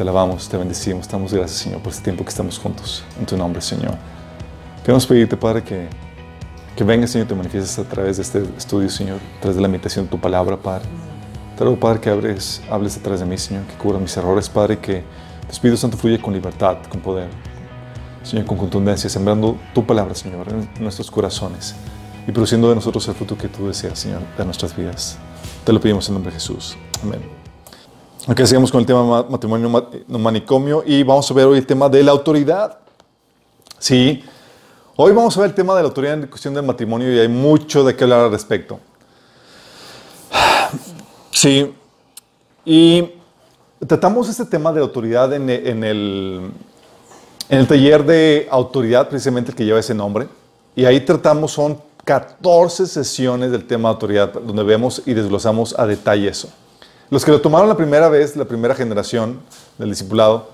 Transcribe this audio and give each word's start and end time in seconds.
Te 0.00 0.04
alabamos, 0.04 0.48
te 0.48 0.56
bendecimos, 0.56 1.06
damos 1.06 1.30
gracias, 1.30 1.60
Señor, 1.60 1.82
por 1.82 1.92
este 1.92 2.04
tiempo 2.04 2.24
que 2.24 2.30
estamos 2.30 2.58
juntos. 2.58 3.04
En 3.18 3.26
tu 3.26 3.36
nombre, 3.36 3.60
Señor. 3.60 3.98
Queremos 4.82 5.06
pedirte, 5.06 5.36
Padre, 5.36 5.62
que, 5.62 5.88
que 6.74 6.84
vengas, 6.84 7.10
Señor, 7.10 7.28
te 7.28 7.34
manifiestes 7.34 7.78
a 7.78 7.84
través 7.84 8.16
de 8.16 8.22
este 8.22 8.42
estudio, 8.56 8.88
Señor, 8.88 9.18
a 9.18 9.40
través 9.42 9.56
de 9.56 9.60
la 9.60 9.68
meditación 9.68 10.06
de 10.06 10.10
tu 10.10 10.18
palabra, 10.18 10.56
Padre. 10.56 10.88
Te 11.54 11.64
ruego, 11.64 11.78
Padre, 11.78 12.00
que 12.00 12.08
hables, 12.08 12.62
hables 12.70 12.96
a 12.96 13.02
través 13.02 13.20
de 13.20 13.26
mí, 13.26 13.36
Señor, 13.36 13.64
que 13.64 13.74
cubra 13.74 13.98
mis 13.98 14.16
errores, 14.16 14.48
Padre, 14.48 14.78
que 14.78 15.04
tu 15.42 15.52
Espíritu 15.52 15.76
Santo 15.76 15.98
fluya 15.98 16.18
con 16.18 16.32
libertad, 16.32 16.78
con 16.88 17.02
poder, 17.02 17.28
Señor, 18.22 18.46
con 18.46 18.56
contundencia, 18.56 19.10
sembrando 19.10 19.58
tu 19.74 19.84
palabra, 19.84 20.14
Señor, 20.14 20.48
en 20.48 20.82
nuestros 20.82 21.10
corazones 21.10 21.74
y 22.26 22.32
produciendo 22.32 22.70
de 22.70 22.76
nosotros 22.76 23.06
el 23.06 23.14
fruto 23.14 23.36
que 23.36 23.48
tú 23.48 23.66
deseas, 23.66 23.98
Señor, 23.98 24.22
de 24.38 24.46
nuestras 24.46 24.74
vidas. 24.74 25.18
Te 25.62 25.74
lo 25.74 25.78
pedimos 25.78 26.08
en 26.08 26.14
nombre 26.14 26.32
de 26.32 26.38
Jesús. 26.38 26.78
Amén. 27.02 27.39
Ok, 28.28 28.42
sigamos 28.44 28.70
con 28.70 28.80
el 28.80 28.86
tema 28.86 29.22
matrimonio 29.22 29.88
manicomio 30.06 30.82
y 30.84 31.02
vamos 31.02 31.30
a 31.30 31.34
ver 31.34 31.46
hoy 31.46 31.56
el 31.56 31.66
tema 31.66 31.88
de 31.88 32.02
la 32.02 32.10
autoridad. 32.10 32.78
Sí, 33.78 34.22
hoy 34.94 35.12
vamos 35.12 35.34
a 35.36 35.40
ver 35.40 35.50
el 35.50 35.54
tema 35.56 35.74
de 35.74 35.80
la 35.80 35.88
autoridad 35.88 36.14
en 36.14 36.26
cuestión 36.26 36.52
del 36.52 36.62
matrimonio 36.62 37.10
y 37.10 37.18
hay 37.18 37.28
mucho 37.28 37.82
de 37.82 37.96
qué 37.96 38.04
hablar 38.04 38.20
al 38.20 38.30
respecto. 38.30 38.78
Sí, 41.32 41.72
y 42.66 43.08
tratamos 43.86 44.28
este 44.28 44.44
tema 44.44 44.70
de 44.72 44.80
autoridad 44.80 45.32
en, 45.32 45.48
en, 45.48 45.84
el, 45.84 46.50
en 47.48 47.58
el 47.58 47.66
taller 47.66 48.04
de 48.04 48.48
autoridad, 48.50 49.08
precisamente 49.08 49.52
el 49.52 49.56
que 49.56 49.64
lleva 49.64 49.80
ese 49.80 49.94
nombre, 49.94 50.28
y 50.76 50.84
ahí 50.84 51.00
tratamos, 51.00 51.52
son 51.52 51.80
14 52.04 52.86
sesiones 52.86 53.50
del 53.50 53.66
tema 53.66 53.88
de 53.88 53.94
autoridad, 53.94 54.32
donde 54.34 54.62
vemos 54.64 55.02
y 55.06 55.14
desglosamos 55.14 55.74
a 55.78 55.86
detalle 55.86 56.28
eso. 56.28 56.50
Los 57.10 57.24
que 57.24 57.32
lo 57.32 57.40
tomaron 57.40 57.68
la 57.68 57.76
primera 57.76 58.08
vez, 58.08 58.36
la 58.36 58.44
primera 58.44 58.72
generación 58.72 59.40
del 59.78 59.90
discipulado, 59.90 60.48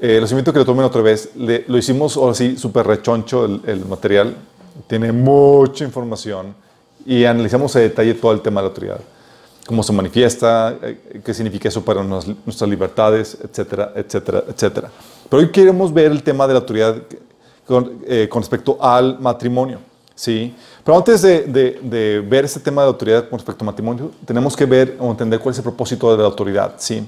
eh, 0.00 0.18
los 0.20 0.32
invito 0.32 0.50
a 0.50 0.52
que 0.52 0.58
lo 0.58 0.64
tomen 0.64 0.84
otra 0.84 1.00
vez. 1.00 1.30
lo 1.36 1.78
hicimos 1.78 2.16
ahora 2.16 2.34
sí 2.34 2.56
súper 2.56 2.84
rechoncho 2.84 3.44
el, 3.44 3.84
material. 3.86 4.34
Tiene 4.88 5.12
mucha 5.12 5.84
información 5.84 6.56
y 7.06 7.24
analizamos 7.24 7.76
a 7.76 7.78
detalle 7.78 8.14
todo 8.14 8.32
el 8.32 8.40
tema 8.40 8.60
de 8.60 8.64
la 8.64 8.68
autoridad. 8.70 9.00
Cómo 9.64 9.84
se 9.84 9.92
manifiesta, 9.92 10.76
eh, 10.82 11.22
qué 11.24 11.32
significa 11.32 11.68
eso 11.68 11.84
para 11.84 12.02
nuestras 12.02 12.68
libertades, 12.68 13.38
etcétera, 13.40 13.92
etcétera, 13.94 14.42
etcétera. 14.48 14.90
Pero 15.30 15.40
hoy 15.40 15.52
queremos 15.52 15.94
ver 15.94 16.10
el 16.10 16.24
tema 16.24 16.48
de 16.48 16.54
la 16.54 16.58
autoridad 16.58 16.96
con, 17.64 18.00
eh, 18.08 18.28
con 18.28 18.42
respecto 18.42 18.76
al 18.80 19.20
matrimonio. 19.20 19.78
¿Sí? 20.14 20.54
Pero 20.84 20.96
antes 20.96 21.22
de, 21.22 22.24
ver 22.28 22.44
este 22.44 22.60
tema 22.60 22.82
de 22.82 22.88
autoridad 22.88 23.28
con 23.28 23.38
respecto 23.38 23.62
al 23.62 23.66
matrimonio, 23.66 24.10
tenemos 24.24 24.56
que 24.56 24.66
ver 24.66 24.96
o 24.98 25.10
entender 25.10 25.40
cuál 25.40 25.52
es 25.52 25.58
el 25.58 25.64
propósito 25.64 26.10
de 26.12 26.18
la 26.18 26.24
autoridad. 26.24 26.74
¿sí? 26.78 27.06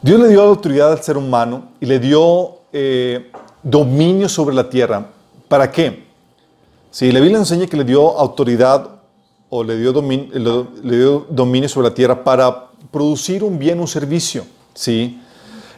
Dios 0.00 0.20
le 0.20 0.28
dio 0.28 0.42
la 0.42 0.48
autoridad 0.48 0.92
al 0.92 1.02
ser 1.02 1.16
humano 1.16 1.70
y 1.80 1.86
le 1.86 1.98
dio 1.98 2.58
eh, 2.72 3.30
dominio 3.62 4.28
sobre 4.28 4.54
la 4.54 4.68
tierra. 4.68 5.06
¿Para 5.48 5.70
qué? 5.70 6.04
Si 6.90 7.10
la 7.12 7.20
Biblia 7.20 7.38
enseña 7.38 7.66
que 7.66 7.76
le 7.76 7.84
dio 7.84 8.18
autoridad 8.18 8.88
o 9.48 9.62
le 9.62 9.76
dio, 9.76 9.92
dominio, 9.92 10.66
le 10.82 10.96
dio 10.96 11.26
dominio 11.30 11.68
sobre 11.68 11.88
la 11.88 11.94
tierra 11.94 12.24
para 12.24 12.68
producir 12.90 13.44
un 13.44 13.58
bien, 13.58 13.80
un 13.80 13.88
servicio. 13.88 14.44
¿sí? 14.74 15.20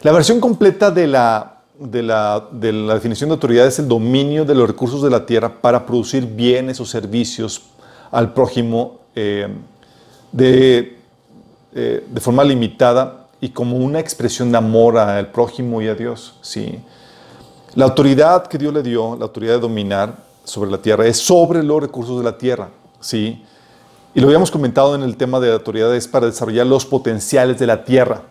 La 0.01 0.11
versión 0.11 0.39
completa 0.39 0.91
de 0.91 1.07
la 1.07 1.54
de 1.79 2.03
la, 2.03 2.47
definición 2.51 3.29
de 3.29 3.33
autoridad 3.33 3.67
es 3.67 3.79
el 3.79 3.87
dominio 3.87 4.45
de 4.45 4.55
los 4.55 4.67
recursos 4.67 5.01
de 5.01 5.09
la 5.09 5.25
tierra 5.25 5.61
para 5.61 5.85
producir 5.85 6.25
bienes 6.25 6.79
o 6.79 6.85
servicios 6.85 7.63
al 8.11 8.33
prójimo 8.33 8.99
eh, 9.15 9.47
de, 10.31 10.97
eh, 11.73 12.05
de, 12.07 12.21
forma 12.21 12.43
limitada 12.43 13.27
y 13.41 13.49
como 13.49 13.77
una 13.77 13.99
expresión 13.99 14.51
de 14.51 14.57
amor 14.57 14.97
al 14.97 15.31
prójimo 15.31 15.81
y 15.81 15.87
a 15.87 15.95
Dios. 15.95 16.35
¿sí? 16.41 16.79
La 17.75 17.85
autoridad 17.85 18.47
que 18.47 18.57
Dios 18.57 18.73
le 18.73 18.81
dio, 18.81 19.15
la 19.17 19.25
autoridad 19.25 19.55
de 19.55 19.59
dominar 19.59 20.15
sobre 20.43 20.71
la 20.71 20.77
tierra, 20.77 21.05
es 21.05 21.17
sobre 21.17 21.63
los 21.63 21.81
recursos 21.81 22.17
de 22.17 22.23
la 22.23 22.37
tierra. 22.37 22.69
¿sí? 22.99 23.43
Y 24.13 24.21
lo 24.21 24.27
habíamos 24.27 24.49
comentado 24.49 24.95
en 24.95 25.03
el 25.03 25.17
tema 25.17 25.41
de 25.41 25.49
la 25.49 25.55
autoridad, 25.55 25.93
es 25.93 26.07
para 26.07 26.27
desarrollar 26.27 26.65
los 26.65 26.85
potenciales 26.85 27.59
de 27.59 27.67
la 27.67 27.83
tierra. 27.83 28.21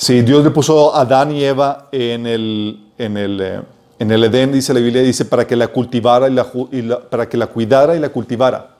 Sí, 0.00 0.22
Dios 0.22 0.42
le 0.42 0.50
puso 0.50 0.94
a 0.94 1.02
Adán 1.02 1.30
y 1.30 1.44
Eva 1.44 1.90
en 1.92 2.26
el, 2.26 2.86
en 2.96 3.18
el, 3.18 3.38
eh, 3.38 3.60
en 3.98 4.10
el 4.10 4.24
Edén, 4.24 4.50
dice 4.50 4.72
la 4.72 4.80
Biblia, 4.80 5.02
dice, 5.02 5.26
para 5.26 5.46
que 5.46 5.54
la 5.54 5.68
cultivara 5.68 6.26
y 6.26 6.32
la, 6.32 7.00
para 7.00 7.28
que 7.28 7.36
la 7.36 7.46
cuidara 7.48 7.94
y 7.94 7.98
la 7.98 8.08
cultivara. 8.08 8.76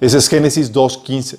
Ese 0.00 0.18
es 0.18 0.28
Génesis 0.28 0.74
2.15. 0.74 1.38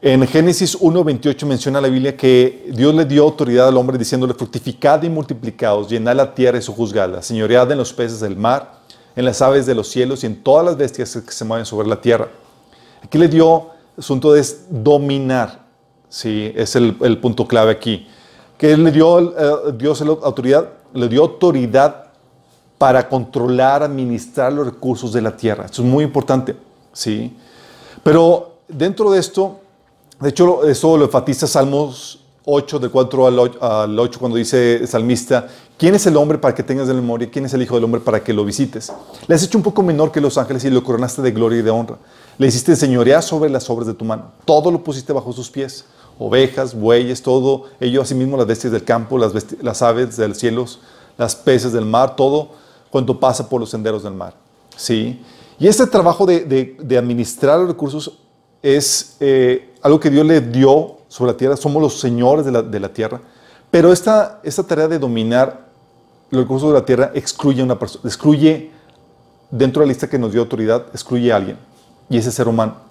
En 0.00 0.24
Génesis 0.28 0.78
1.28 0.78 1.44
menciona 1.44 1.80
la 1.80 1.88
Biblia 1.88 2.16
que 2.16 2.70
Dios 2.72 2.94
le 2.94 3.04
dio 3.04 3.24
autoridad 3.24 3.66
al 3.66 3.76
hombre 3.76 3.98
diciéndole, 3.98 4.32
fructificad 4.32 5.02
y 5.02 5.08
multiplicaos, 5.08 5.88
llenad 5.88 6.14
la 6.14 6.32
tierra 6.32 6.56
y 6.56 6.62
sojuzgadla, 6.62 7.20
señoread 7.20 7.72
en 7.72 7.78
los 7.78 7.92
peces 7.92 8.20
del 8.20 8.36
mar, 8.36 8.74
en 9.16 9.24
las 9.24 9.42
aves 9.42 9.66
de 9.66 9.74
los 9.74 9.88
cielos 9.88 10.22
y 10.22 10.26
en 10.26 10.40
todas 10.40 10.64
las 10.64 10.76
bestias 10.76 11.16
que 11.16 11.32
se 11.32 11.44
mueven 11.44 11.66
sobre 11.66 11.88
la 11.88 12.00
tierra. 12.00 12.28
Aquí 13.02 13.18
le 13.18 13.26
dio, 13.26 13.70
asunto 13.96 14.36
es 14.36 14.66
dominar. 14.70 15.67
Sí, 16.08 16.52
es 16.54 16.74
el, 16.76 17.18
punto 17.20 17.46
clave 17.46 17.70
aquí. 17.70 18.06
Que 18.56 18.76
le 18.76 18.90
dio 18.90 19.18
eh, 19.20 19.72
Dios 19.76 20.00
la 20.00 20.12
autoridad, 20.12 20.68
le 20.94 21.08
dio 21.08 21.22
autoridad 21.22 22.06
para 22.78 23.08
controlar, 23.08 23.82
administrar 23.82 24.52
los 24.52 24.66
recursos 24.66 25.12
de 25.12 25.20
la 25.20 25.36
tierra. 25.36 25.66
Esto 25.66 25.82
es 25.82 25.88
muy 25.88 26.04
importante, 26.04 26.56
¿sí? 26.92 27.36
Pero 28.02 28.58
dentro 28.68 29.10
de 29.10 29.18
esto, 29.18 29.60
de 30.20 30.30
hecho, 30.30 30.66
eso 30.66 30.96
lo 30.96 31.04
enfatiza 31.04 31.46
Salmos 31.46 32.20
8, 32.50 32.78
del 32.78 32.90
4 32.90 33.26
al 33.60 33.98
8, 33.98 34.18
cuando 34.18 34.38
dice 34.38 34.76
el 34.76 34.88
salmista, 34.88 35.46
¿quién 35.76 35.94
es 35.94 36.06
el 36.06 36.16
hombre 36.16 36.38
para 36.38 36.54
que 36.54 36.62
tengas 36.62 36.88
de 36.88 36.94
memoria? 36.94 37.28
¿Quién 37.30 37.44
es 37.44 37.52
el 37.52 37.60
hijo 37.60 37.74
del 37.74 37.84
hombre 37.84 38.00
para 38.00 38.24
que 38.24 38.32
lo 38.32 38.42
visites? 38.42 38.90
Le 39.26 39.34
has 39.34 39.42
hecho 39.42 39.58
un 39.58 39.64
poco 39.64 39.82
menor 39.82 40.10
que 40.10 40.20
los 40.20 40.38
ángeles 40.38 40.64
y 40.64 40.70
lo 40.70 40.82
coronaste 40.82 41.20
de 41.20 41.30
gloria 41.32 41.58
y 41.58 41.62
de 41.62 41.70
honra. 41.70 41.98
Le 42.38 42.46
hiciste 42.46 42.74
señorear 42.74 43.22
sobre 43.22 43.50
las 43.50 43.68
obras 43.68 43.86
de 43.86 43.92
tu 43.92 44.06
mano. 44.06 44.32
Todo 44.46 44.70
lo 44.70 44.82
pusiste 44.82 45.12
bajo 45.12 45.30
sus 45.32 45.50
pies 45.50 45.84
ovejas, 46.18 46.74
bueyes, 46.74 47.22
todo, 47.22 47.64
ello 47.80 48.02
asimismo 48.02 48.36
las 48.36 48.46
bestias 48.46 48.72
del 48.72 48.84
campo, 48.84 49.18
las, 49.18 49.32
las 49.62 49.82
aves 49.82 50.16
del 50.16 50.34
cielo, 50.34 50.66
las 51.16 51.36
peces 51.36 51.72
del 51.72 51.84
mar, 51.84 52.16
todo 52.16 52.50
cuanto 52.90 53.18
pasa 53.18 53.48
por 53.48 53.60
los 53.60 53.70
senderos 53.70 54.02
del 54.02 54.14
mar. 54.14 54.34
¿sí? 54.76 55.22
Y 55.58 55.66
este 55.66 55.86
trabajo 55.86 56.26
de, 56.26 56.76
administrar 56.98 57.58
los 57.58 57.68
recursos 57.68 58.18
es 58.62 59.16
eh, 59.20 59.74
algo 59.82 60.00
que 60.00 60.10
Dios 60.10 60.26
le 60.26 60.40
dio 60.40 60.98
sobre 61.08 61.32
la 61.32 61.36
tierra, 61.36 61.56
somos 61.56 61.82
los 61.82 62.00
señores 62.00 62.44
de 62.44 62.80
la, 62.80 62.88
tierra, 62.92 63.20
pero 63.70 63.92
esta, 63.92 64.40
tarea 64.66 64.88
de 64.88 64.98
dominar 64.98 65.68
los 66.30 66.42
recursos 66.42 66.68
de 66.70 66.78
la 66.78 66.84
tierra 66.84 67.10
excluye 67.14 67.60
a 67.60 67.64
una 67.64 67.78
persona, 67.78 68.02
excluye, 68.04 68.70
dentro 69.50 69.80
de 69.80 69.86
la 69.86 69.92
lista 69.92 70.08
que 70.08 70.18
nos 70.18 70.32
dio 70.32 70.42
autoridad, 70.42 70.86
excluye 70.92 71.32
a 71.32 71.36
alguien, 71.36 71.58
y 72.08 72.18
ese 72.18 72.30
ser 72.30 72.48
humano. 72.48 72.87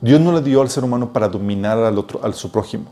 Dios 0.00 0.20
no 0.20 0.32
le 0.32 0.40
dio 0.40 0.62
al 0.62 0.70
ser 0.70 0.84
humano 0.84 1.12
para 1.12 1.28
dominar 1.28 1.78
al 1.78 1.98
otro, 1.98 2.20
al 2.22 2.34
su 2.34 2.50
prójimo. 2.50 2.86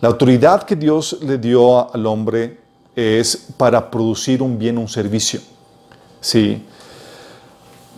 La 0.00 0.08
autoridad 0.08 0.62
que 0.64 0.76
Dios 0.76 1.18
le 1.22 1.38
dio 1.38 1.92
al 1.92 2.06
hombre 2.06 2.60
es 2.94 3.48
para 3.56 3.90
producir 3.90 4.42
un 4.42 4.58
bien, 4.58 4.78
un 4.78 4.88
servicio. 4.88 5.40
Sí. 6.20 6.64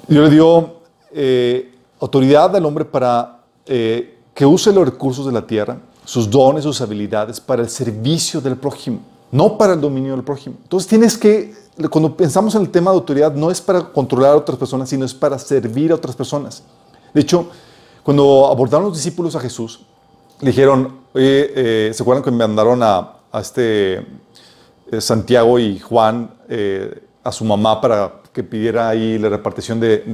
Dios 0.07 0.25
le 0.29 0.31
dio 0.31 0.75
eh, 1.13 1.75
autoridad 2.01 2.55
al 2.55 2.65
hombre 2.67 2.85
para 2.85 3.41
eh, 3.67 4.19
que 4.35 4.45
use 4.45 4.73
los 4.73 4.85
recursos 4.85 5.27
de 5.27 5.33
la 5.33 5.47
tierra, 5.47 5.79
sus 6.05 6.29
dones, 6.29 6.65
sus 6.65 6.81
habilidades, 6.81 7.41
para 7.41 7.63
el 7.63 7.71
servicio 7.71 8.41
del 8.41 8.57
prójimo, 8.57 9.01
no 9.31 9.57
para 9.57 9.75
el 9.75 9.81
dominio 9.81 10.13
del 10.13 10.25
prójimo. 10.25 10.57
Entonces 10.63 10.89
tienes 10.89 11.17
que, 11.17 11.55
cuando 11.91 12.17
pensamos 12.17 12.55
en 12.55 12.63
el 12.63 12.71
tema 12.71 12.91
de 12.91 12.97
autoridad, 12.97 13.33
no 13.35 13.51
es 13.51 13.61
para 13.61 13.81
controlar 13.81 14.33
a 14.33 14.37
otras 14.37 14.59
personas, 14.59 14.89
sino 14.89 15.05
es 15.05 15.15
para 15.15 15.39
servir 15.39 15.93
a 15.93 15.95
otras 15.95 16.17
personas. 16.17 16.63
De 17.15 17.21
hecho, 17.21 17.49
cuando 18.05 18.47
abordaron 18.49 18.89
los 18.89 18.97
discípulos 18.99 19.35
a 19.35 19.41
Jesús, 19.41 19.81
le 20.41 20.51
dijeron, 20.51 21.01
oye, 21.15 21.89
eh, 21.89 21.91
¿se 21.95 22.03
acuerdan 22.03 22.23
que 22.23 22.31
me 22.31 22.37
mandaron 22.37 22.83
a, 22.83 23.15
este 23.41 23.95
eh, 23.95 25.01
Santiago 25.01 25.59
y 25.59 25.79
Juan 25.81 26.31
eh, 26.49 27.03
a 27.25 27.33
su 27.33 27.45
mamá 27.47 27.81
para 27.81 28.21
que 28.33 28.45
pidiera 28.45 28.91
ahí 28.91 29.19
la 29.19 29.31
repartición 29.31 29.81
de, 29.81 30.05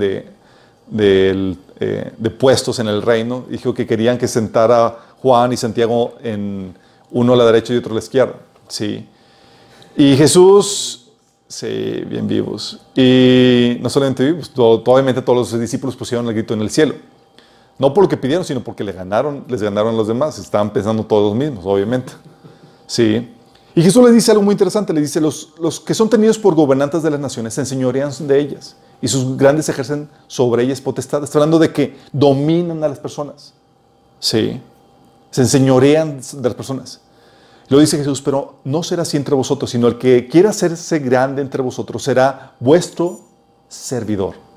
de, 0.88 2.30
puestos 2.38 2.78
en 2.78 2.86
el 2.86 3.02
reino? 3.02 3.44
Dijo 3.50 3.74
que 3.74 3.86
querían 3.88 4.16
que 4.16 4.28
sentara 4.28 4.96
Juan 5.20 5.52
y 5.52 5.56
Santiago 5.56 6.14
en 6.22 6.72
uno 7.10 7.32
a 7.32 7.36
la 7.36 7.44
derecha 7.46 7.74
y 7.74 7.78
otro 7.78 7.90
a 7.90 7.94
la 7.94 8.00
izquierda. 8.00 8.36
Sí. 8.68 9.04
Y 9.96 10.16
Jesús, 10.16 11.10
sí, 11.48 12.04
bien 12.06 12.28
vivos. 12.28 12.80
Y 12.94 13.78
no 13.80 13.90
solamente 13.90 14.24
vivos, 14.24 14.52
obviamente 14.56 15.22
todos 15.22 15.50
los 15.50 15.60
discípulos 15.60 15.96
pusieron 15.96 16.28
el 16.28 16.34
grito 16.34 16.54
en 16.54 16.60
el 16.60 16.70
cielo. 16.70 16.94
No 17.80 17.94
por 17.94 18.04
lo 18.04 18.08
que 18.10 18.18
pidieron, 18.18 18.44
sino 18.44 18.62
porque 18.62 18.84
le 18.84 18.92
ganaron, 18.92 19.42
les 19.48 19.62
ganaron 19.62 19.96
los 19.96 20.06
demás. 20.06 20.38
Estaban 20.38 20.70
pensando 20.70 21.02
todos 21.04 21.34
mismos, 21.34 21.64
obviamente. 21.64 22.12
Sí. 22.86 23.34
Y 23.74 23.82
Jesús 23.82 24.04
les 24.04 24.12
dice 24.12 24.30
algo 24.30 24.42
muy 24.42 24.52
interesante. 24.52 24.92
Le 24.92 25.00
dice, 25.00 25.18
los, 25.18 25.54
los 25.58 25.80
que 25.80 25.94
son 25.94 26.10
tenidos 26.10 26.38
por 26.38 26.54
gobernantes 26.54 27.02
de 27.02 27.10
las 27.10 27.18
naciones 27.18 27.54
se 27.54 27.62
enseñorean 27.62 28.12
de 28.28 28.38
ellas. 28.38 28.76
Y 29.00 29.08
sus 29.08 29.34
grandes 29.34 29.66
ejercen 29.70 30.10
sobre 30.26 30.62
ellas 30.62 30.78
potestad. 30.82 31.24
Está 31.24 31.38
hablando 31.38 31.58
de 31.58 31.72
que 31.72 31.96
dominan 32.12 32.84
a 32.84 32.88
las 32.88 32.98
personas. 32.98 33.54
Sí. 34.18 34.60
se 35.30 35.40
enseñorean 35.40 36.20
de 36.20 36.48
las 36.48 36.54
personas. 36.54 37.00
Lo 37.70 37.78
dice 37.78 37.96
Jesús, 37.96 38.20
pero 38.20 38.56
no 38.64 38.82
será 38.82 39.02
así 39.02 39.16
entre 39.16 39.34
vosotros, 39.34 39.70
sino 39.70 39.88
el 39.88 39.96
que 39.96 40.28
quiera 40.28 40.50
hacerse 40.50 40.98
grande 40.98 41.40
entre 41.40 41.62
vosotros 41.62 42.02
será 42.02 42.56
vuestro 42.60 43.20
servidor. 43.68 44.49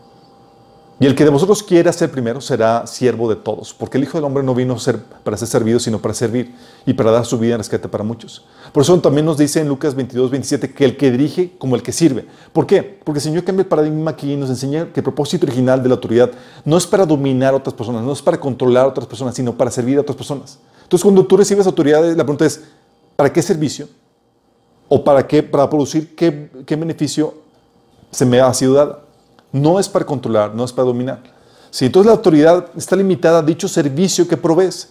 Y 1.04 1.06
el 1.06 1.16
que 1.16 1.26
de 1.26 1.32
vosotros 1.32 1.62
quiera 1.64 1.92
ser 1.92 2.10
primero 2.10 2.40
será 2.40 2.88
siervo 2.88 3.28
de 3.28 3.36
todos, 3.36 3.74
porque 3.74 3.98
el 3.98 4.06
Hijo 4.06 4.18
del 4.18 4.24
Hombre 4.24 4.42
no 4.42 4.56
vino 4.56 4.80
ser, 4.80 5.00
para 5.26 5.36
ser 5.36 5.50
servido, 5.50 5.78
sino 5.78 6.00
para 6.00 6.14
servir 6.14 6.56
y 6.86 6.94
para 6.94 7.12
dar 7.12 7.26
su 7.26 7.38
vida 7.38 7.56
en 7.56 7.58
rescate 7.58 7.90
para 7.90 8.06
muchos. 8.06 8.46
Por 8.72 8.84
eso 8.84 8.98
también 9.02 9.26
nos 9.26 9.38
dice 9.38 9.60
en 9.60 9.68
Lucas 9.68 9.96
22, 9.96 10.32
27 10.32 10.74
que 10.74 10.86
el 10.86 10.96
que 10.96 11.12
dirige 11.12 11.58
como 11.58 11.76
el 11.76 11.84
que 11.84 11.92
sirve. 11.92 12.26
¿Por 12.54 12.66
qué? 12.66 13.02
Porque 13.04 13.18
el 13.18 13.22
Señor 13.22 13.44
cambia 13.44 13.64
el 13.64 13.68
paradigma 13.68 14.12
aquí 14.12 14.32
y 14.32 14.38
nos 14.38 14.50
enseña 14.50 14.94
que 14.94 15.02
el 15.02 15.04
propósito 15.04 15.46
original 15.46 15.84
de 15.84 15.90
la 15.90 15.96
autoridad 15.96 16.32
no 16.64 16.78
es 16.78 16.88
para 16.88 17.06
dominar 17.06 17.54
a 17.54 17.58
otras 17.58 17.74
personas, 17.74 18.02
no 18.02 18.14
es 18.14 18.22
para 18.22 18.40
controlar 18.40 18.86
a 18.86 18.88
otras 18.88 19.06
personas, 19.06 19.36
sino 19.36 19.58
para 19.58 19.72
servir 19.72 19.98
a 19.98 20.02
otras 20.02 20.16
personas. 20.16 20.58
Entonces, 20.84 21.04
cuando 21.04 21.26
tú 21.26 21.36
recibes 21.36 21.68
autoridad, 21.68 22.02
la 22.02 22.24
pregunta 22.24 22.46
es, 22.46 22.64
¿para 23.18 23.34
qué 23.34 23.42
servicio? 23.42 23.90
¿O 24.88 25.04
para 25.04 25.28
qué? 25.28 25.44
Para 25.44 25.70
producir 25.70 26.16
qué, 26.16 26.50
qué 26.66 26.78
beneficio 26.78 27.34
se 28.10 28.26
me 28.26 28.40
ha 28.40 28.54
sido 28.54 28.76
dada 28.76 29.03
no 29.54 29.80
es 29.80 29.88
para 29.88 30.06
controlar, 30.06 30.54
no 30.54 30.66
es 30.66 30.74
para 30.74 30.88
dominar. 30.88 31.22
Si 31.70 31.86
entonces 31.86 32.08
la 32.08 32.14
autoridad 32.14 32.68
está 32.76 32.96
limitada 32.96 33.40
a 33.40 33.42
dicho 33.42 33.68
servicio 33.68 34.28
que 34.28 34.36
provees, 34.36 34.90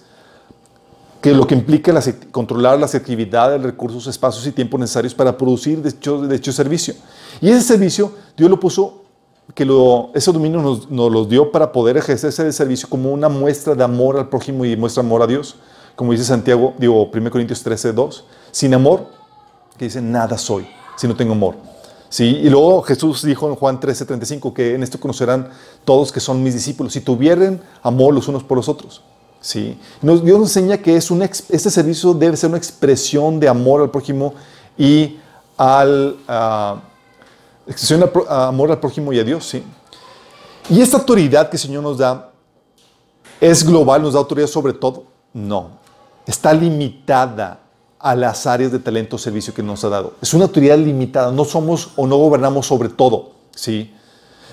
que 1.20 1.32
lo 1.32 1.46
que 1.46 1.54
implica 1.54 1.94
controlar 2.32 2.78
las 2.80 2.94
actividades, 2.94 3.62
recursos, 3.62 4.06
espacios 4.06 4.44
y 4.46 4.52
tiempo 4.52 4.78
necesarios 4.78 5.14
para 5.14 5.36
producir 5.36 5.80
dicho, 5.80 6.52
servicio. 6.52 6.94
Y 7.40 7.50
ese 7.50 7.62
servicio 7.62 8.12
Dios 8.36 8.50
lo 8.50 8.58
puso, 8.58 9.02
que 9.54 9.64
ese 10.14 10.32
dominio 10.32 10.60
nos, 10.60 10.90
nos 10.90 11.12
lo 11.12 11.24
dio 11.24 11.52
para 11.52 11.70
poder 11.70 11.96
ejercer 11.96 12.30
ese 12.30 12.50
servicio 12.52 12.88
como 12.88 13.12
una 13.12 13.28
muestra 13.28 13.74
de 13.74 13.84
amor 13.84 14.16
al 14.16 14.28
prójimo 14.28 14.64
y 14.64 14.76
muestra 14.76 15.02
amor 15.02 15.22
a 15.22 15.26
Dios. 15.26 15.56
Como 15.94 16.12
dice 16.12 16.24
Santiago, 16.24 16.74
digo 16.78 17.08
1 17.12 17.30
Corintios 17.30 17.62
13, 17.62 17.92
2, 17.92 18.24
sin 18.50 18.74
amor, 18.74 19.06
que 19.76 19.84
dice, 19.84 20.00
nada 20.00 20.38
soy, 20.38 20.66
si 20.96 21.06
no 21.06 21.14
tengo 21.14 21.32
amor. 21.32 21.71
¿Sí? 22.12 22.40
Y 22.42 22.50
luego 22.50 22.82
Jesús 22.82 23.22
dijo 23.22 23.48
en 23.48 23.54
Juan 23.54 23.80
13:35 23.80 24.52
que 24.52 24.74
en 24.74 24.82
esto 24.82 25.00
conocerán 25.00 25.48
todos 25.82 26.12
que 26.12 26.20
son 26.20 26.42
mis 26.42 26.52
discípulos, 26.52 26.92
si 26.92 27.00
tuvieran 27.00 27.62
amor 27.82 28.12
los 28.12 28.28
unos 28.28 28.44
por 28.44 28.58
los 28.58 28.68
otros. 28.68 29.02
¿Sí? 29.40 29.78
Dios 30.02 30.22
nos 30.22 30.54
enseña 30.54 30.76
que 30.76 30.94
es 30.94 31.10
un, 31.10 31.22
este 31.22 31.70
servicio 31.70 32.12
debe 32.12 32.36
ser 32.36 32.50
una 32.50 32.58
expresión 32.58 33.40
de 33.40 33.48
amor 33.48 33.80
al 33.80 33.90
prójimo 33.90 34.34
y 34.76 35.18
al, 35.56 36.18
expresión 37.66 38.00
de 38.00 38.10
amor 38.28 38.70
al 38.70 38.78
prójimo 38.78 39.10
y 39.14 39.18
a 39.18 39.24
Dios. 39.24 39.46
¿sí? 39.46 39.64
Y 40.68 40.82
esta 40.82 40.98
autoridad 40.98 41.48
que 41.48 41.56
el 41.56 41.62
Señor 41.62 41.82
nos 41.82 41.96
da, 41.96 42.30
¿es 43.40 43.64
global? 43.64 44.02
¿Nos 44.02 44.12
da 44.12 44.18
autoridad 44.18 44.48
sobre 44.48 44.74
todo? 44.74 45.04
No. 45.32 45.78
Está 46.26 46.52
limitada 46.52 47.61
a 48.02 48.16
las 48.16 48.46
áreas 48.46 48.72
de 48.72 48.80
talento 48.80 49.16
o 49.16 49.18
servicio 49.18 49.54
que 49.54 49.62
nos 49.62 49.84
ha 49.84 49.88
dado. 49.88 50.14
Es 50.20 50.34
una 50.34 50.44
autoridad 50.44 50.76
limitada, 50.76 51.30
no 51.30 51.44
somos 51.44 51.90
o 51.96 52.06
no 52.06 52.16
gobernamos 52.16 52.66
sobre 52.66 52.88
todo, 52.88 53.30
¿sí? 53.54 53.94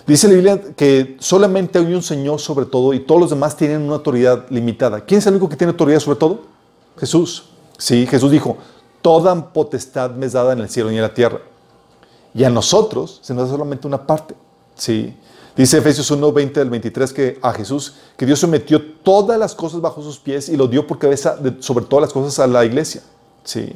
Dice 0.05 0.27
la 0.27 0.33
Biblia 0.35 0.61
que 0.75 1.17
solamente 1.19 1.79
hay 1.79 1.93
un 1.93 2.03
Señor 2.03 2.39
sobre 2.39 2.65
todo 2.65 2.93
y 2.93 2.99
todos 2.99 3.21
los 3.21 3.29
demás 3.31 3.57
tienen 3.57 3.81
una 3.81 3.95
autoridad 3.95 4.45
limitada. 4.49 5.01
¿Quién 5.01 5.17
es 5.17 5.27
el 5.27 5.33
único 5.33 5.49
que 5.49 5.55
tiene 5.55 5.71
autoridad 5.71 5.99
sobre 5.99 6.19
todo? 6.19 6.41
Jesús. 6.97 7.45
Sí, 7.77 8.05
Jesús 8.05 8.31
dijo, 8.31 8.57
toda 9.01 9.53
potestad 9.53 10.11
me 10.11 10.27
es 10.27 10.33
dada 10.33 10.53
en 10.53 10.59
el 10.59 10.69
cielo 10.69 10.91
y 10.91 10.95
en 10.95 11.01
la 11.01 11.13
tierra. 11.13 11.39
Y 12.33 12.43
a 12.43 12.49
nosotros 12.49 13.19
se 13.23 13.33
nos 13.33 13.45
da 13.45 13.51
solamente 13.51 13.87
una 13.87 14.05
parte. 14.05 14.35
Sí. 14.75 15.15
Dice 15.55 15.77
Efesios 15.77 16.09
1, 16.09 16.31
20 16.31 16.59
al 16.59 16.69
23 16.69 17.13
que 17.13 17.39
a 17.41 17.51
Jesús, 17.53 17.95
que 18.15 18.25
Dios 18.25 18.39
sometió 18.39 18.81
todas 19.03 19.37
las 19.39 19.55
cosas 19.55 19.81
bajo 19.81 20.01
sus 20.01 20.19
pies 20.19 20.49
y 20.49 20.55
lo 20.55 20.67
dio 20.67 20.85
por 20.85 20.99
cabeza 20.99 21.37
sobre 21.59 21.85
todas 21.85 22.03
las 22.03 22.13
cosas 22.13 22.39
a 22.39 22.47
la 22.47 22.63
iglesia. 22.63 23.01
Sí. 23.49 23.73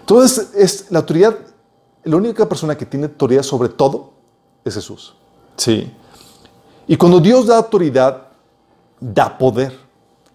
Entonces, 0.00 0.48
es 0.54 0.86
la 0.90 1.00
autoridad, 1.00 1.36
la 2.04 2.16
única 2.16 2.48
persona 2.48 2.74
que 2.74 2.86
tiene 2.86 3.04
autoridad 3.04 3.42
sobre 3.42 3.68
todo 3.68 4.14
es 4.64 4.72
Jesús. 4.72 5.14
Sí. 5.58 5.92
Y 6.86 6.96
cuando 6.96 7.20
Dios 7.20 7.46
da 7.46 7.58
autoridad, 7.58 8.28
da 8.98 9.36
poder 9.36 9.78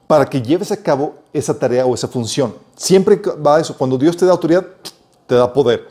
para 0.06 0.30
que 0.30 0.40
lleves 0.40 0.72
a 0.72 0.78
cabo 0.78 1.16
esa 1.34 1.58
tarea 1.58 1.84
o 1.84 1.96
esa 1.96 2.08
función. 2.08 2.54
Siempre 2.76 3.20
va 3.44 3.60
eso. 3.60 3.76
Cuando 3.76 3.98
Dios 3.98 4.16
te 4.16 4.24
da 4.28 4.34
autoridad, 4.34 4.64
te 5.26 5.34
da 5.34 5.52
poder. 5.52 5.88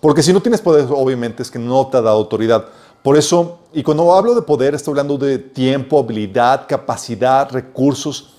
Porque 0.00 0.22
si 0.22 0.32
no 0.32 0.40
tienes 0.40 0.62
poder, 0.62 0.86
obviamente 0.88 1.42
es 1.42 1.50
que 1.50 1.58
no 1.58 1.86
te 1.88 1.98
ha 1.98 2.00
dado 2.00 2.16
autoridad. 2.16 2.64
Por 3.02 3.18
eso, 3.18 3.58
y 3.74 3.82
cuando 3.82 4.10
hablo 4.14 4.34
de 4.34 4.40
poder, 4.40 4.74
estoy 4.74 4.92
hablando 4.92 5.18
de 5.18 5.36
tiempo, 5.36 5.98
habilidad, 5.98 6.66
capacidad, 6.66 7.50
recursos. 7.50 8.32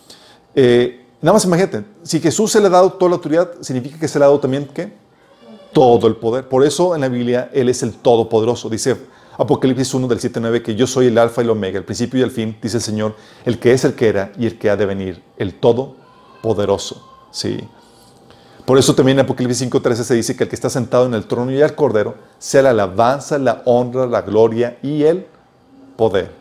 Eh, 0.56 1.05
Nada 1.26 1.34
más 1.34 1.46
imagínate, 1.46 1.84
si 2.04 2.20
Jesús 2.20 2.52
se 2.52 2.62
le 2.62 2.68
ha 2.68 2.70
dado 2.70 2.92
toda 2.94 3.10
la 3.10 3.16
autoridad, 3.16 3.50
significa 3.60 3.98
que 3.98 4.08
se 4.08 4.20
le 4.20 4.26
ha 4.26 4.28
dado 4.28 4.40
también. 4.40 4.70
Todo 5.74 6.06
el 6.06 6.18
poder. 6.18 6.48
Por 6.48 6.64
eso 6.64 6.94
en 6.94 7.02
la 7.02 7.08
Biblia 7.08 7.50
Él 7.52 7.68
es 7.68 7.82
el 7.82 7.94
Todopoderoso. 7.94 8.70
Dice 8.70 8.96
Apocalipsis 9.36 9.92
1 9.96 10.08
del 10.08 10.20
7 10.20 10.40
9 10.40 10.62
que 10.62 10.76
yo 10.76 10.86
soy 10.86 11.08
el 11.08 11.18
Alfa 11.18 11.42
y 11.42 11.46
el 11.46 11.50
Omega, 11.50 11.80
el 11.80 11.84
principio 11.84 12.20
y 12.20 12.24
el 12.24 12.30
fin, 12.30 12.56
dice 12.62 12.78
el 12.78 12.84
Señor, 12.84 13.16
el 13.44 13.58
que 13.58 13.74
es 13.74 13.84
el 13.86 13.96
que 13.96 14.08
era 14.08 14.34
y 14.38 14.46
el 14.46 14.60
que 14.60 14.70
ha 14.70 14.78
de 14.78 14.86
venir, 14.86 15.24
el 15.38 15.56
Todopoderoso. 15.56 17.04
Sí. 17.32 17.58
Por 18.64 18.78
eso 18.78 18.94
también 18.94 19.18
en 19.18 19.26
Apocalipsis 19.26 19.68
5.13 19.68 19.96
se 20.04 20.14
dice 20.14 20.36
que 20.38 20.44
el 20.44 20.50
que 20.50 20.56
está 20.56 20.70
sentado 20.70 21.08
en 21.08 21.16
el 21.16 21.26
trono 21.26 21.52
y 21.52 21.60
el 21.60 21.74
cordero 21.74 22.14
sea 22.38 22.62
la 22.62 22.70
alabanza, 22.70 23.40
la 23.40 23.64
honra, 23.66 24.06
la 24.06 24.22
gloria 24.22 24.78
y 24.84 25.02
el 25.02 25.26
poder. 25.98 26.32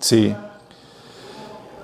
Sí. 0.00 0.34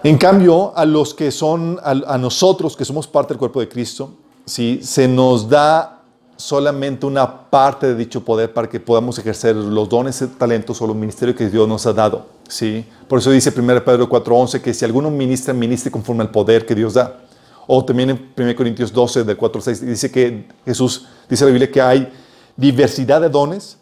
En 0.05 0.19
cambio, 0.19 0.73
a 0.77 0.85
los 0.85 1.15
que 1.15 1.31
son, 1.31 1.79
a, 1.85 2.19
nosotros 2.19 2.77
que 2.77 2.85
somos 2.85 3.07
parte 3.07 3.35
del 3.35 3.39
cuerpo 3.39 3.61
de 3.61 3.69
Cristo, 3.69 4.11
¿sí? 4.45 4.81
se 4.83 5.07
nos 5.07 5.49
da 5.49 6.01
solamente 6.37 7.07
una 7.07 7.49
parte 7.49 7.87
de 7.87 7.95
dicho 7.95 8.25
poder 8.25 8.53
para 8.53 8.69
que 8.69 8.81
podamos 8.81 9.17
ejercer 9.21 9.55
los 9.55 9.89
dones, 9.89 10.25
talentos 10.37 10.83
o 10.83 10.89
los 10.89 10.97
ministerios 10.97 11.37
que 11.37 11.49
Dios 11.49 11.69
nos 11.69 11.87
ha 11.87 11.93
dado. 11.93 12.27
¿sí? 12.49 12.85
Por 13.07 13.21
eso 13.21 13.31
dice 13.31 13.53
1 13.57 13.85
Pedro 13.85 14.09
4.11 14.09 14.61
que 14.61 14.75
si 14.75 14.85
alguno 14.85 15.09
ministra, 15.09 15.55
ministre 15.55 15.93
conforme 15.93 16.23
al 16.23 16.33
poder 16.33 16.67
que 16.67 16.75
Dios 16.75 16.95
da. 16.95 17.21
O 17.69 17.85
también 17.85 18.11
en 18.11 18.33
1 18.37 18.57
Corintios 18.57 18.93
12 18.93 19.23
del 19.23 19.39
4.6 19.39 19.79
dice 19.83 20.11
que 20.11 20.49
Jesús, 20.65 21.07
dice 21.31 21.45
la 21.45 21.53
Biblia 21.53 21.71
que 21.71 21.81
hay 21.81 22.13
diversidad 22.57 23.21
de 23.21 23.29
dones, 23.29 23.79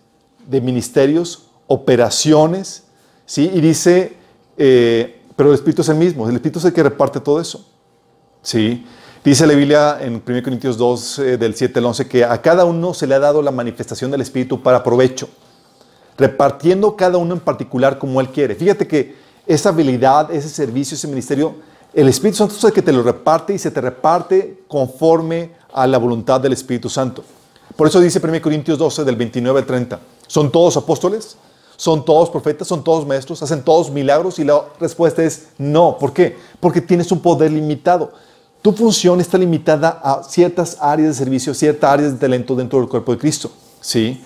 de 0.46 0.60
ministerios, 0.60 1.46
operaciones, 1.66 2.84
¿sí? 3.24 3.50
y 3.54 3.60
dice... 3.62 4.18
Eh, 4.58 5.16
pero 5.40 5.48
el 5.48 5.54
Espíritu 5.54 5.80
es 5.80 5.88
el 5.88 5.96
mismo, 5.96 6.28
el 6.28 6.34
Espíritu 6.34 6.58
es 6.58 6.66
el 6.66 6.74
que 6.74 6.82
reparte 6.82 7.18
todo 7.18 7.40
eso. 7.40 7.64
¿Sí? 8.42 8.84
Dice 9.24 9.46
la 9.46 9.54
Biblia 9.54 9.96
en 9.98 10.22
1 10.22 10.42
Corintios 10.42 10.76
2, 10.76 11.18
eh, 11.20 11.38
del 11.38 11.54
7 11.54 11.78
al 11.78 11.86
11, 11.86 12.08
que 12.08 12.26
a 12.26 12.42
cada 12.42 12.66
uno 12.66 12.92
se 12.92 13.06
le 13.06 13.14
ha 13.14 13.18
dado 13.18 13.40
la 13.40 13.50
manifestación 13.50 14.10
del 14.10 14.20
Espíritu 14.20 14.62
para 14.62 14.82
provecho, 14.82 15.30
repartiendo 16.18 16.94
cada 16.94 17.16
uno 17.16 17.32
en 17.32 17.40
particular 17.40 17.98
como 17.98 18.20
Él 18.20 18.28
quiere. 18.28 18.54
Fíjate 18.54 18.86
que 18.86 19.16
esa 19.46 19.70
habilidad, 19.70 20.30
ese 20.30 20.50
servicio, 20.50 20.94
ese 20.94 21.08
ministerio, 21.08 21.54
el 21.94 22.10
Espíritu 22.10 22.36
Santo 22.36 22.56
es 22.56 22.64
el 22.64 22.74
que 22.74 22.82
te 22.82 22.92
lo 22.92 23.02
reparte 23.02 23.54
y 23.54 23.58
se 23.58 23.70
te 23.70 23.80
reparte 23.80 24.64
conforme 24.68 25.52
a 25.72 25.86
la 25.86 25.96
voluntad 25.96 26.38
del 26.38 26.52
Espíritu 26.52 26.90
Santo. 26.90 27.24
Por 27.76 27.86
eso 27.86 27.98
dice 27.98 28.20
1 28.22 28.42
Corintios 28.42 28.76
12, 28.76 29.04
del 29.04 29.16
29 29.16 29.60
al 29.60 29.64
30, 29.64 30.00
¿son 30.26 30.52
todos 30.52 30.76
apóstoles? 30.76 31.38
¿Son 31.80 32.04
todos 32.04 32.28
profetas? 32.28 32.68
¿Son 32.68 32.84
todos 32.84 33.06
maestros? 33.06 33.42
¿Hacen 33.42 33.62
todos 33.62 33.90
milagros? 33.90 34.38
Y 34.38 34.44
la 34.44 34.62
respuesta 34.78 35.22
es 35.24 35.46
no. 35.56 35.96
¿Por 35.98 36.12
qué? 36.12 36.36
Porque 36.60 36.82
tienes 36.82 37.10
un 37.10 37.20
poder 37.20 37.50
limitado. 37.50 38.12
Tu 38.60 38.70
función 38.72 39.18
está 39.18 39.38
limitada 39.38 39.98
a 40.04 40.22
ciertas 40.22 40.76
áreas 40.78 41.08
de 41.08 41.14
servicio, 41.14 41.54
ciertas 41.54 41.90
áreas 41.90 42.12
de 42.12 42.18
talento 42.18 42.54
dentro 42.54 42.78
del 42.78 42.86
cuerpo 42.86 43.12
de 43.12 43.18
Cristo. 43.18 43.50
¿sí? 43.80 44.22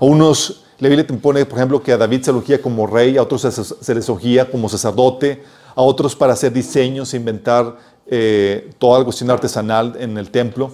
A 0.00 0.04
unos, 0.04 0.64
la 0.80 0.88
Biblia 0.88 1.06
te 1.06 1.14
pone, 1.14 1.46
por 1.46 1.56
ejemplo, 1.58 1.80
que 1.80 1.92
a 1.92 1.96
David 1.96 2.22
se 2.22 2.32
elogía 2.32 2.60
como 2.60 2.88
rey, 2.88 3.16
a 3.16 3.22
otros 3.22 3.42
se, 3.42 3.94
les 3.94 4.08
elogía 4.08 4.50
como 4.50 4.68
sacerdote, 4.68 5.44
a 5.76 5.82
otros 5.82 6.16
para 6.16 6.32
hacer 6.32 6.52
diseños, 6.52 7.14
inventar 7.14 7.76
eh, 8.08 8.72
toda 8.80 8.98
la 8.98 9.04
cuestión 9.04 9.30
artesanal 9.30 9.94
en 10.00 10.18
el 10.18 10.32
templo, 10.32 10.72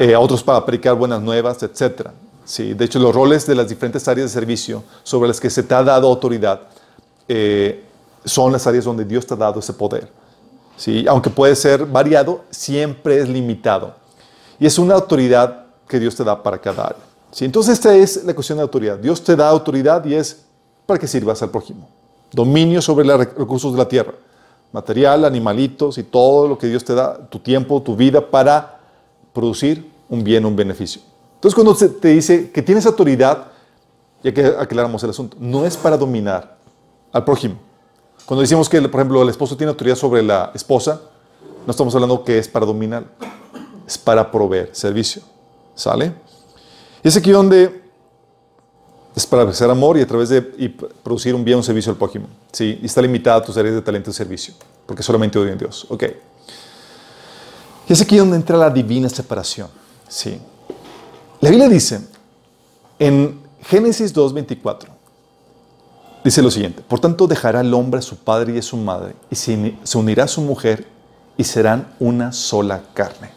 eh, 0.00 0.12
a 0.12 0.20
otros 0.20 0.42
para 0.42 0.66
predicar 0.66 0.94
buenas 0.96 1.22
nuevas, 1.22 1.62
etc. 1.62 2.10
Sí, 2.44 2.74
de 2.74 2.84
hecho, 2.84 2.98
los 2.98 3.14
roles 3.14 3.46
de 3.46 3.54
las 3.54 3.68
diferentes 3.68 4.06
áreas 4.06 4.30
de 4.30 4.40
servicio 4.40 4.84
sobre 5.02 5.28
las 5.28 5.40
que 5.40 5.48
se 5.48 5.62
te 5.62 5.74
ha 5.74 5.82
dado 5.82 6.08
autoridad 6.08 6.60
eh, 7.26 7.84
son 8.24 8.52
las 8.52 8.66
áreas 8.66 8.84
donde 8.84 9.04
Dios 9.04 9.26
te 9.26 9.34
ha 9.34 9.36
dado 9.36 9.60
ese 9.60 9.72
poder. 9.72 10.08
¿sí? 10.76 11.06
Aunque 11.08 11.30
puede 11.30 11.56
ser 11.56 11.86
variado, 11.86 12.44
siempre 12.50 13.18
es 13.18 13.28
limitado. 13.28 13.94
Y 14.58 14.66
es 14.66 14.78
una 14.78 14.94
autoridad 14.94 15.66
que 15.88 15.98
Dios 15.98 16.14
te 16.14 16.24
da 16.24 16.42
para 16.42 16.58
cada 16.58 16.84
área. 16.84 17.02
¿sí? 17.30 17.44
Entonces, 17.46 17.74
esta 17.74 17.94
es 17.94 18.24
la 18.24 18.34
cuestión 18.34 18.58
de 18.58 18.62
autoridad. 18.62 18.98
Dios 18.98 19.22
te 19.22 19.36
da 19.36 19.48
autoridad 19.48 20.04
y 20.04 20.14
es 20.14 20.44
para 20.84 20.98
que 20.98 21.06
sirvas 21.06 21.42
al 21.42 21.50
prójimo. 21.50 21.88
Dominio 22.30 22.82
sobre 22.82 23.06
los 23.06 23.18
recursos 23.18 23.72
de 23.72 23.78
la 23.78 23.88
tierra. 23.88 24.12
Material, 24.72 25.24
animalitos 25.24 25.98
y 25.98 26.02
todo 26.02 26.48
lo 26.48 26.58
que 26.58 26.66
Dios 26.66 26.84
te 26.84 26.94
da, 26.94 27.16
tu 27.28 27.38
tiempo, 27.38 27.80
tu 27.80 27.94
vida, 27.94 28.28
para 28.28 28.80
producir 29.32 29.88
un 30.08 30.24
bien, 30.24 30.44
un 30.44 30.56
beneficio. 30.56 31.00
Entonces, 31.44 31.56
cuando 31.56 31.74
se 31.74 31.90
te 31.90 32.08
dice 32.08 32.50
que 32.50 32.62
tienes 32.62 32.86
autoridad, 32.86 33.48
ya 34.22 34.32
que 34.32 34.46
aclaramos 34.46 35.04
el 35.04 35.10
asunto, 35.10 35.36
no 35.38 35.66
es 35.66 35.76
para 35.76 35.98
dominar 35.98 36.56
al 37.12 37.22
prójimo. 37.22 37.56
Cuando 38.24 38.40
decimos 38.40 38.66
que, 38.66 38.80
por 38.80 38.98
ejemplo, 38.98 39.22
el 39.22 39.28
esposo 39.28 39.54
tiene 39.54 39.68
autoridad 39.68 39.94
sobre 39.94 40.22
la 40.22 40.50
esposa, 40.54 41.02
No 41.66 41.70
estamos 41.70 41.94
hablando 41.94 42.24
que 42.24 42.38
es 42.38 42.48
para 42.48 42.64
dominar, 42.64 43.04
es 43.86 43.98
para 43.98 44.30
proveer 44.30 44.70
servicio. 44.72 45.20
¿Sale? 45.74 46.14
Y 47.02 47.08
es 47.08 47.16
aquí 47.18 47.30
donde 47.30 47.82
es 49.14 49.26
para 49.26 49.42
hacer 49.42 49.68
amor 49.68 49.98
y 49.98 50.00
a 50.00 50.06
través 50.06 50.30
de 50.30 50.40
producir 51.02 51.34
un 51.34 51.44
bien, 51.44 51.58
un 51.58 51.62
servicio 51.62 51.92
al 51.92 51.98
prójimo. 51.98 52.26
¿sí? 52.52 52.78
Y 52.80 52.86
está 52.86 53.02
limitada 53.02 53.36
a 53.36 53.42
tus 53.42 53.54
áreas 53.58 53.74
de 53.74 53.82
talento 53.82 54.08
y 54.08 54.14
servicio, 54.14 54.54
porque 54.86 55.02
solamente 55.02 55.38
odio 55.38 55.52
en 55.52 55.58
Dios. 55.58 55.86
Ok. 55.90 56.04
Y 57.86 57.92
es 57.92 58.00
aquí 58.00 58.16
donde 58.16 58.36
entra 58.36 58.56
la 58.56 58.70
divina 58.70 59.10
separación. 59.10 59.68
¿sí? 60.08 60.40
La 61.44 61.50
Biblia 61.50 61.68
dice 61.68 62.00
en 62.98 63.38
Génesis 63.64 64.14
2.24, 64.14 64.86
dice 66.24 66.40
lo 66.40 66.50
siguiente, 66.50 66.80
por 66.80 67.00
tanto 67.00 67.26
dejará 67.26 67.60
el 67.60 67.74
hombre 67.74 67.98
a 67.98 68.02
su 68.02 68.16
padre 68.16 68.54
y 68.54 68.58
a 68.60 68.62
su 68.62 68.78
madre, 68.78 69.14
y 69.30 69.36
se 69.36 69.98
unirá 69.98 70.24
a 70.24 70.28
su 70.28 70.40
mujer, 70.40 70.86
y 71.36 71.44
serán 71.44 71.94
una 72.00 72.32
sola 72.32 72.84
carne. 72.94 73.30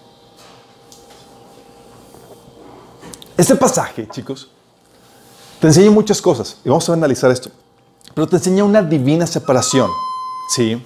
Este 3.35 3.55
pasaje, 3.55 4.07
chicos, 4.07 4.51
te 5.59 5.67
enseña 5.67 5.91
muchas 5.91 6.21
cosas, 6.21 6.59
y 6.63 6.69
vamos 6.69 6.89
a 6.89 6.93
analizar 6.93 7.29
esto, 7.29 7.49
pero 8.13 8.25
te 8.25 8.37
enseña 8.37 8.63
una 8.63 8.81
divina 8.81 9.27
separación, 9.27 9.91
¿sí? 10.55 10.81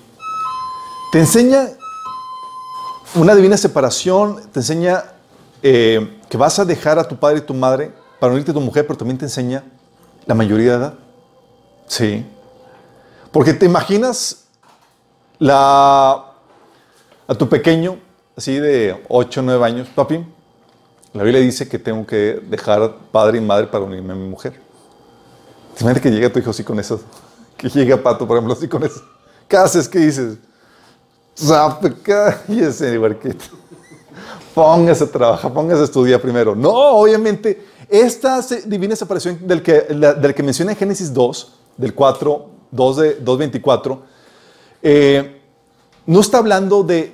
Te 1.12 1.20
enseña 1.20 1.70
una 3.14 3.36
divina 3.36 3.58
separación, 3.58 4.42
te 4.52 4.62
enseña 4.62 5.04
eh, 5.62 6.18
que 6.32 6.38
vas 6.38 6.58
a 6.60 6.64
dejar 6.64 6.98
a 6.98 7.04
tu 7.04 7.18
padre 7.18 7.40
y 7.40 7.42
tu 7.42 7.54
madre 7.54 7.92
para 8.18 8.32
unirte 8.32 8.52
a 8.52 8.54
tu 8.54 8.62
mujer, 8.62 8.88
pero 8.88 8.98
también 8.98 9.18
te 9.18 9.26
enseña 9.26 9.66
la 10.26 10.34
mayoría 10.34 10.72
de 10.72 10.78
edad. 10.78 10.94
Sí. 11.88 12.26
Porque 13.34 13.54
te 13.54 13.66
imaginas 13.66 14.46
la, 15.40 16.32
a 17.28 17.36
tu 17.38 17.50
pequeño, 17.50 18.00
así 18.38 18.58
de 18.60 19.04
8 19.10 19.42
o 19.42 19.44
9 19.44 19.66
años, 19.66 19.90
papi, 19.94 20.26
la 21.12 21.24
Biblia 21.24 21.42
dice 21.42 21.68
que 21.68 21.78
tengo 21.78 22.08
que 22.08 22.42
dejar 22.48 22.96
padre 23.12 23.40
y 23.40 23.42
madre 23.42 23.68
para 23.68 23.84
unirme 23.84 24.14
a 24.14 24.16
mi 24.16 24.30
mujer. 24.30 24.58
Imagínate 25.82 26.00
que 26.00 26.12
llega 26.12 26.32
tu 26.32 26.40
hijo 26.40 26.52
así 26.52 26.64
con 26.64 26.80
eso. 26.80 27.02
Que 27.58 27.68
llega 27.68 27.98
Pato, 27.98 28.26
por 28.26 28.38
ejemplo, 28.38 28.54
así 28.54 28.70
con 28.70 28.86
eso. 28.86 29.04
¿Qué 29.50 29.58
haces? 29.58 29.90
¿Qué 29.90 30.00
dices? 30.00 30.38
Cállese, 32.06 32.98
barquito. 32.98 33.61
Póngase 34.54 35.06
a 35.06 35.08
trabajar, 35.08 35.54
póngase 35.54 35.82
a 35.82 35.86
estudiar 35.86 36.22
primero. 36.22 36.56
No, 36.56 36.72
obviamente, 36.72 37.66
esta 37.90 38.42
divina 38.66 38.96
separación 38.96 39.40
del 39.42 39.62
que, 39.62 39.82
del 39.82 40.34
que 40.34 40.44
menciona 40.44 40.72
en 40.72 40.78
Génesis 40.78 41.14
2, 41.14 41.54
del 41.78 41.94
4, 41.94 42.46
2 42.72 42.98
de 42.98 43.24
2.24, 43.24 44.00
eh, 44.84 45.42
no 46.06 46.20
está 46.20 46.40
hablando 46.40 46.84
de, 46.84 47.12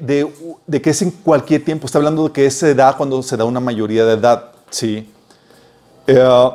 de, 0.65 0.81
que 0.81 0.89
es 0.91 1.01
en 1.01 1.11
cualquier 1.11 1.63
tiempo, 1.63 1.85
está 1.85 1.97
hablando 1.97 2.27
de 2.27 2.31
que 2.31 2.49
se 2.49 2.73
da 2.73 2.95
cuando 2.95 3.21
se 3.21 3.35
da 3.37 3.43
una 3.45 3.59
mayoría 3.59 4.05
de 4.05 4.13
edad. 4.13 4.51
¿sí? 4.69 5.11
Eh, 6.07 6.49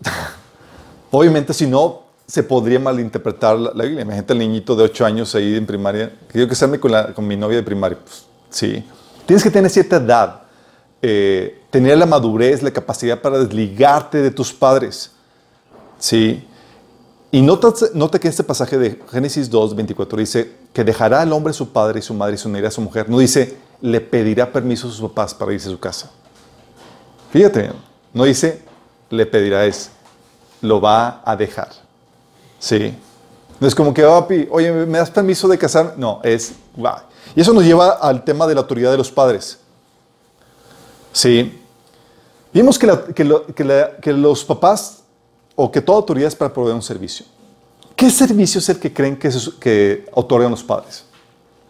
obviamente, 1.10 1.54
si 1.54 1.66
no, 1.66 2.02
se 2.26 2.42
podría 2.42 2.78
malinterpretar 2.78 3.58
la, 3.58 3.84
Biblia. 3.84 4.02
Imagínate 4.02 4.32
al 4.34 4.38
niñito 4.38 4.76
de 4.76 4.84
8 4.84 5.06
años 5.06 5.34
ahí 5.34 5.56
en 5.56 5.66
primaria, 5.66 6.12
que 6.30 6.54
salme 6.54 6.78
con, 6.78 6.92
con 7.14 7.26
mi 7.26 7.36
novia 7.36 7.56
de 7.56 7.62
primaria. 7.62 7.98
Pues, 8.04 8.26
sí. 8.50 8.84
Tienes 9.28 9.42
que 9.42 9.50
tener 9.50 9.70
cierta 9.70 9.96
edad, 9.96 10.40
eh, 11.02 11.60
tener 11.68 11.98
la 11.98 12.06
madurez, 12.06 12.62
la 12.62 12.70
capacidad 12.70 13.20
para 13.20 13.38
desligarte 13.38 14.22
de 14.22 14.30
tus 14.30 14.54
padres. 14.54 15.10
¿Sí? 15.98 16.48
Y 17.30 17.42
nota, 17.42 17.74
nota 17.92 18.18
que 18.18 18.26
este 18.26 18.42
pasaje 18.42 18.78
de 18.78 18.98
Génesis 19.12 19.50
2, 19.50 19.76
24 19.76 20.18
dice 20.18 20.50
que 20.72 20.82
dejará 20.82 21.20
al 21.20 21.30
hombre 21.34 21.52
su 21.52 21.70
padre 21.70 21.98
y 21.98 22.02
su 22.02 22.14
madre 22.14 22.36
y 22.36 22.38
se 22.38 22.48
unirá 22.48 22.68
a 22.68 22.70
su 22.70 22.80
mujer. 22.80 23.10
No 23.10 23.18
dice, 23.18 23.54
le 23.82 24.00
pedirá 24.00 24.50
permiso 24.50 24.88
a 24.88 24.92
sus 24.92 25.02
papás 25.10 25.34
para 25.34 25.52
irse 25.52 25.68
a 25.68 25.72
su 25.72 25.78
casa. 25.78 26.10
Fíjate, 27.30 27.70
no 28.14 28.24
dice, 28.24 28.62
le 29.10 29.26
pedirá, 29.26 29.66
es, 29.66 29.90
lo 30.62 30.80
va 30.80 31.20
a 31.22 31.36
dejar. 31.36 31.68
¿Sí? 32.58 32.94
No 33.60 33.68
es 33.68 33.74
como 33.74 33.92
que, 33.92 34.02
papi, 34.04 34.48
oye, 34.50 34.72
¿me 34.72 34.96
das 34.96 35.10
permiso 35.10 35.48
de 35.48 35.58
casar? 35.58 35.96
No, 35.98 36.22
es, 36.24 36.54
va. 36.82 37.07
Y 37.38 37.40
eso 37.40 37.52
nos 37.52 37.62
lleva 37.62 37.90
al 37.90 38.24
tema 38.24 38.48
de 38.48 38.54
la 38.56 38.62
autoridad 38.62 38.90
de 38.90 38.96
los 38.96 39.12
padres. 39.12 39.60
Sí. 41.12 41.56
Vimos 42.52 42.76
que, 42.76 44.12
los 44.12 44.44
papás 44.44 45.04
o 45.54 45.70
que 45.70 45.80
toda 45.80 45.98
autoridad 45.98 46.26
es 46.26 46.34
para 46.34 46.52
proveer 46.52 46.74
un 46.74 46.82
servicio. 46.82 47.26
¿Qué 47.94 48.10
servicio 48.10 48.58
es 48.58 48.68
el 48.70 48.80
que 48.80 48.92
creen 48.92 49.16
que, 49.16 49.30
que 49.60 50.08
otorgan 50.14 50.50
los 50.50 50.64
padres? 50.64 51.04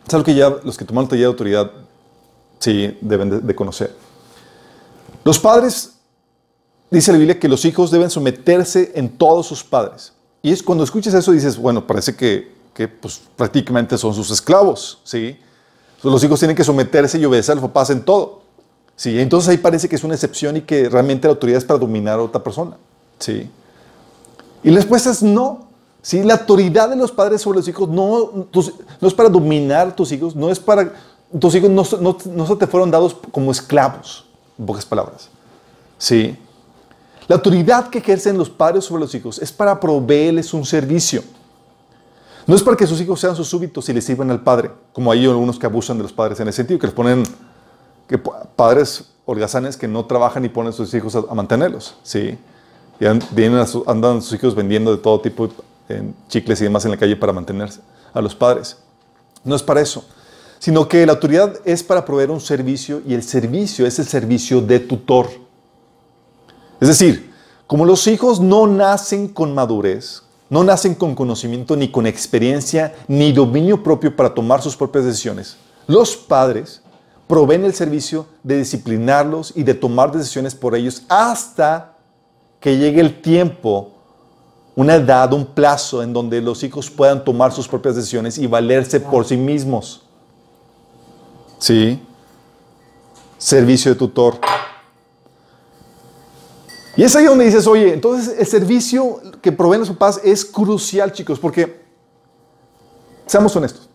Es 0.07 0.15
algo 0.15 0.25
que 0.25 0.35
ya 0.35 0.49
los 0.49 0.79
que 0.79 0.87
toman 0.87 1.05
el 1.05 1.11
taller 1.11 1.25
de 1.25 1.33
autoridad 1.33 1.71
sí 2.61 2.97
deben 3.03 3.47
de, 3.47 3.55
conocer. 3.55 3.95
Los 5.23 5.39
padres, 5.39 5.99
dice 6.91 7.13
la 7.13 7.19
Biblia, 7.19 7.39
que 7.39 7.47
los 7.47 7.67
hijos 7.67 7.91
deben 7.91 8.09
someterse 8.09 8.93
en 8.95 9.11
todos 9.11 9.47
sus 9.47 9.63
padres. 9.63 10.15
Y 10.41 10.51
es 10.51 10.63
cuando 10.63 10.83
escuchas 10.83 11.13
eso 11.13 11.31
dices, 11.31 11.59
bueno, 11.59 11.87
parece 11.87 12.17
que, 12.17 12.55
que 12.73 12.89
pues, 12.89 13.21
prácticamente 13.37 13.99
son 13.99 14.15
sus 14.15 14.31
esclavos, 14.31 15.03
¿sí? 15.05 15.39
Los 16.03 16.23
hijos 16.23 16.39
tienen 16.39 16.57
que 16.57 16.65
someterse 16.65 17.19
y 17.19 17.25
obedecer 17.25 17.53
a 17.53 17.55
los 17.57 17.65
papás 17.65 17.91
en 17.91 18.03
todo. 18.03 18.41
¿sí? 18.97 19.19
Entonces 19.19 19.49
ahí 19.49 19.59
parece 19.59 19.89
que 19.89 19.97
es 19.97 20.05
una 20.05 20.15
excepción 20.15 20.57
y 20.57 20.61
que 20.63 20.89
realmente 20.89 21.27
la 21.27 21.33
autoridad 21.33 21.59
es 21.59 21.65
para 21.65 21.79
dominar 21.79 22.19
a 22.19 22.23
otra 22.23 22.43
persona. 22.43 22.77
¿sí? 23.19 23.51
Y 24.63 24.71
la 24.71 24.77
respuesta 24.77 25.11
es 25.11 25.23
no. 25.23 25.69
¿sí? 26.03 26.23
La 26.23 26.35
autoridad 26.35 26.89
de 26.89 26.97
los 26.97 27.11
padres 27.11 27.43
sobre 27.43 27.59
los 27.59 27.69
hijos 27.69 27.89
no, 27.89 28.49
no 29.01 29.09
es 29.09 29.15
para 29.15 29.29
dominar 29.29 29.89
a 29.89 29.97
tus 29.97 30.13
hijos, 30.13 30.35
no 30.37 30.51
es 30.51 30.59
para... 30.59 30.93
Tus 31.39 31.55
hijos 31.55 31.69
no, 31.69 31.85
no, 32.01 32.17
no 32.25 32.47
se 32.47 32.57
te 32.57 32.67
fueron 32.67 32.91
dados 32.91 33.15
como 33.33 33.51
esclavos, 33.51 34.25
en 34.59 34.65
pocas 34.65 34.87
palabras. 34.87 35.29
¿sí? 35.99 36.39
La 37.27 37.37
autoridad 37.37 37.91
que 37.91 37.99
ejercen 37.99 38.39
los 38.39 38.49
padres 38.49 38.87
sobre 38.87 39.01
los 39.01 39.15
hijos 39.15 39.39
es 39.39 39.53
para 39.53 39.79
proveerles 39.79 40.55
un 40.55 40.65
servicio. 40.65 41.23
No 42.49 42.57
es 42.57 42.63
para 42.63 42.79
que 42.79 42.87
sus 42.87 42.99
hijos 43.03 43.21
sean 43.21 43.37
sus 43.37 43.47
súbitos 43.47 43.87
y 43.91 43.93
les 43.93 44.07
sirvan 44.07 44.31
al 44.31 44.41
padre, 44.41 44.71
como 44.95 45.13
hay 45.13 45.27
algunos 45.27 45.59
que 45.59 45.67
abusan 45.67 45.99
de 45.99 46.03
los 46.05 46.15
padres 46.15 46.41
en 46.41 46.49
ese 46.49 46.57
sentido, 46.57 46.81
que 46.81 46.87
les 46.87 46.95
ponen 46.95 47.23
que 48.09 48.17
padres 48.17 49.05
holgazanes 49.27 49.77
que 49.77 49.87
no 49.87 50.07
trabajan 50.07 50.47
y 50.47 50.49
ponen 50.49 50.71
a 50.71 50.73
sus 50.73 50.95
hijos 50.95 51.15
a, 51.15 51.35
mantenerlos, 51.35 51.97
¿sí? 52.03 52.39
Y 52.99 53.05
vienen 53.33 53.63
andan 53.87 54.23
sus 54.23 54.33
hijos 54.33 54.55
vendiendo 54.55 54.91
de 54.91 54.97
todo 54.97 55.21
tipo 55.21 55.51
de 55.91 56.11
chicles 56.29 56.59
y 56.63 56.65
demás 56.65 56.87
en 56.87 56.93
la 56.93 56.97
calle 56.97 57.17
para 57.17 57.35
mantenerse 57.35 57.83
a 58.15 58.23
los 58.23 58.35
padres. 58.35 58.79
No 59.45 59.55
es 59.55 59.63
para 59.63 59.83
eso, 59.83 60.07
sino 60.59 60.89
que 60.89 61.05
la 61.05 61.13
autoridad 61.13 61.55
es 61.67 61.83
para 61.83 62.03
proveer 62.07 62.31
un 62.31 62.41
servicio 62.41 63.03
y 63.07 63.13
el 63.13 63.25
servicio 63.25 63.87
es 63.87 63.99
el 63.99 64.07
servicio 64.07 64.63
de 64.63 64.81
tutor. 64.81 65.29
Es 66.81 66.89
decir, 66.89 67.31
como 67.67 67.85
los 67.85 68.07
hijos 68.07 68.41
no 68.41 68.67
nacen 68.67 69.29
con 69.29 69.55
madurez, 69.55 70.23
no 70.51 70.65
nacen 70.65 70.95
con 70.95 71.15
conocimiento 71.15 71.77
ni 71.77 71.91
con 71.91 72.07
experiencia 72.07 72.95
ni 73.07 73.33
dominio 73.33 73.83
propio 73.83 74.15
para 74.15 74.33
tomar 74.33 74.63
sus 74.63 74.77
propias 74.77 75.05
decisiones. 75.05 75.57
Los 75.87 76.17
padres 76.17 76.83
proveen 77.27 77.65
el 77.65 77.75
servicio 77.75 78.27
de 78.43 78.59
disciplinarlos 78.59 79.53
y 79.55 79.63
de 79.63 79.75
tomar 79.75 80.11
decisiones 80.11 80.55
por 80.55 80.75
ellos 80.75 81.03
hasta 81.09 81.95
que 82.61 82.77
llegue 82.77 83.01
el 83.01 83.21
tiempo, 83.21 83.93
una 84.75 84.95
edad, 84.95 85.33
un 85.33 85.45
plazo 85.47 86.03
en 86.03 86.13
donde 86.13 86.41
los 86.41 86.65
hijos 86.65 86.91
puedan 86.91 87.25
tomar 87.25 87.53
sus 87.53 87.69
propias 87.69 87.97
decisiones 87.97 88.39
y 88.39 88.47
valerse 88.47 89.01
por 89.01 89.25
sí 89.25 89.37
mismos. 89.37 90.03
¿Sí? 91.59 92.01
Servicio 93.37 93.93
de 93.93 93.99
tutor. 93.99 94.39
Y 96.99 97.05
es 97.05 97.15
ahí 97.15 97.27
donde 97.27 97.45
dices, 97.45 97.65
oye, 97.69 97.95
entonces 97.95 98.35
el 98.41 98.45
servicio 98.45 99.21
que 99.41 99.53
proveen 99.53 99.79
los 99.79 99.91
papás 99.91 100.21
es 100.25 100.45
crucial, 100.45 101.13
chicos, 101.13 101.39
porque, 101.39 101.81
seamos 103.25 103.55
honestos, 103.55 103.89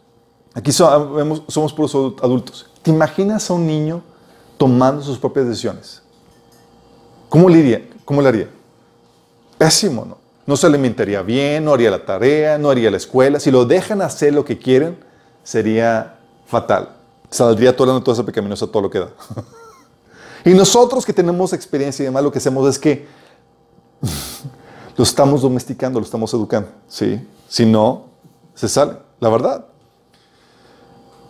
aquí 0.54 0.72
somos, 0.72 1.74
puros 1.74 1.94
adultos. 2.22 2.66
¿Te 2.82 2.92
imaginas 2.92 3.50
a 3.50 3.56
un 3.56 3.68
niño 3.68 4.02
tomando 4.58 5.02
sus 5.02 5.18
propias 5.18 5.48
decisiones? 5.48 6.02
¿Cómo 7.28 7.50
le 7.50 7.60
haría? 7.60 7.90
¿Cómo 8.06 8.22
le 8.22 8.30
haría? 8.30 8.50
Pésimo, 9.58 10.06
¿no? 10.06 10.18
No 10.46 10.56
se 10.56 10.68
alimentaría 10.68 11.22
bien, 11.24 11.66
no 11.66 11.74
haría 11.74 11.92
la 11.92 12.06
tarea, 12.06 12.58
no 12.58 12.70
haría 12.70 12.90
la 12.90 12.96
escuela. 12.96 13.38
Si 13.38 13.52
lo 13.52 13.66
dejan 13.66 14.02
hacer 14.02 14.34
lo 14.34 14.46
que 14.46 14.58
quieren, 14.58 14.98
sería 15.44 16.20
fatal. 16.46 16.96
Saldría 17.30 17.76
toda 17.76 18.00
toda 18.00 18.14
esa 18.16 18.26
pecaminosa 18.26 18.66
todo 18.66 18.84
lo 18.84 18.90
que 18.90 19.00
da. 19.00 19.10
Y 20.46 20.54
nosotros 20.54 21.06
que 21.06 21.14
tenemos 21.14 21.54
experiencia 21.54 22.04
y 22.04 22.06
demás, 22.06 22.24
lo 22.24 22.32
que 22.32 22.38
hacemos 22.40 22.68
es 22.68 22.78
que 22.78 23.06
lo 24.98 25.04
estamos 25.04 25.42
domesticando, 25.42 26.00
lo 26.00 26.06
estamos 26.06 26.34
educando. 26.34 26.70
¿sí? 26.88 27.26
Si 27.48 27.66
no, 27.66 28.06
se 28.54 28.68
sale, 28.68 28.94
la 29.20 29.30
verdad. 29.30 29.66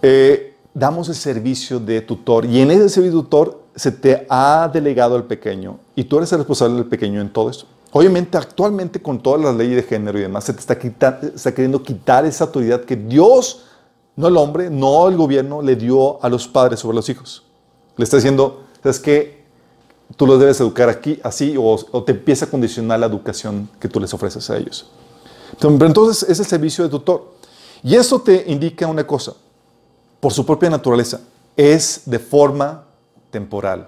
Eh, 0.02 0.56
damos 0.74 1.10
el 1.10 1.16
servicio 1.16 1.80
de 1.80 2.02
tutor 2.02 2.46
y 2.46 2.60
en 2.60 2.72
ese 2.72 2.90
servicio 2.90 3.18
de 3.18 3.24
tutor 3.24 3.64
se 3.76 3.92
te 3.92 4.26
ha 4.30 4.70
delegado 4.72 5.16
al 5.16 5.24
pequeño 5.26 5.80
y 5.96 6.04
tú 6.04 6.18
eres 6.18 6.32
el 6.34 6.40
responsable 6.40 6.76
del 6.76 6.86
pequeño 6.86 7.22
en 7.22 7.32
todo 7.32 7.50
esto. 7.50 7.66
Obviamente, 7.92 8.38
actualmente 8.38 9.00
con 9.00 9.22
todas 9.22 9.40
las 9.40 9.56
leyes 9.56 9.76
de 9.76 9.84
género 9.84 10.18
y 10.18 10.24
demás, 10.24 10.46
se 10.46 10.54
te 10.54 10.60
está, 10.60 11.20
está 11.36 11.54
queriendo 11.54 11.84
quitar 11.84 12.26
esa 12.26 12.46
autoridad 12.46 12.82
que 12.82 12.96
Dios 12.96 13.66
no 14.16 14.28
el 14.28 14.38
hombre, 14.38 14.70
no 14.70 15.08
el 15.08 15.16
gobierno, 15.16 15.62
le 15.62 15.76
dio 15.76 16.24
a 16.24 16.30
los 16.30 16.48
padres 16.48 16.80
sobre 16.80 16.96
los 16.96 17.08
hijos. 17.10 17.44
Le 17.96 18.04
está 18.04 18.18
diciendo, 18.18 18.63
es 18.84 19.00
que 19.00 19.44
tú 20.16 20.28
los 20.28 20.40
debes 20.40 20.60
educar 20.60 20.90
aquí, 20.90 21.20
así, 21.24 21.56
o, 21.58 21.64
o, 21.64 22.04
te 22.04 22.12
empieza 22.12 22.46
a 22.46 22.50
condicionar 22.50 23.00
la 23.00 23.06
educación 23.06 23.70
que 23.80 23.88
tú 23.88 24.00
les 24.00 24.14
ofreces 24.14 24.50
a 24.50 24.58
ellos. 24.58 24.90
Pero 25.60 25.86
entonces 25.86 26.30
es 26.30 26.40
el 26.40 26.46
servicio 26.46 26.84
de 26.84 26.90
tutor. 26.90 27.34
Y 27.84 27.96
eso 27.96 28.22
te 28.22 28.46
indica 28.48 28.88
una 28.88 29.06
cosa, 29.06 29.34
por 30.20 30.32
su 30.32 30.46
propia 30.46 30.70
naturaleza, 30.70 31.22
es 31.56 32.04
de 32.06 32.20
forma 32.20 32.86
temporal. 33.30 33.88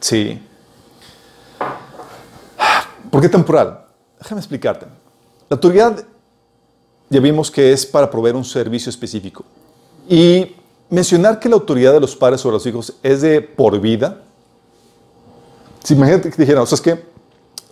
Sí. 0.00 0.40
¿Por 3.10 3.20
qué 3.20 3.28
temporal? 3.28 3.84
Déjame 4.18 4.40
explicarte. 4.40 4.86
La 5.48 5.54
autoridad 5.54 6.04
ya 7.08 7.20
vimos 7.20 7.50
que 7.50 7.72
es 7.72 7.86
para 7.86 8.10
proveer 8.10 8.36
un 8.36 8.44
servicio 8.44 8.90
específico. 8.90 9.44
Y 10.08 10.54
mencionar 10.90 11.38
que 11.38 11.48
la 11.48 11.54
autoridad 11.54 11.92
de 11.92 12.00
los 12.00 12.16
padres 12.16 12.40
sobre 12.40 12.54
los 12.54 12.66
hijos 12.66 12.94
es 13.02 13.20
de 13.22 13.40
por 13.40 13.80
vida. 13.80 14.22
Si 15.88 15.94
imagínate 15.94 16.28
que 16.28 16.36
te 16.36 16.42
dijeran, 16.42 16.64
o 16.64 16.66
sea, 16.66 16.76
es 16.76 16.82
que 16.82 17.02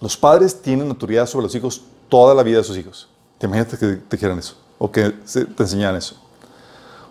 los 0.00 0.16
padres 0.16 0.62
tienen 0.62 0.88
autoridad 0.88 1.26
sobre 1.26 1.42
los 1.42 1.54
hijos 1.54 1.82
toda 2.08 2.34
la 2.34 2.42
vida 2.42 2.56
de 2.56 2.64
sus 2.64 2.78
hijos. 2.78 3.10
Te 3.36 3.44
imaginas 3.44 3.68
que 3.68 3.76
te 3.76 4.16
dijeran 4.16 4.38
eso, 4.38 4.54
o 4.78 4.90
que 4.90 5.10
te 5.10 5.62
enseñaran 5.62 5.96
eso. 5.96 6.16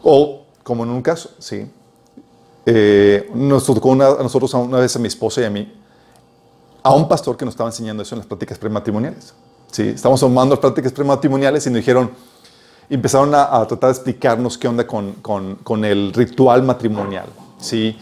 O, 0.02 0.42
como 0.64 0.84
en 0.84 0.90
un 0.90 1.04
caso, 1.04 1.30
sí. 1.38 1.70
Eh, 2.66 3.30
nos 3.36 3.66
tocó 3.68 3.90
una, 3.90 4.08
a 4.08 4.24
nosotros 4.24 4.52
una 4.56 4.80
vez 4.80 4.96
a 4.96 5.00
mi 5.00 5.08
esposa 5.08 5.42
y 5.42 5.44
a 5.44 5.52
mí, 5.52 5.72
a 6.82 6.92
un 6.96 7.08
pastor 7.08 7.38
que 7.38 7.46
nos 7.46 7.54
estaba 7.54 7.70
enseñando 7.70 8.02
eso 8.02 8.16
en 8.16 8.20
las 8.22 8.28
prácticas 8.28 8.58
prematrimoniales. 8.58 9.36
Sí, 9.72 9.90
estamos 9.90 10.20
tomando 10.20 10.56
las 10.56 10.60
prácticas 10.60 10.92
prematrimoniales 10.92 11.68
y 11.68 11.70
nos 11.70 11.78
dijeron, 11.78 12.10
empezaron 12.90 13.36
a, 13.36 13.56
a, 13.56 13.68
tratar 13.68 13.92
de 13.92 13.98
explicarnos 13.98 14.58
qué 14.58 14.68
onda 14.68 14.88
con, 14.88 15.14
con, 15.22 15.54
con, 15.58 15.86
el 15.86 16.14
ritual 16.14 16.64
matrimonial. 16.64 17.28
¿sí? 17.60 17.96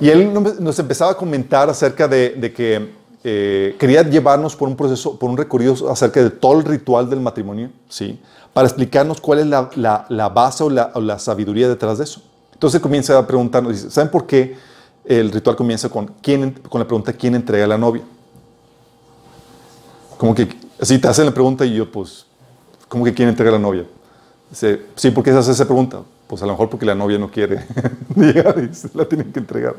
Y 0.00 0.10
él 0.10 0.32
nos 0.32 0.78
empezaba 0.78 1.12
a 1.12 1.14
comentar 1.16 1.68
acerca 1.68 2.06
de, 2.06 2.52
que 2.54 2.92
eh, 3.24 3.76
quería 3.78 4.02
llevarnos 4.02 4.54
por 4.54 4.68
un 4.68 4.76
proceso, 4.76 5.18
por 5.18 5.28
un 5.28 5.36
recorrido 5.36 5.90
acerca 5.90 6.22
de 6.22 6.30
todo 6.30 6.58
el 6.58 6.64
ritual 6.64 7.10
del 7.10 7.20
matrimonio, 7.20 7.70
¿sí? 7.88 8.20
para 8.52 8.68
explicarnos 8.68 9.20
cuál 9.20 9.40
es 9.40 9.46
la, 9.46 10.28
base 10.28 10.62
o 10.64 10.70
la, 10.70 11.18
sabiduría 11.18 11.68
detrás 11.68 11.98
de 11.98 12.04
eso. 12.04 12.22
Entonces 12.52 12.80
comienza 12.80 13.18
a 13.18 13.26
preguntarnos, 13.26 13.76
¿saben 13.90 14.10
por 14.10 14.26
qué 14.26 14.56
el 15.04 15.32
ritual 15.32 15.56
comienza 15.56 15.88
con, 15.88 16.06
quién, 16.22 16.52
con 16.68 16.80
la 16.80 16.86
pregunta 16.86 17.12
quién 17.12 17.34
entrega 17.34 17.66
la 17.66 17.78
novia? 17.78 18.02
Como 20.16 20.34
que 20.34 20.48
así 20.80 20.98
te 20.98 21.08
hacen 21.08 21.26
la 21.26 21.32
pregunta 21.32 21.64
y 21.64 21.74
yo, 21.74 21.90
pues, 21.90 22.26
¿cómo 22.88 23.04
que 23.04 23.14
quién 23.14 23.28
entrega 23.28 23.52
la 23.52 23.58
novia? 23.58 23.84
Dice, 24.50 24.82
sí, 24.94 25.10
¿por 25.10 25.24
qué 25.24 25.32
se 25.32 25.38
hace 25.38 25.52
esa 25.52 25.64
pregunta? 25.64 26.02
Pues 26.28 26.42
a 26.42 26.46
lo 26.46 26.52
mejor 26.52 26.70
porque 26.70 26.86
la 26.86 26.94
novia 26.94 27.18
no 27.18 27.30
quiere 27.30 27.66
llegar 28.14 28.62
y 28.70 28.74
se 28.74 28.90
la 28.94 29.08
tienen 29.08 29.32
que 29.32 29.40
entregar. 29.40 29.74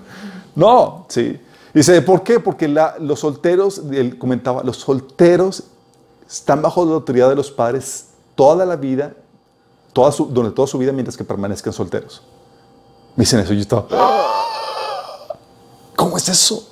No, 0.55 1.05
sí. 1.07 1.39
Dice, 1.73 2.01
¿por 2.01 2.23
qué? 2.23 2.39
Porque 2.39 2.67
la, 2.67 2.95
los 2.99 3.19
solteros, 3.19 3.83
él 3.91 4.17
comentaba, 4.17 4.63
los 4.63 4.77
solteros 4.77 5.63
están 6.27 6.61
bajo 6.61 6.83
la 6.85 6.95
autoridad 6.95 7.29
de 7.29 7.35
los 7.35 7.51
padres 7.51 8.07
toda 8.35 8.65
la 8.65 8.75
vida, 8.75 9.13
toda 9.93 10.11
su, 10.11 10.25
durante 10.25 10.55
toda 10.55 10.67
su 10.67 10.77
vida 10.77 10.91
mientras 10.91 11.15
que 11.15 11.23
permanezcan 11.23 11.71
solteros. 11.71 12.23
Me 13.15 13.23
dicen 13.23 13.39
eso 13.39 13.53
yo 13.53 13.61
estaba, 13.61 13.85
¿cómo 15.95 16.17
es 16.17 16.29
eso? 16.29 16.67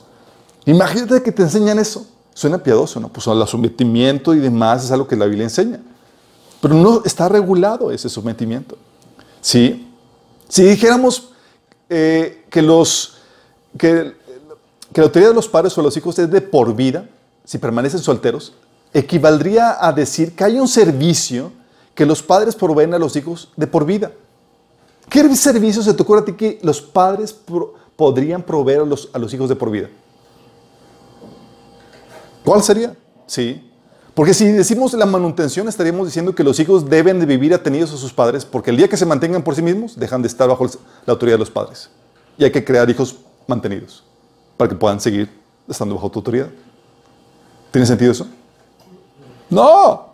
Imagínate 0.66 1.22
que 1.22 1.32
te 1.32 1.44
enseñan 1.44 1.78
eso. 1.78 2.06
Suena 2.34 2.58
piadoso, 2.58 3.00
¿no? 3.00 3.10
Pues 3.10 3.26
el 3.28 3.48
sometimiento 3.48 4.34
y 4.34 4.40
demás 4.40 4.86
es 4.86 4.92
algo 4.92 5.08
que 5.08 5.16
la 5.16 5.26
Biblia 5.26 5.44
enseña. 5.44 5.82
Pero 6.62 6.74
no 6.74 7.02
está 7.04 7.28
regulado 7.30 7.92
ese 7.92 8.10
sometimiento. 8.10 8.78
¿Sí? 9.48 9.88
Si 10.50 10.62
dijéramos 10.62 11.30
eh, 11.88 12.44
que, 12.50 12.62
los, 12.62 13.20
que, 13.78 14.14
la 14.94 15.04
autoridad 15.04 15.30
de 15.30 15.36
los 15.36 15.48
padres 15.48 15.72
sobre 15.72 15.86
los 15.86 15.96
hijos 15.96 16.20
es 16.20 16.30
de 16.30 16.42
por 16.42 16.76
vida, 16.76 17.08
si 17.46 17.58
permanecen 17.58 18.02
solteros, 18.02 18.52
equivaldría 18.94 19.78
a 19.80 19.94
decir 19.94 20.36
que 20.36 20.44
hay 20.44 20.60
un 20.60 20.68
servicio 20.68 21.54
que 21.96 22.06
los 22.06 22.22
padres 22.22 22.56
proveen 22.56 22.94
a 22.94 23.00
los 23.00 23.16
hijos 23.16 23.54
de 23.56 23.68
por 23.68 23.86
vida. 23.86 24.12
¿Qué 25.08 25.34
servicio 25.34 25.82
se 25.82 25.94
te 25.94 26.04
ocurre 26.04 26.20
a 26.20 26.26
ti 26.26 26.34
que 26.34 26.60
los 26.62 26.82
padres 26.82 27.34
podrían 27.96 28.44
proveer 28.44 28.82
a 28.82 28.86
los, 28.86 29.10
a 29.14 29.18
los 29.18 29.34
hijos 29.34 29.48
de 29.48 29.56
por 29.56 29.72
vida? 29.72 29.88
¿Cuál 32.44 32.62
sería? 32.62 32.98
Sí. 33.26 33.67
Porque 34.18 34.34
si 34.34 34.52
decimos 34.52 34.94
la 34.94 35.06
manutención, 35.06 35.68
estaríamos 35.68 36.08
diciendo 36.08 36.34
que 36.34 36.44
los 36.44 36.60
hijos 36.60 36.90
deben 36.90 37.20
de 37.20 37.28
vivir 37.28 37.54
atenidos 37.54 37.94
a 37.94 37.98
sus 37.98 38.12
padres, 38.12 38.46
porque 38.46 38.72
el 38.72 38.78
día 38.78 38.88
que 38.88 38.98
se 38.98 39.06
mantengan 39.06 39.44
por 39.44 39.54
sí 39.54 39.62
mismos, 39.62 39.96
dejan 39.96 40.24
de 40.24 40.28
estar 40.28 40.50
bajo 40.50 40.66
la 41.06 41.14
autoridad 41.14 41.36
de 41.36 41.42
los 41.42 41.52
padres. 41.52 41.92
Y 42.36 42.44
hay 42.44 42.52
que 42.52 42.66
crear 42.66 42.90
hijos 42.90 43.16
mantenidos, 43.46 44.04
para 44.58 44.70
que 44.70 44.76
puedan 44.76 45.00
seguir 45.00 45.30
estando 45.70 45.94
bajo 45.94 46.10
tu 46.10 46.18
autoridad. 46.18 46.50
¿Tiene 47.70 47.86
sentido 47.86 48.12
eso? 48.12 48.26
No. 49.52 50.08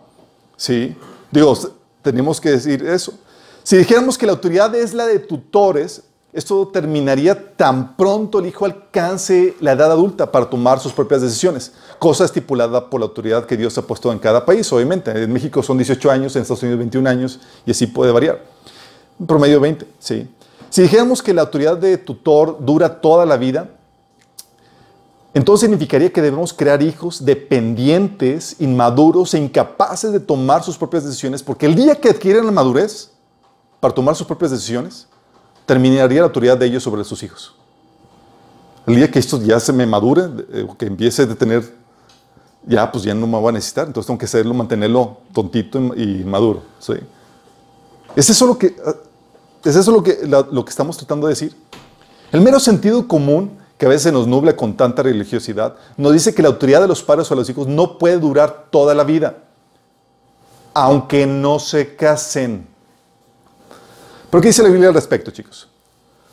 Sí. 0.58 0.94
Digo, 1.30 1.56
tenemos 2.02 2.38
que 2.42 2.50
decir 2.50 2.86
eso. 2.86 3.14
Si 3.62 3.74
dijéramos 3.74 4.18
que 4.18 4.26
la 4.26 4.32
autoridad 4.32 4.74
es 4.74 4.92
la 4.92 5.06
de 5.06 5.18
tutores, 5.18 6.02
esto 6.34 6.68
terminaría 6.68 7.56
tan 7.56 7.96
pronto 7.96 8.40
el 8.40 8.46
hijo 8.46 8.66
alcance 8.66 9.56
la 9.60 9.72
edad 9.72 9.90
adulta 9.90 10.30
para 10.30 10.50
tomar 10.50 10.78
sus 10.78 10.92
propias 10.92 11.22
decisiones, 11.22 11.72
cosa 12.04 12.26
estipulada 12.26 12.90
por 12.90 13.00
la 13.00 13.06
autoridad 13.06 13.46
que 13.46 13.56
Dios 13.56 13.78
ha 13.78 13.82
puesto 13.86 14.12
en 14.12 14.18
cada 14.18 14.44
país, 14.44 14.70
obviamente. 14.74 15.10
En 15.10 15.32
México 15.32 15.62
son 15.62 15.78
18 15.78 16.10
años, 16.10 16.36
en 16.36 16.42
Estados 16.42 16.62
Unidos 16.62 16.78
21 16.80 17.08
años, 17.08 17.40
y 17.64 17.70
así 17.70 17.86
puede 17.86 18.12
variar. 18.12 18.44
Promedio 19.26 19.58
20, 19.58 19.86
sí. 19.98 20.28
Si 20.68 20.82
dijéramos 20.82 21.22
que 21.22 21.32
la 21.32 21.40
autoridad 21.40 21.78
de 21.78 21.96
tutor 21.96 22.58
dura 22.60 23.00
toda 23.00 23.24
la 23.24 23.38
vida, 23.38 23.70
entonces 25.32 25.62
significaría 25.62 26.12
que 26.12 26.20
debemos 26.20 26.52
crear 26.52 26.82
hijos 26.82 27.24
dependientes, 27.24 28.56
inmaduros 28.58 29.32
e 29.32 29.38
incapaces 29.38 30.12
de 30.12 30.20
tomar 30.20 30.62
sus 30.62 30.76
propias 30.76 31.06
decisiones, 31.06 31.42
porque 31.42 31.64
el 31.64 31.74
día 31.74 31.94
que 31.94 32.10
adquieren 32.10 32.44
la 32.44 32.52
madurez 32.52 33.12
para 33.80 33.94
tomar 33.94 34.14
sus 34.14 34.26
propias 34.26 34.50
decisiones, 34.50 35.06
terminaría 35.64 36.20
la 36.20 36.26
autoridad 36.26 36.58
de 36.58 36.66
ellos 36.66 36.82
sobre 36.82 37.02
sus 37.02 37.22
hijos. 37.22 37.54
El 38.86 38.96
día 38.96 39.10
que 39.10 39.18
esto 39.18 39.40
ya 39.40 39.58
se 39.58 39.72
me 39.72 39.86
madure, 39.86 40.24
eh, 40.52 40.66
que 40.76 40.84
empiece 40.84 41.22
a 41.22 41.34
tener, 41.34 41.83
ya 42.66 42.90
pues 42.90 43.04
ya 43.04 43.14
no 43.14 43.26
me 43.26 43.40
va 43.40 43.50
a 43.50 43.52
necesitar, 43.52 43.86
entonces 43.86 44.06
tengo 44.06 44.18
que 44.18 44.26
hacerlo, 44.26 44.54
mantenerlo 44.54 45.18
tontito 45.32 45.78
y 45.96 46.24
maduro. 46.24 46.62
¿sí? 46.78 46.94
¿Es 48.16 48.30
eso 48.30 48.46
lo 48.46 48.58
que, 48.58 48.74
ah, 48.84 48.94
es 49.64 49.76
eso 49.76 49.90
lo 49.90 50.02
que, 50.02 50.20
lo 50.26 50.64
que 50.64 50.70
estamos 50.70 50.96
tratando 50.96 51.26
de 51.26 51.32
decir? 51.32 51.54
El 52.32 52.40
mero 52.40 52.58
sentido 52.58 53.06
común 53.06 53.58
que 53.78 53.86
a 53.86 53.88
veces 53.88 54.12
nos 54.12 54.26
nubla 54.26 54.56
con 54.56 54.76
tanta 54.76 55.02
religiosidad, 55.02 55.76
nos 55.96 56.12
dice 56.12 56.34
que 56.34 56.42
la 56.42 56.48
autoridad 56.48 56.80
de 56.80 56.88
los 56.88 57.02
padres 57.02 57.30
o 57.30 57.34
los 57.34 57.48
hijos 57.48 57.66
no 57.66 57.98
puede 57.98 58.18
durar 58.18 58.66
toda 58.70 58.94
la 58.94 59.04
vida, 59.04 59.38
aunque 60.72 61.26
no 61.26 61.58
se 61.58 61.96
casen. 61.96 62.66
¿Pero 64.30 64.40
qué 64.40 64.48
dice 64.48 64.62
la 64.62 64.68
Biblia 64.68 64.88
al 64.88 64.94
respecto, 64.94 65.30
chicos? 65.30 65.68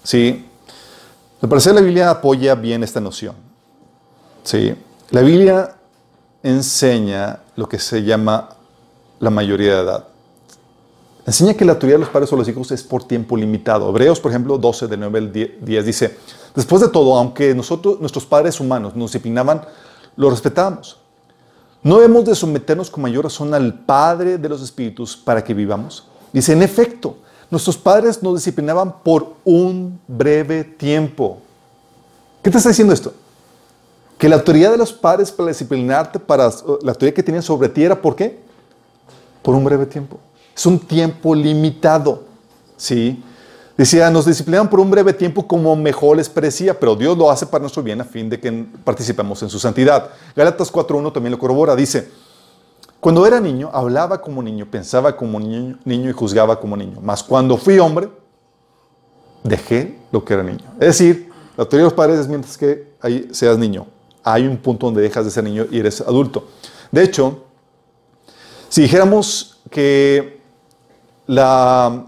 Sí, 0.03 0.45
al 1.41 1.49
parecer 1.49 1.73
la 1.73 1.81
Biblia 1.81 2.09
apoya 2.11 2.55
bien 2.55 2.83
esta 2.83 2.99
noción. 2.99 3.35
Sí, 4.43 4.75
la 5.09 5.21
Biblia 5.21 5.75
enseña 6.43 7.39
lo 7.55 7.67
que 7.67 7.79
se 7.79 8.03
llama 8.03 8.49
la 9.19 9.29
mayoría 9.29 9.75
de 9.75 9.81
edad. 9.81 10.07
Enseña 11.25 11.53
que 11.53 11.65
la 11.65 11.73
autoridad 11.73 11.97
de 11.97 12.05
los 12.05 12.09
padres 12.09 12.33
o 12.33 12.35
los 12.35 12.47
hijos 12.47 12.71
es 12.71 12.83
por 12.83 13.03
tiempo 13.03 13.37
limitado. 13.37 13.89
Hebreos, 13.89 14.19
por 14.19 14.31
ejemplo, 14.31 14.57
12, 14.57 14.87
del 14.87 14.99
9 14.99 15.19
al 15.19 15.31
10 15.31 15.85
dice, 15.85 16.17
después 16.55 16.81
de 16.81 16.89
todo, 16.89 17.15
aunque 17.15 17.53
nosotros, 17.53 17.99
nuestros 17.99 18.25
padres 18.25 18.59
humanos 18.59 18.95
nos 18.95 19.11
disciplinaban, 19.11 19.61
lo 20.15 20.29
respetábamos. 20.29 20.97
¿No 21.83 21.95
debemos 21.95 22.25
de 22.25 22.35
someternos 22.35 22.89
con 22.89 23.03
mayor 23.03 23.23
razón 23.23 23.53
al 23.53 23.73
Padre 23.73 24.37
de 24.37 24.49
los 24.49 24.61
Espíritus 24.61 25.17
para 25.17 25.43
que 25.43 25.53
vivamos? 25.53 26.05
Dice, 26.31 26.53
en 26.53 26.61
efecto, 26.61 27.17
Nuestros 27.51 27.77
padres 27.77 28.23
nos 28.23 28.35
disciplinaban 28.35 29.03
por 29.03 29.33
un 29.43 29.99
breve 30.07 30.63
tiempo. 30.63 31.39
¿Qué 32.41 32.49
te 32.49 32.57
está 32.57 32.69
diciendo 32.69 32.93
esto? 32.93 33.13
Que 34.21 34.29
la 34.29 34.35
autoridad 34.35 34.69
de 34.69 34.77
los 34.77 34.93
padres 34.93 35.31
para 35.31 35.49
disciplinarte, 35.49 36.19
para 36.19 36.47
la 36.83 36.91
autoridad 36.91 37.15
que 37.15 37.23
tenían 37.23 37.41
sobre 37.41 37.67
ti 37.67 37.83
era 37.83 37.99
¿por 37.99 38.15
qué? 38.15 38.37
Por 39.41 39.55
un 39.55 39.63
breve 39.63 39.87
tiempo. 39.87 40.19
Es 40.55 40.63
un 40.67 40.77
tiempo 40.77 41.33
limitado. 41.33 42.21
¿Sí? 42.77 43.23
Decía, 43.75 44.11
nos 44.11 44.27
disciplinaban 44.27 44.69
por 44.69 44.79
un 44.79 44.91
breve 44.91 45.11
tiempo 45.13 45.47
como 45.47 45.75
mejor 45.75 46.17
les 46.17 46.29
parecía, 46.29 46.79
pero 46.79 46.95
Dios 46.95 47.17
lo 47.17 47.31
hace 47.31 47.47
para 47.47 47.61
nuestro 47.61 47.81
bien 47.81 47.99
a 47.99 48.03
fin 48.03 48.29
de 48.29 48.39
que 48.39 48.67
participemos 48.83 49.41
en 49.41 49.49
su 49.49 49.57
santidad. 49.57 50.11
Gálatas 50.35 50.71
4.1 50.71 51.11
también 51.11 51.31
lo 51.31 51.39
corrobora. 51.39 51.75
Dice, 51.75 52.07
cuando 52.99 53.25
era 53.25 53.39
niño, 53.39 53.71
hablaba 53.73 54.21
como 54.21 54.43
niño, 54.43 54.67
pensaba 54.69 55.17
como 55.17 55.39
niño, 55.39 55.79
niño 55.83 56.11
y 56.11 56.13
juzgaba 56.13 56.59
como 56.59 56.77
niño. 56.77 56.99
Mas 57.01 57.23
cuando 57.23 57.57
fui 57.57 57.79
hombre, 57.79 58.07
dejé 59.43 59.97
lo 60.11 60.23
que 60.23 60.35
era 60.35 60.43
niño. 60.43 60.65
Es 60.73 60.99
decir, 60.99 61.31
la 61.57 61.65
teoría 61.65 61.85
de 61.85 61.89
los 61.89 61.93
padres 61.93 62.19
es 62.19 62.27
mientras 62.27 62.55
que 62.55 62.93
ahí 63.01 63.27
seas 63.31 63.57
niño. 63.57 63.87
Hay 64.23 64.47
un 64.47 64.57
punto 64.57 64.87
donde 64.87 65.01
dejas 65.01 65.25
de 65.25 65.31
ser 65.31 65.43
niño 65.43 65.65
y 65.71 65.79
eres 65.79 66.01
adulto. 66.01 66.47
De 66.91 67.03
hecho, 67.03 67.45
si 68.69 68.83
dijéramos 68.83 69.59
que 69.69 70.41
la, 71.27 72.05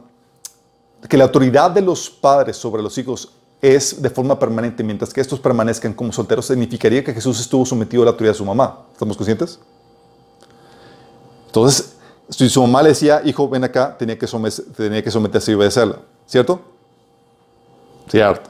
que 1.08 1.17
la 1.17 1.23
autoridad 1.26 1.71
de 1.71 1.82
los 1.82 2.10
padres 2.10 2.58
sobre 2.58 2.82
los 2.82 2.97
hijos 2.97 3.34
es 3.62 4.02
de 4.02 4.10
forma 4.10 4.38
permanente, 4.38 4.84
mientras 4.84 5.13
que 5.13 5.21
estos 5.21 5.39
permanezcan 5.39 5.93
como 5.93 6.12
solteros, 6.12 6.45
significaría 6.45 7.04
que 7.04 7.13
Jesús 7.13 7.39
estuvo 7.39 7.65
sometido 7.65 8.04
a 8.04 8.06
la 8.06 8.12
autoridad 8.12 8.34
de 8.34 8.38
su 8.38 8.45
mamá. 8.45 8.86
¿Estamos 8.91 9.15
conscientes? 9.15 9.58
Entonces, 11.47 11.95
si 12.30 12.49
su 12.49 12.62
mamá 12.62 12.84
le 12.84 12.89
decía, 12.89 13.21
hijo, 13.23 13.47
ven 13.47 13.63
acá, 13.63 13.95
tenía 13.97 14.17
que, 14.17 14.28
tenía 14.76 15.04
que 15.04 15.12
someterse 15.12 15.52
y 15.52 15.56
obedecerla. 15.56 15.99
¿Cierto? 16.26 16.62
Cierto. 18.10 18.49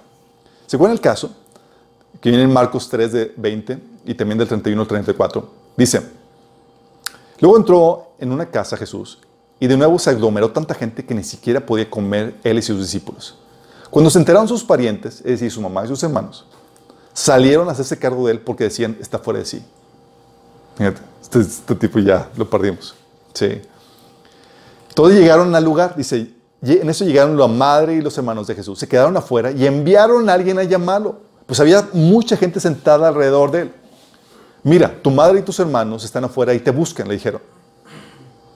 Según 0.66 0.90
el 0.90 1.00
caso, 1.00 1.30
que 2.22 2.30
viene 2.30 2.44
en 2.44 2.54
Marcos 2.54 2.90
3 2.90 3.12
de 3.12 3.34
20 3.36 3.80
y 4.06 4.14
también 4.14 4.38
del 4.38 4.48
31 4.48 4.82
al 4.82 4.88
34, 4.88 5.50
dice, 5.78 6.02
luego 7.40 7.58
entró 7.58 8.14
en 8.20 8.32
una 8.32 8.46
casa 8.50 8.78
Jesús 8.78 9.20
y 9.60 9.68
de 9.68 9.78
nuevo 9.78 9.98
se 10.00 10.10
aglomeró 10.10 10.52
tanta 10.52 10.74
gente 10.74 11.06
que 11.06 11.14
ni 11.14 11.24
siquiera 11.24 11.66
podía 11.66 11.90
comer 11.90 12.36
él 12.44 12.58
y 12.58 12.62
sus 12.62 12.80
discípulos. 12.80 13.38
Cuando 13.90 14.10
se 14.10 14.20
enteraron 14.20 14.48
sus 14.48 14.64
parientes, 14.64 15.18
es 15.18 15.24
decir, 15.24 15.52
su 15.52 15.62
mamá 15.62 15.86
y 15.86 15.88
sus 15.88 16.02
hermanos, 16.04 16.46
salieron 17.14 17.70
a 17.70 17.74
hacerse 17.74 17.98
cargo 17.98 18.26
de 18.26 18.34
él 18.34 18.40
porque 18.40 18.66
decían, 18.66 18.98
está 19.00 19.20
fuera 19.20 19.40
de 19.40 19.46
sí. 19.46 19.64
Fíjate, 20.76 21.02
este, 21.22 21.40
este 21.40 21.76
tipo 21.76 22.00
ya 22.00 22.30
lo 22.36 22.50
perdimos. 22.50 22.96
Sí. 23.34 23.62
Todos 24.96 25.14
llegaron 25.14 25.54
al 25.56 25.64
lugar, 25.64 25.96
dice, 25.96 26.34
en 26.62 26.90
eso 26.90 27.06
llegaron 27.06 27.38
la 27.38 27.48
madre 27.48 27.96
y 27.96 28.02
los 28.02 28.18
hermanos 28.18 28.48
de 28.48 28.56
Jesús. 28.56 28.80
Se 28.80 28.88
quedaron 28.88 29.16
afuera 29.18 29.52
y 29.52 29.66
enviaron 29.66 30.30
a 30.30 30.34
alguien 30.34 30.60
a 30.60 30.64
llamarlo. 30.64 31.22
Pues 31.46 31.60
había 31.60 31.88
mucha 31.94 32.38
gente 32.38 32.60
sentada 32.60 33.08
alrededor 33.08 33.52
de 33.52 33.62
él. 33.62 33.74
Mira, 34.64 35.02
tu 35.02 35.12
madre 35.12 35.40
y 35.40 35.42
tus 35.42 35.60
hermanos 35.60 36.06
están 36.06 36.24
afuera 36.24 36.54
y 36.54 36.60
te 36.60 36.72
buscan, 36.72 37.08
le 37.08 37.16
dijeron. 37.16 37.42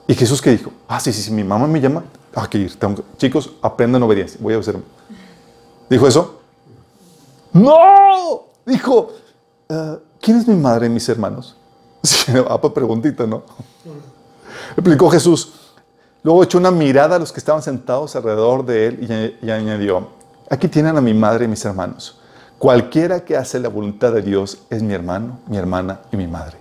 ¿Y 0.06 0.14
Jesús 0.14 0.40
qué 0.40 0.50
dijo? 0.50 0.72
Ah, 0.88 0.98
sí, 0.98 1.12
sí, 1.12 1.22
sí, 1.22 1.30
mi 1.30 1.44
mamá 1.44 1.66
me 1.66 1.80
llama. 1.80 2.02
Ah, 2.34 2.48
que 2.48 2.58
ir. 2.58 2.72
Chicos, 3.18 3.50
aprendan 3.60 4.02
obediencia. 4.02 4.38
Voy 4.42 4.54
a 4.54 4.58
hacer. 4.58 4.76
¿Dijo 5.90 6.08
eso? 6.08 6.40
¡No! 7.52 8.44
Dijo, 8.64 9.12
ah, 9.68 9.98
¿quién 10.20 10.38
es 10.38 10.48
mi 10.48 10.54
madre 10.54 10.86
y 10.86 10.90
mis 10.90 11.08
hermanos? 11.08 11.56
Sí, 12.00 12.32
pues 12.60 12.72
preguntita, 12.72 13.26
¿no? 13.26 13.42
Explicó 14.72 15.10
Jesús. 15.10 15.52
Luego 16.22 16.44
echó 16.44 16.56
una 16.58 16.70
mirada 16.70 17.16
a 17.16 17.18
los 17.18 17.32
que 17.32 17.40
estaban 17.40 17.60
sentados 17.60 18.14
alrededor 18.16 18.64
de 18.64 18.86
él 18.86 19.36
y, 19.42 19.46
y 19.46 19.50
añadió, 19.50 20.08
aquí 20.48 20.68
tienen 20.68 20.96
a 20.96 21.00
mi 21.00 21.12
madre 21.12 21.44
y 21.44 21.48
mis 21.48 21.64
hermanos. 21.64 22.18
Cualquiera 22.58 23.24
que 23.24 23.36
hace 23.36 23.60
la 23.60 23.68
voluntad 23.68 24.12
de 24.12 24.22
Dios 24.22 24.66
es 24.68 24.82
mi 24.82 24.92
hermano, 24.92 25.38
mi 25.46 25.56
hermana 25.56 26.00
y 26.10 26.16
mi 26.16 26.26
madre. 26.26 26.56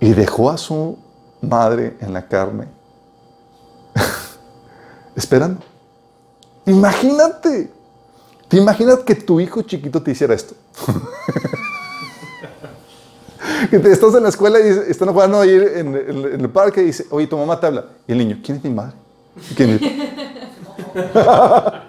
Y 0.00 0.12
dejó 0.12 0.50
a 0.50 0.56
su 0.56 0.96
madre 1.42 1.98
en 2.00 2.14
la 2.14 2.26
carne, 2.26 2.66
esperando. 5.14 5.60
Imagínate, 6.64 7.70
¿te 8.48 8.56
imaginas 8.56 9.00
que 9.00 9.14
tu 9.14 9.38
hijo 9.38 9.60
chiquito 9.62 10.02
te 10.02 10.12
hiciera 10.12 10.34
esto? 10.34 10.54
que 13.70 13.78
te 13.78 13.92
estás 13.92 14.14
en 14.14 14.22
la 14.22 14.30
escuela 14.30 14.58
y 14.60 14.68
están 14.90 15.12
jugando 15.12 15.40
ahí 15.40 15.50
en, 15.50 15.94
el 15.94 16.48
parque 16.48 16.80
y 16.82 16.86
dice, 16.86 17.06
oye, 17.10 17.26
tu 17.26 17.36
mamá 17.36 17.60
te 17.60 17.66
habla. 17.66 17.84
Y 18.06 18.12
el 18.12 18.18
niño, 18.18 18.38
¿quién 18.42 18.56
es 18.56 18.64
mi 18.64 18.70
madre? 18.70 18.94
¿Quién 19.54 19.70
es? 19.70 19.82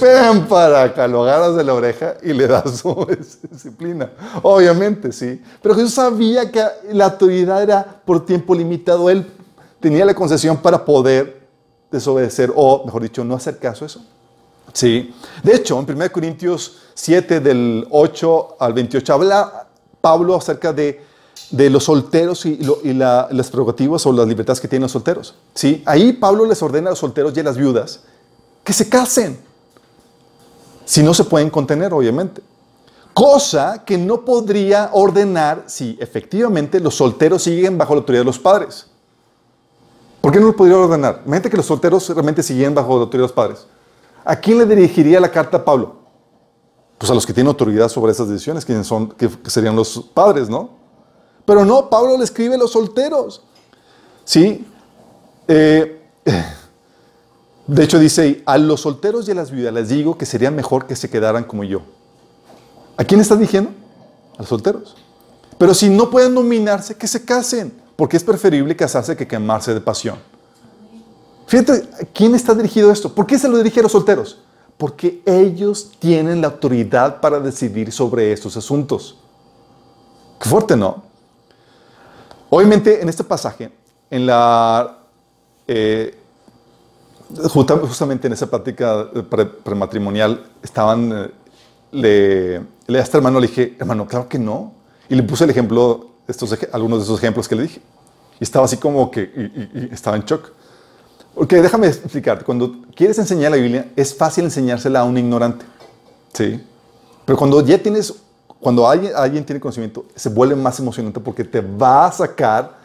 Ven 0.00 0.46
para 0.48 0.82
acá, 0.82 1.06
lo 1.08 1.22
agarras 1.22 1.56
de 1.56 1.64
la 1.64 1.74
oreja 1.74 2.16
y 2.22 2.32
le 2.32 2.46
das 2.46 2.78
su 2.80 3.06
disciplina. 3.50 4.10
Obviamente, 4.42 5.12
sí. 5.12 5.42
Pero 5.62 5.74
Jesús 5.74 5.94
sabía 5.94 6.50
que 6.50 6.62
la 6.92 7.06
autoridad 7.06 7.62
era 7.62 7.84
por 8.04 8.24
tiempo 8.24 8.54
limitado. 8.54 9.08
Él 9.08 9.26
tenía 9.80 10.04
la 10.04 10.14
concesión 10.14 10.58
para 10.58 10.84
poder 10.84 11.42
desobedecer 11.90 12.52
o, 12.54 12.84
mejor 12.84 13.02
dicho, 13.02 13.24
no 13.24 13.34
hacer 13.34 13.58
caso 13.58 13.84
a 13.84 13.86
eso. 13.86 14.04
Sí. 14.72 15.14
De 15.42 15.54
hecho, 15.54 15.78
en 15.78 15.96
1 15.96 16.12
Corintios 16.12 16.78
7, 16.94 17.40
del 17.40 17.86
8 17.90 18.56
al 18.58 18.72
28, 18.72 19.12
habla 19.12 19.66
Pablo 20.00 20.34
acerca 20.34 20.72
de, 20.72 21.02
de 21.50 21.70
los 21.70 21.84
solteros 21.84 22.46
y, 22.46 22.58
las 22.94 23.50
prerrogativas 23.50 24.04
o 24.06 24.12
las 24.12 24.26
libertades 24.26 24.60
que 24.60 24.68
tienen 24.68 24.84
los 24.84 24.92
solteros. 24.92 25.34
¿sí? 25.54 25.82
Ahí 25.86 26.12
Pablo 26.12 26.46
les 26.46 26.62
ordena 26.62 26.88
a 26.88 26.90
los 26.90 26.98
solteros 26.98 27.36
y 27.36 27.40
a 27.40 27.42
las 27.44 27.56
viudas 27.56 28.00
que 28.64 28.72
se 28.72 28.88
casen. 28.88 29.38
Si 30.84 31.02
no 31.02 31.14
se 31.14 31.24
pueden 31.24 31.50
contener, 31.50 31.92
obviamente. 31.92 32.42
Cosa 33.14 33.84
que 33.84 33.98
no 33.98 34.24
podría 34.24 34.90
ordenar 34.92 35.64
si 35.66 35.98
efectivamente 36.00 36.80
los 36.80 36.94
solteros 36.94 37.42
siguen 37.42 37.76
bajo 37.76 37.94
la 37.94 38.00
autoridad 38.00 38.22
de 38.22 38.26
los 38.26 38.38
padres. 38.38 38.86
¿Por 40.20 40.32
qué 40.32 40.40
no 40.40 40.46
lo 40.46 40.56
podría 40.56 40.78
ordenar? 40.78 41.22
Imagínate 41.26 41.50
que 41.50 41.56
los 41.56 41.66
solteros 41.66 42.08
realmente 42.08 42.42
siguen 42.42 42.74
bajo 42.74 42.88
la 42.96 43.04
autoridad 43.04 43.24
de 43.24 43.28
los 43.28 43.32
padres. 43.32 43.66
¿A 44.24 44.36
quién 44.36 44.58
le 44.58 44.66
dirigiría 44.66 45.20
la 45.20 45.30
carta 45.30 45.58
a 45.58 45.64
Pablo? 45.64 45.96
Pues 46.96 47.10
a 47.10 47.14
los 47.14 47.26
que 47.26 47.32
tienen 47.32 47.48
autoridad 47.48 47.88
sobre 47.88 48.12
esas 48.12 48.28
decisiones, 48.28 48.64
quienes 48.64 48.86
son, 48.86 49.08
que, 49.08 49.28
serían 49.46 49.74
los 49.74 49.98
padres, 50.14 50.48
¿no? 50.48 50.70
Pero 51.44 51.64
no, 51.64 51.90
Pablo 51.90 52.16
le 52.16 52.22
escribe 52.22 52.54
a 52.54 52.58
los 52.58 52.70
solteros. 52.70 53.42
¿Sí? 54.24 54.64
Eh, 55.48 56.00
de 57.72 57.84
hecho 57.84 57.98
dice, 57.98 58.42
a 58.44 58.58
los 58.58 58.82
solteros 58.82 59.26
y 59.26 59.30
a 59.30 59.34
las 59.34 59.50
viudas 59.50 59.72
les 59.72 59.88
digo 59.88 60.18
que 60.18 60.26
sería 60.26 60.50
mejor 60.50 60.86
que 60.86 60.94
se 60.94 61.08
quedaran 61.08 61.44
como 61.44 61.64
yo. 61.64 61.80
¿A 62.98 63.04
quién 63.04 63.18
está 63.18 63.34
diciendo? 63.34 63.70
A 64.36 64.40
los 64.40 64.48
solteros. 64.48 64.94
Pero 65.56 65.72
si 65.72 65.88
no 65.88 66.10
pueden 66.10 66.34
dominarse, 66.34 66.94
que 66.94 67.06
se 67.06 67.24
casen, 67.24 67.72
porque 67.96 68.18
es 68.18 68.24
preferible 68.24 68.76
casarse 68.76 69.16
que 69.16 69.26
quemarse 69.26 69.72
de 69.72 69.80
pasión. 69.80 70.18
Fíjate, 71.46 71.72
¿a 71.72 72.04
quién 72.12 72.34
está 72.34 72.54
dirigido 72.54 72.92
esto? 72.92 73.14
¿Por 73.14 73.26
qué 73.26 73.38
se 73.38 73.48
lo 73.48 73.56
dirige 73.56 73.80
a 73.80 73.84
los 73.84 73.92
solteros? 73.92 74.40
Porque 74.76 75.22
ellos 75.24 75.92
tienen 75.98 76.42
la 76.42 76.48
autoridad 76.48 77.20
para 77.20 77.40
decidir 77.40 77.90
sobre 77.90 78.32
estos 78.32 78.54
asuntos. 78.56 79.18
Qué 80.38 80.48
fuerte, 80.48 80.76
¿no? 80.76 81.04
Obviamente, 82.50 83.00
en 83.00 83.08
este 83.08 83.24
pasaje, 83.24 83.72
en 84.10 84.26
la 84.26 84.98
eh, 85.66 86.18
justamente 87.48 88.26
en 88.26 88.32
esa 88.32 88.48
práctica 88.48 89.08
prematrimonial 89.64 90.44
estaban, 90.62 91.12
eh, 91.12 91.30
le, 91.90 92.60
le, 92.86 92.98
a 92.98 93.02
este 93.02 93.16
hermano 93.16 93.40
le 93.40 93.46
dije, 93.46 93.76
hermano, 93.78 94.06
claro 94.06 94.28
que 94.28 94.38
no. 94.38 94.72
Y 95.08 95.14
le 95.14 95.22
puse 95.22 95.44
el 95.44 95.50
ejemplo, 95.50 96.10
estos, 96.26 96.56
algunos 96.72 96.98
de 97.00 97.04
esos 97.04 97.18
ejemplos 97.18 97.48
que 97.48 97.56
le 97.56 97.62
dije. 97.62 97.80
Y 98.40 98.44
estaba 98.44 98.64
así 98.64 98.76
como 98.76 99.10
que, 99.10 99.88
estaba 99.92 100.16
en 100.16 100.24
shock. 100.24 100.52
Porque 101.34 101.62
déjame 101.62 101.86
explicarte, 101.86 102.44
cuando 102.44 102.82
quieres 102.94 103.18
enseñar 103.18 103.52
la 103.52 103.56
Biblia, 103.56 103.90
es 103.96 104.14
fácil 104.14 104.44
enseñársela 104.44 105.00
a 105.00 105.04
un 105.04 105.16
ignorante. 105.16 105.64
¿Sí? 106.32 106.60
Pero 107.24 107.38
cuando 107.38 107.64
ya 107.64 107.78
tienes, 107.78 108.14
cuando 108.60 108.88
alguien 108.88 109.44
tiene 109.44 109.60
conocimiento, 109.60 110.06
se 110.14 110.28
vuelve 110.28 110.56
más 110.56 110.78
emocionante 110.78 111.20
porque 111.20 111.44
te 111.44 111.60
va 111.60 112.06
a 112.06 112.12
sacar 112.12 112.81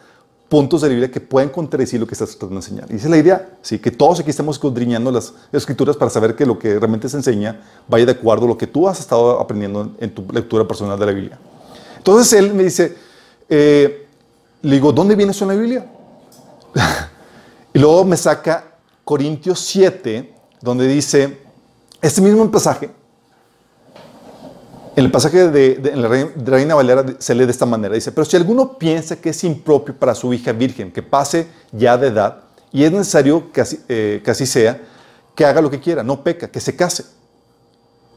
puntos 0.49 0.81
de 0.81 0.87
la 0.87 0.91
Biblia 0.91 1.11
que 1.11 1.19
pueden 1.19 1.49
contradecir 1.49 1.99
lo 1.99 2.07
que 2.07 2.13
estás 2.13 2.29
tratando 2.31 2.61
de 2.61 2.65
enseñar. 2.65 2.91
Y 2.91 2.95
esa 2.95 3.05
es 3.05 3.11
la 3.11 3.17
idea, 3.17 3.49
¿sí? 3.61 3.79
que 3.79 3.91
todos 3.91 4.19
aquí 4.19 4.29
estamos 4.29 4.55
escudriñando 4.55 5.11
las 5.11 5.33
escrituras 5.51 5.97
para 5.97 6.09
saber 6.09 6.35
que 6.35 6.45
lo 6.45 6.57
que 6.57 6.79
realmente 6.79 7.09
se 7.09 7.17
enseña 7.17 7.61
vaya 7.87 8.05
de 8.05 8.13
acuerdo 8.13 8.45
a 8.45 8.49
lo 8.49 8.57
que 8.57 8.67
tú 8.67 8.87
has 8.87 8.99
estado 8.99 9.39
aprendiendo 9.39 9.95
en 9.99 10.13
tu 10.13 10.25
lectura 10.31 10.67
personal 10.67 10.97
de 10.97 11.05
la 11.05 11.11
Biblia. 11.11 11.39
Entonces 11.97 12.31
él 12.39 12.53
me 12.53 12.63
dice, 12.63 12.95
eh, 13.49 14.07
le 14.61 14.75
digo, 14.75 14.91
¿dónde 14.93 15.15
viene 15.15 15.31
eso 15.31 15.43
en 15.43 15.49
la 15.49 15.55
Biblia? 15.55 15.85
y 17.73 17.79
luego 17.79 18.05
me 18.05 18.15
saca 18.15 18.75
Corintios 19.03 19.59
7, 19.59 20.33
donde 20.61 20.87
dice, 20.87 21.39
este 22.01 22.21
mismo 22.21 22.49
pasaje, 22.49 22.89
en 24.97 25.05
el 25.05 25.11
pasaje 25.11 25.51
de, 25.51 25.95
la 25.95 26.07
Reina 26.43 26.73
Valera 26.73 27.05
se 27.19 27.35
lee 27.35 27.45
de 27.45 27.51
esta 27.51 27.67
manera. 27.67 27.93
Dice, 27.93 28.11
pero 28.11 28.25
si 28.25 28.35
alguno 28.35 28.79
piensa 28.79 29.15
que 29.15 29.29
es 29.29 29.43
impropio 29.43 29.93
para 29.93 30.15
su 30.15 30.33
hija 30.33 30.51
virgen, 30.53 30.91
que 30.91 31.03
pase 31.03 31.47
ya 31.71 31.95
de 31.99 32.07
edad, 32.07 32.39
y 32.71 32.83
es 32.83 32.91
necesario 32.91 33.51
que 33.51 33.61
así, 33.61 33.79
eh, 33.87 34.23
sea, 34.47 34.81
que 35.35 35.45
haga 35.45 35.61
lo 35.61 35.69
que 35.69 35.79
quiera, 35.79 36.01
no 36.01 36.23
peca, 36.23 36.47
que 36.47 36.59
se 36.59 36.75
case. 36.75 37.05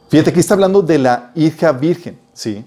Fíjate, 0.09 0.31
aquí 0.31 0.41
está 0.41 0.55
hablando 0.55 0.81
de 0.81 0.97
la 0.97 1.33
hija 1.35 1.71
virgen, 1.73 2.19
¿sí? 2.33 2.65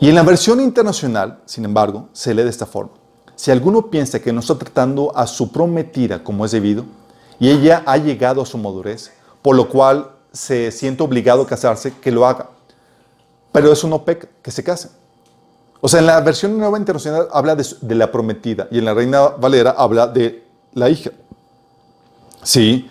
Y 0.00 0.08
en 0.08 0.14
la 0.14 0.22
versión 0.22 0.62
internacional, 0.62 1.42
sin 1.44 1.66
embargo, 1.66 2.08
se 2.14 2.32
lee 2.32 2.42
de 2.42 2.48
esta 2.48 2.64
forma. 2.64 2.92
Si 3.36 3.50
alguno 3.50 3.90
piensa 3.90 4.18
que 4.18 4.32
no 4.32 4.40
está 4.40 4.56
tratando 4.56 5.14
a 5.14 5.26
su 5.26 5.52
prometida 5.52 6.24
como 6.24 6.46
es 6.46 6.52
debido, 6.52 6.86
y 7.38 7.50
ella 7.50 7.82
ha 7.84 7.98
llegado 7.98 8.40
a 8.40 8.46
su 8.46 8.56
madurez, 8.56 9.12
por 9.42 9.54
lo 9.54 9.68
cual 9.68 10.12
se 10.32 10.70
siente 10.70 11.02
obligado 11.02 11.42
a 11.42 11.46
casarse, 11.46 11.92
que 12.00 12.10
lo 12.10 12.26
haga. 12.26 12.50
Pero 13.52 13.72
eso 13.72 13.88
no 13.88 14.04
peca, 14.04 14.28
que 14.42 14.50
se 14.50 14.62
case. 14.62 14.90
O 15.80 15.88
sea, 15.88 16.00
en 16.00 16.06
la 16.06 16.20
versión 16.20 16.58
nueva 16.58 16.78
internacional 16.78 17.28
habla 17.32 17.54
de, 17.54 17.94
la 17.94 18.10
prometida 18.10 18.66
y 18.70 18.78
en 18.78 18.84
la 18.84 18.94
Reina 18.94 19.28
Valera 19.28 19.70
habla 19.70 20.06
de 20.06 20.42
la 20.74 20.88
hija. 20.88 21.10
Sí. 22.42 22.90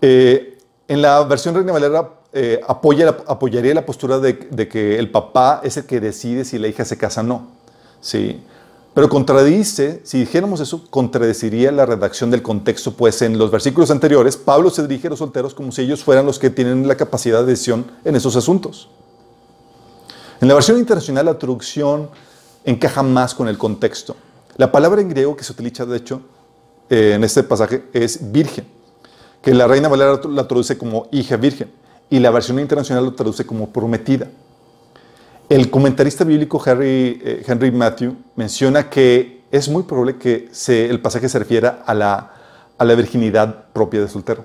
Eh, 0.00 0.58
en 0.88 1.02
la 1.02 1.22
versión 1.24 1.54
Reina 1.54 1.72
Valera 1.72 2.08
eh, 2.32 2.60
apoya, 2.66 3.16
apoyaría 3.26 3.74
la 3.74 3.86
postura 3.86 4.18
de, 4.18 4.68
que 4.68 4.98
el 4.98 5.10
papá 5.10 5.60
es 5.62 5.76
el 5.76 5.86
que 5.86 6.00
decide 6.00 6.44
si 6.44 6.58
la 6.58 6.68
hija 6.68 6.84
se 6.84 6.98
casa 6.98 7.20
o 7.20 7.24
no. 7.24 7.46
Sí. 8.00 8.42
Pero 8.96 9.10
contradice, 9.10 10.00
si 10.04 10.20
dijéramos 10.20 10.60
eso, 10.60 10.82
contradeciría 10.88 11.70
la 11.70 11.84
redacción 11.84 12.30
del 12.30 12.40
contexto, 12.40 12.92
pues 12.92 13.20
en 13.20 13.36
los 13.36 13.50
versículos 13.50 13.90
anteriores 13.90 14.38
Pablo 14.38 14.70
se 14.70 14.86
dirige 14.86 15.08
a 15.08 15.10
los 15.10 15.18
solteros 15.18 15.52
como 15.52 15.70
si 15.70 15.82
ellos 15.82 16.02
fueran 16.02 16.24
los 16.24 16.38
que 16.38 16.48
tienen 16.48 16.88
la 16.88 16.96
capacidad 16.96 17.40
de 17.40 17.48
decisión 17.48 17.84
en 18.06 18.16
esos 18.16 18.36
asuntos. 18.36 18.88
En 20.40 20.48
la 20.48 20.54
versión 20.54 20.78
internacional 20.78 21.26
la 21.26 21.38
traducción 21.38 22.08
encaja 22.64 23.02
más 23.02 23.34
con 23.34 23.48
el 23.48 23.58
contexto. 23.58 24.16
La 24.56 24.72
palabra 24.72 25.02
en 25.02 25.10
griego 25.10 25.36
que 25.36 25.44
se 25.44 25.52
utiliza, 25.52 25.84
de 25.84 25.98
hecho, 25.98 26.22
eh, 26.88 27.12
en 27.16 27.22
este 27.22 27.42
pasaje 27.42 27.84
es 27.92 28.32
virgen, 28.32 28.66
que 29.42 29.52
la 29.52 29.66
Reina 29.66 29.88
Valera 29.88 30.18
la 30.26 30.48
traduce 30.48 30.78
como 30.78 31.06
hija 31.12 31.36
virgen 31.36 31.70
y 32.08 32.18
la 32.18 32.30
versión 32.30 32.58
internacional 32.58 33.04
lo 33.04 33.12
traduce 33.12 33.44
como 33.44 33.68
prometida. 33.68 34.26
El 35.48 35.70
comentarista 35.70 36.24
bíblico 36.24 36.60
Henry, 36.64 37.20
eh, 37.24 37.44
Henry 37.46 37.70
Matthew 37.70 38.16
menciona 38.34 38.90
que 38.90 39.42
es 39.52 39.68
muy 39.68 39.84
probable 39.84 40.16
que 40.16 40.50
el 40.66 41.00
pasaje 41.00 41.28
se 41.28 41.38
refiera 41.38 41.84
a 41.86 41.94
la, 41.94 42.32
a 42.76 42.84
la 42.84 42.94
virginidad 42.96 43.66
propia 43.72 44.00
de 44.00 44.08
soltero. 44.08 44.44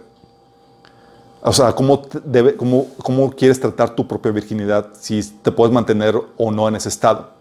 O 1.42 1.52
sea, 1.52 1.74
¿cómo, 1.74 2.04
debe, 2.24 2.56
cómo, 2.56 2.86
cómo, 3.02 3.32
quieres 3.32 3.60
tratar 3.60 3.96
tu 3.96 4.08
propia 4.08 4.32
virginidad 4.32 4.90
si 5.00 5.24
te 5.42 5.52
puedes 5.52 5.74
mantener 5.74 6.16
o 6.38 6.52
no 6.52 6.68
en 6.68 6.76
ese 6.76 6.90
estado. 6.90 7.32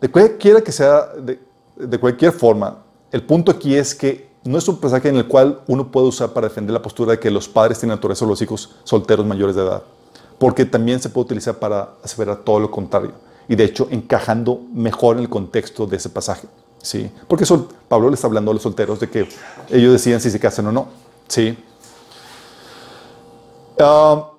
De 0.00 0.08
cualquiera 0.10 0.60
que 0.60 0.72
sea, 0.72 1.06
de, 1.16 1.38
de 1.76 1.98
cualquier 2.00 2.32
forma, 2.32 2.78
el 3.12 3.22
punto 3.22 3.52
aquí 3.52 3.76
es 3.76 3.94
que 3.94 4.30
no 4.42 4.58
es 4.58 4.66
un 4.66 4.78
pasaje 4.80 5.10
en 5.10 5.16
el 5.16 5.28
cual 5.28 5.60
uno 5.68 5.92
puede 5.92 6.08
usar 6.08 6.30
para 6.30 6.48
defender 6.48 6.72
la 6.72 6.82
postura 6.82 7.12
de 7.12 7.20
que 7.20 7.30
los 7.30 7.48
padres 7.48 7.78
tienen 7.78 7.94
naturaleza 7.94 8.26
los 8.26 8.42
hijos 8.42 8.74
solteros 8.82 9.24
mayores 9.24 9.54
de 9.54 9.62
edad 9.62 9.82
porque 10.40 10.64
también 10.64 11.00
se 11.00 11.10
puede 11.10 11.26
utilizar 11.26 11.58
para 11.58 11.96
aseverar 12.02 12.38
todo 12.38 12.58
lo 12.58 12.70
contrario. 12.70 13.12
Y 13.46 13.56
de 13.56 13.64
hecho, 13.64 13.88
encajando 13.90 14.62
mejor 14.72 15.16
en 15.16 15.24
el 15.24 15.28
contexto 15.28 15.86
de 15.86 15.98
ese 15.98 16.08
pasaje. 16.08 16.48
¿sí? 16.80 17.12
Porque 17.28 17.44
Pablo 17.86 18.08
le 18.08 18.14
está 18.14 18.26
hablando 18.26 18.50
a 18.50 18.54
los 18.54 18.62
solteros 18.62 18.98
de 19.00 19.10
que 19.10 19.28
ellos 19.68 19.92
deciden 19.92 20.18
si 20.18 20.30
se 20.30 20.40
casan 20.40 20.66
o 20.68 20.72
no. 20.72 20.88
¿sí? 21.28 21.58
Ah, 23.78 24.30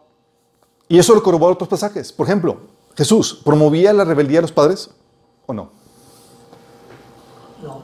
y 0.88 0.98
eso 0.98 1.14
lo 1.14 1.22
corrobora 1.22 1.54
otros 1.54 1.70
pasajes. 1.70 2.12
Por 2.12 2.26
ejemplo, 2.26 2.58
Jesús, 2.98 3.40
¿promovía 3.46 3.94
la 3.94 4.04
rebeldía 4.04 4.40
de 4.40 4.42
los 4.42 4.52
padres 4.52 4.90
o 5.46 5.54
no? 5.54 5.70
No. 7.62 7.84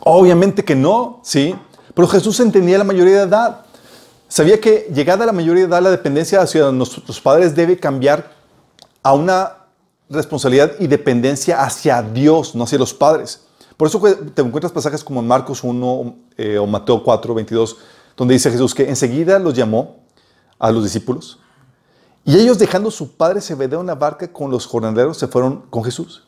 Obviamente 0.00 0.64
que 0.64 0.74
no, 0.74 1.20
¿sí? 1.22 1.54
Pero 1.92 2.08
Jesús 2.08 2.40
entendía 2.40 2.78
la 2.78 2.84
mayoría 2.84 3.16
de 3.18 3.22
edad. 3.24 3.66
Sabía 4.28 4.60
que 4.60 4.90
llegada 4.94 5.24
la 5.26 5.32
mayoría 5.32 5.64
de 5.64 5.68
edad 5.68 5.82
la 5.82 5.90
dependencia 5.90 6.42
hacia 6.42 6.70
nuestros 6.70 7.20
padres 7.20 7.54
debe 7.54 7.78
cambiar 7.78 8.32
a 9.02 9.14
una 9.14 9.56
responsabilidad 10.10 10.72
y 10.78 10.86
dependencia 10.86 11.62
hacia 11.62 12.02
Dios, 12.02 12.54
no 12.54 12.64
hacia 12.64 12.78
los 12.78 12.92
padres. 12.92 13.42
Por 13.76 13.88
eso 13.88 14.00
te 14.34 14.42
encuentras 14.42 14.72
pasajes 14.72 15.02
como 15.02 15.20
en 15.20 15.26
Marcos 15.26 15.64
1 15.64 16.16
eh, 16.36 16.58
o 16.58 16.66
Mateo 16.66 17.02
4, 17.02 17.34
22, 17.34 17.76
donde 18.16 18.34
dice 18.34 18.50
Jesús 18.50 18.74
que 18.74 18.88
enseguida 18.88 19.38
los 19.38 19.54
llamó 19.54 20.04
a 20.58 20.70
los 20.70 20.84
discípulos 20.84 21.38
y 22.28 22.36
ellos 22.36 22.58
dejando 22.58 22.90
su 22.90 23.16
padre 23.16 23.40
se 23.40 23.54
en 23.54 23.86
la 23.86 23.94
barca 23.94 24.30
con 24.30 24.50
los 24.50 24.66
jornaleros 24.66 25.16
se 25.16 25.28
fueron 25.28 25.62
con 25.70 25.82
Jesús. 25.82 26.26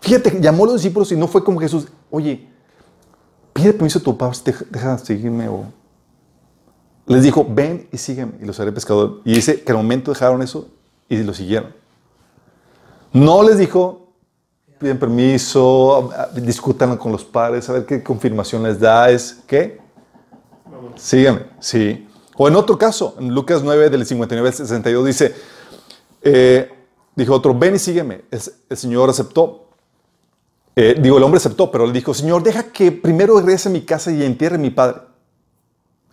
Fíjate, 0.00 0.40
llamó 0.40 0.64
a 0.64 0.68
los 0.68 0.76
discípulos 0.76 1.12
y 1.12 1.16
no 1.16 1.28
fue 1.28 1.44
como 1.44 1.60
Jesús, 1.60 1.86
oye, 2.10 2.48
pide 3.52 3.74
permiso 3.74 3.98
a 3.98 4.02
tu 4.02 4.16
papá, 4.16 4.34
deja 4.70 4.96
seguirme 4.96 5.46
o 5.48 5.64
les 7.08 7.22
dijo, 7.22 7.46
ven 7.48 7.88
y 7.90 7.98
sígueme, 7.98 8.32
y 8.40 8.44
los 8.44 8.60
haré 8.60 8.70
pescador. 8.70 9.22
Y 9.24 9.34
dice 9.34 9.62
que 9.62 9.72
al 9.72 9.78
momento 9.78 10.12
dejaron 10.12 10.42
eso 10.42 10.68
y 11.08 11.16
lo 11.22 11.32
siguieron. 11.32 11.74
No 13.12 13.42
les 13.42 13.58
dijo, 13.58 14.12
piden 14.78 14.98
permiso, 14.98 16.10
discutan 16.34 16.96
con 16.96 17.10
los 17.10 17.24
padres, 17.24 17.68
a 17.68 17.72
ver 17.72 17.86
qué 17.86 18.02
confirmación 18.02 18.62
les 18.62 18.78
da. 18.78 19.10
Es, 19.10 19.40
¿qué? 19.46 19.80
Sígueme, 20.96 21.46
sí. 21.60 22.06
O 22.36 22.46
en 22.46 22.54
otro 22.54 22.78
caso, 22.78 23.16
en 23.18 23.34
Lucas 23.34 23.62
9, 23.64 23.90
del 23.90 24.06
59 24.06 24.48
al 24.48 24.54
62, 24.54 25.06
dice, 25.06 25.34
eh, 26.22 26.70
dijo 27.16 27.34
otro, 27.34 27.54
ven 27.54 27.74
y 27.74 27.78
sígueme. 27.78 28.22
El, 28.30 28.76
Señor 28.76 29.10
aceptó. 29.10 29.70
Eh, 30.76 30.96
digo, 31.00 31.18
el 31.18 31.24
hombre 31.24 31.38
aceptó, 31.38 31.70
pero 31.70 31.86
le 31.86 31.92
dijo, 31.92 32.14
Señor, 32.14 32.42
deja 32.42 32.64
que 32.64 32.92
primero 32.92 33.38
regrese 33.38 33.68
a 33.68 33.72
mi 33.72 33.80
casa 33.80 34.12
y 34.12 34.22
entierre 34.22 34.54
a 34.54 34.58
mi 34.58 34.70
padre. 34.70 35.07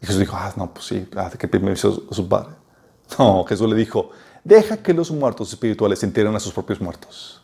Y 0.05 0.07
Jesús 0.07 0.19
dijo, 0.19 0.35
ah, 0.37 0.53
no, 0.55 0.71
pues 0.71 0.85
sí, 0.85 1.07
ah, 1.15 1.31
que 1.31 1.47
permiso 1.47 2.03
a 2.11 2.13
su 2.13 2.29
padre. 2.29 2.51
No, 3.17 3.43
Jesús 3.43 3.67
le 3.67 3.75
dijo, 3.75 4.11
deja 4.43 4.77
que 4.77 4.93
los 4.93 5.09
muertos 5.09 5.49
espirituales 5.49 6.03
entierren 6.03 6.35
a 6.35 6.39
sus 6.39 6.53
propios 6.53 6.79
muertos. 6.79 7.41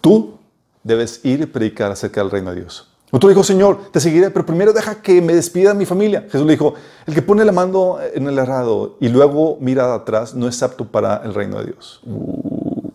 Tú 0.00 0.38
debes 0.84 1.24
ir 1.24 1.40
y 1.40 1.46
predicar 1.46 1.90
acerca 1.90 2.20
del 2.20 2.30
reino 2.30 2.50
de 2.50 2.60
Dios. 2.60 2.88
Otro 3.10 3.28
dijo, 3.28 3.42
Señor, 3.42 3.90
te 3.90 3.98
seguiré, 3.98 4.30
pero 4.30 4.46
primero 4.46 4.72
deja 4.72 5.02
que 5.02 5.20
me 5.20 5.34
despida 5.34 5.74
mi 5.74 5.84
familia. 5.84 6.22
Jesús 6.30 6.46
le 6.46 6.52
dijo, 6.52 6.74
el 7.06 7.14
que 7.14 7.22
pone 7.22 7.44
la 7.44 7.50
mano 7.50 7.98
en 8.14 8.28
el 8.28 8.38
arado 8.38 8.96
y 9.00 9.08
luego 9.08 9.58
mira 9.60 9.94
atrás 9.94 10.32
no 10.32 10.46
es 10.46 10.62
apto 10.62 10.86
para 10.86 11.22
el 11.24 11.34
reino 11.34 11.58
de 11.58 11.66
Dios. 11.66 12.00
Uh, 12.04 12.90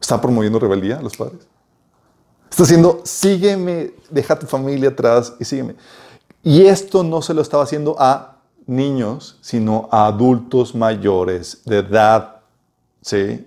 ¿Está 0.00 0.18
promoviendo 0.18 0.58
rebeldía 0.58 0.98
a 0.98 1.02
los 1.02 1.14
padres? 1.14 1.46
Está 2.50 2.64
diciendo, 2.64 3.02
sígueme, 3.04 3.92
deja 4.10 4.38
tu 4.38 4.46
familia 4.46 4.88
atrás 4.88 5.34
y 5.38 5.44
sígueme. 5.44 5.74
Y 6.42 6.66
esto 6.66 7.02
no 7.02 7.22
se 7.22 7.34
lo 7.34 7.42
estaba 7.42 7.64
haciendo 7.64 7.96
a 7.98 8.38
niños, 8.66 9.38
sino 9.40 9.88
a 9.90 10.06
adultos 10.06 10.74
mayores 10.74 11.62
de 11.64 11.78
edad. 11.78 12.36
¿Sí? 13.02 13.46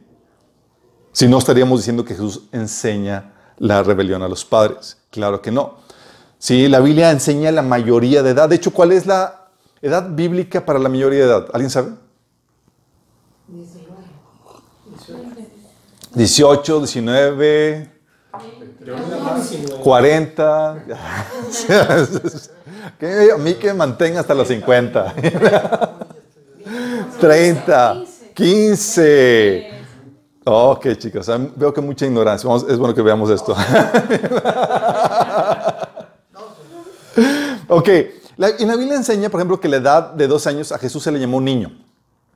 Si 1.12 1.28
no 1.28 1.38
estaríamos 1.38 1.80
diciendo 1.80 2.04
que 2.04 2.14
Jesús 2.14 2.44
enseña 2.52 3.34
la 3.58 3.84
rebelión 3.84 4.22
a 4.24 4.28
los 4.28 4.44
padres. 4.46 4.98
Claro 5.10 5.42
que 5.42 5.52
no. 5.52 5.76
Sí, 6.38 6.68
la 6.68 6.80
Biblia 6.80 7.12
enseña 7.12 7.52
la 7.52 7.62
mayoría 7.62 8.22
de 8.22 8.32
edad. 8.32 8.50
De 8.50 8.56
hecho, 8.56 8.74
¿cuál 8.74 8.92
es 8.92 9.06
la 9.06 9.48
edad 9.82 10.10
bíblica 10.10 10.66
para 10.66 10.80
la 10.80 10.90
mayoría 10.90 11.20
de 11.20 11.26
edad? 11.26 11.48
¿Alguien 11.54 11.70
sabe? 11.70 11.92
18, 16.16 16.80
19, 16.80 17.92
40. 19.82 20.86
A 23.34 23.38
mí 23.38 23.54
que 23.56 23.68
me 23.68 23.74
mantenga 23.74 24.20
hasta 24.20 24.34
los 24.34 24.48
50. 24.48 25.16
30, 27.20 28.04
15. 28.34 29.72
Ok, 30.46 30.88
chicos, 30.98 31.32
veo 31.56 31.74
que 31.74 31.80
mucha 31.80 32.06
ignorancia. 32.06 32.50
es 32.68 32.78
bueno 32.78 32.94
que 32.94 33.02
veamos 33.02 33.30
esto. 33.30 33.54
ok, 37.70 37.88
en 37.88 38.68
la 38.68 38.76
Biblia 38.76 38.98
enseña, 38.98 39.30
por 39.30 39.40
ejemplo, 39.40 39.58
que 39.60 39.70
la 39.70 39.78
edad 39.78 40.12
de 40.14 40.28
dos 40.28 40.46
años 40.48 40.74
a 40.74 40.78
Jesús 40.78 41.02
se 41.04 41.12
le 41.12 41.20
llamó 41.20 41.40
niño. 41.40 41.72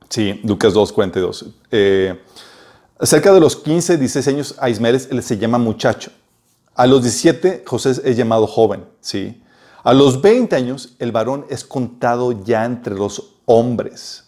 Sí, 0.08 0.40
Lucas 0.42 0.72
2, 0.72 0.90
42. 0.92 1.46
Eh, 1.70 2.18
cerca 3.02 3.30
de 3.32 3.40
los 3.40 3.56
15, 3.56 3.98
16 3.98 4.28
años 4.28 4.54
a 4.58 4.70
Ismael 4.70 4.98
se 5.00 5.36
llama 5.36 5.58
muchacho. 5.58 6.10
A 6.74 6.86
los 6.86 7.02
17, 7.02 7.64
José 7.66 7.90
es 7.90 8.16
llamado 8.16 8.46
joven. 8.46 8.86
Sí. 9.00 9.42
A 9.88 9.94
los 9.94 10.20
20 10.20 10.54
años, 10.54 10.96
el 10.98 11.12
varón 11.12 11.46
es 11.48 11.64
contado 11.64 12.44
ya 12.44 12.66
entre 12.66 12.94
los 12.94 13.36
hombres. 13.46 14.24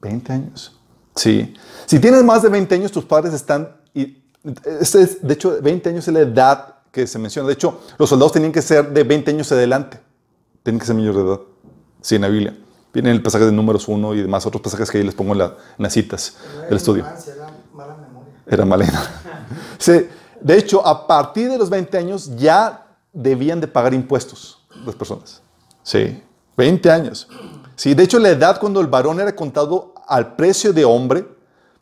20 0.00 0.32
años. 0.32 0.80
Sí. 1.14 1.52
Si 1.84 1.98
tienes 1.98 2.24
más 2.24 2.40
de 2.40 2.48
20 2.48 2.74
años, 2.74 2.90
tus 2.90 3.04
padres 3.04 3.34
están... 3.34 3.76
Y, 3.92 4.24
este 4.80 5.02
es, 5.02 5.20
de 5.20 5.34
hecho, 5.34 5.58
20 5.60 5.90
años 5.90 6.08
es 6.08 6.14
la 6.14 6.20
edad 6.20 6.76
que 6.90 7.06
se 7.06 7.18
menciona. 7.18 7.46
De 7.46 7.52
hecho, 7.52 7.82
los 7.98 8.08
soldados 8.08 8.32
tenían 8.32 8.50
que 8.50 8.62
ser 8.62 8.94
de 8.94 9.04
20 9.04 9.32
años 9.32 9.52
adelante. 9.52 10.00
Tienen 10.62 10.80
que 10.80 10.86
ser 10.86 10.94
mayores 10.94 11.16
de 11.16 11.28
edad. 11.28 11.40
Sí, 12.00 12.14
en 12.14 12.22
la 12.22 12.28
Biblia. 12.28 12.56
Viene 12.94 13.10
el 13.10 13.22
pasaje 13.22 13.44
de 13.44 13.52
números 13.52 13.86
1 13.86 14.14
y 14.14 14.22
demás 14.22 14.46
otros 14.46 14.62
pasajes 14.62 14.90
que 14.90 14.96
ahí 14.96 15.04
les 15.04 15.14
pongo 15.14 15.34
en, 15.34 15.52
las 15.76 15.92
citas 15.92 16.38
del 16.66 16.78
estudio. 16.78 17.04
Era 17.04 17.52
mala 17.74 17.96
memoria. 17.96 18.32
Era 18.46 18.64
mala. 18.64 18.86
sí, 19.76 20.06
de 20.40 20.56
hecho, 20.56 20.86
a 20.86 21.06
partir 21.06 21.50
de 21.50 21.58
los 21.58 21.68
20 21.68 21.98
años 21.98 22.34
ya 22.38 22.86
debían 23.12 23.60
de 23.60 23.68
pagar 23.68 23.92
impuestos 23.92 24.63
las 24.84 24.94
personas. 24.94 25.42
Sí, 25.82 26.22
20 26.56 26.90
años. 26.90 27.28
Sí, 27.76 27.94
de 27.94 28.04
hecho 28.04 28.18
la 28.18 28.30
edad 28.30 28.58
cuando 28.60 28.80
el 28.80 28.86
varón 28.86 29.20
era 29.20 29.34
contado 29.34 29.94
al 30.06 30.36
precio 30.36 30.72
de 30.72 30.84
hombre 30.84 31.26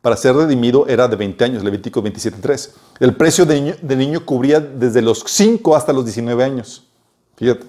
para 0.01 0.17
ser 0.17 0.35
redimido 0.35 0.87
era 0.89 1.07
de 1.07 1.17
20 1.17 1.45
años, 1.45 1.63
Levítico 1.63 2.03
27.3. 2.03 2.71
El 2.99 3.15
precio 3.15 3.47
de 3.47 3.61
niño, 3.61 3.75
de 3.81 3.97
niño 3.97 4.27
cubría 4.27 4.59
desde 4.59 5.01
los 5.01 5.23
5 5.27 5.77
hasta 5.77 5.93
los 5.93 6.05
19 6.05 6.43
años. 6.43 6.89
Fíjate. 7.37 7.67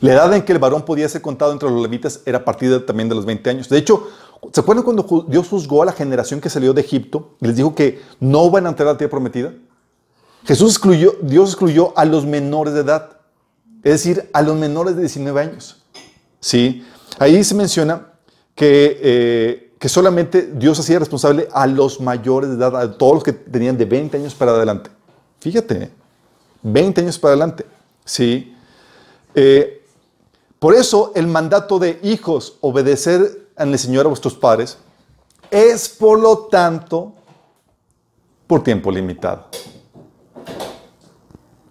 La 0.00 0.14
edad 0.14 0.34
en 0.34 0.42
que 0.42 0.52
el 0.52 0.58
varón 0.58 0.82
podía 0.82 1.08
ser 1.08 1.22
contado 1.22 1.52
entre 1.52 1.70
los 1.70 1.80
levitas 1.80 2.22
era 2.26 2.38
a 2.38 2.44
partir 2.44 2.84
también 2.84 3.08
de 3.08 3.14
los 3.14 3.24
20 3.24 3.50
años. 3.50 3.68
De 3.68 3.78
hecho, 3.78 4.08
¿se 4.52 4.60
acuerdan 4.60 4.84
cuando 4.84 5.26
Dios 5.28 5.46
juzgó 5.46 5.82
a 5.82 5.86
la 5.86 5.92
generación 5.92 6.40
que 6.40 6.50
salió 6.50 6.72
de 6.72 6.80
Egipto 6.80 7.36
y 7.40 7.46
les 7.46 7.54
dijo 7.54 7.72
que 7.72 8.02
no 8.18 8.50
van 8.50 8.66
a 8.66 8.70
entrar 8.70 8.88
a 8.88 8.92
la 8.92 8.98
tierra 8.98 9.12
prometida? 9.12 9.52
Jesús 10.44 10.72
excluyó, 10.72 11.14
Dios 11.22 11.50
excluyó 11.50 11.96
a 11.96 12.04
los 12.04 12.26
menores 12.26 12.74
de 12.74 12.80
edad 12.80 13.21
es 13.82 13.92
decir, 13.92 14.30
a 14.32 14.42
los 14.42 14.56
menores 14.56 14.94
de 14.94 15.02
19 15.02 15.40
años. 15.40 15.82
¿Sí? 16.40 16.84
Ahí 17.18 17.42
se 17.44 17.54
menciona 17.54 18.08
que, 18.54 18.98
eh, 19.02 19.72
que 19.78 19.88
solamente 19.88 20.52
Dios 20.54 20.78
hacía 20.78 20.98
responsable 20.98 21.48
a 21.52 21.66
los 21.66 22.00
mayores 22.00 22.50
de 22.50 22.56
edad, 22.56 22.76
a 22.76 22.96
todos 22.96 23.14
los 23.14 23.24
que 23.24 23.32
tenían 23.32 23.76
de 23.76 23.84
20 23.84 24.16
años 24.16 24.34
para 24.34 24.52
adelante. 24.52 24.90
Fíjate, 25.40 25.90
20 26.62 27.00
años 27.00 27.18
para 27.18 27.32
adelante. 27.32 27.66
Sí. 28.04 28.54
Eh, 29.34 29.84
por 30.58 30.74
eso 30.74 31.12
el 31.14 31.26
mandato 31.26 31.78
de 31.78 31.98
hijos, 32.02 32.58
obedecer 32.60 33.48
al 33.56 33.76
Señor 33.78 34.06
a 34.06 34.08
vuestros 34.08 34.34
padres, 34.34 34.78
es 35.50 35.88
por 35.88 36.20
lo 36.20 36.46
tanto 36.46 37.12
por 38.46 38.62
tiempo 38.62 38.90
limitado. 38.90 39.46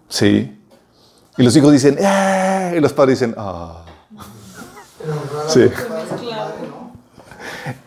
Sí. 0.09 0.60
Y 1.41 1.43
los 1.43 1.55
hijos 1.55 1.71
dicen, 1.71 1.97
¡eh! 1.99 2.75
Y 2.77 2.79
los 2.79 2.93
padres 2.93 3.19
dicen, 3.19 3.33
¡ah! 3.35 3.83
Sí. 5.47 5.71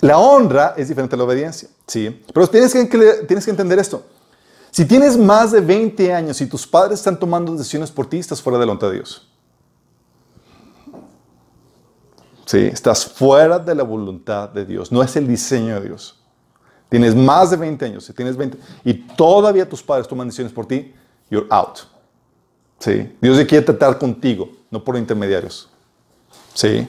La 0.00 0.18
honra 0.18 0.74
es 0.76 0.88
diferente 0.88 1.14
a 1.14 1.18
la 1.18 1.22
obediencia. 1.22 1.68
Sí. 1.86 2.24
Pero 2.34 2.48
tienes 2.48 2.72
que, 2.72 2.84
tienes 3.28 3.44
que 3.44 3.50
entender 3.52 3.78
esto. 3.78 4.04
Si 4.72 4.84
tienes 4.84 5.16
más 5.16 5.52
de 5.52 5.60
20 5.60 6.12
años 6.12 6.40
y 6.40 6.46
tus 6.46 6.66
padres 6.66 6.98
están 6.98 7.16
tomando 7.16 7.52
decisiones 7.52 7.92
por 7.92 8.08
ti, 8.08 8.18
estás 8.18 8.42
fuera 8.42 8.58
de 8.58 8.66
la 8.66 8.72
voluntad 8.72 8.88
de 8.88 8.94
Dios. 8.94 9.28
Sí, 12.46 12.58
estás 12.58 13.06
fuera 13.06 13.60
de 13.60 13.72
la 13.76 13.84
voluntad 13.84 14.48
de 14.48 14.64
Dios. 14.64 14.90
No 14.90 15.00
es 15.00 15.14
el 15.14 15.28
diseño 15.28 15.76
de 15.76 15.86
Dios. 15.86 16.20
Tienes 16.88 17.14
más 17.14 17.52
de 17.52 17.56
20 17.56 17.84
años, 17.84 18.04
si 18.04 18.12
tienes 18.12 18.36
20 18.36 18.58
y 18.84 18.94
todavía 18.94 19.68
tus 19.68 19.80
padres 19.80 20.08
toman 20.08 20.26
decisiones 20.26 20.52
por 20.52 20.66
ti, 20.66 20.92
you're 21.30 21.46
out. 21.50 21.93
Sí. 22.78 23.12
Dios 23.20 23.36
quiere 23.46 23.64
tratar 23.64 23.98
contigo, 23.98 24.50
no 24.70 24.82
por 24.82 24.96
intermediarios. 24.96 25.68
Sí. 26.54 26.86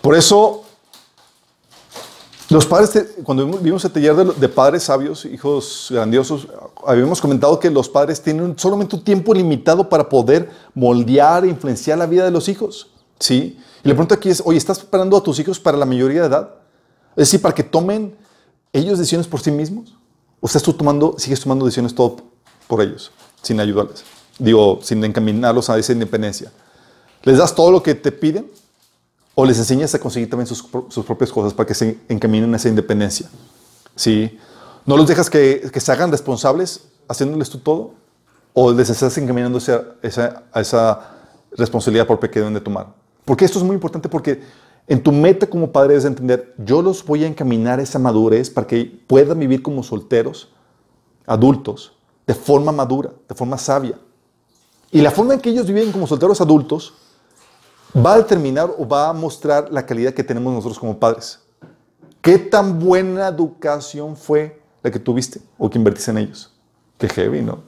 Por 0.00 0.14
eso 0.14 0.64
los 2.50 2.66
padres, 2.66 3.14
cuando 3.24 3.46
vimos 3.58 3.84
el 3.84 3.90
taller 3.90 4.14
de, 4.14 4.48
padres 4.48 4.84
sabios, 4.84 5.24
hijos 5.24 5.88
grandiosos, 5.90 6.46
habíamos 6.86 7.20
comentado 7.20 7.58
que 7.58 7.70
los 7.70 7.88
padres 7.88 8.22
tienen 8.22 8.58
solamente 8.58 8.96
un 8.96 9.02
tiempo 9.02 9.32
limitado 9.32 9.88
para 9.88 10.08
poder 10.08 10.50
moldear 10.74 11.44
e 11.44 11.48
influenciar 11.48 11.98
la 11.98 12.06
vida 12.06 12.24
de 12.24 12.30
los 12.30 12.48
hijos. 12.48 12.90
¿Sí? 13.18 13.58
Y 13.82 13.88
la 13.88 13.94
pregunta 13.94 14.16
aquí 14.16 14.28
es, 14.28 14.42
oye, 14.44 14.58
¿estás 14.58 14.78
preparando 14.78 15.16
a 15.16 15.22
tus 15.22 15.38
hijos 15.38 15.58
para 15.58 15.76
la 15.76 15.86
mayoría 15.86 16.20
de 16.20 16.26
edad? 16.28 16.50
Es 17.16 17.28
decir, 17.28 17.40
para 17.40 17.54
que 17.54 17.62
tomen 17.62 18.14
ellos 18.72 18.98
decisiones 18.98 19.26
por 19.26 19.40
sí 19.40 19.50
mismos. 19.50 19.96
¿O 20.40 20.46
estás 20.46 20.62
tú 20.62 20.74
tomando, 20.74 21.16
sigues 21.18 21.40
tomando 21.40 21.64
decisiones 21.64 21.94
todo 21.94 22.16
por 22.68 22.82
ellos, 22.82 23.10
sin 23.44 23.60
ayudarles? 23.60 24.04
Digo, 24.38 24.80
sin 24.82 25.04
encaminarlos 25.04 25.70
a 25.70 25.78
esa 25.78 25.92
independencia. 25.92 26.50
¿Les 27.22 27.38
das 27.38 27.54
todo 27.54 27.70
lo 27.70 27.82
que 27.82 27.94
te 27.94 28.10
piden? 28.10 28.46
o 29.34 29.44
les 29.44 29.58
enseñas 29.58 29.94
a 29.94 29.98
conseguir 29.98 30.30
también 30.30 30.46
sus, 30.46 30.62
propias 31.04 31.30
cosas 31.32 31.52
para 31.52 31.66
que 31.66 31.74
se 31.74 31.98
encaminen 32.08 32.52
a 32.54 32.56
esa 32.56 32.68
independencia. 32.68 33.28
¿Sí? 33.96 34.38
¿No 34.86 34.96
los 34.96 35.08
dejas 35.08 35.28
que, 35.28 35.70
se 35.74 35.92
hagan 35.92 36.10
responsables 36.10 36.86
haciéndoles 37.08 37.50
tú 37.50 37.58
todo? 37.58 37.94
¿O 38.52 38.72
les 38.72 38.88
estás 38.88 39.16
encaminando 39.18 39.58
esa, 39.58 39.84
a 40.52 40.60
esa 40.60 41.10
responsabilidad 41.56 42.06
por 42.06 42.20
que 42.20 42.38
deben 42.38 42.54
de 42.54 42.60
tomar? 42.60 42.88
Porque 43.24 43.44
esto 43.44 43.58
es 43.58 43.64
muy 43.64 43.74
importante 43.74 44.08
porque 44.08 44.42
en 44.86 45.02
tu 45.02 45.10
meta 45.10 45.48
como 45.48 45.72
padre 45.72 45.90
debes 45.90 46.04
entender, 46.04 46.54
yo 46.58 46.82
los 46.82 47.04
voy 47.04 47.24
a 47.24 47.26
encaminar 47.26 47.80
a 47.80 47.82
esa 47.82 47.98
madurez 47.98 48.50
para 48.50 48.66
que 48.66 48.84
puedan 49.06 49.40
vivir 49.40 49.62
como 49.62 49.82
solteros, 49.82 50.50
adultos, 51.26 51.96
de 52.26 52.34
forma 52.34 52.72
madura, 52.72 53.10
de 53.28 53.34
forma 53.34 53.58
sabia. 53.58 53.98
Y 54.90 55.00
la 55.00 55.10
forma 55.10 55.34
en 55.34 55.40
que 55.40 55.50
ellos 55.50 55.66
viven 55.66 55.92
como 55.92 56.06
solteros 56.06 56.40
adultos 56.40 56.94
va 57.94 58.14
a 58.14 58.18
determinar 58.18 58.70
o 58.76 58.86
va 58.86 59.08
a 59.08 59.12
mostrar 59.12 59.70
la 59.70 59.84
calidad 59.84 60.14
que 60.14 60.24
tenemos 60.24 60.52
nosotros 60.52 60.78
como 60.78 60.98
padres. 60.98 61.40
¿Qué 62.20 62.38
tan 62.38 62.78
buena 62.78 63.28
educación 63.28 64.16
fue 64.16 64.60
la 64.82 64.90
que 64.90 64.98
tuviste 64.98 65.40
o 65.58 65.68
que 65.68 65.78
invertiste 65.78 66.10
en 66.10 66.18
ellos? 66.18 66.52
Qué 66.96 67.08
heavy, 67.08 67.42
¿no? 67.42 67.58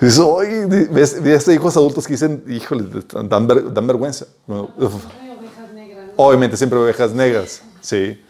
Dices, 0.00 0.18
oye, 0.18 0.66
ves, 0.66 1.14
estos 1.14 1.54
hijos 1.54 1.76
adultos 1.76 2.06
que 2.06 2.14
dicen, 2.14 2.42
híjole, 2.48 2.88
dan, 3.28 3.86
vergüenza. 3.86 4.26
Obviamente 6.16 6.56
siempre 6.56 6.78
ovejas 6.78 7.12
negras, 7.12 7.62
sí. 7.80 8.20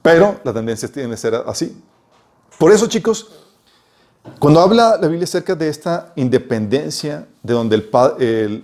Pero 0.00 0.40
la 0.44 0.52
tendencia 0.52 0.88
tiene 0.88 1.10
que 1.10 1.16
ser 1.16 1.34
así. 1.34 1.76
Por 2.60 2.72
eso, 2.72 2.86
chicos, 2.88 3.26
cuando 4.38 4.60
habla 4.60 4.98
la 5.00 5.08
Biblia 5.08 5.24
acerca 5.24 5.54
de 5.54 5.70
esta 5.70 6.12
independencia, 6.14 7.26
de 7.42 7.54
donde 7.54 7.76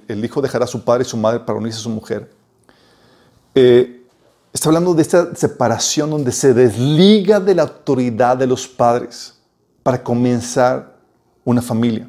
el, 0.07 0.23
hijo 0.23 0.43
dejará 0.43 0.67
a 0.67 0.69
su 0.69 0.85
padre 0.85 1.05
y 1.05 1.07
su 1.07 1.17
madre 1.17 1.41
para 1.41 1.59
unirse 1.59 1.79
a 1.79 1.83
su 1.83 1.89
mujer, 1.89 2.31
eh, 3.55 4.03
está 4.53 4.69
hablando 4.69 4.93
de 4.93 5.01
esta 5.01 5.35
separación 5.35 6.11
donde 6.11 6.31
se 6.31 6.53
desliga 6.53 7.41
de 7.41 7.55
la 7.55 7.63
autoridad 7.63 8.37
de 8.37 8.47
los 8.47 8.69
padres 8.69 9.39
para 9.83 10.05
comenzar 10.05 10.99
una 11.43 11.63
familia. 11.63 12.07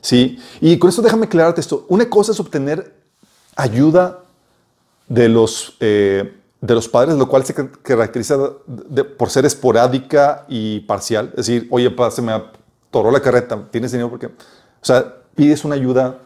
¿Sí? 0.00 0.36
Y 0.60 0.76
con 0.80 0.90
esto 0.90 1.00
déjame 1.00 1.26
aclararte 1.26 1.60
esto. 1.60 1.86
Una 1.88 2.10
cosa 2.10 2.32
es 2.32 2.40
obtener 2.40 2.92
ayuda 3.54 4.18
de 5.06 5.28
los, 5.28 5.76
eh, 5.78 6.40
de 6.64 6.74
los 6.74 6.88
padres, 6.88 7.16
lo 7.16 7.28
cual 7.28 7.44
se 7.44 7.54
caracteriza 7.82 8.38
por 9.18 9.28
ser 9.28 9.44
esporádica 9.44 10.46
y 10.48 10.80
parcial. 10.80 11.26
Es 11.36 11.46
decir, 11.46 11.68
oye, 11.70 11.90
pa, 11.90 12.10
se 12.10 12.22
me 12.22 12.32
toró 12.90 13.10
la 13.10 13.20
carreta, 13.20 13.68
tienes 13.70 13.92
dinero 13.92 14.08
porque, 14.08 14.28
o 14.28 14.32
sea, 14.80 15.14
pides 15.34 15.62
una 15.66 15.74
ayuda, 15.74 16.20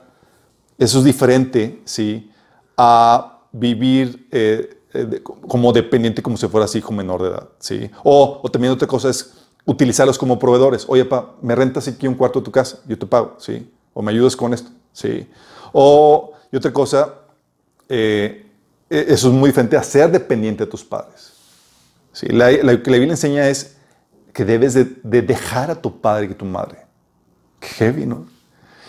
eso 0.78 0.98
es 0.98 1.04
diferente, 1.04 1.82
¿sí? 1.84 2.30
A 2.76 3.40
vivir 3.50 4.28
eh, 4.30 4.78
eh, 4.94 5.22
como 5.24 5.72
dependiente, 5.72 6.22
como 6.22 6.36
si 6.36 6.46
fuera 6.46 6.66
así, 6.66 6.80
como 6.80 6.98
menor 6.98 7.20
de 7.20 7.28
edad, 7.30 7.48
¿sí? 7.58 7.90
O, 8.04 8.38
o 8.40 8.48
también 8.48 8.72
otra 8.72 8.86
cosa 8.86 9.08
es 9.08 9.34
utilizarlos 9.64 10.16
como 10.16 10.38
proveedores. 10.38 10.84
Oye, 10.88 11.04
pa, 11.04 11.34
me 11.42 11.56
rentas 11.56 11.88
aquí 11.88 12.06
un 12.06 12.14
cuarto 12.14 12.38
de 12.38 12.44
tu 12.44 12.52
casa, 12.52 12.78
yo 12.86 12.96
te 12.96 13.06
pago, 13.06 13.34
¿sí? 13.38 13.68
O 13.92 14.02
me 14.02 14.12
ayudas 14.12 14.36
con 14.36 14.54
esto, 14.54 14.70
¿sí? 14.92 15.28
O, 15.72 16.30
y 16.52 16.56
otra 16.56 16.72
cosa, 16.72 17.12
eh, 17.88 18.47
eso 18.90 19.28
es 19.28 19.34
muy 19.34 19.50
diferente 19.50 19.76
a 19.76 19.82
ser 19.82 20.10
dependiente 20.10 20.64
de 20.64 20.70
tus 20.70 20.84
padres. 20.84 21.32
¿sí? 22.12 22.26
La, 22.28 22.50
que 22.50 22.62
la 22.62 22.72
Biblia 22.72 23.12
enseña 23.12 23.48
es 23.48 23.76
que 24.32 24.44
debes 24.44 24.74
de, 24.74 24.84
dejar 25.02 25.70
a 25.70 25.74
tu 25.74 26.00
padre 26.00 26.26
y 26.26 26.32
a 26.32 26.38
tu 26.38 26.44
madre. 26.44 26.86
Qué 27.60 27.68
heavy, 27.68 28.06
¿no? 28.06 28.26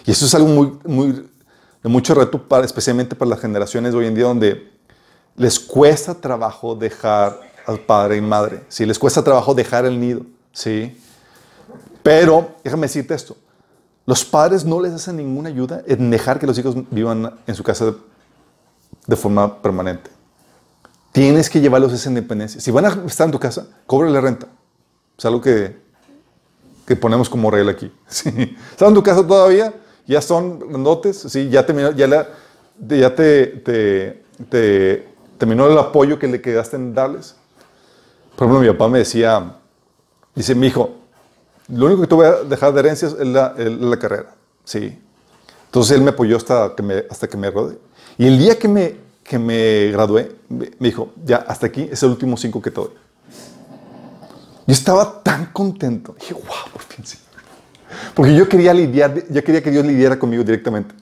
Y 0.06 0.12
eso 0.12 0.26
es 0.26 0.36
algo 0.36 0.48
muy, 0.48 0.80
muy, 0.86 1.30
de 1.84 1.90
mucho 1.90 2.14
reto, 2.14 2.46
especialmente 2.64 3.16
para 3.16 3.30
las 3.30 3.40
generaciones 3.40 3.94
hoy 3.94 4.06
en 4.06 4.16
día, 4.16 4.26
donde 4.26 4.72
les 5.36 5.60
cuesta 5.60 6.14
trabajo 6.14 6.76
dejar 6.76 7.40
al 7.66 7.80
padre 7.80 8.18
y 8.18 8.22
madre, 8.22 8.64
¿sí? 8.70 8.86
Les 8.86 8.98
cuesta 8.98 9.24
trabajo 9.24 9.54
dejar 9.54 9.86
el 9.86 10.00
nido, 10.00 10.22
¿sí? 10.52 10.98
Pero, 12.04 12.56
déjame 12.64 12.88
decirte 12.88 13.14
esto, 13.14 13.36
los 14.06 14.26
padres 14.26 14.66
no 14.66 14.82
les 14.82 14.94
hacen 14.94 15.18
ninguna 15.18 15.50
ayuda 15.50 15.84
en 15.86 16.10
dejar 16.10 16.40
que 16.40 16.48
los 16.48 16.58
hijos 16.58 16.76
vivan 16.90 17.32
en 17.46 17.56
su 17.56 17.64
casa 17.64 17.94
de, 19.10 19.16
forma 19.16 19.62
permanente. 19.62 20.10
Tienes 21.12 21.50
que 21.50 21.60
llevarlos 21.60 21.92
a 21.92 21.96
esa 21.96 22.10
independencia. 22.10 22.62
Si 22.62 22.72
van 22.72 22.86
a 22.86 23.04
estar 23.06 23.26
en 23.26 23.32
tu 23.32 23.40
casa, 23.40 23.68
la 23.90 24.22
renta. 24.22 24.48
Es 25.18 25.26
algo 25.26 25.42
que, 25.42 25.76
que 26.86 26.96
ponemos 26.96 27.30
como 27.30 27.52
regla 27.52 27.72
aquí. 27.72 27.92
Sí. 28.08 28.30
¿Están 28.72 28.90
en 28.90 28.94
tu 28.94 29.04
casa 29.04 29.26
todavía? 29.26 29.74
¿Ya 30.08 30.22
son 30.22 30.60
grandotes? 30.60 31.18
Sí, 31.18 31.50
ya, 31.50 31.66
terminó, 31.66 31.92
ya, 31.92 32.08
la, 32.08 32.28
ya 32.88 33.14
te, 33.14 33.48
te, 33.48 34.24
te, 34.50 35.08
terminó 35.38 35.68
el 35.68 35.78
apoyo 35.78 36.18
que 36.18 36.28
le 36.28 36.42
quedaste 36.42 36.78
en 36.78 36.94
darles. 36.94 37.36
Por 38.36 38.48
ejemplo, 38.48 38.62
mi 38.62 38.68
papá 38.72 38.88
me 38.88 39.00
decía, 39.00 39.56
dice, 40.34 40.56
mi 40.56 40.68
hijo, 40.68 40.96
lo 41.68 41.86
único 41.86 42.02
que 42.02 42.08
te 42.08 42.16
voy 42.16 42.26
a 42.26 42.44
dejar 42.44 42.74
de 42.74 42.80
herencias 42.80 43.16
es 43.20 43.28
la, 43.28 43.54
la 43.58 44.00
carrera. 44.00 44.34
Sí. 44.64 45.00
Entonces 45.66 45.98
él 45.98 46.04
me 46.04 46.10
apoyó 46.10 46.38
hasta 46.38 46.74
que 46.76 46.82
me, 46.82 47.04
hasta 47.10 47.28
que 47.28 47.38
me. 47.38 47.52
Y 48.20 48.28
el 48.28 48.38
día 48.38 48.60
que 48.60 48.68
me, 48.68 48.96
que 49.24 49.40
me 49.40 49.92
gradué, 49.92 50.36
me 50.50 50.70
dijo, 50.82 51.14
ya, 51.24 51.38
hasta 51.38 51.68
aquí 51.68 51.88
es 51.90 52.04
el 52.04 52.10
último 52.10 52.36
cinco 52.36 52.62
que 52.62 52.70
te 52.70 52.82
doy. 52.82 52.90
Yo 54.68 54.74
estaba 54.74 55.24
tan 55.24 55.46
contento. 55.54 56.14
Dije, 56.20 56.34
wow, 56.34 56.72
por 56.74 56.82
fin 56.82 57.06
sí. 57.06 57.18
Porque 58.14 58.36
yo 58.36 58.50
quería 58.50 58.74
lidiar, 58.74 59.24
yo 59.30 59.42
quería 59.42 59.64
que 59.64 59.72
Dios 59.72 59.86
lidiara 59.86 60.20
conmigo 60.20 60.44
directamente. 60.44 60.94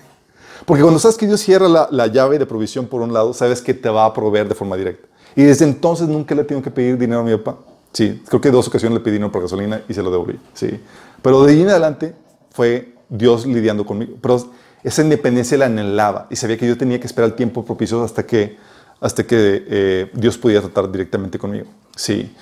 Porque 0.66 0.82
cuando 0.82 1.00
sabes 1.00 1.16
que 1.16 1.26
Dios 1.26 1.40
cierra 1.40 1.66
la, 1.66 1.88
la, 1.90 2.08
llave 2.08 2.38
de 2.38 2.44
provisión 2.44 2.86
por 2.86 3.00
un 3.00 3.14
lado, 3.14 3.32
sabes 3.32 3.62
que 3.62 3.72
te 3.72 3.88
va 3.88 4.04
a 4.04 4.12
proveer 4.12 4.46
de 4.46 4.54
forma 4.54 4.76
directa. 4.76 5.08
Y 5.34 5.44
desde 5.44 5.64
entonces 5.64 6.08
nunca 6.08 6.34
le 6.34 6.44
tengo 6.44 6.60
que 6.60 6.70
pedir 6.70 6.98
dinero 6.98 7.20
a 7.20 7.24
mi 7.24 7.34
papá. 7.38 7.56
Sí, 7.94 8.22
creo 8.28 8.38
que 8.38 8.50
dos 8.50 8.68
ocasiones 8.68 8.98
le 8.98 9.02
pedí 9.02 9.14
dinero 9.14 9.32
por 9.32 9.40
gasolina 9.40 9.80
y 9.88 9.94
se 9.94 10.02
lo 10.02 10.10
devolví. 10.10 10.38
Sí. 10.52 10.78
Pero 11.22 11.42
de 11.42 11.52
ahí 11.52 11.62
en 11.62 11.70
adelante 11.70 12.14
fue 12.50 12.92
Dios 13.08 13.46
lidiando 13.46 13.86
conmigo. 13.86 14.16
Pero 14.20 14.50
esa 14.82 15.02
independencia 15.02 15.58
la 15.58 15.66
anhelaba 15.66 16.26
y 16.30 16.36
sabía 16.36 16.56
que 16.56 16.66
yo 16.66 16.76
tenía 16.76 16.98
que 16.98 17.06
esperar 17.06 17.30
el 17.30 17.36
tiempo 17.36 17.64
propicio 17.64 18.02
hasta 18.02 18.24
que, 18.24 18.56
hasta 19.00 19.26
que 19.26 19.64
eh, 19.66 20.10
Dios 20.14 20.38
pudiera 20.38 20.62
tratar 20.62 20.90
directamente 20.90 21.38
conmigo. 21.38 21.66
Sí. 21.94 22.34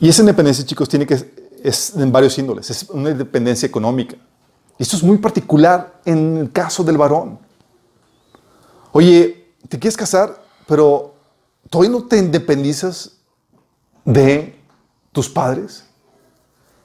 Y 0.00 0.08
esa 0.08 0.22
independencia, 0.22 0.64
chicos, 0.64 0.88
tiene 0.88 1.06
que 1.06 1.42
es 1.62 1.94
en 1.96 2.10
varios 2.10 2.36
índoles. 2.38 2.70
Es 2.70 2.88
una 2.90 3.10
independencia 3.10 3.66
económica. 3.66 4.16
Esto 4.78 4.96
es 4.96 5.02
muy 5.02 5.18
particular 5.18 6.00
en 6.04 6.38
el 6.38 6.52
caso 6.52 6.82
del 6.82 6.96
varón. 6.96 7.38
Oye, 8.90 9.54
te 9.68 9.78
quieres 9.78 9.96
casar, 9.96 10.42
pero 10.66 11.14
todavía 11.70 11.92
no 11.92 12.04
te 12.04 12.18
independizas 12.18 13.12
de 14.04 14.58
tus 15.12 15.28
padres. 15.28 15.84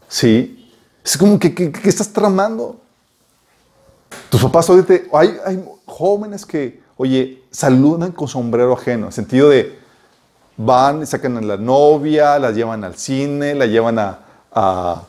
Sí. 0.07 0.71
Es 1.03 1.17
como 1.17 1.39
que, 1.39 1.53
¿qué 1.53 1.89
estás 1.89 2.11
tramando? 2.13 2.81
Tus 4.29 4.41
papás, 4.41 4.69
oye, 4.69 5.07
hay, 5.13 5.37
hay 5.45 5.63
jóvenes 5.85 6.45
que, 6.45 6.81
oye, 6.97 7.43
saludan 7.51 8.11
con 8.11 8.27
sombrero 8.27 8.73
ajeno, 8.73 9.07
en 9.07 9.11
sentido 9.11 9.49
de 9.49 9.77
van, 10.57 11.05
sacan 11.05 11.37
a 11.37 11.41
la 11.41 11.57
novia, 11.57 12.39
la 12.39 12.51
llevan 12.51 12.83
al 12.83 12.95
cine, 12.95 13.53
la 13.53 13.67
llevan 13.67 13.99
a, 13.99 14.19
a, 14.51 15.03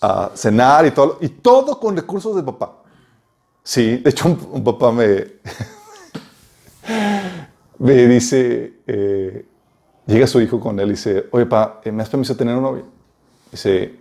a 0.00 0.30
cenar 0.34 0.84
y 0.86 0.90
todo, 0.90 1.18
y 1.20 1.28
todo 1.28 1.78
con 1.78 1.96
recursos 1.96 2.34
del 2.34 2.44
papá. 2.44 2.76
Sí, 3.62 3.98
de 3.98 4.10
hecho 4.10 4.28
un, 4.28 4.64
papá 4.64 4.90
me, 4.90 5.26
me 7.78 8.06
dice, 8.06 8.74
eh, 8.86 9.46
llega 10.06 10.26
su 10.26 10.40
hijo 10.40 10.58
con 10.58 10.80
él 10.80 10.88
y 10.88 10.92
dice, 10.92 11.26
oye, 11.30 11.46
papá, 11.46 11.80
¿me 11.90 12.02
has 12.02 12.08
permiso 12.08 12.36
tener 12.36 12.56
una 12.56 12.70
novia? 12.70 12.84
Dice, 13.50 13.94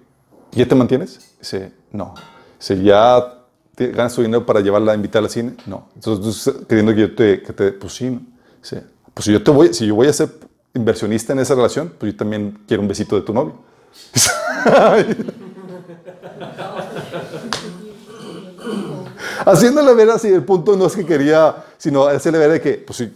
¿ya 0.52 0.68
te 0.68 0.76
mantienes? 0.76 1.36
Dice, 1.40 1.72
no. 1.92 2.14
Dice, 2.58 2.82
¿ya 2.82 3.39
ganas 3.88 4.14
tu 4.14 4.22
dinero 4.22 4.46
para 4.46 4.60
llevarla 4.60 4.92
a 4.92 4.96
invitar 4.96 5.24
al 5.24 5.30
cine? 5.30 5.56
No. 5.66 5.90
Entonces, 5.96 6.54
queriendo 6.68 6.94
que 6.94 7.02
yo 7.02 7.16
te, 7.16 7.42
que 7.42 7.54
pues 7.54 7.94
sí. 7.94 8.20
Dice, 8.62 8.84
pues 9.14 9.26
si 9.26 9.32
yo, 9.32 9.44
te 9.44 9.52
voy, 9.52 9.74
si 9.74 9.88
yo 9.88 9.96
voy 9.96 10.08
a 10.08 10.14
ser 10.14 10.30
inversionista 10.74 11.34
en 11.34 11.40
esa 11.40 11.56
relación, 11.56 11.94
pues 11.98 12.14
yo 12.14 12.18
también 12.18 12.60
quiero 12.68 12.82
un 12.82 12.88
besito 12.88 13.16
de 13.16 13.22
tu 13.22 13.34
novio. 13.34 13.56
Haciéndole 19.46 19.94
ver 19.94 20.10
así, 20.10 20.28
el 20.28 20.44
punto 20.44 20.76
no 20.76 20.86
es 20.86 20.96
que 20.96 21.06
quería, 21.06 21.56
sino 21.78 22.06
hacerle 22.06 22.40
ver 22.40 22.52
de 22.52 22.62
que, 22.62 22.74
pues 22.74 22.98
si 22.98 23.12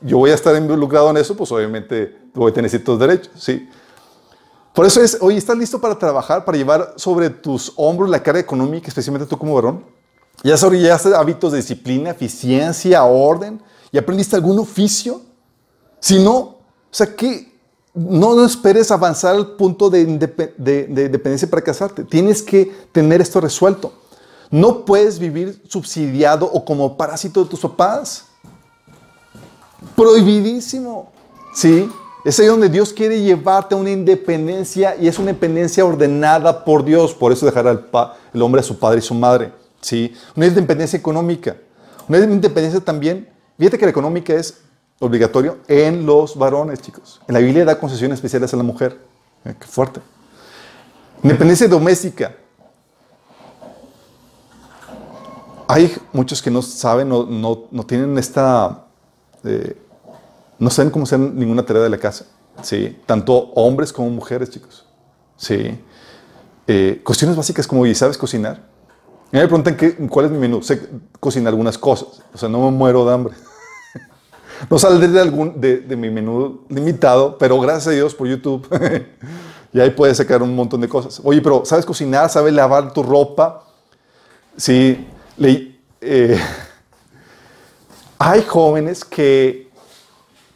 yo 0.00 0.18
voy 0.18 0.30
a 0.30 0.34
estar 0.34 0.56
involucrado 0.56 1.10
en 1.10 1.18
eso, 1.18 1.36
pues 1.36 1.52
obviamente 1.52 2.16
voy 2.34 2.50
a 2.50 2.54
tener 2.54 2.70
ciertos 2.70 2.98
derechos, 2.98 3.30
¿sí? 3.36 3.68
Por 4.74 4.86
eso 4.86 5.02
es, 5.02 5.18
oye, 5.20 5.36
¿estás 5.36 5.56
listo 5.56 5.80
para 5.80 5.98
trabajar, 5.98 6.44
para 6.44 6.56
llevar 6.56 6.94
sobre 6.96 7.28
tus 7.28 7.72
hombros 7.76 8.08
la 8.08 8.22
carga 8.22 8.40
económica, 8.40 8.88
especialmente 8.88 9.28
tú 9.28 9.36
como 9.36 9.54
varón? 9.54 9.84
¿Ya 10.42 10.52
desarrollaste 10.52 11.14
hábitos 11.14 11.52
de 11.52 11.58
disciplina, 11.58 12.10
eficiencia, 12.10 13.04
orden? 13.04 13.60
¿Y 13.92 13.98
aprendiste 13.98 14.36
algún 14.36 14.58
oficio? 14.58 15.20
Si 15.98 16.22
no, 16.22 16.36
o 16.38 16.56
sea, 16.90 17.14
que 17.14 17.50
no, 17.92 18.44
esperes 18.44 18.90
avanzar 18.90 19.34
al 19.34 19.56
punto 19.56 19.90
de, 19.90 20.06
de 20.06 21.08
dependencia 21.08 21.50
para 21.50 21.62
casarte. 21.62 22.04
Tienes 22.04 22.42
que 22.42 22.72
tener 22.92 23.20
esto 23.20 23.40
resuelto. 23.40 23.92
No 24.50 24.84
puedes 24.84 25.18
vivir 25.18 25.62
subsidiado 25.68 26.46
o 26.46 26.64
como 26.64 26.96
parásito 26.96 27.42
de 27.44 27.50
tus 27.50 27.60
papás. 27.60 28.26
Prohibidísimo. 29.96 31.12
¿Sí? 31.52 31.90
Es 32.24 32.38
ahí 32.38 32.46
donde 32.46 32.68
Dios 32.68 32.92
quiere 32.92 33.20
llevarte 33.20 33.74
a 33.74 33.78
una 33.78 33.90
independencia 33.90 34.94
y 34.96 35.08
es 35.08 35.18
una 35.18 35.30
independencia 35.30 35.84
ordenada 35.84 36.64
por 36.64 36.84
Dios. 36.84 37.14
Por 37.14 37.32
eso 37.32 37.46
dejará 37.46 37.70
el, 37.70 37.84
el 38.34 38.42
hombre 38.42 38.60
a 38.60 38.64
su 38.64 38.78
padre 38.78 38.98
y 38.98 39.02
su 39.02 39.14
madre. 39.14 39.52
¿sí? 39.80 40.14
Una 40.36 40.46
independencia 40.46 40.98
económica. 40.98 41.56
Una 42.08 42.18
independencia 42.18 42.80
también, 42.80 43.28
fíjate 43.56 43.78
que 43.78 43.86
la 43.86 43.90
económica 43.90 44.34
es 44.34 44.60
obligatorio 44.98 45.58
en 45.66 46.04
los 46.04 46.36
varones, 46.36 46.80
chicos. 46.80 47.20
En 47.26 47.34
la 47.34 47.40
Biblia 47.40 47.64
da 47.64 47.78
concesiones 47.78 48.16
especiales 48.16 48.52
a 48.52 48.56
la 48.56 48.62
mujer. 48.62 48.98
Eh, 49.44 49.54
qué 49.58 49.66
fuerte. 49.66 50.00
Independencia 51.22 51.68
doméstica. 51.68 52.34
Hay 55.68 55.96
muchos 56.12 56.42
que 56.42 56.50
no 56.50 56.62
saben, 56.62 57.08
no, 57.08 57.26
no, 57.70 57.86
tienen 57.86 58.18
esta... 58.18 58.86
Eh, 59.44 59.76
no 60.60 60.70
saben 60.70 60.92
cómo 60.92 61.04
hacer 61.04 61.18
ninguna 61.18 61.64
tarea 61.64 61.82
de 61.82 61.88
la 61.88 61.98
casa. 61.98 62.26
¿sí? 62.62 62.96
Tanto 63.06 63.34
hombres 63.54 63.92
como 63.92 64.10
mujeres, 64.10 64.50
chicos. 64.50 64.86
¿sí? 65.36 65.80
Eh, 66.66 67.00
cuestiones 67.02 67.36
básicas 67.36 67.66
como, 67.66 67.86
¿y 67.86 67.94
sabes 67.94 68.16
cocinar? 68.16 68.68
me 69.32 69.40
preguntan 69.40 69.76
qué, 69.76 69.96
cuál 70.08 70.26
es 70.26 70.32
mi 70.32 70.38
menú. 70.38 70.62
Sé 70.62 70.88
cocinar 71.18 71.52
algunas 71.52 71.78
cosas. 71.78 72.22
O 72.34 72.38
sea, 72.38 72.48
no 72.48 72.70
me 72.70 72.76
muero 72.76 73.06
de 73.06 73.14
hambre. 73.14 73.34
no 74.70 74.78
saldré 74.78 75.08
de, 75.08 75.20
algún, 75.20 75.58
de, 75.60 75.96
mi 75.96 76.10
menú 76.10 76.60
limitado, 76.68 77.38
pero 77.38 77.58
gracias 77.58 77.86
a 77.88 77.90
Dios 77.92 78.14
por 78.14 78.28
YouTube. 78.28 78.68
y 79.72 79.80
ahí 79.80 79.90
puedes 79.90 80.18
sacar 80.18 80.42
un 80.42 80.54
montón 80.54 80.82
de 80.82 80.88
cosas. 80.88 81.22
Oye, 81.24 81.40
pero 81.40 81.64
¿sabes 81.64 81.86
cocinar? 81.86 82.28
¿Sabes 82.28 82.52
lavar 82.52 82.92
tu 82.92 83.02
ropa? 83.02 83.64
Sí. 84.58 85.06
Eh, 86.02 86.38
hay 88.18 88.42
jóvenes 88.42 89.06
que 89.06 89.69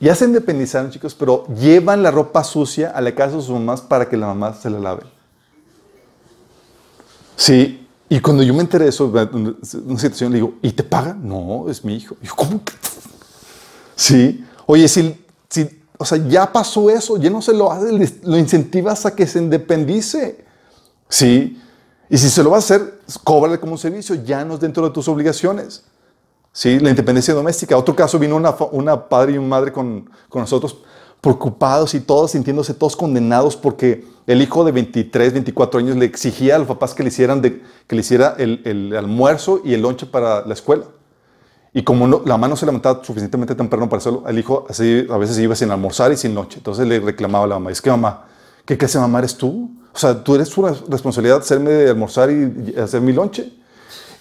ya 0.04 0.14
se 0.14 0.26
independizaron, 0.26 0.90
chicos, 0.90 1.14
pero 1.14 1.46
llevan 1.46 2.02
la 2.02 2.10
ropa 2.10 2.44
sucia 2.44 2.90
a 2.90 3.00
la 3.00 3.14
casa 3.14 3.36
de 3.36 3.42
sus 3.42 3.50
mamás 3.50 3.80
para 3.80 4.06
que 4.06 4.18
la 4.18 4.26
mamá 4.26 4.52
se 4.52 4.68
la 4.68 4.78
lave. 4.78 5.04
Sí, 7.36 7.88
y 8.10 8.20
cuando 8.20 8.42
yo 8.42 8.52
me 8.52 8.60
enteré 8.60 8.84
de 8.84 8.90
eso, 8.90 9.06
una 9.06 9.98
situación, 9.98 10.30
le 10.30 10.36
digo, 10.36 10.56
¿y 10.60 10.72
te 10.72 10.82
paga? 10.82 11.14
No, 11.14 11.70
es 11.70 11.82
mi 11.86 11.96
hijo. 11.96 12.16
Y 12.22 12.26
yo, 12.26 12.34
¿cómo? 12.36 12.60
Sí, 13.96 14.44
oye, 14.66 14.86
si, 14.88 15.24
si, 15.48 15.82
o 15.96 16.04
sea, 16.04 16.18
ya 16.28 16.52
pasó 16.52 16.90
eso, 16.90 17.16
ya 17.16 17.30
no 17.30 17.40
se 17.40 17.54
lo 17.54 17.72
hace, 17.72 18.20
lo 18.24 18.36
incentivas 18.36 19.06
a 19.06 19.16
que 19.16 19.26
se 19.26 19.38
independice. 19.38 20.44
Sí, 21.08 21.58
y 22.10 22.18
si 22.18 22.28
se 22.28 22.42
lo 22.42 22.50
vas 22.50 22.70
a 22.70 22.74
hacer, 22.74 23.00
cóbrale 23.24 23.58
como 23.58 23.72
un 23.72 23.78
servicio, 23.78 24.16
ya 24.16 24.44
no 24.44 24.54
es 24.54 24.60
dentro 24.60 24.84
de 24.84 24.92
tus 24.92 25.08
obligaciones. 25.08 25.84
¿Sí? 26.54 26.78
La 26.78 26.88
independencia 26.88 27.34
doméstica. 27.34 27.76
Otro 27.76 27.94
caso 27.94 28.18
vino 28.18 28.36
una, 28.36 28.54
una 28.70 29.08
padre 29.08 29.34
y 29.34 29.38
una 29.38 29.48
madre 29.48 29.72
con, 29.72 30.08
con, 30.30 30.40
nosotros 30.40 30.78
preocupados 31.20 31.94
y 31.94 32.00
todos 32.00 32.30
sintiéndose 32.30 32.74
todos 32.74 32.96
condenados 32.96 33.56
porque 33.56 34.06
el 34.26 34.40
hijo 34.40 34.64
de 34.64 34.72
23, 34.72 35.32
24 35.34 35.80
años 35.80 35.96
le 35.96 36.06
exigía 36.06 36.56
a 36.56 36.58
los 36.58 36.68
papás 36.68 36.94
que 36.94 37.02
le 37.02 37.08
hicieran 37.08 37.42
de, 37.42 37.60
que 37.86 37.94
le 37.94 38.00
hiciera 38.00 38.34
el, 38.38 38.62
el, 38.64 38.96
almuerzo 38.96 39.60
y 39.64 39.74
el 39.74 39.82
lonche 39.82 40.06
para 40.06 40.46
la 40.46 40.54
escuela. 40.54 40.84
Y 41.74 41.82
como 41.82 42.06
no, 42.06 42.22
la 42.24 42.34
mamá 42.34 42.48
no 42.48 42.56
se 42.56 42.66
levantaba 42.66 43.02
suficientemente 43.02 43.54
temprano 43.56 43.88
para 43.88 43.98
hacerlo, 43.98 44.22
el 44.28 44.38
hijo 44.38 44.64
así, 44.68 45.06
a 45.10 45.16
veces 45.18 45.36
iba 45.38 45.56
sin 45.56 45.72
almorzar 45.72 46.12
y 46.12 46.16
sin 46.16 46.32
noche. 46.32 46.58
Entonces 46.58 46.86
le 46.86 47.00
reclamaba 47.00 47.44
a 47.44 47.48
la 47.48 47.54
mamá, 47.56 47.72
es 47.72 47.82
que 47.82 47.90
mamá, 47.90 48.26
¿qué 48.64 48.78
clase 48.78 48.98
de 48.98 49.02
mamá 49.02 49.18
eres 49.18 49.36
tú? 49.36 49.70
O 49.92 49.98
sea, 49.98 50.22
tú 50.22 50.36
eres 50.36 50.48
tu 50.50 50.64
responsabilidad 50.88 51.38
hacerme 51.38 51.88
almorzar 51.88 52.30
y 52.30 52.74
hacer 52.78 53.00
mi 53.00 53.12
lonche. 53.12 53.52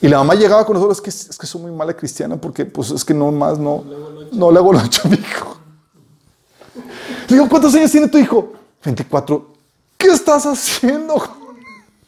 Y 0.04 0.10
la 0.10 0.18
mamá 0.18 0.36
llegaba 0.36 0.66
con 0.66 0.74
nosotros, 0.74 0.98
es 0.98 1.02
que, 1.02 1.10
es 1.10 1.38
que 1.38 1.48
soy 1.48 1.62
muy 1.62 1.72
mala 1.72 1.96
cristiana 1.96 2.36
porque 2.36 2.66
pues 2.66 2.92
es 2.92 3.06
que 3.06 3.14
no 3.14 3.32
más, 3.32 3.58
no, 3.58 3.86
no 4.34 4.52
le 4.52 4.58
hago 4.58 4.74
lonche 4.74 5.02
a 5.02 5.08
mi 5.08 5.16
hijo. 5.16 5.56
Le 7.30 7.38
digo, 7.38 7.48
¿cuántos 7.48 7.74
años 7.74 7.90
tiene 7.90 8.10
tu 8.10 8.18
hijo? 8.18 8.52
24. 8.84 9.54
¿Qué 9.98 10.08
estás 10.08 10.46
haciendo? 10.46 11.16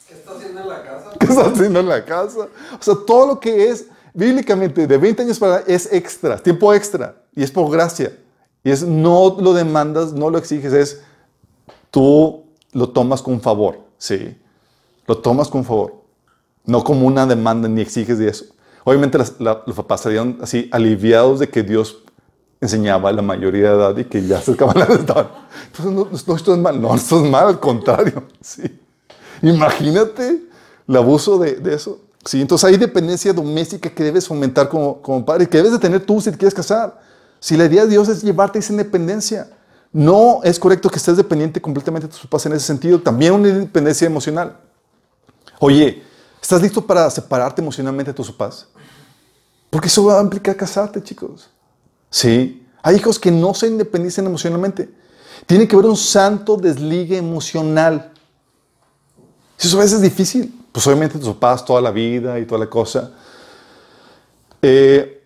¿Qué 0.10 0.14
estás 0.14 0.36
haciendo 0.36 0.60
en 0.60 0.68
la 0.68 0.84
casa? 0.84 1.12
¿Qué 1.18 1.26
estás 1.26 1.48
haciendo 1.48 1.80
en 1.80 1.88
la 1.88 2.04
casa? 2.04 2.40
O 2.78 2.84
sea, 2.84 2.96
todo 3.08 3.28
lo 3.28 3.40
que 3.40 3.70
es 3.70 3.86
bíblicamente 4.14 4.86
de 4.86 4.98
20 4.98 5.22
años 5.22 5.40
para 5.40 5.60
es 5.60 5.88
extra, 5.94 6.38
tiempo 6.38 6.74
extra. 6.74 7.16
Y 7.34 7.44
es 7.44 7.52
por 7.52 7.72
gracia. 7.72 8.12
Y 8.62 8.72
es 8.72 8.84
no 8.84 9.38
lo 9.40 9.54
demandas, 9.54 10.12
no 10.12 10.30
lo 10.30 10.38
exiges, 10.38 10.74
es 10.74 11.02
tú 11.92 12.44
lo 12.74 12.90
tomas 12.90 13.22
con 13.22 13.40
favor. 13.40 13.80
Sí. 13.98 14.38
Lo 15.08 15.18
tomas 15.18 15.48
con 15.48 15.64
favor 15.64 16.05
no 16.66 16.84
como 16.84 17.08
una 17.08 17.26
demanda 17.26 17.68
ni 17.68 17.82
exiges 17.82 18.18
de 18.18 18.30
eso. 18.30 18.46
Obviamente 18.84 19.18
los 19.18 19.76
papás 19.76 20.02
salieron 20.02 20.38
así 20.42 20.70
aliviados 20.72 21.40
de 21.40 21.50
que 21.50 21.64
Dios 21.64 21.98
enseñaba 22.62 23.10
a 23.10 23.14
la 23.14 23.22
mayoría 23.22 23.72
de 23.72 23.76
edad 23.76 23.98
y 23.98 24.06
que 24.06 24.26
ya 24.26 24.42
se 24.42 24.52
acaban 24.52 24.78
la. 24.80 24.86
Entonces, 24.86 25.30
no, 25.86 26.08
no, 26.12 26.36
esto 26.36 26.54
es 26.54 26.60
mal, 26.60 26.82
no, 26.82 26.96
esto 26.96 27.24
es 27.24 27.30
mal, 27.30 27.48
al 27.48 27.60
contrario. 27.60 28.24
Sí. 28.42 28.62
Imagínate 29.42 30.44
el 30.88 30.96
abuso 30.96 31.38
de, 31.38 31.56
de, 31.56 31.74
eso. 31.74 32.00
Sí, 32.24 32.40
entonces 32.40 32.70
hay 32.70 32.78
dependencia 32.78 33.34
doméstica 33.34 33.90
que 33.90 34.04
debes 34.04 34.28
fomentar 34.28 34.70
como, 34.70 35.02
como 35.02 35.26
padre, 35.26 35.48
que 35.48 35.58
debes 35.58 35.74
de 35.74 35.80
tener 35.80 36.06
tú 36.06 36.22
si 36.22 36.32
te 36.32 36.38
quieres 36.38 36.54
casar. 36.54 37.02
Si 37.40 37.58
la 37.58 37.66
idea 37.66 37.84
de 37.84 37.90
Dios 37.90 38.08
es 38.08 38.24
llevarte 38.24 38.60
esa 38.60 38.72
independencia, 38.72 39.50
no 39.92 40.42
es 40.44 40.58
correcto 40.58 40.90
que 40.90 40.98
estés 40.98 41.18
dependiente 41.18 41.60
completamente 41.60 42.08
de 42.08 42.14
tus 42.14 42.22
papás 42.22 42.46
en 42.46 42.54
ese 42.54 42.66
sentido. 42.66 43.00
También 43.00 43.34
una 43.34 43.50
independencia 43.50 44.06
emocional. 44.06 44.58
Oye, 45.60 46.04
¿Estás 46.46 46.62
listo 46.62 46.80
para 46.86 47.10
separarte 47.10 47.60
emocionalmente 47.60 48.12
de 48.12 48.16
tus 48.16 48.30
papás? 48.30 48.68
Porque 49.68 49.88
eso 49.88 50.06
va 50.06 50.20
a 50.20 50.22
implicar 50.22 50.56
casarte, 50.56 51.02
chicos. 51.02 51.50
Sí. 52.12 52.64
Hay 52.84 52.98
hijos 52.98 53.18
que 53.18 53.32
no 53.32 53.56
se 53.56 53.66
independizan 53.66 54.28
emocionalmente. 54.28 54.88
Tiene 55.48 55.68
que 55.68 55.76
haber 55.76 55.90
un 55.90 55.98
santo 55.98 56.56
desligue 56.56 57.18
emocional. 57.18 58.14
Si 59.58 59.68
eso 59.68 59.78
a 59.78 59.80
veces 59.80 59.96
es 59.96 60.02
difícil, 60.04 60.68
pues 60.72 60.86
obviamente 60.86 61.18
tus 61.18 61.30
papás 61.30 61.66
toda 61.66 61.82
la 61.82 61.90
vida 61.90 62.38
y 62.38 62.46
toda 62.46 62.60
la 62.60 62.70
cosa. 62.70 63.10
Eh, 64.62 65.24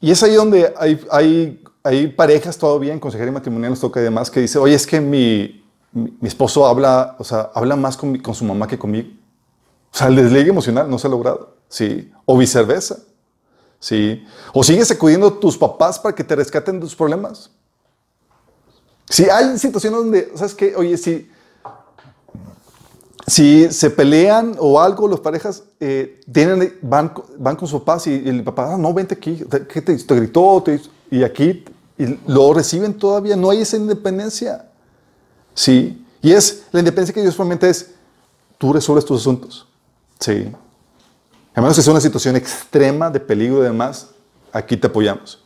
y 0.00 0.12
es 0.12 0.22
ahí 0.22 0.34
donde 0.34 0.72
hay, 0.76 1.04
hay, 1.10 1.64
hay, 1.82 2.06
parejas 2.06 2.56
todavía 2.56 2.92
en 2.92 3.00
consejería 3.00 3.32
matrimonial, 3.32 3.70
nos 3.70 3.80
toca 3.80 3.98
y 3.98 4.04
demás, 4.04 4.30
que 4.30 4.38
dice, 4.38 4.60
oye, 4.60 4.76
es 4.76 4.86
que 4.86 5.00
mi, 5.00 5.64
mi, 5.90 6.28
esposo 6.28 6.64
habla, 6.64 7.16
o 7.18 7.24
sea, 7.24 7.50
habla 7.56 7.74
más 7.74 7.96
con, 7.96 8.16
con 8.18 8.36
su 8.36 8.44
mamá 8.44 8.68
que 8.68 8.78
conmigo. 8.78 9.23
O 9.94 9.96
sea, 9.96 10.08
el 10.08 10.16
desligue 10.16 10.50
emocional 10.50 10.90
no 10.90 10.98
se 10.98 11.06
ha 11.06 11.10
logrado. 11.10 11.54
Sí. 11.68 12.10
O 12.26 12.36
viceversa. 12.36 12.98
Sí. 13.78 14.24
O 14.52 14.64
sigues 14.64 14.90
acudiendo 14.90 15.28
a 15.28 15.38
tus 15.38 15.56
papás 15.56 16.00
para 16.00 16.12
que 16.14 16.24
te 16.24 16.34
rescaten 16.34 16.74
de 16.74 16.80
tus 16.80 16.96
problemas. 16.96 17.50
Sí, 19.08 19.28
hay 19.30 19.56
situaciones 19.56 20.00
donde, 20.00 20.32
¿sabes 20.34 20.54
qué? 20.54 20.74
Oye, 20.74 20.96
si, 20.96 21.30
si 23.26 23.70
se 23.70 23.90
pelean 23.90 24.56
o 24.58 24.80
algo, 24.80 25.06
las 25.06 25.20
parejas 25.20 25.62
eh, 25.78 26.20
tienen, 26.32 26.76
van, 26.82 27.12
van 27.38 27.54
con 27.54 27.68
su 27.68 27.84
papá 27.84 28.02
y, 28.06 28.28
el 28.28 28.42
papá, 28.42 28.74
ah, 28.74 28.78
no, 28.78 28.92
vente 28.92 29.14
aquí, 29.14 29.44
¿qué 29.68 29.80
te, 29.80 29.94
gritó? 30.16 30.64
Y 31.10 31.22
aquí 31.22 31.64
y 31.96 32.18
lo 32.26 32.52
reciben 32.52 32.94
todavía, 32.94 33.36
no 33.36 33.50
hay 33.50 33.60
esa 33.60 33.76
independencia. 33.76 34.68
Sí, 35.54 36.04
y 36.20 36.32
es 36.32 36.64
la 36.72 36.80
independencia 36.80 37.14
que 37.14 37.22
Dios 37.22 37.36
promete 37.36 37.70
es, 37.70 37.92
tú 38.58 38.72
resuelves 38.72 39.04
tus 39.04 39.20
asuntos. 39.20 39.68
Sí. 40.18 40.52
A 41.54 41.60
menos 41.60 41.76
que 41.76 41.82
sea 41.82 41.92
una 41.92 42.00
situación 42.00 42.36
extrema 42.36 43.10
de 43.10 43.20
peligro 43.20 43.60
y 43.60 43.64
demás, 43.64 44.08
aquí 44.52 44.76
te 44.76 44.86
apoyamos. 44.86 45.40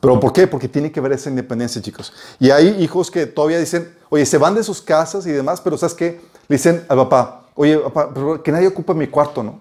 ¿Pero 0.00 0.18
por 0.18 0.32
qué? 0.32 0.46
Porque 0.46 0.68
tiene 0.68 0.90
que 0.90 0.98
haber 1.00 1.12
esa 1.12 1.28
independencia, 1.28 1.80
chicos. 1.80 2.12
Y 2.38 2.50
hay 2.50 2.68
hijos 2.82 3.10
que 3.10 3.26
todavía 3.26 3.58
dicen, 3.58 3.94
oye, 4.08 4.24
se 4.24 4.38
van 4.38 4.54
de 4.54 4.64
sus 4.64 4.80
casas 4.80 5.26
y 5.26 5.30
demás, 5.30 5.60
pero 5.60 5.76
¿sabes 5.76 5.94
qué? 5.94 6.20
Le 6.48 6.56
dicen 6.56 6.84
al 6.88 6.96
papá, 6.96 7.48
oye, 7.54 7.78
papá, 7.78 8.10
que 8.42 8.50
nadie 8.50 8.68
ocupe 8.68 8.94
mi 8.94 9.06
cuarto, 9.06 9.42
¿no? 9.42 9.60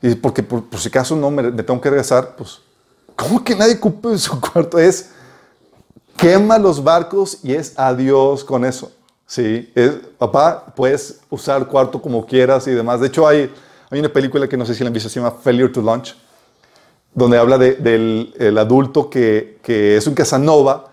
Y 0.00 0.16
porque 0.16 0.42
por, 0.42 0.64
si 0.76 0.88
acaso 0.88 1.14
no 1.14 1.30
me, 1.30 1.52
tengo 1.62 1.80
que 1.80 1.90
regresar, 1.90 2.34
pues, 2.36 2.60
¿cómo 3.14 3.42
que 3.42 3.54
nadie 3.54 3.76
ocupe 3.76 4.18
su 4.18 4.40
cuarto? 4.52 4.78
Es, 4.78 5.10
quema 6.16 6.58
los 6.58 6.82
barcos 6.82 7.38
y 7.44 7.54
es 7.54 7.72
adiós 7.76 8.44
con 8.44 8.64
eso. 8.64 8.92
Sí, 9.32 9.72
es, 9.74 9.92
papá, 10.18 10.66
puedes 10.76 11.20
usar 11.30 11.66
cuarto 11.66 12.02
como 12.02 12.26
quieras 12.26 12.66
y 12.66 12.72
demás. 12.72 13.00
De 13.00 13.06
hecho, 13.06 13.26
hay, 13.26 13.50
hay 13.88 13.98
una 13.98 14.10
película 14.10 14.46
que 14.46 14.58
no 14.58 14.66
sé 14.66 14.74
si 14.74 14.84
la 14.84 14.88
han 14.88 14.92
visto, 14.92 15.08
se 15.08 15.20
llama 15.20 15.30
Failure 15.42 15.72
to 15.72 15.80
Launch 15.80 16.14
donde 17.14 17.38
habla 17.38 17.56
del 17.56 18.34
el 18.38 18.58
adulto 18.58 19.08
que, 19.08 19.58
que, 19.62 19.96
es 19.96 20.06
un 20.06 20.12
Casanova, 20.12 20.90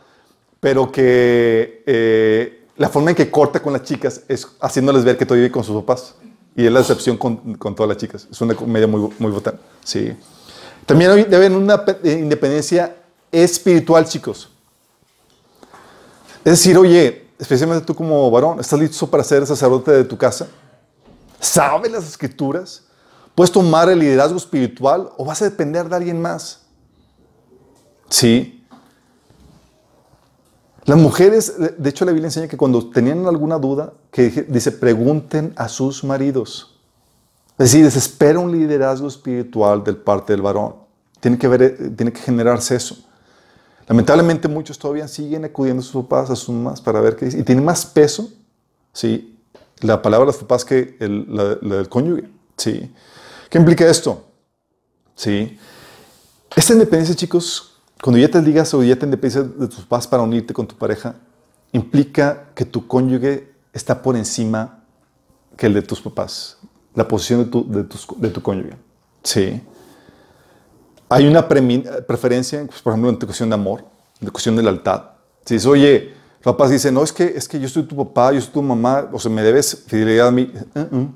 pero 0.62 0.90
que 0.90 1.84
eh, 1.86 2.66
la 2.78 2.88
forma 2.88 3.10
en 3.10 3.18
que 3.18 3.30
corta 3.30 3.62
con 3.62 3.74
las 3.74 3.84
chicas 3.84 4.22
es 4.30 4.48
haciéndoles 4.62 5.04
ver 5.04 5.18
que 5.18 5.26
todavía 5.26 5.44
vive 5.44 5.52
con 5.52 5.66
sus 5.66 5.76
papás. 5.82 6.16
Y 6.56 6.66
es 6.66 6.72
la 6.72 6.80
excepción 6.80 7.18
con, 7.18 7.56
con 7.56 7.76
todas 7.76 7.90
las 7.90 7.98
chicas. 7.98 8.26
Es 8.32 8.40
una 8.40 8.56
comedia 8.56 8.88
muy, 8.88 9.10
muy 9.20 9.32
botana. 9.34 9.60
Sí. 9.84 10.14
También 10.86 11.12
debe 11.12 11.36
haber 11.36 11.52
una 11.52 11.84
independencia 12.06 12.96
espiritual, 13.34 14.06
chicos. 14.06 14.48
Es 16.46 16.54
decir, 16.54 16.78
oye, 16.78 17.29
especialmente 17.40 17.86
tú 17.86 17.96
como 17.96 18.30
varón, 18.30 18.60
¿estás 18.60 18.80
listo 18.80 19.08
para 19.08 19.24
ser 19.24 19.48
sacerdote 19.48 19.92
de 19.92 20.04
tu 20.04 20.18
casa? 20.18 20.48
¿Sabes 21.40 21.92
las 21.92 22.06
escrituras? 22.06 22.84
¿Puedes 23.34 23.52
tomar 23.52 23.90
el 23.90 24.00
liderazgo 24.00 24.38
espiritual 24.38 25.10
o 25.18 25.24
vas 25.24 25.42
a 25.42 25.46
depender 25.46 25.88
de 25.88 25.96
alguien 25.96 26.22
más? 26.22 26.66
Sí. 28.10 28.66
Las 30.84 30.98
mujeres, 30.98 31.54
de 31.78 31.90
hecho 31.90 32.04
la 32.04 32.12
Biblia 32.12 32.28
enseña 32.28 32.48
que 32.48 32.58
cuando 32.58 32.90
tenían 32.90 33.26
alguna 33.26 33.58
duda, 33.58 33.94
que 34.12 34.30
dice, 34.50 34.72
pregunten 34.74 35.54
a 35.56 35.70
sus 35.70 36.04
maridos. 36.04 36.78
Es 37.58 37.72
decir, 37.72 37.86
desespera 37.86 38.40
un 38.40 38.52
liderazgo 38.52 39.08
espiritual 39.08 39.84
del 39.84 39.98
parte 39.98 40.34
del 40.34 40.42
varón. 40.42 40.76
Tiene 41.20 41.38
que, 41.38 41.48
ver, 41.48 41.96
tiene 41.96 42.12
que 42.12 42.22
generarse 42.22 42.76
eso. 42.76 42.98
Lamentablemente 43.90 44.48
muchos 44.48 44.78
todavía 44.78 45.08
siguen 45.08 45.46
acudiendo 45.46 45.82
a 45.82 45.84
sus 45.84 46.04
papás, 46.04 46.30
a 46.30 46.36
sus 46.36 46.50
mamás 46.54 46.80
para 46.80 47.02
ver 47.02 47.16
qué 47.16 47.26
dice. 47.26 47.40
Y 47.40 47.44
tiene 47.44 47.60
más 47.62 47.88
peso, 47.88 48.30
¿sí? 48.94 49.36
La 49.80 50.00
palabra 50.00 50.28
de 50.28 50.32
los 50.34 50.38
papás 50.38 50.64
que 50.64 50.96
el, 51.00 51.26
la, 51.28 51.58
la 51.60 51.78
del 51.78 51.90
cónyuge, 51.90 52.30
¿sí? 52.56 52.94
¿Qué 53.50 53.58
implica 53.58 53.90
esto? 53.90 54.26
Sí. 55.16 55.58
Esta 56.56 56.74
independencia, 56.74 57.16
chicos, 57.16 57.80
cuando 58.00 58.20
ya 58.20 58.30
te 58.30 58.40
digas 58.44 58.72
o 58.76 58.84
ya 58.84 58.96
te 58.96 59.06
independencia 59.06 59.42
de 59.42 59.68
tus 59.68 59.80
papás 59.86 60.08
para 60.08 60.22
unirte 60.22 60.54
con 60.54 60.68
tu 60.68 60.76
pareja, 60.76 61.16
implica 61.72 62.52
que 62.54 62.66
tu 62.66 62.86
cónyuge 62.86 63.52
está 63.74 64.04
por 64.04 64.16
encima 64.16 64.84
que 65.58 65.66
el 65.66 65.74
de 65.74 65.82
tus 65.82 66.00
papás, 66.00 66.58
la 66.94 67.08
posición 67.08 67.40
de 67.40 67.46
tu, 67.50 67.66
de 68.18 68.30
tu 68.30 68.42
cónyuge. 68.44 68.78
Sí. 69.24 69.60
Hay 71.10 71.28
una 71.28 71.48
preferencia, 71.48 72.64
pues, 72.66 72.82
por 72.82 72.94
ejemplo, 72.94 73.10
en 73.10 73.18
cuestión 73.18 73.50
de 73.50 73.56
amor, 73.56 73.84
en 74.22 74.30
cuestión 74.30 74.56
de 74.56 74.64
lealtad. 74.64 75.04
Si 75.44 75.56
dices, 75.56 75.68
oye, 75.68 76.14
papás 76.44 76.70
dicen, 76.70 76.94
no, 76.94 77.04
es 77.04 77.12
que, 77.12 77.26
es 77.26 77.48
que 77.48 77.60
yo 77.60 77.68
soy 77.68 77.84
tu 77.84 77.96
papá, 77.96 78.32
yo 78.32 78.40
soy 78.40 78.52
tu 78.52 78.62
mamá, 78.62 79.10
o 79.12 79.20
sea, 79.20 79.32
me 79.32 79.42
debes 79.42 79.84
fidelidad 79.88 80.28
a 80.28 80.32
mí. 80.32 80.52
Uh 80.76 80.80
-uh. 80.80 81.12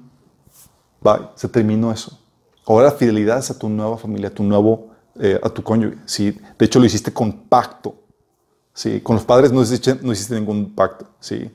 Bye, 1.01 1.29
se 1.35 1.47
terminó 1.47 1.91
eso. 1.91 2.17
Ahora 2.65 2.91
fidelidad 2.91 3.39
es 3.39 3.51
a 3.51 3.59
tu 3.59 3.67
nueva 3.69 3.97
familia, 3.97 4.29
a 4.29 4.31
tu 4.31 4.43
nuevo, 4.43 4.89
eh, 5.19 5.39
a 5.43 5.49
tu 5.49 5.61
cónyuge. 5.61 5.97
¿sí? 6.05 6.39
De 6.57 6.65
hecho, 6.65 6.79
lo 6.79 6.85
hiciste 6.85 7.11
con 7.11 7.31
pacto. 7.49 7.95
¿sí? 8.73 9.01
Con 9.01 9.17
los 9.17 9.25
padres 9.25 9.51
no 9.51 9.61
hiciste, 9.61 9.99
no 10.01 10.13
hiciste 10.13 10.33
ningún 10.35 10.73
pacto. 10.73 11.05
¿sí? 11.19 11.51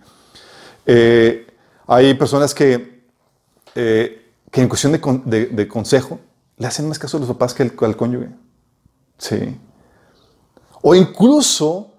Eh, 0.85 1.47
hay 1.87 2.15
personas 2.15 2.55
que, 2.55 3.05
eh, 3.75 4.33
que 4.51 4.61
en 4.61 4.69
cuestión 4.69 4.93
de, 5.25 5.47
de, 5.47 5.69
consejo 5.69 6.21
le 6.59 6.67
hacen 6.67 6.89
más 6.89 6.99
caso 6.99 7.17
a 7.17 7.21
los 7.21 7.29
papás 7.29 7.55
que 7.55 7.63
al, 7.63 7.97
cónyuge. 7.97 8.31
¿sí? 9.17 9.59
O 10.83 10.95
incluso 10.95 11.93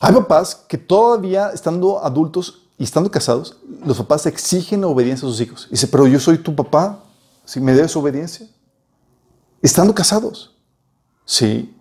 hay 0.00 0.14
papás 0.14 0.54
que 0.54 0.78
todavía 0.78 1.50
estando 1.50 2.04
adultos 2.04 2.62
y 2.78 2.84
estando 2.84 3.10
casados, 3.10 3.56
los 3.84 3.96
papás 3.98 4.26
exigen 4.26 4.84
obediencia 4.84 5.26
a 5.28 5.30
sus 5.30 5.40
hijos. 5.40 5.68
Dice, 5.70 5.86
pero 5.86 6.06
yo 6.06 6.18
soy 6.18 6.38
tu 6.38 6.54
papá, 6.54 7.04
si 7.44 7.60
me 7.60 7.72
debes 7.72 7.94
obediencia. 7.96 8.46
Estando 9.62 9.94
casados. 9.94 10.54
Sí. 11.24 11.74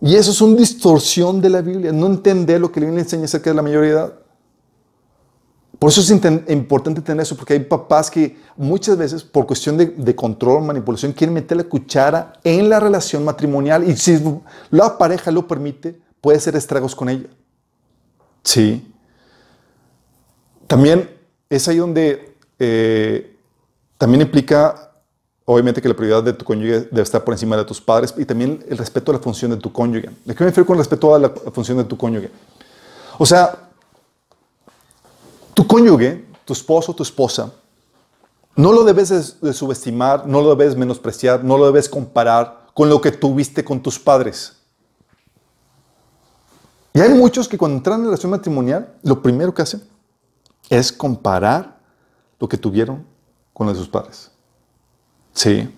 Y 0.00 0.14
eso 0.16 0.30
es 0.30 0.40
una 0.40 0.56
distorsión 0.56 1.40
de 1.40 1.50
la 1.50 1.62
Biblia. 1.62 1.92
No 1.92 2.06
entender 2.06 2.60
lo 2.60 2.70
que 2.70 2.80
la 2.80 2.86
Biblia 2.86 3.02
enseña 3.02 3.24
acerca 3.24 3.50
de 3.50 3.56
la 3.56 3.62
mayoría. 3.62 4.12
Por 5.84 5.90
eso 5.90 6.00
es 6.00 6.10
importante 6.48 7.02
tener 7.02 7.24
eso, 7.24 7.36
porque 7.36 7.52
hay 7.52 7.60
papás 7.60 8.10
que 8.10 8.38
muchas 8.56 8.96
veces, 8.96 9.22
por 9.22 9.46
cuestión 9.46 9.76
de, 9.76 9.88
de 9.88 10.16
control, 10.16 10.64
manipulación, 10.64 11.12
quieren 11.12 11.34
meter 11.34 11.58
la 11.58 11.64
cuchara 11.64 12.32
en 12.42 12.70
la 12.70 12.80
relación 12.80 13.22
matrimonial 13.22 13.86
y 13.86 13.94
si 13.94 14.18
la 14.70 14.96
pareja 14.96 15.30
lo 15.30 15.46
permite, 15.46 16.00
puede 16.22 16.38
hacer 16.38 16.56
estragos 16.56 16.94
con 16.94 17.10
ella. 17.10 17.26
Sí. 18.42 18.94
También 20.66 21.10
es 21.50 21.68
ahí 21.68 21.76
donde 21.76 22.34
eh, 22.58 23.36
también 23.98 24.22
implica 24.22 24.90
Obviamente 25.44 25.82
que 25.82 25.88
la 25.90 25.94
prioridad 25.94 26.22
de 26.22 26.32
tu 26.32 26.46
cónyuge 26.46 26.88
debe 26.90 27.02
estar 27.02 27.22
por 27.22 27.34
encima 27.34 27.54
de 27.58 27.66
tus 27.66 27.78
padres 27.78 28.14
y 28.16 28.24
también 28.24 28.64
el 28.66 28.78
respeto 28.78 29.12
a 29.12 29.16
la 29.16 29.20
función 29.20 29.50
de 29.50 29.58
tu 29.58 29.70
cónyuge. 29.70 30.08
¿De 30.24 30.34
qué 30.34 30.42
me 30.42 30.48
refiero 30.48 30.66
con 30.66 30.78
respeto 30.78 31.14
a 31.14 31.18
la 31.18 31.28
función 31.28 31.76
de 31.76 31.84
tu 31.84 31.98
cónyuge? 31.98 32.30
O 33.18 33.26
sea, 33.26 33.63
tu 35.54 35.66
cónyuge, 35.66 36.24
tu 36.44 36.52
esposo, 36.52 36.94
tu 36.94 37.02
esposa, 37.02 37.52
no 38.56 38.72
lo 38.72 38.84
debes 38.84 39.40
de 39.40 39.52
subestimar, 39.52 40.26
no 40.26 40.40
lo 40.40 40.54
debes 40.54 40.76
menospreciar, 40.76 41.42
no 41.42 41.58
lo 41.58 41.66
debes 41.66 41.88
comparar 41.88 42.66
con 42.74 42.88
lo 42.88 43.00
que 43.00 43.10
tuviste 43.12 43.64
con 43.64 43.82
tus 43.82 43.98
padres. 43.98 44.56
Y 46.92 47.00
hay 47.00 47.12
muchos 47.12 47.48
que 47.48 47.58
cuando 47.58 47.78
entran 47.78 48.00
en 48.00 48.06
relación 48.06 48.30
matrimonial, 48.30 48.94
lo 49.02 49.20
primero 49.20 49.52
que 49.52 49.62
hacen 49.62 49.82
es 50.70 50.92
comparar 50.92 51.80
lo 52.38 52.48
que 52.48 52.56
tuvieron 52.56 53.04
con 53.52 53.66
los 53.66 53.76
de 53.76 53.80
sus 53.80 53.88
padres. 53.88 54.30
Sí. 55.32 55.68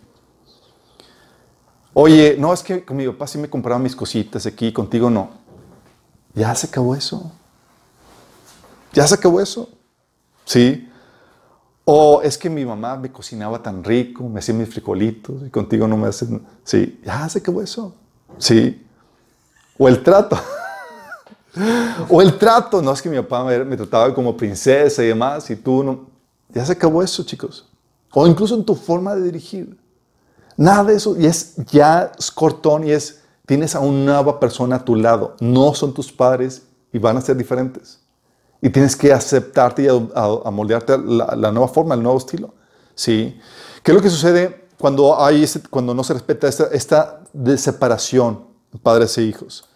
Oye, 1.95 2.37
no, 2.39 2.53
es 2.53 2.63
que 2.63 2.85
con 2.85 2.99
mi 2.99 3.07
papá 3.07 3.27
sí 3.27 3.39
me 3.39 3.49
compraba 3.49 3.79
mis 3.79 3.97
cositas 3.97 4.45
aquí, 4.45 4.73
contigo 4.73 5.09
no. 5.09 5.31
Ya 6.35 6.55
se 6.55 6.67
acabó 6.67 6.95
eso. 6.95 7.33
Ya 8.97 9.07
se 9.07 9.15
acabó 9.15 9.41
eso. 9.41 9.69
Sí. 10.45 10.91
O 11.85 12.21
es 12.23 12.37
que 12.37 12.51
mi 12.51 12.65
mamá 12.65 12.97
me 12.97 13.13
cocinaba 13.13 13.63
tan 13.63 13.85
rico, 13.85 14.29
me 14.29 14.41
hacía 14.41 14.55
mis 14.55 14.69
frijolitos 14.69 15.47
y 15.47 15.51
contigo 15.51 15.87
no 15.87 15.97
me 15.97 16.09
hacen. 16.09 16.45
Sí, 16.65 17.01
ya 17.05 17.29
se 17.29 17.39
acabó 17.39 17.63
eso. 17.63 17.95
Sí. 18.39 18.85
O 19.79 19.87
el 19.87 20.03
trato. 20.03 20.37
o 22.09 22.21
el 22.21 22.37
trato. 22.37 22.83
No 22.83 22.91
es 22.91 23.01
que 23.01 23.09
mi 23.09 23.19
papá 23.19 23.45
me, 23.45 23.65
me, 23.65 23.77
trataba 23.77 24.13
como 24.13 24.37
princesa 24.37 25.05
y 25.05 25.07
demás 25.07 25.49
y 25.49 25.55
tú 25.55 25.85
no. 25.85 26.07
Ya 26.49 26.67
se 26.67 26.73
acabó 26.73 27.05
eso, 27.05 27.23
chicos 27.23 27.69
o 28.19 28.27
incluso 28.27 28.55
en 28.55 28.65
tu 28.65 28.75
forma 28.75 29.15
de 29.15 29.25
dirigir. 29.25 29.79
Nada 30.57 30.85
de 30.85 30.95
eso 30.95 31.21
y 31.21 31.27
es 31.27 31.55
ya 31.67 32.13
es 32.19 32.31
cortón 32.31 32.87
y 32.87 32.93
es 32.93 33.21
tienes 33.45 33.75
a 33.75 33.81
una 33.81 34.15
nueva 34.15 34.41
persona 34.41 34.77
a 34.77 34.85
tu 34.85 34.97
lado. 34.97 35.37
No 35.39 35.75
son 35.75 35.93
tus 35.93 36.11
padres 36.11 36.63
y 36.95 36.99
van 36.99 37.19
a 37.19 37.21
ser 37.21 37.37
diferentes. 37.37 38.01
Y 38.67 38.71
tienes 38.71 38.97
que 38.97 39.13
aceptarte 39.13 39.85
y 39.85 39.87
a, 39.87 40.51
moldearte 40.51 40.99
la, 40.99 41.53
nueva 41.53 41.69
forma, 41.69 41.95
el 41.95 42.03
nuevo 42.03 42.19
estilo. 42.19 42.53
¿Sí? 42.97 43.39
¿Qué 43.81 43.93
es 43.93 43.95
lo 43.95 44.03
que 44.03 44.11
sucede 44.11 44.67
cuando, 44.77 45.23
hay 45.23 45.47
cuando 45.71 45.95
no 45.95 46.03
se 46.03 46.15
respeta 46.15 46.49
esta, 46.49 46.65
esta 46.73 47.21
de 47.33 47.57
separación 47.59 48.45
padres 48.83 49.17
e 49.19 49.23
hijos? 49.23 49.69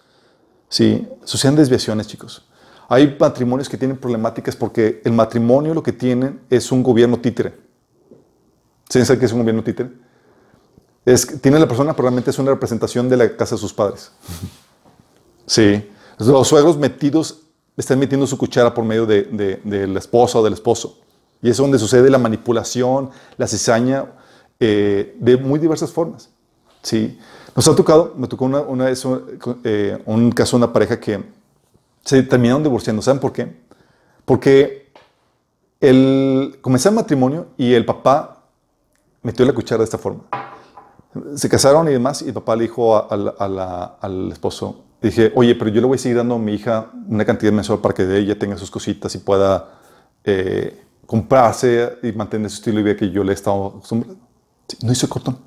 ¿Sí? 0.68 1.06
Suceden 1.22 1.54
desviaciones, 1.54 2.08
chicos. 2.08 2.44
Hay 2.88 3.16
matrimonios 3.16 3.68
que 3.68 3.76
tienen 3.76 3.96
problemáticas 3.96 4.56
porque 4.56 5.00
el 5.04 5.12
matrimonio 5.12 5.72
lo 5.72 5.84
que 5.84 5.92
tienen 5.92 6.40
es 6.50 6.72
un 6.72 6.82
gobierno 6.82 7.20
títere. 7.20 7.56
¿Sí 8.88 9.04
sabe 9.04 9.20
qué 9.20 9.26
es 9.26 9.32
un 9.32 9.38
gobierno 9.38 9.62
títere? 9.62 9.90
Es, 11.04 11.40
tiene 11.40 11.60
la 11.60 11.68
persona, 11.68 11.92
pero 11.92 12.08
realmente 12.08 12.30
es 12.30 12.38
una 12.40 12.50
representación 12.50 13.08
de 13.08 13.16
la 13.16 13.36
casa 13.36 13.54
de 13.54 13.60
sus 13.60 13.72
padres. 13.72 14.10
Sí. 15.46 15.90
Los 16.18 16.46
suegros 16.46 16.76
metidos 16.76 17.49
están 17.80 17.98
metiendo 17.98 18.26
su 18.26 18.38
cuchara 18.38 18.72
por 18.72 18.84
medio 18.84 19.06
de, 19.06 19.22
de, 19.64 19.98
esposa 19.98 20.38
o 20.38 20.42
del 20.44 20.52
esposo. 20.52 20.98
Y 21.42 21.50
es 21.50 21.56
donde 21.56 21.78
sucede 21.78 22.10
la 22.10 22.18
manipulación, 22.18 23.10
la 23.36 23.46
cizaña, 23.46 24.06
eh, 24.58 25.16
de 25.18 25.36
muy 25.36 25.58
diversas 25.58 25.90
formas. 25.90 26.30
¿sí? 26.82 27.18
Nos 27.56 27.66
ha 27.66 27.74
tocado, 27.74 28.14
me 28.16 28.28
tocó 28.28 28.44
una, 28.44 28.60
una 28.60 28.84
vez 28.86 29.04
eh, 29.64 30.02
un 30.06 30.30
caso 30.32 30.56
una 30.56 30.72
pareja 30.72 31.00
que 31.00 31.24
se 32.04 32.22
terminaron 32.22 32.62
divorciando. 32.62 33.02
¿Saben 33.02 33.20
por 33.20 33.32
qué? 33.32 33.56
Porque 34.24 34.92
el, 35.80 36.58
comenzó 36.60 36.90
el 36.90 36.94
matrimonio 36.94 37.48
y 37.56 37.72
el 37.72 37.84
papá 37.84 38.44
metió 39.22 39.44
la 39.44 39.52
cuchara 39.52 39.78
de 39.78 39.84
esta 39.84 39.98
forma. 39.98 40.24
Se 41.34 41.48
casaron 41.48 41.88
y 41.88 41.92
demás, 41.92 42.22
y 42.22 42.28
el 42.28 42.34
papá 42.34 42.54
le 42.54 42.62
dijo 42.62 43.10
al 43.10 44.30
esposo, 44.30 44.84
dije, 45.00 45.32
oye, 45.34 45.54
pero 45.54 45.70
yo 45.70 45.80
le 45.80 45.86
voy 45.86 45.96
a 45.96 45.98
seguir 45.98 46.16
dando 46.16 46.34
a 46.34 46.38
mi 46.38 46.54
hija 46.54 46.90
una 47.08 47.24
cantidad 47.24 47.52
mensual 47.52 47.78
para 47.80 47.94
que 47.94 48.02
ella 48.16 48.38
tenga 48.38 48.56
sus 48.56 48.70
cositas 48.70 49.14
y 49.14 49.18
pueda 49.18 49.80
eh, 50.24 50.82
comprarse 51.06 51.98
y 52.02 52.12
mantener 52.12 52.50
su 52.50 52.56
estilo 52.56 52.78
de 52.78 52.82
vida 52.82 52.96
que 52.96 53.10
yo 53.10 53.24
le 53.24 53.32
he 53.32 53.34
estado 53.34 53.66
acostumbrado. 53.66 54.16
no 54.82 54.92
hizo 54.92 55.08
cortón. 55.08 55.38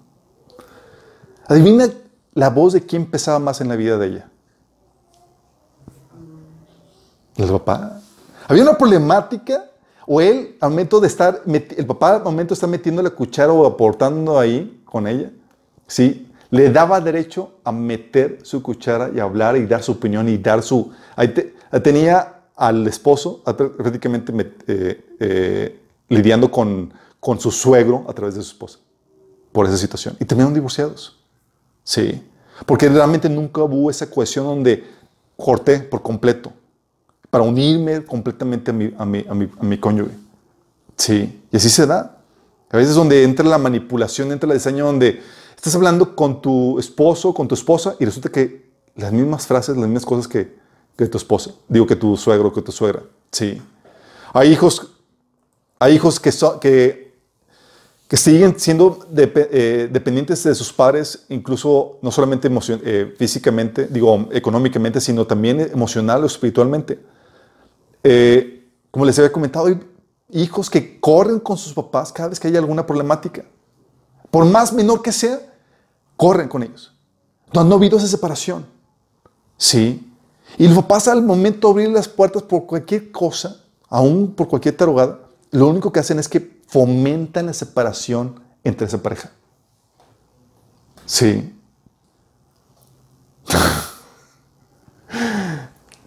Adivina 1.48 1.90
la 2.34 2.50
voz 2.50 2.74
de 2.74 2.86
quién 2.86 3.06
pesaba 3.06 3.40
más 3.40 3.62
en 3.62 3.70
la 3.70 3.76
vida 3.76 3.98
de 3.98 4.08
ella. 4.08 4.30
El 7.36 7.50
papá. 7.50 8.02
Había 8.48 8.64
una 8.64 8.78
problemática, 8.78 9.66
o 10.06 10.20
él, 10.20 10.58
al 10.60 10.70
momento 10.72 11.00
de 11.00 11.08
estar, 11.08 11.42
el 11.46 11.86
papá 11.86 12.18
al 12.18 12.24
momento 12.24 12.54
está 12.54 12.68
metiendo 12.68 13.02
la 13.02 13.10
cuchara 13.10 13.52
o 13.52 13.66
aportando 13.66 14.38
ahí 14.38 14.82
con 14.86 15.08
ella, 15.08 15.32
¿sí? 15.88 16.30
Le 16.54 16.70
daba 16.70 17.02
derecho 17.02 17.54
a 17.64 17.72
meter 17.72 18.38
su 18.44 18.62
cuchara 18.62 19.10
y 19.12 19.20
hablar 19.20 19.58
y 19.58 19.66
dar 19.66 19.82
su 19.82 19.94
opinión 19.94 20.30
y 20.30 20.38
dar 20.38 20.62
su... 20.62 20.92
Ahí 21.16 21.34
tenía 21.82 22.42
al 22.56 22.86
esposo 22.86 23.42
prácticamente 23.44 24.32
eh, 24.68 25.16
eh, 25.20 25.80
lidiando 26.10 26.52
con, 26.52 26.94
con 27.20 27.40
su 27.40 27.50
suegro 27.50 28.06
a 28.08 28.14
través 28.14 28.36
de 28.36 28.44
su 28.44 28.50
esposa 28.52 28.78
por 29.52 29.66
esa 29.66 29.78
situación. 29.78 30.16
Y 30.20 30.26
terminaron 30.26 30.54
divorciados. 30.54 31.18
Sí. 31.84 32.22
Porque 32.68 32.88
realmente 32.88 33.28
nunca 33.30 33.64
hubo 33.64 33.90
esa 33.90 34.08
cohesión 34.08 34.46
donde 34.46 34.84
corté 35.36 35.80
por 35.80 36.04
completo 36.04 36.54
para 37.32 37.44
unirme 37.44 38.06
completamente 38.06 38.70
a 38.70 38.76
mi, 38.76 38.94
a 38.96 39.06
mi, 39.06 39.26
a 39.28 39.34
mi, 39.34 39.50
a 39.60 39.64
mi 39.64 39.80
cónyuge. 39.80 40.14
Sí. 40.98 41.42
Y 41.52 41.58
así 41.58 41.68
se 41.68 41.88
da. 41.88 42.20
A 42.70 42.78
veces 42.78 42.94
donde 42.94 43.24
entra 43.24 43.44
la 43.44 43.58
manipulación, 43.58 44.32
entra 44.32 44.48
el 44.52 44.58
diseño 44.60 44.86
donde 44.86 45.20
estás 45.64 45.76
hablando 45.76 46.14
con 46.14 46.42
tu 46.42 46.78
esposo, 46.78 47.34
con 47.34 47.48
tu 47.48 47.56
esposa, 47.56 47.96
y 47.98 48.04
resulta 48.04 48.28
que 48.28 48.70
las 48.98 49.14
mismas 49.14 49.48
frases, 49.48 49.78
las 49.78 49.86
mismas 49.86 50.06
cosas 50.06 50.28
que, 50.28 50.58
que 50.98 51.08
tu 51.08 51.18
esposa, 51.18 51.52
digo 51.70 51.88
que 51.88 51.96
tu 51.96 52.18
suegro, 52.18 52.52
que 52.52 52.62
tu 52.62 52.74
suegra. 52.74 53.04
Sí. 53.32 53.62
Hay 54.34 54.52
hijos, 54.52 54.92
hay 55.80 55.96
hijos 55.96 56.20
que, 56.20 57.14
que, 58.10 58.18
siguen 58.18 58.60
siendo 58.60 59.08
eh, 59.16 59.88
dependientes 59.90 60.44
de 60.44 60.54
sus 60.54 60.74
padres, 60.74 61.24
incluso 61.30 61.98
no 62.02 62.12
solamente 62.12 62.50
eh, 62.84 63.16
físicamente, 63.18 63.88
digo, 63.88 64.28
económicamente, 64.34 65.00
sino 65.00 65.26
también 65.26 65.62
emocional 65.62 66.24
o 66.24 66.26
espiritualmente. 66.26 67.00
Eh, 68.04 68.68
como 68.92 69.06
les 69.06 69.18
había 69.18 69.32
comentado, 69.32 69.68
hay 69.68 69.80
hijos 70.30 70.70
que 70.70 71.00
corren 71.00 71.40
con 71.40 71.58
sus 71.58 71.74
papás 71.74 72.12
cada 72.12 72.28
vez 72.28 72.38
que 72.38 72.50
hay 72.50 72.58
alguna 72.58 72.86
problemática. 72.86 73.46
Por 74.30 74.44
más 74.44 74.74
menor 74.74 75.02
que 75.02 75.14
sea, 75.14 75.53
corren 76.18 76.48
con 76.48 76.64
ellos. 76.64 76.94
No, 77.54 77.64
no 77.64 77.76
ha 77.76 77.78
habido 77.78 77.98
esa 77.98 78.08
separación. 78.08 78.66
Sí. 79.58 80.12
Y 80.58 80.68
los 80.68 80.78
papás 80.78 81.08
al 81.08 81.24
momento 81.24 81.68
de 81.68 81.72
abrir 81.72 81.90
las 81.90 82.08
puertas 82.08 82.44
por 82.44 82.66
cualquier 82.66 83.12
cosa, 83.12 83.64
aún 83.90 84.34
por 84.34 84.48
cualquier 84.48 84.76
tarugada, 84.78 85.20
lo 85.52 85.68
único 85.68 85.92
que 85.92 86.00
hacen 86.00 86.20
es 86.20 86.28
que 86.28 86.62
fomentan 86.68 87.46
la 87.46 87.54
separación 87.54 88.40
entre 88.64 88.88
esa 88.88 89.02
pareja. 89.02 89.32
Sí. 91.06 91.54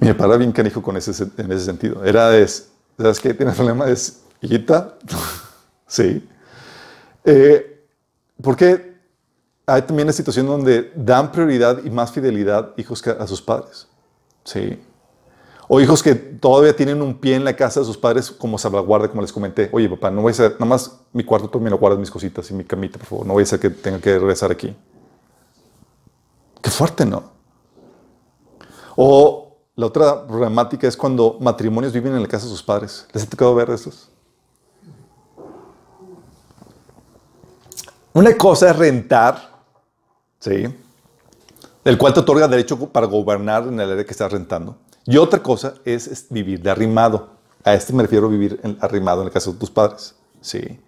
Mi 0.00 0.12
papá 0.12 0.36
bien 0.36 0.52
canijo 0.52 0.82
con 0.82 0.96
ese, 0.96 1.10
en 1.38 1.52
ese 1.52 1.64
sentido. 1.64 2.04
Era 2.04 2.30
de, 2.30 2.46
¿sabes 2.48 3.20
qué? 3.20 3.34
Tienes 3.34 3.54
problema, 3.54 3.88
es 3.88 4.22
hijita. 4.40 4.96
sí. 5.86 6.28
Eh, 7.24 7.84
porque 8.42 8.95
hay 9.66 9.82
también 9.82 10.06
la 10.06 10.12
situación 10.12 10.46
donde 10.46 10.92
dan 10.94 11.32
prioridad 11.32 11.84
y 11.84 11.90
más 11.90 12.12
fidelidad 12.12 12.72
hijos 12.76 13.04
a 13.06 13.26
sus 13.26 13.42
padres. 13.42 13.88
Sí. 14.44 14.80
O 15.68 15.80
hijos 15.80 16.02
que 16.02 16.14
todavía 16.14 16.74
tienen 16.76 17.02
un 17.02 17.18
pie 17.18 17.34
en 17.34 17.44
la 17.44 17.56
casa 17.56 17.80
de 17.80 17.86
sus 17.86 17.98
padres 17.98 18.30
como 18.30 18.56
salvaguarda, 18.56 19.08
como 19.08 19.22
les 19.22 19.32
comenté. 19.32 19.68
Oye, 19.72 19.88
papá, 19.88 20.12
no 20.12 20.22
voy 20.22 20.30
a 20.30 20.34
ser, 20.34 20.52
nada 20.52 20.66
más 20.66 21.00
mi 21.12 21.24
cuarto 21.24 21.48
tú 21.50 21.58
me 21.58 21.68
lo 21.68 21.78
guardas 21.78 21.98
mis 21.98 22.10
cositas 22.10 22.48
y 22.52 22.54
mi 22.54 22.62
camita, 22.62 22.98
por 22.98 23.08
favor. 23.08 23.26
No 23.26 23.32
voy 23.32 23.42
a 23.42 23.46
ser 23.46 23.58
que 23.58 23.70
tenga 23.70 23.98
que 23.98 24.16
regresar 24.16 24.52
aquí. 24.52 24.76
Qué 26.62 26.70
fuerte, 26.70 27.04
¿no? 27.04 27.24
O 28.94 29.56
la 29.74 29.86
otra 29.86 30.26
problemática 30.26 30.86
es 30.86 30.96
cuando 30.96 31.36
matrimonios 31.40 31.92
viven 31.92 32.14
en 32.14 32.22
la 32.22 32.28
casa 32.28 32.44
de 32.44 32.50
sus 32.50 32.62
padres. 32.62 33.06
¿Les 33.12 33.24
ha 33.24 33.26
tocado 33.28 33.54
ver 33.56 33.68
esos? 33.70 34.10
Una 38.12 38.34
cosa 38.36 38.70
es 38.70 38.76
rentar, 38.76 39.55
¿sí? 40.40 40.66
El 41.84 41.98
cual 41.98 42.14
te 42.14 42.20
otorga 42.20 42.48
derecho 42.48 42.78
para 42.90 43.06
gobernar 43.06 43.64
en 43.68 43.78
el 43.78 43.90
área 43.90 44.04
que 44.04 44.10
estás 44.10 44.32
rentando. 44.32 44.76
Y 45.04 45.16
otra 45.18 45.42
cosa 45.42 45.74
es, 45.84 46.26
vivir 46.30 46.60
de 46.60 46.70
arrimado. 46.70 47.36
A 47.64 47.74
este 47.74 47.92
me 47.92 48.02
refiero 48.02 48.26
a 48.26 48.30
vivir 48.30 48.60
arrimado 48.80 49.22
en 49.22 49.28
el 49.28 49.32
caso 49.32 49.52
de 49.52 49.58
tus 49.58 49.70
padres. 49.70 50.14
¿sí? 50.40 50.80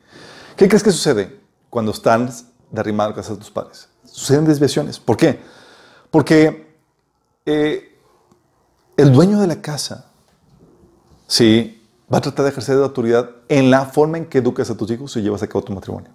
¿Qué 0.57 0.69
crees 0.69 0.83
que 0.83 0.91
sucede 0.91 1.41
cuando 1.71 1.93
están 1.93 2.27
de 2.71 2.81
arrimado 2.81 3.11
en 3.11 3.17
la 3.17 3.23
casa 3.23 3.35
de 3.35 3.39
tus 3.39 3.51
padres? 3.51 3.89
Suceden 4.05 4.45
desviaciones. 4.45 4.99
¿Por 4.99 5.17
qué? 5.17 5.41
Porque 6.11 6.75
eh, 7.47 7.97
el 8.97 9.13
dueño 9.13 9.41
de 9.41 9.47
la 9.47 9.61
casa 9.63 10.07
¿sí? 11.29 11.81
va 12.13 12.19
a 12.19 12.21
tratar 12.21 12.45
de 12.45 12.51
ejercer 12.51 12.77
de 12.77 12.83
autoridad 12.83 13.31
en 13.49 13.71
la 13.71 13.87
forma 13.87 14.19
en 14.19 14.27
que 14.27 14.39
educas 14.39 14.69
a 14.71 14.77
tus 14.77 14.91
hijos 14.91 15.17
y 15.17 15.23
llevas 15.23 15.43
a 15.43 15.47
cabo 15.47 15.63
tu 15.63 15.73
matrimonio. 15.73 16.11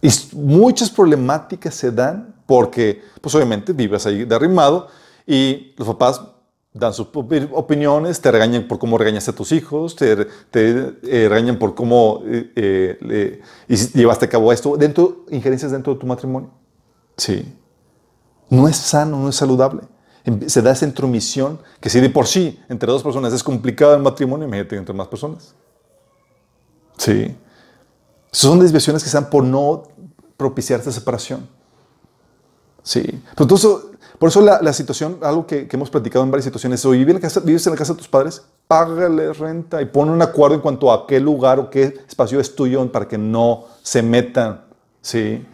Y 0.00 0.10
muchas 0.32 0.90
problemáticas 0.90 1.74
se 1.74 1.90
dan 1.90 2.34
porque, 2.46 3.02
pues 3.20 3.34
obviamente, 3.34 3.72
vives 3.72 4.06
ahí 4.06 4.24
derrimado 4.24 4.88
y 5.26 5.74
los 5.76 5.86
papás 5.88 6.22
dan 6.72 6.94
sus 6.94 7.08
opiniones, 7.52 8.20
te 8.20 8.30
regañan 8.30 8.68
por 8.68 8.78
cómo 8.78 8.98
regañaste 8.98 9.32
a 9.32 9.34
tus 9.34 9.52
hijos, 9.52 9.96
te, 9.96 10.26
eh, 10.52 11.26
regañan 11.28 11.58
por 11.58 11.74
cómo 11.74 12.22
eh, 12.26 12.52
eh, 12.56 13.42
llevaste 13.94 14.26
a 14.26 14.28
cabo 14.28 14.52
esto, 14.52 14.76
dentro, 14.76 15.24
injerencias 15.30 15.72
dentro 15.72 15.94
de 15.94 16.00
tu 16.00 16.06
matrimonio. 16.06 16.50
Sí. 17.16 17.54
No 18.48 18.68
es 18.68 18.76
sano, 18.76 19.18
no 19.18 19.28
es 19.28 19.36
saludable. 19.36 19.82
Em, 20.24 20.48
se 20.48 20.62
da 20.62 20.70
esa 20.70 20.86
intromisión 20.86 21.58
que 21.80 21.90
si 21.90 22.00
de 22.00 22.10
por 22.10 22.26
sí 22.26 22.58
entre 22.68 22.90
dos 22.90 23.02
personas 23.02 23.32
es 23.32 23.42
complicado 23.42 23.94
el 23.94 24.02
matrimonio, 24.02 24.46
imagínate 24.46 24.76
entre 24.76 24.94
más 24.94 25.08
personas. 25.08 25.54
Sí. 26.96 27.36
Son 28.30 28.58
desviaciones 28.60 29.02
que 29.02 29.10
dan 29.10 29.30
por 29.30 29.44
no 29.44 29.84
propiciar 30.36 30.80
esta 30.80 30.92
separación. 30.92 31.48
Sí. 32.82 33.22
Pero 33.36 33.46
por 34.18 34.30
eso 34.30 34.40
la, 34.40 34.72
situación, 34.72 35.18
algo 35.22 35.46
que, 35.46 35.68
hemos 35.70 35.90
platicado 35.90 36.24
en 36.24 36.30
varias 36.30 36.44
situaciones, 36.44 36.84
vives 36.84 37.08
en, 37.08 37.14
la 37.14 37.20
casa, 37.20 37.40
vives 37.40 37.66
en 37.66 37.72
la 37.72 37.78
casa 37.78 37.92
de 37.92 37.98
tus 37.98 38.08
padres, 38.08 38.42
págale 38.66 39.32
renta 39.32 39.80
y 39.80 39.84
pon 39.84 40.10
un 40.10 40.20
acuerdo 40.20 40.56
en 40.56 40.60
cuanto 40.60 40.90
a 40.92 41.06
qué 41.06 41.20
lugar 41.20 41.60
o 41.60 41.70
qué 41.70 42.00
espacio 42.08 42.40
es 42.40 42.54
tuyo 42.54 42.90
para 42.90 43.06
que 43.06 43.16
no 43.16 43.66
se 43.82 44.02
metan. 44.02 44.64
Sí. 45.00 45.46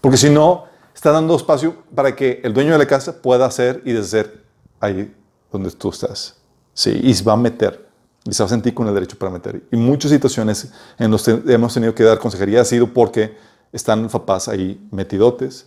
Porque 0.00 0.16
si 0.16 0.30
no, 0.30 0.64
está 0.94 1.10
dando 1.10 1.34
espacio 1.34 1.74
para 1.92 2.14
que 2.14 2.40
el 2.44 2.54
dueño 2.54 2.72
de 2.72 2.78
la 2.78 2.86
casa 2.86 3.20
pueda 3.20 3.46
hacer 3.46 3.82
y 3.84 3.92
deshacer 3.92 4.44
ahí 4.78 5.12
donde 5.50 5.70
tú 5.72 5.90
estás. 5.90 6.36
Sí. 6.74 7.00
Y 7.02 7.14
se 7.14 7.24
va 7.24 7.32
a 7.32 7.36
meter. 7.36 7.87
Y 8.28 8.34
se 8.34 8.42
va 8.42 8.46
a 8.46 8.50
sentir 8.50 8.74
con 8.74 8.86
el 8.86 8.94
derecho 8.94 9.18
para 9.18 9.32
meter. 9.32 9.62
Y 9.72 9.76
muchas 9.76 10.10
situaciones 10.10 10.70
en 10.98 11.10
las 11.10 11.22
que 11.22 11.42
hemos 11.46 11.72
tenido 11.72 11.94
que 11.94 12.04
dar 12.04 12.18
consejería 12.18 12.60
ha 12.60 12.64
sido 12.64 12.92
porque 12.92 13.36
están 13.72 14.08
papás 14.08 14.48
ahí 14.48 14.86
metidotes 14.90 15.66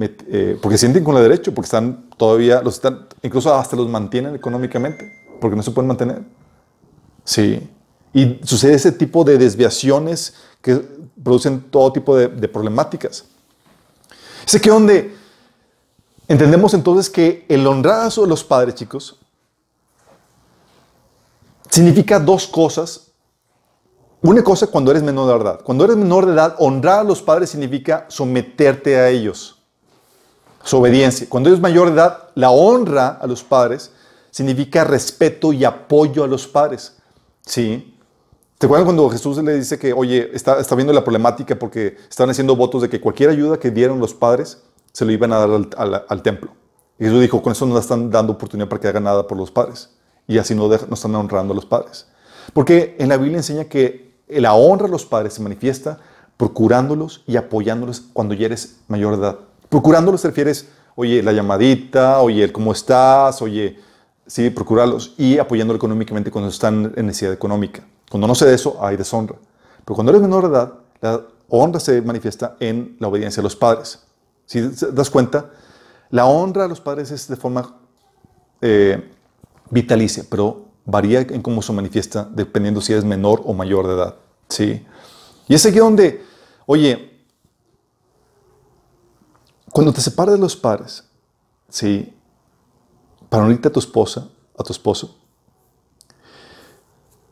eh, 0.00 0.58
porque 0.62 0.78
sienten 0.78 1.02
con 1.02 1.16
el 1.16 1.22
derecho, 1.22 1.52
porque 1.54 1.66
están 1.66 2.10
todavía, 2.16 2.62
los 2.62 2.74
están, 2.74 3.06
incluso 3.22 3.52
hasta 3.54 3.74
los 3.74 3.88
mantienen 3.88 4.34
económicamente, 4.34 5.10
porque 5.40 5.56
no 5.56 5.62
se 5.62 5.70
pueden 5.70 5.88
mantener. 5.88 6.22
Sí. 7.24 7.68
Y 8.12 8.38
sucede 8.44 8.74
ese 8.74 8.92
tipo 8.92 9.24
de 9.24 9.38
desviaciones 9.38 10.34
que 10.62 10.80
producen 11.22 11.60
todo 11.70 11.92
tipo 11.92 12.16
de, 12.16 12.28
problemáticas. 12.48 13.24
Es 14.46 14.54
aquí 14.54 14.68
donde 14.68 15.14
entendemos 16.28 16.74
entonces 16.74 17.10
que 17.10 17.44
el 17.48 17.66
honrar 17.66 18.10
a 18.10 18.26
los 18.26 18.44
padres, 18.44 18.76
chicos, 18.76 19.18
significa 21.70 22.18
dos 22.18 22.46
cosas. 22.46 23.12
Una 24.20 24.42
cosa 24.42 24.66
cuando 24.66 24.90
eres 24.90 25.02
menor 25.02 25.28
de 25.38 25.44
edad. 25.44 25.60
Cuando 25.62 25.84
eres 25.84 25.96
menor 25.96 26.26
de 26.26 26.32
edad, 26.32 26.56
honrar 26.58 27.00
a 27.00 27.04
los 27.04 27.22
padres 27.22 27.50
significa 27.50 28.06
someterte 28.08 28.96
a 28.96 29.08
ellos 29.08 29.54
su 30.64 30.76
obediencia. 30.78 31.26
Cuando 31.30 31.52
es 31.52 31.60
mayor 31.60 31.86
de 31.88 31.94
edad, 31.94 32.28
la 32.34 32.50
honra 32.50 33.08
a 33.20 33.26
los 33.26 33.42
padres 33.44 33.92
significa 34.30 34.84
respeto 34.84 35.52
y 35.52 35.64
apoyo 35.64 36.24
a 36.24 36.26
los 36.26 36.46
padres. 36.46 36.96
¿Sí? 37.46 37.94
¿Te 38.58 38.66
acuerdan 38.66 38.86
cuando 38.86 39.08
Jesús 39.08 39.38
le 39.38 39.54
dice 39.54 39.78
que, 39.78 39.92
oye, 39.92 40.30
está, 40.34 40.58
está 40.58 40.74
viendo 40.74 40.92
la 40.92 41.04
problemática 41.04 41.56
porque 41.56 41.96
estaban 42.10 42.30
haciendo 42.30 42.56
votos 42.56 42.82
de 42.82 42.90
que 42.90 43.00
cualquier 43.00 43.30
ayuda 43.30 43.58
que 43.58 43.70
dieran 43.70 44.00
los 44.00 44.12
padres 44.14 44.58
se 44.92 45.04
lo 45.04 45.12
iban 45.12 45.32
a 45.32 45.38
dar 45.38 45.50
al, 45.50 45.70
al- 45.76 46.04
al 46.08 46.22
templo? 46.22 46.50
Y 46.98 47.04
Jesús 47.04 47.20
dijo, 47.20 47.40
con 47.40 47.52
eso 47.52 47.64
no 47.66 47.78
están 47.78 48.10
dando 48.10 48.32
oportunidad 48.32 48.68
para 48.68 48.80
que 48.80 48.88
hagan 48.88 49.04
nada 49.04 49.28
por 49.28 49.38
los 49.38 49.52
padres. 49.52 49.90
Y 50.28 50.38
así 50.38 50.54
no, 50.54 50.68
no 50.68 50.94
están 50.94 51.14
honrando 51.16 51.52
a 51.52 51.56
los 51.56 51.66
padres. 51.66 52.06
Porque 52.52 52.94
en 53.00 53.08
la 53.08 53.16
Biblia 53.16 53.38
enseña 53.38 53.64
que 53.64 54.14
la 54.28 54.54
honra 54.54 54.86
a 54.86 54.90
los 54.90 55.04
padres 55.04 55.34
se 55.34 55.42
manifiesta 55.42 55.98
procurándolos 56.36 57.24
y 57.26 57.36
apoyándolos 57.36 58.02
cuando 58.12 58.34
ya 58.34 58.46
eres 58.46 58.76
mayor 58.86 59.16
de 59.16 59.22
edad. 59.22 59.38
Procurándolos 59.68 60.22
te 60.22 60.28
refieres, 60.28 60.68
oye, 60.94 61.22
la 61.22 61.32
llamadita, 61.32 62.20
oye, 62.20 62.50
cómo 62.52 62.72
estás, 62.72 63.42
oye, 63.42 63.78
sí, 64.26 64.48
procurarlos 64.50 65.14
y 65.18 65.38
apoyándolo 65.38 65.76
económicamente 65.76 66.30
cuando 66.30 66.50
están 66.50 66.92
en 66.94 67.06
necesidad 67.06 67.32
económica. 67.32 67.82
Cuando 68.08 68.26
no 68.26 68.34
se 68.34 68.46
de 68.46 68.54
eso, 68.54 68.78
hay 68.80 68.96
deshonra. 68.96 69.36
Pero 69.84 69.94
cuando 69.94 70.12
eres 70.12 70.22
menor 70.22 70.44
de 70.44 70.56
edad, 70.56 70.74
la 71.00 71.20
honra 71.48 71.80
se 71.80 72.00
manifiesta 72.02 72.56
en 72.60 72.96
la 73.00 73.08
obediencia 73.08 73.40
a 73.40 73.44
los 73.44 73.56
padres. 73.56 74.02
Si 74.46 74.60
das 74.60 75.10
cuenta, 75.10 75.50
la 76.10 76.24
honra 76.26 76.64
a 76.64 76.68
los 76.68 76.80
padres 76.80 77.10
es 77.10 77.28
de 77.28 77.36
forma 77.36 77.74
eh, 78.60 79.10
vitalicia, 79.70 80.24
pero 80.28 80.66
varía 80.84 81.20
en 81.20 81.42
cómo 81.42 81.60
se 81.62 81.72
manifiesta 81.72 82.28
dependiendo 82.32 82.80
si 82.80 82.92
eres 82.92 83.04
menor 83.04 83.42
o 83.44 83.52
mayor 83.52 83.86
de 83.86 83.94
edad. 83.94 84.16
¿sí? 84.48 84.86
Y 85.46 85.54
es 85.54 85.64
aquí 85.66 85.78
donde, 85.78 86.24
oye, 86.66 87.24
cuando 89.72 89.92
te 89.92 90.00
separas 90.00 90.34
de 90.34 90.40
los 90.40 90.56
padres, 90.56 91.04
¿sí? 91.68 92.14
para 93.28 93.44
unirte 93.44 93.68
a 93.68 93.72
tu 93.72 93.80
esposa, 93.80 94.28
a 94.56 94.62
tu 94.62 94.72
esposo, 94.72 95.16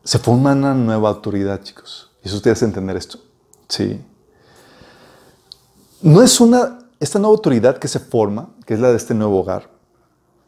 se 0.05 0.19
forma 0.19 0.53
una 0.53 0.75
nueva 0.75 1.09
autoridad, 1.09 1.63
chicos. 1.63 2.11
Y 2.23 2.29
eso 2.29 2.37
ustedes 2.37 2.63
entender 2.63 2.97
esto. 2.97 3.19
Sí. 3.69 4.01
No 6.03 6.23
es 6.23 6.41
una, 6.41 6.79
esta 7.01 7.19
nueva 7.19 7.35
autoridad 7.35 7.79
que 7.79 7.89
se 7.89 7.99
forma, 7.99 8.51
que 8.67 8.75
es 8.75 8.81
la 8.81 8.91
de 8.91 8.97
este 8.97 9.15
nuevo 9.15 9.41
hogar, 9.41 9.76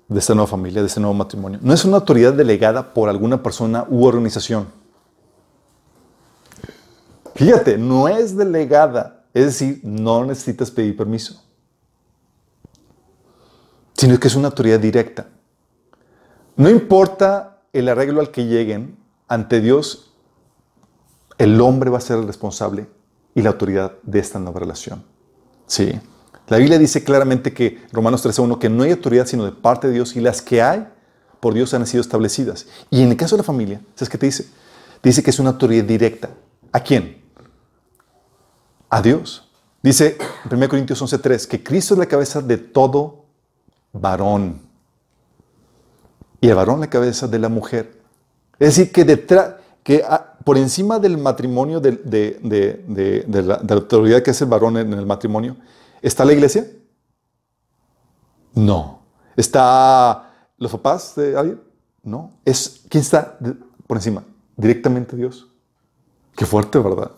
de 0.09 0.19
esta 0.19 0.35
nueva 0.35 0.49
familia, 0.49 0.81
de 0.81 0.87
este 0.87 1.01
nuevo 1.01 1.15
matrimonio, 1.15 1.59
no 1.63 1.73
es 1.73 1.85
una 1.85 1.99
autoridad 1.99 2.33
delegada 2.33 2.95
por 2.95 3.09
alguna 3.09 3.43
persona 3.43 3.87
u 3.89 4.07
organización. 4.07 4.69
Fíjate, 7.35 7.79
no 7.79 8.09
es 8.09 8.37
delegada, 8.37 9.25
es 9.35 9.45
decir, 9.45 9.81
no 9.85 10.25
necesitas 10.25 10.71
pedir 10.71 10.97
permiso, 10.97 11.41
sino 13.93 14.19
que 14.19 14.29
es 14.29 14.35
una 14.35 14.49
autoridad 14.49 14.81
directa. 14.81 15.29
No 16.57 16.69
importa 16.69 17.61
el 17.73 17.89
arreglo 17.89 18.21
al 18.21 18.31
que 18.31 18.47
lleguen, 18.47 18.99
ante 19.29 19.61
Dios, 19.61 20.15
el 21.37 21.61
hombre 21.61 21.91
va 21.91 21.99
a 21.99 22.01
ser 22.01 22.19
el 22.19 22.27
responsable 22.27 22.89
y 23.35 23.43
la 23.43 23.51
autoridad 23.51 23.93
de 24.03 24.19
esta 24.19 24.41
nueva 24.41 24.59
relación. 24.59 25.05
Sí. 25.67 26.01
La 26.49 26.57
Biblia 26.59 26.79
dice 26.79 27.05
claramente 27.05 27.53
que, 27.53 27.83
Romanos 27.93 28.25
13.1, 28.25 28.59
que 28.59 28.69
no 28.69 28.83
hay 28.85 28.93
autoridad 28.93 29.27
sino 29.27 29.45
de 29.45 29.53
parte 29.53 29.87
de 29.89 29.95
Dios 29.95 30.17
y 30.17 30.21
las 30.21 30.41
que 30.43 30.63
hay 30.63 30.87
por 31.41 31.55
Dios 31.55 31.75
han 31.75 31.87
sido 31.87 32.01
establecidas. 32.01 32.67
Y 32.91 33.03
en 33.03 33.11
el 33.11 33.17
caso 33.17 33.37
de 33.37 33.41
la 33.43 33.45
familia, 33.45 33.81
¿sabes 33.95 34.09
qué 34.09 34.19
te 34.19 34.27
dice? 34.27 34.47
Dice 35.03 35.23
que 35.23 35.31
es 35.31 35.39
una 35.39 35.51
autoridad 35.51 35.85
directa. 35.85 36.31
¿A 36.73 36.81
quién? 36.81 37.23
A 38.91 39.03
Dios. 39.03 39.49
Dice 39.83 40.17
en 40.51 40.57
1 40.57 40.69
Corintios 40.69 41.01
11.3 41.03 41.47
que 41.47 41.63
Cristo 41.63 41.95
es 41.95 41.99
la 41.99 42.07
cabeza 42.07 42.41
de 42.41 42.57
todo 42.59 43.27
varón 43.93 44.61
y 46.41 46.49
el 46.49 46.55
varón 46.55 46.81
la 46.81 46.89
cabeza 46.91 47.29
de 47.29 47.39
la 47.39 47.49
mujer. 47.49 48.01
Es 48.59 48.77
decir, 48.77 48.91
que 48.93 49.05
detrás, 49.05 49.55
que 49.83 50.05
por 50.45 50.57
encima 50.59 50.99
del 50.99 51.19
matrimonio, 51.19 51.79
de, 51.81 51.93
de- 51.93 52.39
de- 52.43 53.25
de- 53.27 53.43
la, 53.43 53.61
la 53.67 53.75
autoridad 53.75 54.23
que 54.23 54.31
es 54.33 54.41
el 54.41 54.49
varón 54.49 54.77
en 54.79 54.93
el 54.93 55.07
matrimonio, 55.07 55.57
¿está 56.03 56.25
la 56.25 56.33
iglesia? 56.33 56.67
No. 58.55 59.03
¿Está 59.37 60.33
los 60.57 60.73
papás 60.73 61.15
de 61.15 61.37
alguien? 61.37 61.61
No. 62.03 62.33
Es, 62.45 62.83
¿Quién 62.89 63.03
está 63.03 63.39
por 63.87 63.97
encima? 63.97 64.25
Directamente 64.57 65.17
Dios. 65.17 65.49
Qué 66.35 66.45
fuerte, 66.45 66.79
¿verdad? 66.79 67.13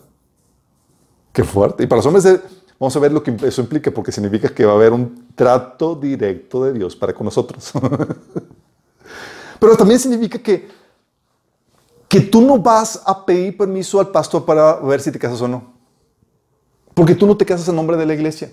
Qué 1.31 1.43
fuerte. 1.43 1.83
Y 1.83 1.87
para 1.87 1.97
los 1.97 2.05
hombres, 2.05 2.41
vamos 2.79 2.95
a 2.95 2.99
ver 2.99 3.11
lo 3.11 3.23
que 3.23 3.35
eso 3.43 3.61
implica, 3.61 3.91
porque 3.91 4.11
significa 4.11 4.49
que 4.49 4.65
va 4.65 4.73
a 4.73 4.75
haber 4.75 4.93
un 4.93 5.33
trato 5.35 5.95
directo 5.95 6.63
de 6.63 6.73
Dios 6.73 6.95
para 6.95 7.13
con 7.13 7.25
nosotros. 7.25 7.71
Pero 9.59 9.77
también 9.77 9.99
significa 9.99 10.39
que, 10.39 10.67
que 12.07 12.21
tú 12.21 12.41
no 12.41 12.57
vas 12.57 13.01
a 13.05 13.25
pedir 13.25 13.55
permiso 13.55 13.99
al 13.99 14.09
pastor 14.09 14.43
para 14.43 14.75
ver 14.77 15.01
si 15.01 15.11
te 15.11 15.19
casas 15.19 15.41
o 15.41 15.47
no. 15.47 15.73
Porque 16.93 17.15
tú 17.15 17.25
no 17.25 17.37
te 17.37 17.45
casas 17.45 17.67
en 17.67 17.75
nombre 17.75 17.95
de 17.95 18.05
la 18.05 18.13
iglesia. 18.13 18.51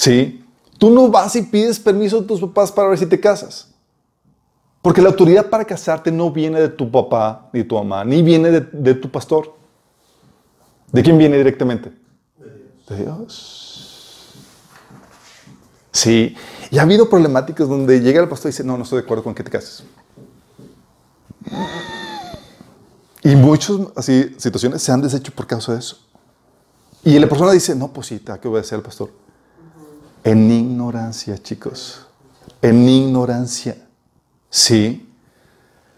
Sí. 0.00 0.42
Tú 0.78 0.88
no 0.88 1.10
vas 1.10 1.36
y 1.36 1.42
pides 1.42 1.78
permiso 1.78 2.20
a 2.20 2.26
tus 2.26 2.40
papás 2.40 2.72
para 2.72 2.88
ver 2.88 2.98
si 2.98 3.04
te 3.04 3.20
casas. 3.20 3.68
Porque 4.80 5.02
la 5.02 5.10
autoridad 5.10 5.50
para 5.50 5.62
casarte 5.66 6.10
no 6.10 6.30
viene 6.30 6.58
de 6.58 6.70
tu 6.70 6.90
papá 6.90 7.50
ni 7.52 7.64
tu 7.64 7.74
mamá, 7.74 8.02
ni 8.02 8.22
viene 8.22 8.50
de, 8.50 8.94
tu 8.94 9.10
pastor. 9.10 9.54
¿De 10.90 11.02
quién 11.02 11.18
viene 11.18 11.36
directamente? 11.36 11.92
De 12.88 12.96
Dios. 12.96 14.32
Sí. 15.92 16.34
Y 16.70 16.78
ha 16.78 16.82
habido 16.82 17.10
problemáticas 17.10 17.68
donde 17.68 18.00
llega 18.00 18.22
el 18.22 18.28
pastor 18.30 18.48
y 18.48 18.52
dice, 18.52 18.64
no, 18.64 18.78
no 18.78 18.84
estoy 18.84 19.00
de 19.00 19.04
acuerdo 19.04 19.22
con 19.22 19.34
que 19.34 19.44
te 19.44 19.50
cases. 19.50 19.84
Y 23.22 23.36
muchas 23.36 23.76
así 23.96 24.34
situaciones 24.38 24.80
se 24.80 24.92
han 24.92 25.02
deshecho 25.02 25.30
por 25.34 25.46
causa 25.46 25.74
de 25.74 25.80
eso. 25.80 25.98
Y 27.04 27.18
la 27.18 27.28
persona 27.28 27.52
dice, 27.52 27.74
no, 27.74 27.92
pues 27.92 28.06
sí, 28.06 28.18
tengo 28.18 28.40
que 28.40 28.48
obedecer 28.48 28.76
al 28.76 28.82
pastor. 28.82 29.10
En 30.24 30.50
ignorancia, 30.50 31.38
chicos. 31.38 32.06
En 32.60 32.88
ignorancia. 32.88 33.76
Sí. 34.50 35.08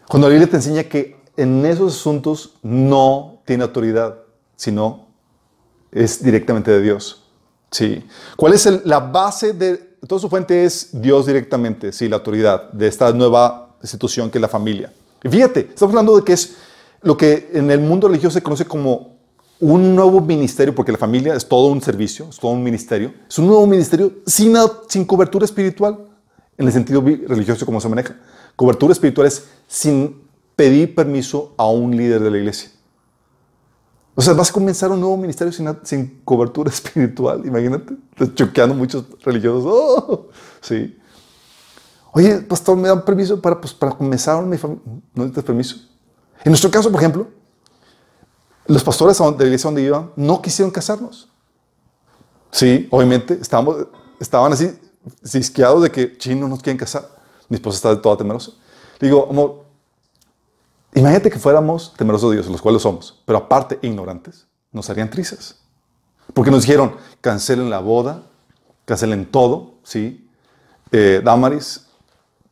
Cuando 0.08 0.28
la 0.28 0.32
Biblia 0.32 0.50
te 0.50 0.56
enseña 0.56 0.84
que 0.84 1.22
en 1.36 1.64
esos 1.66 1.96
asuntos 1.96 2.54
no 2.62 3.40
tiene 3.44 3.64
autoridad, 3.64 4.18
sino 4.56 5.08
es 5.90 6.22
directamente 6.22 6.70
de 6.70 6.82
Dios. 6.82 7.24
Sí. 7.70 8.04
¿Cuál 8.36 8.52
es 8.52 8.66
la 8.84 9.00
base 9.00 9.54
de 9.54 9.76
toda 10.06 10.20
su 10.20 10.28
fuente? 10.28 10.64
Es 10.64 10.90
Dios 10.92 11.26
directamente, 11.26 11.92
sí, 11.92 12.08
la 12.08 12.16
autoridad 12.16 12.70
de 12.72 12.86
esta 12.86 13.12
nueva 13.12 13.76
institución 13.80 14.30
que 14.30 14.38
es 14.38 14.42
la 14.42 14.48
familia. 14.48 14.92
Fíjate, 15.20 15.60
estamos 15.60 15.92
hablando 15.92 16.16
de 16.16 16.24
que 16.24 16.34
es 16.34 16.56
lo 17.02 17.16
que 17.16 17.50
en 17.52 17.70
el 17.70 17.80
mundo 17.80 18.08
religioso 18.08 18.34
se 18.34 18.42
conoce 18.42 18.66
como 18.66 19.16
un 19.62 19.94
nuevo 19.94 20.20
ministerio, 20.20 20.74
porque 20.74 20.90
la 20.90 20.98
familia 20.98 21.36
es 21.36 21.46
todo 21.46 21.68
un 21.68 21.80
servicio, 21.80 22.26
es 22.28 22.36
todo 22.36 22.50
un 22.50 22.64
ministerio. 22.64 23.14
Es 23.28 23.38
un 23.38 23.46
nuevo 23.46 23.64
ministerio 23.64 24.12
sin, 24.26 24.56
sin 24.88 25.04
cobertura 25.04 25.44
espiritual, 25.44 25.98
en 26.58 26.66
el 26.66 26.72
sentido 26.72 27.00
religioso 27.00 27.64
como 27.64 27.80
se 27.80 27.88
maneja. 27.88 28.16
Cobertura 28.56 28.92
espiritual 28.92 29.28
es 29.28 29.46
sin 29.68 30.20
pedir 30.56 30.96
permiso 30.96 31.54
a 31.56 31.68
un 31.68 31.96
líder 31.96 32.20
de 32.20 32.30
la 32.32 32.38
iglesia. 32.38 32.70
O 34.16 34.20
sea, 34.20 34.34
vas 34.34 34.50
a 34.50 34.52
comenzar 34.52 34.90
un 34.90 34.98
nuevo 34.98 35.16
ministerio 35.16 35.52
sin, 35.52 35.68
sin 35.84 36.22
cobertura 36.24 36.68
espiritual, 36.74 37.46
imagínate. 37.46 37.94
Estás 38.10 38.34
choqueando 38.34 38.74
muchos 38.74 39.04
religiosos. 39.22 39.62
¡Oh! 39.64 40.28
Sí. 40.60 40.98
Oye, 42.12 42.38
pastor, 42.38 42.76
¿me 42.76 42.88
dan 42.88 43.04
permiso 43.04 43.40
para, 43.40 43.60
pues, 43.60 43.72
para 43.72 43.92
comenzar 43.92 44.44
mi 44.44 44.58
familia? 44.58 44.82
No 45.14 45.22
necesitas 45.22 45.44
permiso. 45.44 45.76
En 46.42 46.50
nuestro 46.50 46.68
caso, 46.68 46.90
por 46.90 47.00
ejemplo, 47.00 47.28
los 48.66 48.84
pastores 48.84 49.18
de 49.18 49.24
la 49.24 49.44
iglesia 49.44 49.68
donde 49.68 49.82
iban 49.82 50.12
no 50.16 50.40
quisieron 50.40 50.70
casarnos. 50.70 51.28
Sí, 52.50 52.86
obviamente, 52.90 53.38
estábamos, 53.40 53.86
estaban 54.20 54.52
así 54.52 54.78
cisqueados 55.24 55.82
de 55.82 55.90
que, 55.90 56.16
chino, 56.18 56.42
no 56.42 56.48
nos 56.48 56.62
quieren 56.62 56.78
casar. 56.78 57.08
Mi 57.48 57.56
esposa 57.56 57.76
está 57.76 58.02
toda 58.02 58.16
temerosa. 58.16 58.52
Le 59.00 59.08
digo, 59.08 59.26
amor, 59.28 59.64
imagínate 60.94 61.30
que 61.30 61.38
fuéramos 61.38 61.92
temerosos 61.96 62.30
de 62.30 62.36
Dios, 62.36 62.48
los 62.48 62.62
cuales 62.62 62.82
somos, 62.82 63.22
pero 63.24 63.38
aparte 63.38 63.78
ignorantes, 63.82 64.46
nos 64.70 64.88
harían 64.90 65.10
trizas. 65.10 65.56
Porque 66.34 66.50
nos 66.50 66.62
dijeron, 66.62 66.96
cancelen 67.20 67.68
la 67.68 67.80
boda, 67.80 68.22
cancelen 68.84 69.26
todo, 69.26 69.74
¿sí? 69.82 70.30
Eh, 70.92 71.20
Damaris 71.24 71.86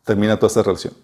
termina 0.04 0.36
toda 0.36 0.48
esta 0.48 0.62
relación. 0.62 0.94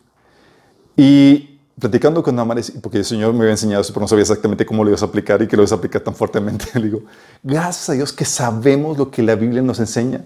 Y 0.97 1.56
platicando 1.79 2.23
con 2.23 2.35
Damaris, 2.35 2.73
porque 2.83 2.99
el 2.99 3.05
Señor 3.05 3.33
me 3.33 3.41
había 3.41 3.53
enseñado 3.53 3.83
eso, 3.83 3.93
pero 3.93 4.03
no 4.03 4.09
sabía 4.09 4.23
exactamente 4.23 4.65
cómo 4.65 4.83
lo 4.83 4.91
ibas 4.91 5.03
a 5.03 5.07
aplicar 5.07 5.43
y 5.43 5.47
que 5.47 5.57
lo 5.57 5.63
ibas 5.63 5.73
a 5.73 5.77
aplicar 5.77 6.03
tan 6.03 6.15
fuertemente, 6.15 6.67
le 6.75 6.87
digo, 6.87 7.03
gracias 7.43 7.91
a 7.91 7.93
Dios 7.93 8.13
que 8.13 8.25
sabemos 8.25 8.97
lo 8.97 9.11
que 9.11 9.23
la 9.23 9.35
Biblia 9.35 9.63
nos 9.63 9.79
enseña, 9.79 10.25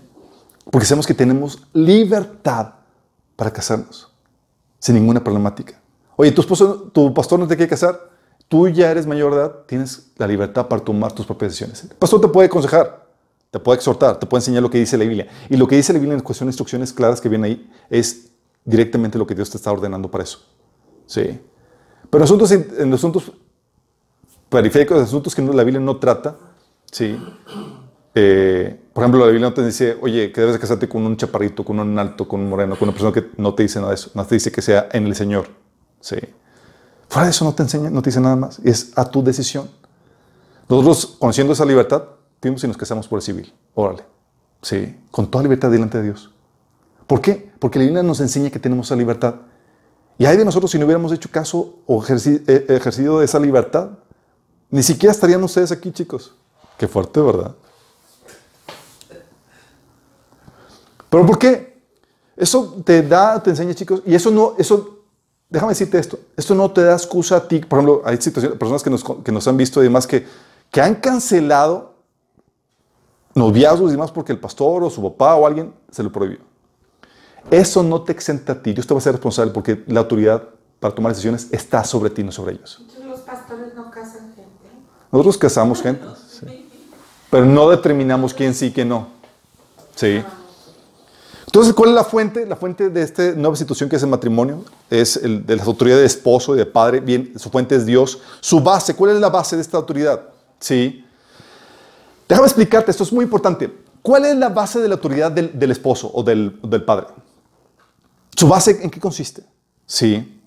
porque 0.71 0.87
sabemos 0.87 1.07
que 1.07 1.15
tenemos 1.15 1.63
libertad 1.73 2.75
para 3.37 3.53
casarnos, 3.53 4.13
sin 4.79 4.95
ninguna 4.95 5.25
problemática. 5.25 5.81
Oye, 6.17 6.31
tu 6.33 6.43
esposo, 6.43 6.91
tu 6.93 7.13
pastor 7.15 7.39
no 7.41 7.49
te 7.49 7.57
quiere 7.57 7.71
casar, 7.71 7.99
tú 8.47 8.69
ya 8.69 8.91
eres 8.91 9.07
mayor 9.07 9.35
de 9.35 9.41
edad, 9.41 9.55
tienes 9.67 10.11
la 10.19 10.27
libertad 10.27 10.69
para 10.69 10.85
tomar 10.85 11.13
tus 11.13 11.27
propias 11.27 11.53
decisiones. 11.53 11.85
El 11.85 11.97
pastor 11.97 12.21
te 12.21 12.29
puede 12.29 12.47
aconsejar, 12.47 13.07
te 13.51 13.59
puede 13.59 13.79
exhortar, 13.79 14.19
te 14.19 14.27
puede 14.27 14.41
enseñar 14.41 14.63
lo 14.63 14.71
que 14.71 14.79
dice 14.79 14.99
la 14.99 15.05
Biblia. 15.05 15.27
Y 15.49 15.57
lo 15.57 15.67
que 15.67 15.77
dice 15.77 15.93
la 15.93 15.99
Biblia 15.99 16.17
en 16.17 16.21
cuestión 16.21 16.47
de 16.47 16.51
instrucciones 16.51 16.93
claras 16.93 17.21
que 17.21 17.29
vienen 17.29 17.51
ahí 17.51 17.71
es 17.89 18.29
directamente 18.65 19.19
lo 19.19 19.27
que 19.27 19.35
Dios 19.35 19.51
te 19.51 19.57
está 19.57 19.73
ordenando 19.73 20.11
para 20.11 20.25
eso. 20.25 20.41
Sí. 21.11 21.41
Pero 22.09 22.23
asuntos, 22.23 22.53
en, 22.53 22.89
los 22.89 23.01
asuntos 23.01 23.33
periféricos, 24.49 25.03
asuntos 25.03 25.35
que 25.35 25.43
la 25.43 25.65
Biblia 25.65 25.81
no 25.81 25.97
trata, 25.97 26.37
¿sí? 26.89 27.19
Eh, 28.15 28.81
por 28.93 29.03
ejemplo, 29.03 29.19
la 29.19 29.27
Biblia 29.27 29.49
no 29.49 29.53
te 29.53 29.65
dice, 29.65 29.99
oye, 30.01 30.31
que 30.31 30.41
debes 30.41 30.55
de 30.55 30.61
casarte 30.61 30.89
con 30.89 31.05
un 31.05 31.17
chaparrito, 31.17 31.65
con 31.65 31.81
un 31.81 31.99
alto, 31.99 32.29
con 32.29 32.41
un 32.41 32.49
moreno, 32.49 32.79
con 32.79 32.89
una 32.89 32.93
persona 32.97 33.13
que 33.13 33.29
no 33.39 33.55
te 33.55 33.65
dice 33.65 33.81
nada 33.81 33.91
de 33.91 33.97
eso. 33.97 34.13
No 34.15 34.25
te 34.25 34.37
dice 34.37 34.53
que 34.53 34.63
sea 34.63 34.89
en 34.93 35.07
el 35.07 35.17
Señor. 35.17 35.49
¿sí? 36.01 36.17
Fuera 37.09 37.25
de 37.25 37.31
eso 37.31 37.45
no 37.45 37.55
te 37.55 37.65
enseña, 37.65 37.91
no 37.91 38.03
te 38.03 38.11
dice 38.11 38.21
nada 38.21 38.37
más. 38.37 38.61
Es 38.63 38.93
a 38.97 39.11
tu 39.11 39.25
decisión. 39.25 39.69
Nosotros, 40.69 41.17
conociendo 41.19 41.55
esa 41.55 41.65
libertad, 41.65 42.05
fuimos 42.41 42.63
y 42.63 42.69
nos 42.69 42.77
casamos 42.77 43.09
por 43.09 43.19
el 43.19 43.23
civil. 43.23 43.53
Órale. 43.75 44.05
Sí, 44.63 44.97
con 45.11 45.29
toda 45.29 45.43
libertad 45.43 45.73
delante 45.73 45.99
de 45.99 46.05
Dios. 46.05 46.31
¿Por 47.09 47.21
qué? 47.21 47.51
Porque 47.59 47.81
la 47.81 47.87
Biblia 47.87 48.03
nos 48.05 48.21
enseña 48.21 48.51
que 48.51 48.61
tenemos 48.61 48.87
esa 48.87 48.95
libertad. 48.95 49.35
Y 50.21 50.27
hay 50.27 50.37
de 50.37 50.45
nosotros 50.45 50.71
si 50.71 50.79
no 50.79 50.85
hubiéramos 50.85 51.11
hecho 51.13 51.31
caso 51.31 51.79
o 51.87 52.05
eh, 52.07 52.67
ejercido 52.69 53.23
esa 53.23 53.39
libertad. 53.39 53.89
Ni 54.69 54.83
siquiera 54.83 55.13
estarían 55.13 55.43
ustedes 55.43 55.73
aquí, 55.73 55.91
chicos. 55.93 56.35
Qué 56.77 56.87
fuerte, 56.87 57.23
¿verdad? 57.23 57.55
¿Pero 61.09 61.25
por 61.25 61.39
qué? 61.39 61.81
Eso 62.37 62.83
te 62.85 63.01
da, 63.01 63.43
te 63.43 63.49
enseña, 63.49 63.73
chicos, 63.73 64.03
y 64.05 64.15
eso 64.15 64.31
no, 64.31 64.57
eso, 64.59 64.99
déjame 65.49 65.71
decirte 65.71 65.99
esto, 65.99 66.19
esto 66.37 66.55
no 66.55 66.71
te 66.71 66.83
da 66.83 66.93
excusa 66.93 67.37
a 67.37 67.49
ti. 67.49 67.61
Por 67.61 67.79
ejemplo, 67.79 68.03
hay 68.05 68.21
situaciones, 68.21 68.59
personas 68.59 68.83
que 68.83 68.91
nos, 68.91 69.03
que 69.25 69.33
nos 69.33 69.49
han 69.49 69.57
visto 69.57 69.81
y 69.81 69.85
demás 69.85 70.07
que, 70.07 70.27
que 70.71 70.83
han 70.83 70.97
cancelado 70.97 71.95
noviazgos 73.35 73.89
y 73.89 73.93
demás 73.93 74.13
porque 74.13 74.33
el 74.33 74.39
pastor 74.39 74.83
o 74.83 74.91
su 74.91 75.03
papá 75.03 75.35
o 75.37 75.47
alguien 75.47 75.73
se 75.91 76.03
lo 76.03 76.13
prohibió. 76.13 76.50
Eso 77.51 77.83
no 77.83 78.03
te 78.03 78.13
exenta 78.13 78.53
a 78.53 78.63
ti. 78.63 78.73
Dios 78.73 78.87
te 78.87 78.95
va 78.95 78.99
a 78.99 79.03
ser 79.03 79.13
responsable 79.13 79.53
porque 79.53 79.83
la 79.87 80.01
autoridad 80.01 80.43
para 80.81 80.95
tomar 80.95 81.13
decisiones 81.13 81.49
está 81.53 81.85
sobre 81.85 82.11
ti, 82.11 82.25
no 82.25 82.33
sobre 82.33 82.55
ellos. 82.55 82.83
Los 83.07 83.21
pastores 83.21 83.75
no 83.75 83.91
casan 83.91 84.33
gente. 84.35 84.51
Nosotros 85.13 85.39
casamos 85.39 85.83
gente, 85.83 86.05
sí. 86.29 86.69
pero 87.31 87.45
no 87.45 87.69
determinamos 87.69 88.33
quién 88.33 88.55
sí 88.55 88.67
y 88.67 88.71
quién 88.71 88.89
no. 88.89 89.09
Sí. 89.95 90.23
Entonces, 91.47 91.75
¿cuál 91.75 91.91
es 91.91 91.97
la 91.97 92.05
fuente? 92.05 92.47
La 92.47 92.55
fuente 92.55 92.89
de 92.91 93.03
esta 93.03 93.33
nueva 93.33 93.57
situación 93.57 93.91
que 93.91 93.97
es 93.97 94.03
el 94.05 94.09
matrimonio 94.09 94.65
es 94.89 95.17
el 95.17 95.45
de 95.45 95.57
la 95.57 95.65
autoridad 95.65 95.97
de 95.97 96.07
esposo 96.07 96.55
y 96.55 96.59
de 96.59 96.67
padre. 96.67 97.01
Bien, 97.01 97.33
su 97.37 97.51
fuente 97.51 97.75
es 97.75 97.85
Dios. 97.85 98.21
Su 98.41 98.61
base, 98.61 98.95
¿cuál 98.95 99.11
es 99.11 99.21
la 99.21 99.29
base 99.29 99.57
de 99.57 99.63
esta 99.63 99.77
autoridad? 99.77 100.21
Sí. 100.61 101.05
Déjame 102.29 102.47
explicarte, 102.47 102.93
esto 102.93 103.03
es 103.03 103.13
muy 103.13 103.25
importante. 103.25 103.69
¿Cuál 104.01 104.27
es 104.27 104.37
la 104.37 104.49
base 104.49 104.79
de 104.79 104.89
la 104.89 104.95
autoridad 104.95 105.33
del, 105.33 105.59
del 105.59 105.73
esposo 105.73 106.09
o 106.15 106.23
del, 106.23 106.59
del 106.63 106.85
padre? 106.85 107.09
¿Su 108.37 108.49
base 108.49 108.79
en 108.83 108.91
qué 108.91 109.01
consiste? 109.01 109.45
Sí. 109.87 110.41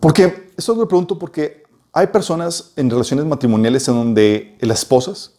Porque, 0.00 0.52
eso 0.56 0.74
lo 0.74 0.88
pregunto 0.88 1.18
porque 1.18 1.62
hay 1.92 2.08
personas 2.08 2.72
en 2.76 2.90
relaciones 2.90 3.24
matrimoniales 3.24 3.86
en 3.88 3.94
donde 3.94 4.56
las 4.60 4.80
esposas 4.80 5.34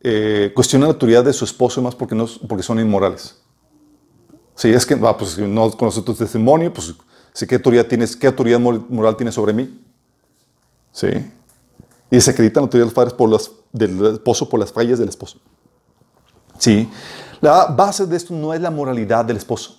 eh, 0.00 0.50
cuestionan 0.54 0.88
la 0.88 0.94
autoridad 0.94 1.24
de 1.24 1.32
su 1.32 1.44
esposo 1.44 1.80
más 1.82 1.94
porque, 1.94 2.14
no, 2.14 2.26
porque 2.48 2.62
son 2.62 2.80
inmorales. 2.80 3.36
Si 4.54 4.68
es 4.68 4.84
que, 4.84 4.94
ah, 5.02 5.16
pues, 5.16 5.38
no 5.38 5.70
conoces 5.72 6.04
tu 6.04 6.14
testimonio, 6.14 6.72
pues, 6.72 6.94
sí, 7.32 7.46
¿qué 7.46 7.54
autoridad, 7.56 7.86
tienes, 7.86 8.16
¿qué 8.16 8.26
autoridad 8.26 8.58
mor- 8.60 8.84
moral 8.90 9.16
tienes 9.16 9.34
sobre 9.34 9.52
mí? 9.52 9.80
Sí. 10.92 11.08
Y 12.10 12.20
se 12.20 12.30
acreditan 12.30 12.62
la 12.62 12.64
autoridad 12.66 12.84
de 12.84 12.88
los 12.88 12.94
padres 12.94 13.14
por 13.14 13.30
las, 13.30 13.50
del 13.72 14.04
esposo 14.06 14.48
por 14.48 14.60
las 14.60 14.72
fallas 14.72 14.98
del 14.98 15.08
esposo. 15.08 15.38
Sí. 16.58 16.88
La 17.42 17.66
base 17.66 18.06
de 18.06 18.16
esto 18.16 18.32
no 18.32 18.54
es 18.54 18.60
la 18.60 18.70
moralidad 18.70 19.24
del 19.24 19.36
esposo. 19.36 19.76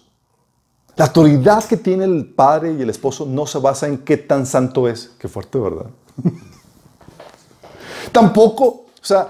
La 0.98 1.06
autoridad 1.06 1.64
que 1.64 1.78
tiene 1.78 2.04
el 2.04 2.26
padre 2.26 2.74
y 2.74 2.82
el 2.82 2.90
esposo 2.90 3.26
no 3.26 3.48
se 3.48 3.58
basa 3.58 3.88
en 3.88 4.00
qué 4.00 4.18
tan 4.18 4.46
santo 4.46 4.86
es. 4.86 5.12
Qué 5.18 5.30
fuerte, 5.30 5.58
¿verdad? 5.58 5.86
Tampoco, 8.12 8.66
o 8.66 8.86
sea, 9.02 9.30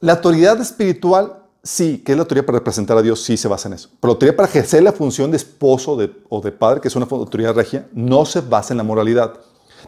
la 0.00 0.14
autoridad 0.14 0.58
espiritual, 0.62 1.42
sí, 1.62 1.98
que 1.98 2.12
es 2.12 2.16
la 2.16 2.22
autoridad 2.22 2.46
para 2.46 2.58
representar 2.58 2.96
a 2.96 3.02
Dios, 3.02 3.22
sí 3.22 3.36
se 3.36 3.48
basa 3.48 3.68
en 3.68 3.74
eso. 3.74 3.90
Pero 4.00 4.12
la 4.12 4.14
autoridad 4.14 4.36
para 4.36 4.48
ejercer 4.48 4.82
la 4.82 4.92
función 4.92 5.30
de 5.30 5.36
esposo 5.36 5.98
o 6.30 6.40
de 6.40 6.52
padre, 6.52 6.80
que 6.80 6.88
es 6.88 6.96
una 6.96 7.06
autoridad 7.08 7.54
regia, 7.54 7.86
no 7.92 8.24
se 8.24 8.40
basa 8.40 8.72
en 8.72 8.78
la 8.78 8.82
moralidad. 8.82 9.34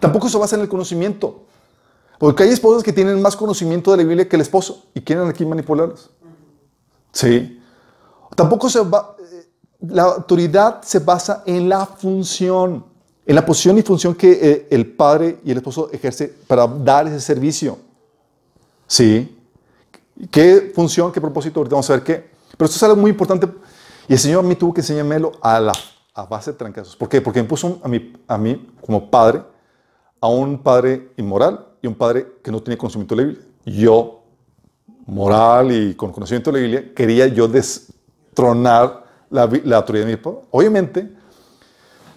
Tampoco 0.01 0.29
se 0.29 0.37
basa 0.37 0.55
en 0.57 0.63
el 0.63 0.69
conocimiento. 0.69 1.47
Porque 2.19 2.43
hay 2.43 2.51
esposas 2.51 2.83
que 2.83 2.93
tienen 2.93 3.23
más 3.23 3.37
conocimiento 3.37 3.91
de 3.91 3.97
la 3.97 4.03
Biblia 4.05 4.29
que 4.29 4.37
el 4.37 4.43
esposo 4.43 4.85
y 4.93 5.01
quieren 5.01 5.29
aquí 5.29 5.47
manipularlos. 5.47 6.11
Sí. 7.13 7.57
Tampoco 8.35 8.69
se 8.69 8.81
va, 8.81 9.17
eh, 9.19 9.49
la 9.81 10.03
autoridad 10.05 10.83
se 10.83 10.99
basa 11.01 11.43
en 11.47 11.69
la 11.69 11.87
función, 11.87 12.85
en 13.27 13.35
la 13.35 13.45
posición 13.45 13.79
y 13.79 13.83
función 13.83 14.15
que 14.15 14.31
eh, 14.33 14.69
el 14.71 14.87
padre 14.93 15.41
y 15.45 15.51
el 15.51 15.59
esposo 15.59 15.91
ejerce 15.93 16.29
para 16.47 16.67
dar 16.67 17.07
ese 17.07 17.21
servicio. 17.21 17.79
Sí. 18.87 19.37
¿Qué 20.31 20.73
función, 20.75 21.13
qué 21.13 21.21
propósito? 21.21 21.61
Ahorita 21.61 21.75
vamos 21.75 21.91
a 21.91 21.95
ver 21.95 22.03
qué. 22.03 22.31
Pero 22.57 22.67
esto 22.67 22.77
es 22.77 22.83
algo 22.83 22.97
muy 22.97 23.11
importante 23.11 23.49
y 24.09 24.13
el 24.13 24.19
Señor 24.19 24.45
a 24.45 24.49
mí 24.49 24.55
tuvo 24.57 24.75
que 24.75 24.81
enseñármelo 24.81 25.33
a, 25.41 25.61
la, 25.61 25.73
a 26.15 26.25
base 26.25 26.53
de 26.53 26.59
trancazos. 26.59 26.97
¿Por 26.97 27.09
qué? 27.09 27.21
Porque 27.21 27.43
me 27.43 27.49
puso 27.49 27.81
a 27.83 27.89
mí, 27.89 28.13
a 28.27 28.37
mí 28.37 28.69
como 28.81 29.11
padre 29.11 29.43
a 30.21 30.29
un 30.29 30.59
padre 30.59 31.13
inmoral 31.17 31.67
y 31.81 31.87
un 31.87 31.95
padre 31.95 32.27
que 32.43 32.53
no 32.53 32.63
tenía 32.63 32.77
conocimiento 32.77 33.15
de 33.17 33.23
la 33.23 33.29
Biblia. 33.29 33.47
Yo, 33.65 34.23
moral 35.07 35.73
y 35.73 35.95
con 35.95 36.13
conocimiento 36.13 36.53
de 36.53 36.59
la 36.59 36.63
Biblia, 36.63 36.95
quería 36.95 37.27
yo 37.27 37.49
destronar 38.31 39.05
la, 39.31 39.49
la 39.65 39.77
autoridad 39.77 40.07
de 40.07 40.13
mi 40.13 40.17
papá. 40.17 40.39
Obviamente, 40.51 41.11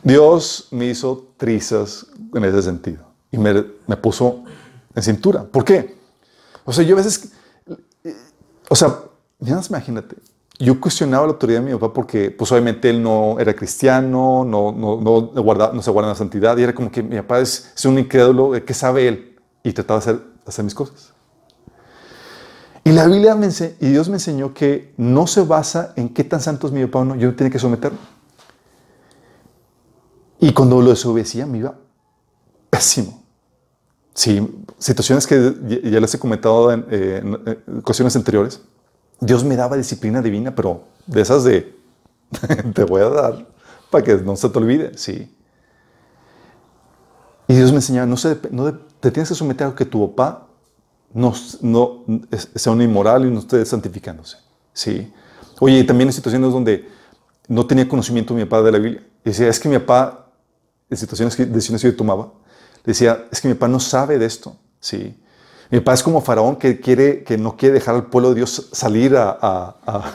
Dios 0.01 0.67
me 0.71 0.85
hizo 0.87 1.27
trizas 1.37 2.05
en 2.33 2.43
ese 2.45 2.61
sentido 2.61 3.03
y 3.31 3.37
me, 3.37 3.65
me 3.87 3.97
puso 3.97 4.43
en 4.95 5.03
cintura. 5.03 5.43
¿Por 5.43 5.63
qué? 5.63 5.95
O 6.65 6.73
sea, 6.73 6.83
yo 6.83 6.95
a 6.95 6.97
veces, 6.97 7.31
o 8.69 8.75
sea, 8.75 8.99
ya 9.39 9.59
imagínate, 9.67 10.15
yo 10.59 10.79
cuestionaba 10.79 11.25
la 11.25 11.33
autoridad 11.33 11.59
de 11.61 11.65
mi 11.71 11.77
papá 11.77 11.93
porque, 11.93 12.31
pues 12.31 12.51
obviamente 12.51 12.89
él 12.89 13.01
no 13.01 13.37
era 13.39 13.53
cristiano, 13.55 14.45
no, 14.45 14.71
no, 14.71 14.99
no, 15.01 15.21
guarda- 15.43 15.71
no 15.73 15.81
se 15.81 15.91
guarda 15.91 16.09
la 16.09 16.15
santidad 16.15 16.57
y 16.57 16.63
era 16.63 16.73
como 16.73 16.91
que 16.91 17.01
mi 17.03 17.15
papá 17.17 17.39
es, 17.39 17.71
es 17.75 17.85
un 17.85 17.97
incrédulo, 17.99 18.51
¿qué 18.65 18.73
sabe 18.73 19.07
él? 19.07 19.39
Y 19.63 19.73
trataba 19.73 19.99
de 19.99 20.03
hacer, 20.11 20.21
hacer 20.45 20.63
mis 20.65 20.75
cosas. 20.75 21.12
Y 22.85 22.91
la 22.91 23.07
Biblia 23.07 23.35
me 23.35 23.47
y 23.47 23.87
Dios 23.87 24.09
me 24.09 24.15
enseñó 24.15 24.53
que 24.53 24.93
no 24.97 25.25
se 25.25 25.41
basa 25.41 25.93
en 25.95 26.09
qué 26.09 26.23
tan 26.23 26.41
santo 26.41 26.67
es 26.67 26.73
mi 26.73 26.85
papá 26.85 26.99
o 26.99 27.05
no, 27.05 27.15
yo 27.15 27.33
tenía 27.35 27.51
que 27.51 27.59
someterme. 27.59 27.97
Y 30.39 30.51
cuando 30.51 30.81
lo 30.81 30.89
desobedecía 30.89 31.45
me 31.45 31.59
iba 31.59 31.75
pésimo. 32.69 33.23
Sí, 34.13 34.65
situaciones 34.77 35.25
que 35.25 35.55
ya 35.85 35.99
les 35.99 36.13
he 36.13 36.19
comentado 36.19 36.71
en, 36.71 36.85
eh, 36.91 37.21
en, 37.23 37.39
eh, 37.45 37.59
ocasiones 37.79 38.15
anteriores. 38.15 38.61
Dios 39.19 39.43
me 39.43 39.55
daba 39.55 39.77
disciplina 39.77 40.21
divina, 40.21 40.53
pero 40.53 40.83
de 41.07 41.21
esas 41.21 41.45
de 41.45 41.75
te 42.75 42.83
voy 42.83 43.01
a 43.01 43.09
dar 43.09 43.47
para 43.89 44.03
que 44.03 44.15
no 44.17 44.35
se 44.35 44.49
te 44.49 44.57
olvide, 44.57 44.97
sí. 44.97 45.33
Y 47.47 47.55
Dios 47.55 47.71
me 47.71 47.77
enseñaba, 47.77 48.05
no, 48.05 48.17
se, 48.17 48.37
no 48.51 48.73
te 48.99 49.11
tienes 49.11 49.29
que 49.29 49.35
someter 49.35 49.67
a 49.67 49.75
que 49.75 49.85
tu 49.85 50.09
papá 50.09 50.47
no, 51.13 51.33
no 51.61 52.03
sea 52.55 52.71
un 52.73 52.81
inmoral 52.81 53.25
y 53.25 53.31
no 53.31 53.39
esté 53.39 53.65
santificándose, 53.65 54.37
sí. 54.73 55.11
Oye, 55.59 55.79
y 55.79 55.83
también 55.85 56.09
en 56.09 56.13
situaciones 56.13 56.51
donde 56.51 56.89
no 57.47 57.65
tenía 57.67 57.87
conocimiento 57.87 58.33
mi 58.33 58.43
papá 58.45 58.61
de 58.63 58.71
la 58.71 58.79
Biblia. 58.79 59.03
Y 59.23 59.29
decía, 59.29 59.47
es 59.47 59.59
que 59.59 59.69
mi 59.69 59.77
papá, 59.79 60.27
en 60.89 60.97
situaciones 60.97 61.35
que, 61.35 61.45
decisiones 61.45 61.81
que 61.81 61.89
yo 61.91 61.95
tomaba, 61.95 62.31
decía, 62.83 63.25
es 63.31 63.39
que 63.39 63.47
mi 63.47 63.53
papá 63.53 63.67
no 63.67 63.79
sabe 63.79 64.17
de 64.17 64.25
esto, 64.25 64.55
sí. 64.79 65.17
Mi 65.69 65.79
papá 65.79 65.93
es 65.93 66.03
como 66.03 66.21
faraón 66.21 66.55
que, 66.57 66.79
quiere, 66.79 67.23
que 67.23 67.37
no 67.37 67.55
quiere 67.55 67.75
dejar 67.75 67.95
al 67.95 68.05
pueblo 68.07 68.29
de 68.29 68.35
Dios 68.35 68.69
salir 68.71 69.15
a... 69.15 69.37
a- 69.41 69.75
a- 69.85 70.11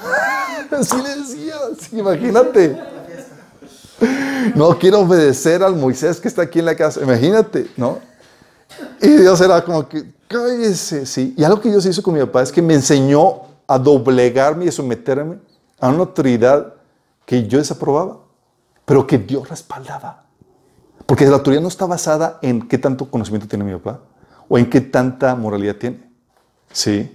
Así 0.79 0.97
le 1.03 1.17
decía, 1.17 1.55
sí, 1.81 1.99
imagínate. 1.99 2.79
No 4.55 4.79
quiero 4.79 5.01
obedecer 5.01 5.63
al 5.63 5.75
Moisés 5.75 6.21
que 6.21 6.29
está 6.29 6.43
aquí 6.43 6.59
en 6.61 6.67
la 6.67 6.77
casa, 6.77 7.01
imagínate, 7.03 7.69
¿no? 7.77 7.99
Y 9.01 9.09
Dios 9.09 9.41
era 9.41 9.65
como 9.65 9.89
que, 9.89 10.13
cállese, 10.27 11.07
sí. 11.07 11.35
Y 11.37 11.45
algo 11.45 11.61
que 11.61 11.71
Dios 11.71 11.85
hizo 11.87 12.03
con 12.03 12.15
mi 12.15 12.21
papá 12.21 12.43
es 12.43 12.53
que 12.53 12.63
me 12.63 12.75
enseñó 12.75 13.43
a 13.67 13.79
doblegarme 13.79 14.67
y 14.67 14.69
a 14.69 14.73
someterme 14.73 15.39
a 15.79 15.89
una 15.89 15.99
autoridad 15.99 16.75
que 17.25 17.47
yo 17.47 17.59
desaprobaba, 17.59 18.19
pero 18.85 19.07
que 19.07 19.19
Dios 19.19 19.49
respaldaba. 19.49 20.25
Porque 21.07 21.27
la 21.27 21.37
autoridad 21.37 21.63
no 21.63 21.69
está 21.69 21.87
basada 21.87 22.39
en 22.43 22.67
qué 22.69 22.79
tanto 22.79 23.11
conocimiento 23.11 23.49
tiene 23.49 23.65
mi 23.65 23.73
papá 23.73 24.01
o 24.49 24.59
en 24.59 24.69
qué 24.69 24.81
tanta 24.81 25.35
moralidad 25.35 25.77
tiene. 25.77 26.11
Sí. 26.73 27.15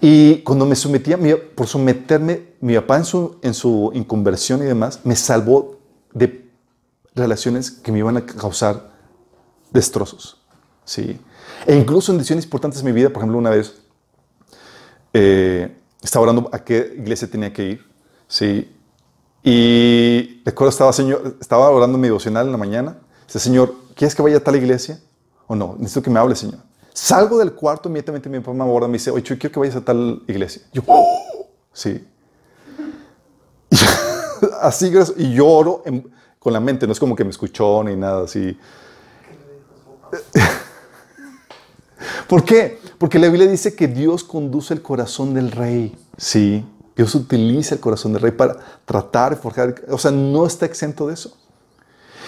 Y 0.00 0.38
cuando 0.38 0.66
me 0.66 0.76
sometía, 0.76 1.18
por 1.54 1.66
someterme, 1.66 2.54
mi 2.60 2.74
papá 2.74 2.98
en 2.98 3.04
su, 3.04 3.38
en 3.42 3.54
su 3.54 3.90
inconversión 3.94 4.62
y 4.62 4.66
demás, 4.66 5.00
me 5.04 5.16
salvó 5.16 5.78
de 6.12 6.50
relaciones 7.14 7.70
que 7.70 7.92
me 7.92 7.98
iban 7.98 8.16
a 8.16 8.26
causar 8.26 8.90
destrozos. 9.72 10.43
Sí. 10.84 11.20
E 11.66 11.74
incluso 11.76 12.12
en 12.12 12.18
decisiones 12.18 12.44
importantes 12.44 12.82
de 12.82 12.90
mi 12.90 12.92
vida, 12.92 13.08
por 13.08 13.18
ejemplo, 13.18 13.38
una 13.38 13.50
vez 13.50 13.74
eh, 15.12 15.74
estaba 16.02 16.24
orando 16.24 16.48
a 16.52 16.58
qué 16.58 16.94
iglesia 16.98 17.28
tenía 17.30 17.52
que 17.52 17.64
ir. 17.64 17.86
Sí. 18.28 18.70
Y 19.42 20.42
recuerdo, 20.44 20.70
estaba, 20.70 20.92
señor, 20.92 21.36
estaba 21.40 21.68
orando 21.70 21.98
mi 21.98 22.08
devocional 22.08 22.46
en 22.46 22.52
la 22.52 22.58
mañana. 22.58 22.98
Dice, 23.26 23.38
Señor, 23.38 23.74
¿quieres 23.94 24.14
que 24.14 24.22
vaya 24.22 24.38
a 24.38 24.40
tal 24.40 24.56
iglesia? 24.56 25.00
¿O 25.46 25.54
no? 25.54 25.76
Necesito 25.78 26.02
que 26.02 26.10
me 26.10 26.18
hable, 26.18 26.34
Señor. 26.34 26.60
Salgo 26.92 27.38
del 27.38 27.52
cuarto, 27.52 27.88
inmediatamente 27.88 28.28
mi 28.28 28.38
papá 28.40 28.52
me 28.54 28.62
aborda 28.62 28.86
y 28.86 28.90
me 28.90 28.98
dice, 28.98 29.10
oye, 29.10 29.22
yo 29.22 29.38
quiero 29.38 29.52
que 29.52 29.60
vayas 29.60 29.76
a 29.76 29.84
tal 29.84 30.22
iglesia. 30.28 30.62
Yo, 30.72 30.82
¡Oh! 30.86 31.48
sí. 31.72 32.06
Y 33.70 33.76
así, 34.62 34.92
y 35.16 35.34
yo 35.34 35.46
oro 35.46 35.82
en- 35.84 36.10
con 36.38 36.52
la 36.52 36.60
mente, 36.60 36.86
no 36.86 36.92
es 36.92 37.00
como 37.00 37.16
que 37.16 37.24
me 37.24 37.30
escuchó 37.30 37.82
ni 37.84 37.96
nada 37.96 38.24
así. 38.24 38.56
¿Por 42.34 42.42
qué? 42.42 42.80
Porque 42.98 43.20
la 43.20 43.28
Biblia 43.28 43.48
dice 43.48 43.76
que 43.76 43.86
Dios 43.86 44.24
conduce 44.24 44.74
el 44.74 44.82
corazón 44.82 45.34
del 45.34 45.52
rey. 45.52 45.94
Sí, 46.16 46.66
Dios 46.96 47.14
utiliza 47.14 47.76
el 47.76 47.80
corazón 47.80 48.12
del 48.12 48.22
rey 48.22 48.32
para 48.32 48.56
tratar 48.84 49.36
forjar, 49.36 49.76
o 49.88 49.98
sea, 49.98 50.10
no 50.10 50.44
está 50.44 50.66
exento 50.66 51.06
de 51.06 51.14
eso. 51.14 51.36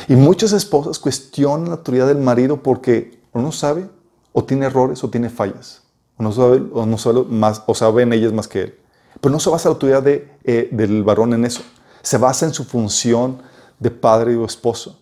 Y 0.07 0.14
muchas 0.14 0.52
esposas 0.52 1.00
cuestionan 1.00 1.70
la 1.70 1.74
autoridad 1.74 2.07
del 2.07 2.18
marido 2.18 2.62
porque 2.62 3.18
o 3.32 3.40
no 3.40 3.50
sabe, 3.50 3.88
o 4.32 4.44
tiene 4.44 4.66
errores, 4.66 5.02
o 5.02 5.11
tiene 5.11 5.28
fallas. 5.28 5.82
O 6.18 6.22
no 6.22 6.30
sabe, 6.30 6.62
o 6.72 6.86
no 6.86 6.98
sabe 6.98 7.24
más, 7.24 7.64
o 7.66 7.74
saben 7.74 8.12
ellas 8.12 8.32
más 8.32 8.46
que 8.46 8.62
él. 8.62 8.78
Pero 9.20 9.32
no 9.32 9.40
se 9.40 9.50
basa 9.50 9.68
la 9.68 9.72
autoridad 9.72 10.04
de, 10.04 10.30
eh, 10.44 10.68
del 10.70 11.02
varón 11.02 11.34
en 11.34 11.44
eso. 11.44 11.62
Se 12.02 12.16
basa 12.16 12.46
en 12.46 12.54
su 12.54 12.62
función 12.62 13.42
de 13.80 13.90
padre 13.90 14.36
o 14.36 14.44
esposo, 14.44 15.00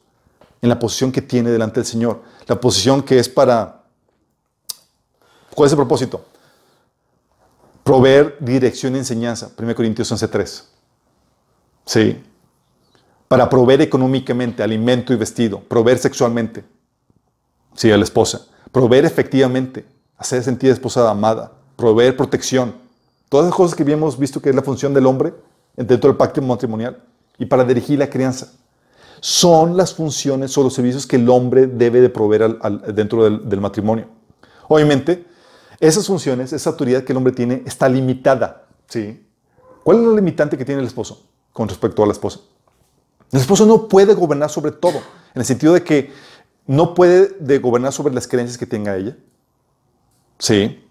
en 0.62 0.70
la 0.70 0.78
posición 0.78 1.12
que 1.12 1.20
tiene 1.20 1.50
delante 1.50 1.80
del 1.80 1.86
Señor. 1.86 2.22
La 2.46 2.58
posición 2.58 3.02
que 3.02 3.18
es 3.18 3.28
para... 3.28 3.73
¿Cuál 5.54 5.66
es 5.66 5.72
el 5.72 5.76
propósito? 5.78 6.24
Proveer 7.82 8.36
dirección 8.40 8.94
y 8.94 8.98
enseñanza. 8.98 9.50
1 9.58 9.74
Corintios 9.74 10.10
11.3. 10.10 10.64
Sí 11.86 12.22
para 13.26 13.48
proveer 13.48 13.80
económicamente 13.80 14.62
alimento 14.62 15.12
y 15.12 15.16
vestido, 15.16 15.58
proveer 15.60 15.98
sexualmente, 15.98 16.62
sí, 17.74 17.90
a 17.90 17.96
la 17.96 18.04
esposa, 18.04 18.46
proveer 18.70 19.06
efectivamente, 19.06 19.84
hacer 20.18 20.42
sentir 20.44 20.70
esposada 20.70 21.10
amada, 21.10 21.50
proveer 21.74 22.16
protección, 22.16 22.74
todas 23.28 23.46
las 23.46 23.54
cosas 23.54 23.74
que 23.74 23.82
habíamos 23.82 24.18
visto 24.18 24.40
que 24.40 24.50
es 24.50 24.54
la 24.54 24.62
función 24.62 24.94
del 24.94 25.06
hombre 25.06 25.34
dentro 25.74 26.08
del 26.10 26.16
pacto 26.16 26.40
matrimonial 26.42 27.02
y 27.36 27.46
para 27.46 27.64
dirigir 27.64 27.98
la 27.98 28.08
crianza. 28.08 28.52
Son 29.20 29.76
las 29.76 29.94
funciones 29.94 30.56
o 30.56 30.62
los 30.62 30.74
servicios 30.74 31.04
que 31.04 31.16
el 31.16 31.28
hombre 31.28 31.66
debe 31.66 32.00
de 32.02 32.10
proveer 32.10 32.58
al- 32.60 32.94
dentro 32.94 33.24
del, 33.24 33.48
del 33.48 33.60
matrimonio. 33.60 34.06
Obviamente, 34.68 35.24
esas 35.86 36.06
funciones, 36.06 36.52
esa 36.52 36.70
autoridad 36.70 37.04
que 37.04 37.12
el 37.12 37.18
hombre 37.18 37.32
tiene 37.32 37.62
está 37.66 37.88
limitada. 37.88 38.66
¿sí? 38.88 39.26
¿Cuál 39.82 39.98
es 39.98 40.04
la 40.04 40.14
limitante 40.14 40.56
que 40.56 40.64
tiene 40.64 40.80
el 40.80 40.86
esposo 40.86 41.26
con 41.52 41.68
respecto 41.68 42.02
a 42.02 42.06
la 42.06 42.12
esposa? 42.12 42.40
El 43.30 43.40
esposo 43.40 43.66
no 43.66 43.88
puede 43.88 44.14
gobernar 44.14 44.48
sobre 44.50 44.72
todo, 44.72 44.98
en 45.34 45.40
el 45.40 45.44
sentido 45.44 45.74
de 45.74 45.82
que 45.82 46.12
no 46.66 46.94
puede 46.94 47.36
de 47.38 47.58
gobernar 47.58 47.92
sobre 47.92 48.14
las 48.14 48.26
creencias 48.26 48.56
que 48.56 48.66
tenga 48.66 48.96
ella. 48.96 49.16
Sí. 50.38 50.82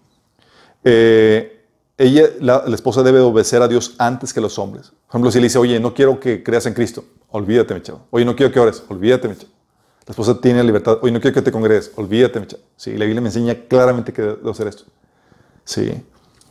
Eh, 0.84 1.66
ella, 1.96 2.28
la, 2.40 2.64
la 2.66 2.74
esposa 2.74 3.02
debe 3.02 3.20
obedecer 3.20 3.62
a 3.62 3.68
Dios 3.68 3.94
antes 3.98 4.32
que 4.32 4.40
los 4.40 4.58
hombres. 4.58 4.90
Por 4.90 5.10
ejemplo, 5.10 5.30
si 5.30 5.38
le 5.38 5.44
dice, 5.44 5.58
oye, 5.58 5.80
no 5.80 5.94
quiero 5.94 6.20
que 6.20 6.42
creas 6.42 6.66
en 6.66 6.74
Cristo, 6.74 7.04
olvídate, 7.30 7.74
mi 7.74 7.82
chavo. 7.82 8.06
Oye, 8.10 8.24
no 8.24 8.36
quiero 8.36 8.52
que 8.52 8.60
ores, 8.60 8.82
olvídate, 8.88 9.28
mi 9.28 9.36
chavo. 9.36 9.52
La 10.06 10.12
esposa 10.12 10.38
tiene 10.40 10.62
libertad, 10.62 10.98
oye, 11.00 11.12
no 11.12 11.20
quiero 11.20 11.34
que 11.34 11.42
te 11.42 11.50
congregues, 11.50 11.92
olvídate, 11.96 12.38
mi. 12.38 12.46
Sí, 12.76 12.96
la 12.96 13.06
Biblia 13.06 13.22
me 13.22 13.28
enseña 13.28 13.54
claramente 13.68 14.12
que 14.12 14.20
debo 14.20 14.50
hacer 14.50 14.66
esto. 14.66 14.84
Sí. 15.64 16.04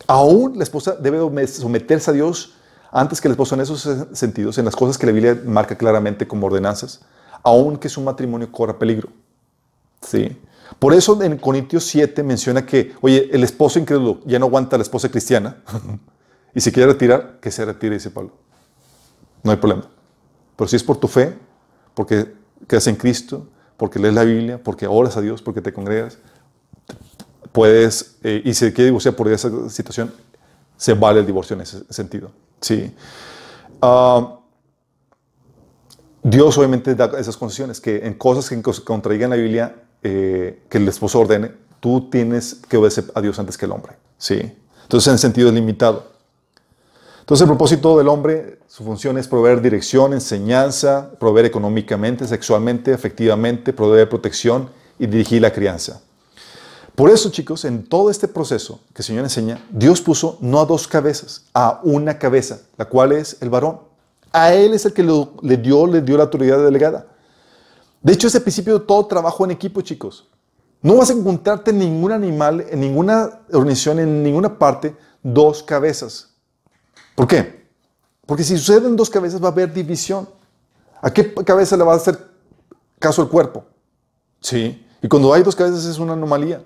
Aún 0.08 0.58
la 0.58 0.64
esposa 0.64 0.96
debe 1.00 1.48
someterse 1.48 2.10
a 2.10 2.14
Dios 2.14 2.56
antes 2.92 3.22
que 3.22 3.28
el 3.28 3.34
esposo 3.34 3.56
en 3.56 3.62
esos 3.62 3.88
sentidos, 4.14 4.58
en 4.58 4.66
las 4.66 4.76
cosas 4.76 4.98
que 4.98 5.06
la 5.06 5.12
Biblia 5.12 5.40
marca 5.46 5.78
claramente 5.78 6.28
como 6.28 6.48
ordenanzas, 6.48 7.02
aunque 7.44 7.90
su 7.90 8.02
matrimonio 8.02 8.52
corra 8.52 8.78
peligro. 8.78 9.10
Sí. 10.02 10.36
Por 10.80 10.94
eso 10.94 11.22
en 11.22 11.38
Corintios 11.38 11.86
7 11.86 12.24
menciona 12.24 12.66
que, 12.66 12.94
oye, 13.02 13.30
el 13.32 13.44
esposo 13.44 13.80
incrédulo 13.80 14.20
ya 14.26 14.40
no 14.40 14.48
aguanta 14.48 14.76
a 14.76 14.80
la 14.80 14.84
esposa 14.84 15.10
cristiana 15.10 15.58
y 16.56 16.60
si 16.62 16.72
quiere 16.72 16.92
retirar, 16.92 17.40
que 17.40 17.52
se 17.52 17.64
retire, 17.66 17.96
dice 17.96 18.10
Pablo. 18.10 18.32
No 19.44 19.52
hay 19.52 19.58
problema. 19.58 19.90
Pero 20.56 20.68
si 20.68 20.76
es 20.76 20.84
por 20.84 20.98
tu 20.98 21.08
fe, 21.08 21.38
porque 21.94 22.34
crees 22.68 22.88
en 22.88 22.96
Cristo, 22.96 23.48
porque 23.78 24.00
lees 24.00 24.14
la 24.14 24.24
Biblia, 24.24 24.62
porque 24.64 24.88
oras 24.88 25.18
a 25.18 25.22
Dios, 25.22 25.42
porque 25.42 25.62
te 25.62 25.74
congregas, 25.74 26.18
puedes, 27.52 28.18
eh, 28.24 28.42
y 28.44 28.54
si 28.54 28.72
quiere 28.72 28.86
divorciar 28.86 29.16
por 29.16 29.28
esa 29.28 29.70
situación, 29.70 30.14
se 30.78 30.94
vale 30.94 31.20
el 31.20 31.26
divorcio 31.26 31.56
en 31.56 31.62
ese 31.62 31.84
sentido. 31.90 32.32
Sí. 32.62 32.94
Ah, 33.82 34.40
Dios 36.24 36.58
obviamente 36.58 36.96
da 36.96 37.12
esas 37.20 37.36
concesiones, 37.36 37.82
que 37.82 38.06
en 38.06 38.14
cosas 38.14 38.50
que 38.50 38.62
contradigan 38.84 39.30
la 39.30 39.36
Biblia, 39.36 39.76
eh, 40.02 40.64
que 40.70 40.78
el 40.78 40.88
esposo 40.88 41.20
ordene, 41.20 41.52
tú 41.80 42.10
tienes 42.10 42.56
que 42.70 42.78
obedecer 42.78 43.06
a 43.14 43.22
Dios 43.22 43.38
antes 43.40 43.58
que 43.58 43.66
el 43.66 43.72
hombre. 43.74 43.94
Sí. 44.18 44.54
Entonces, 44.84 45.12
en 45.12 45.20
sentido 45.20 45.52
limitado. 45.52 46.13
Entonces, 47.24 47.44
el 47.44 47.48
propósito 47.48 47.98
del 47.98 48.10
hombre, 48.10 48.60
su 48.68 48.84
función 48.84 49.18
es 49.18 49.30
proveer 49.30 49.62
dirección, 49.62 50.12
enseñanza, 50.12 51.10
proveer 51.22 51.46
económicamente, 51.46 52.28
sexualmente, 52.28 52.94
afectivamente, 52.94 53.72
proveer 53.72 54.10
protección 54.10 54.70
y 55.00 55.08
dirigir 55.08 55.42
la 55.42 55.54
crianza. 55.54 56.02
Por 56.96 57.10
eso, 57.10 57.32
chicos, 57.32 57.64
en 57.64 57.86
todo 57.88 58.10
este 58.10 58.28
proceso 58.28 58.82
que 58.94 59.04
el 59.04 59.06
Señor 59.06 59.24
enseña, 59.24 59.66
Dios 59.72 60.02
puso 60.02 60.38
no 60.42 60.60
a 60.60 60.66
dos 60.66 60.86
cabezas, 60.86 61.46
a 61.54 61.80
una 61.84 62.20
cabeza, 62.20 62.60
la 62.76 62.84
cual 62.84 63.14
es 63.14 63.38
el 63.40 63.50
varón. 63.50 63.80
A 64.34 64.54
él 64.54 64.74
es 64.74 64.86
el 64.86 64.92
que 64.92 65.04
le 65.04 65.56
dio, 65.56 65.88
le 65.88 66.02
dio 66.02 66.18
la 66.18 66.24
autoridad 66.24 66.62
delegada. 66.62 67.08
De 68.02 68.12
hecho, 68.12 68.28
es 68.28 68.36
el 68.36 68.42
principio 68.42 68.80
de 68.80 68.86
todo 68.86 69.06
trabajo 69.06 69.46
en 69.46 69.52
equipo, 69.52 69.80
chicos. 69.80 70.28
No 70.82 70.98
vas 70.98 71.10
a 71.10 71.14
encontrarte 71.14 71.72
en 71.72 71.80
ningún 71.80 72.12
animal, 72.12 72.66
en 72.70 72.82
ninguna 72.82 73.44
organización, 73.54 74.00
en 74.00 74.22
ninguna 74.22 74.60
parte, 74.60 74.94
dos 75.24 75.64
cabezas. 75.64 76.33
¿Por 77.16 77.28
qué? 77.28 77.68
Porque 78.26 78.44
si 78.44 78.58
suceden 78.58 78.96
dos 78.96 79.10
cabezas 79.10 79.42
va 79.42 79.50
a 79.50 79.52
haber 79.52 79.74
división. 79.74 80.28
¿A 81.02 81.12
qué 81.12 81.34
cabeza 81.34 81.76
le 81.76 81.84
va 81.84 81.94
a 81.94 81.98
hacer 81.98 82.18
caso 83.00 83.22
el 83.22 83.28
cuerpo? 83.28 83.66
Sí. 84.40 84.86
Y 85.02 85.08
cuando 85.08 85.34
hay 85.34 85.44
dos 85.44 85.56
cabezas 85.56 85.86
es 85.86 86.00
una 86.00 86.14
anomalía. 86.14 86.64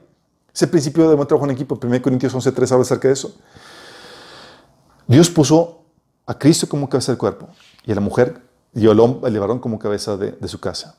Ese 0.53 0.67
principio 0.67 1.09
de 1.09 1.15
buen 1.15 1.27
trabajo 1.27 1.45
en 1.45 1.51
equipo, 1.51 1.79
1 1.81 2.01
Corintios 2.01 2.33
11.3 2.33 2.71
habla 2.71 2.83
acerca 2.83 3.07
de 3.07 3.13
eso. 3.13 3.35
Dios 5.07 5.29
puso 5.29 5.85
a 6.25 6.37
Cristo 6.37 6.67
como 6.67 6.89
cabeza 6.89 7.11
del 7.11 7.17
cuerpo 7.19 7.47
y 7.85 7.91
a 7.91 7.95
la 7.95 8.01
mujer 8.01 8.41
y 8.73 8.87
al 8.87 8.99
hombre, 8.99 9.39
varón 9.39 9.59
como 9.59 9.79
cabeza 9.79 10.17
de, 10.17 10.31
de 10.31 10.47
su 10.47 10.59
casa. 10.59 10.97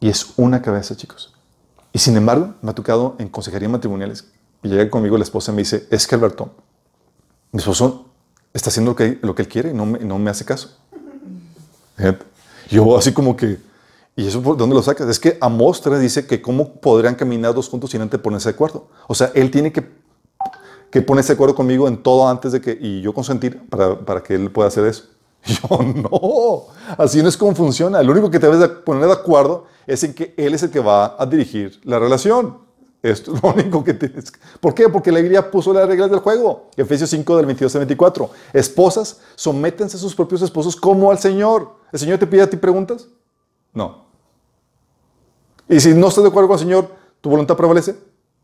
Y 0.00 0.08
es 0.08 0.32
una 0.36 0.62
cabeza, 0.62 0.96
chicos. 0.96 1.34
Y 1.92 1.98
sin 1.98 2.16
embargo, 2.16 2.54
me 2.62 2.70
ha 2.70 2.74
tocado 2.74 3.16
en 3.18 3.28
consejería 3.28 3.68
matrimoniales 3.68 4.26
y 4.62 4.68
llega 4.68 4.88
conmigo 4.90 5.18
la 5.18 5.24
esposa 5.24 5.52
y 5.52 5.54
me 5.54 5.62
dice, 5.62 5.86
es 5.90 6.06
que 6.06 6.14
Alberto, 6.14 6.50
mi 7.52 7.58
esposo 7.58 8.13
está 8.54 8.70
haciendo 8.70 8.92
lo 8.92 8.96
que, 8.96 9.18
lo 9.20 9.34
que 9.34 9.42
él 9.42 9.48
quiere 9.48 9.70
y 9.70 9.74
no 9.74 9.84
me, 9.84 9.98
no 9.98 10.18
me 10.18 10.30
hace 10.30 10.44
caso. 10.44 10.70
Yo 12.70 12.96
así 12.96 13.12
como 13.12 13.36
que, 13.36 13.58
¿y 14.16 14.26
eso 14.26 14.40
por 14.42 14.56
dónde 14.56 14.74
lo 14.74 14.82
sacas? 14.82 15.08
Es 15.08 15.20
que 15.20 15.36
Amós 15.40 15.80
3 15.82 16.00
dice 16.00 16.26
que 16.26 16.40
cómo 16.40 16.74
podrían 16.74 17.14
caminar 17.16 17.52
dos 17.52 17.68
juntos 17.68 17.90
sin 17.90 18.00
antes 18.00 18.18
ponerse 18.20 18.48
de 18.48 18.54
acuerdo. 18.54 18.88
O 19.08 19.14
sea, 19.14 19.30
él 19.34 19.50
tiene 19.50 19.72
que, 19.72 19.86
que 20.90 21.02
ponerse 21.02 21.32
de 21.32 21.34
acuerdo 21.34 21.54
conmigo 21.54 21.88
en 21.88 22.02
todo 22.02 22.28
antes 22.28 22.52
de 22.52 22.60
que, 22.60 22.78
y 22.80 23.02
yo 23.02 23.12
consentir 23.12 23.60
para, 23.68 23.98
para 23.98 24.22
que 24.22 24.34
él 24.34 24.50
pueda 24.50 24.68
hacer 24.68 24.86
eso. 24.86 25.04
Yo, 25.44 25.78
no, 25.82 26.62
así 26.96 27.22
no 27.22 27.28
es 27.28 27.36
como 27.36 27.54
funciona. 27.54 28.02
Lo 28.02 28.12
único 28.12 28.30
que 28.30 28.38
te 28.38 28.46
debes 28.46 28.60
de 28.60 28.68
poner 28.68 29.04
de 29.04 29.12
acuerdo 29.12 29.66
es 29.86 30.02
en 30.02 30.14
que 30.14 30.32
él 30.38 30.54
es 30.54 30.62
el 30.62 30.70
que 30.70 30.80
va 30.80 31.16
a 31.18 31.26
dirigir 31.26 31.82
la 31.84 31.98
relación. 31.98 32.63
Esto 33.04 33.34
es 33.34 33.42
lo 33.42 33.50
único 33.54 33.84
que 33.84 33.92
tienes. 33.92 34.32
¿Por 34.60 34.74
qué? 34.74 34.88
Porque 34.88 35.12
la 35.12 35.20
Biblia 35.20 35.50
puso 35.50 35.74
las 35.74 35.86
reglas 35.86 36.10
del 36.10 36.20
juego. 36.20 36.70
Efesios 36.74 37.10
5 37.10 37.36
del 37.36 37.44
22 37.46 37.74
al 37.74 37.80
24. 37.80 38.30
Esposas, 38.54 39.20
sométense 39.34 39.98
a 39.98 40.00
sus 40.00 40.14
propios 40.14 40.40
esposos 40.40 40.74
como 40.74 41.10
al 41.10 41.18
Señor. 41.18 41.74
¿El 41.92 41.98
Señor 42.00 42.18
te 42.18 42.26
pide 42.26 42.40
a 42.42 42.48
ti 42.48 42.56
preguntas? 42.56 43.06
No. 43.74 44.06
Y 45.68 45.80
si 45.80 45.92
no 45.94 46.08
estás 46.08 46.24
de 46.24 46.28
acuerdo 46.30 46.48
con 46.48 46.54
el 46.58 46.60
Señor, 46.64 46.88
¿tu 47.20 47.28
voluntad 47.28 47.56
prevalece? 47.56 47.94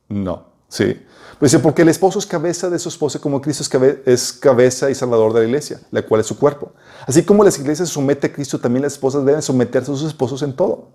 No. 0.08 0.44
Sí. 0.68 0.84
Pero 0.84 1.06
dice, 1.40 1.58
porque 1.58 1.80
el 1.82 1.88
esposo 1.88 2.18
es 2.18 2.26
cabeza 2.26 2.68
de 2.68 2.78
su 2.78 2.90
esposa, 2.90 3.18
como 3.18 3.40
Cristo 3.40 3.62
es, 3.62 3.68
cabe- 3.70 4.02
es 4.04 4.30
cabeza 4.32 4.90
y 4.90 4.94
salvador 4.94 5.32
de 5.32 5.40
la 5.40 5.46
iglesia, 5.46 5.80
la 5.90 6.02
cual 6.02 6.20
es 6.20 6.26
su 6.26 6.38
cuerpo. 6.38 6.72
Así 7.06 7.22
como 7.24 7.42
las 7.44 7.58
iglesias 7.58 7.88
someten 7.88 8.30
a 8.30 8.34
Cristo, 8.34 8.58
también 8.58 8.82
las 8.82 8.92
esposas 8.92 9.24
deben 9.24 9.40
someterse 9.40 9.90
a 9.90 9.94
sus 9.94 10.06
esposos 10.08 10.42
en 10.42 10.54
todo. 10.54 10.88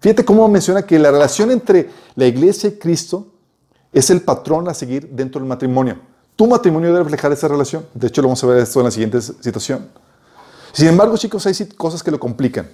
Fíjate 0.00 0.24
cómo 0.24 0.46
menciona 0.48 0.82
que 0.82 0.98
la 0.98 1.10
relación 1.10 1.50
entre 1.50 1.90
la 2.14 2.26
iglesia 2.26 2.68
y 2.68 2.78
Cristo 2.78 3.28
es 3.92 4.10
el 4.10 4.20
patrón 4.20 4.68
a 4.68 4.74
seguir 4.74 5.08
dentro 5.08 5.40
del 5.40 5.48
matrimonio. 5.48 5.98
Tu 6.36 6.46
matrimonio 6.46 6.88
debe 6.90 7.04
reflejar 7.04 7.32
esa 7.32 7.48
relación. 7.48 7.86
De 7.94 8.08
hecho, 8.08 8.20
lo 8.20 8.28
vamos 8.28 8.44
a 8.44 8.46
ver 8.46 8.58
esto 8.58 8.80
en 8.80 8.84
la 8.84 8.90
siguiente 8.90 9.20
situación. 9.22 9.88
Sin 10.72 10.88
embargo, 10.88 11.16
chicos, 11.16 11.46
hay 11.46 11.54
cosas 11.76 12.02
que 12.02 12.10
lo 12.10 12.20
complican. 12.20 12.68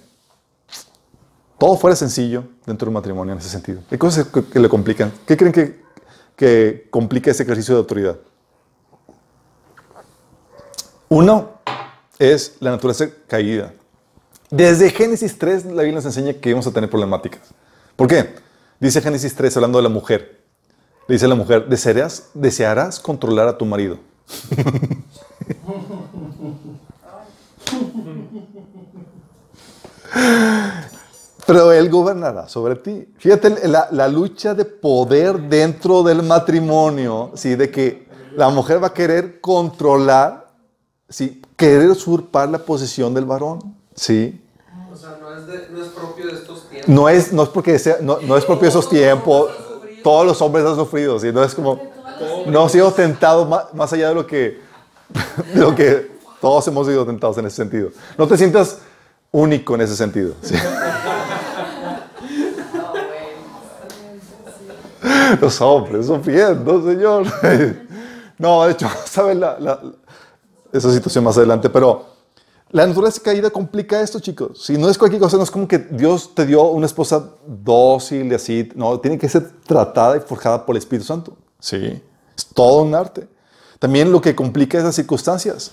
Todo 1.57 1.77
fuera 1.77 1.95
sencillo 1.95 2.43
dentro 2.65 2.87
del 2.87 2.93
matrimonio 2.93 3.31
en 3.31 3.39
ese 3.39 3.47
sentido. 3.47 3.81
Hay 3.89 3.97
cosas 3.97 4.27
que, 4.27 4.59
le 4.59 4.67
complican. 4.67 5.13
¿Qué 5.25 5.37
creen 5.37 5.53
que, 5.53 5.81
que 6.35 6.87
complica 6.89 7.31
ese 7.31 7.43
ejercicio 7.43 7.73
de 7.75 7.79
autoridad? 7.79 8.17
Uno, 11.07 11.53
es 12.19 12.57
la 12.59 12.71
naturaleza 12.71 13.07
caída. 13.27 13.73
Desde 14.53 14.91
Génesis 14.91 15.39
3 15.39 15.65
la 15.65 15.81
Biblia 15.81 15.95
nos 15.95 16.05
enseña 16.05 16.33
que 16.33 16.51
vamos 16.53 16.67
a 16.67 16.71
tener 16.71 16.87
problemáticas. 16.87 17.41
¿Por 17.95 18.07
qué? 18.07 18.35
Dice 18.79 19.01
Génesis 19.01 19.33
3 19.33 19.57
hablando 19.57 19.79
de 19.79 19.81
la 19.81 19.89
mujer. 19.89 20.43
Le 21.07 21.13
dice 21.13 21.27
la 21.27 21.33
mujer, 21.33 21.67
desearás, 21.67 22.29
desearás 22.35 22.99
controlar 22.99 23.47
a 23.47 23.57
tu 23.57 23.65
marido. 23.65 23.97
Pero 31.47 31.71
Él 31.71 31.89
gobernará 31.89 32.47
sobre 32.47 32.75
ti. 32.75 33.11
Fíjate 33.17 33.67
la, 33.67 34.07
lucha 34.07 34.53
de 34.53 34.65
poder 34.65 35.49
dentro 35.49 36.03
del 36.03 36.21
matrimonio, 36.21 37.31
¿sí? 37.33 37.55
de 37.55 37.71
que 37.71 38.07
la 38.35 38.49
mujer 38.49 38.83
va 38.83 38.89
a 38.89 38.93
querer 38.93 39.41
controlar, 39.41 40.51
¿sí? 41.09 41.41
querer 41.57 41.89
usurpar 41.89 42.49
la 42.49 42.59
posición 42.59 43.15
del 43.15 43.25
varón. 43.25 43.81
¿sí? 43.95 44.42
No 45.53 45.59
es, 45.59 45.63
de, 45.69 45.75
no 45.75 45.83
es 45.83 45.89
propio 45.89 46.27
de 46.27 46.33
estos 46.33 46.69
tiempos. 46.69 46.89
No 46.89 47.09
es, 47.09 47.33
no 47.33 47.43
es 47.43 47.49
porque 47.49 47.77
sea, 47.77 47.97
no, 48.01 48.19
no 48.21 48.37
es 48.37 48.45
propio 48.45 48.63
de 48.63 48.69
esos 48.69 48.89
tiempos. 48.89 49.51
Todos 50.03 50.25
los 50.25 50.41
hombres 50.41 50.65
han 50.65 50.75
sufrido, 50.75 51.19
¿sí? 51.19 51.31
no 51.31 51.43
es 51.43 51.53
como, 51.53 51.79
no 52.47 52.65
he 52.65 52.69
sido 52.69 52.91
tentado 52.91 53.45
más, 53.45 53.71
más 53.73 53.93
allá 53.93 54.09
de 54.09 54.15
lo 54.15 54.27
que, 54.27 54.59
de 55.53 55.59
lo 55.59 55.75
que 55.75 56.11
todos 56.41 56.67
hemos 56.67 56.87
sido 56.87 57.05
tentados 57.05 57.37
en 57.37 57.45
ese 57.45 57.57
sentido. 57.57 57.89
No 58.17 58.27
te 58.27 58.37
sientas 58.37 58.79
único 59.31 59.75
en 59.75 59.81
ese 59.81 59.95
sentido. 59.95 60.33
¿sí? 60.41 60.55
Los 65.41 65.61
hombres 65.61 66.07
sufriendo, 66.07 66.83
Señor. 66.83 67.25
No, 68.35 68.65
de 68.65 68.71
hecho, 68.71 68.89
sabes 69.05 69.37
la, 69.37 69.59
la, 69.59 69.79
esa 70.73 70.91
situación 70.91 71.23
más 71.23 71.37
adelante, 71.37 71.69
pero 71.69 72.12
la 72.73 72.87
naturaleza 72.87 73.21
caída 73.21 73.51
complica 73.51 74.01
esto, 74.01 74.19
chicos. 74.19 74.63
Si 74.65 74.79
no 74.79 74.89
es 74.89 74.97
cualquier 74.97 75.21
cosa, 75.21 75.37
no 75.37 75.43
es 75.43 75.51
como 75.51 75.67
que 75.67 75.77
Dios 75.77 76.33
te 76.33 76.43
dio 76.43 76.63
una 76.63 76.87
esposa 76.87 77.29
dócil 77.45 78.31
y 78.31 78.33
así. 78.33 78.67
No, 78.73 78.99
tiene 78.99 79.19
que 79.19 79.29
ser 79.29 79.47
tratada 79.67 80.17
y 80.17 80.21
forjada 80.21 80.65
por 80.65 80.75
el 80.75 80.79
Espíritu 80.79 81.05
Santo. 81.05 81.37
Sí, 81.59 82.01
es 82.35 82.45
todo 82.47 82.81
un 82.81 82.95
arte. 82.95 83.27
También 83.77 84.11
lo 84.11 84.19
que 84.19 84.35
complica 84.35 84.79
es 84.79 84.83
las 84.83 84.95
circunstancias. 84.95 85.71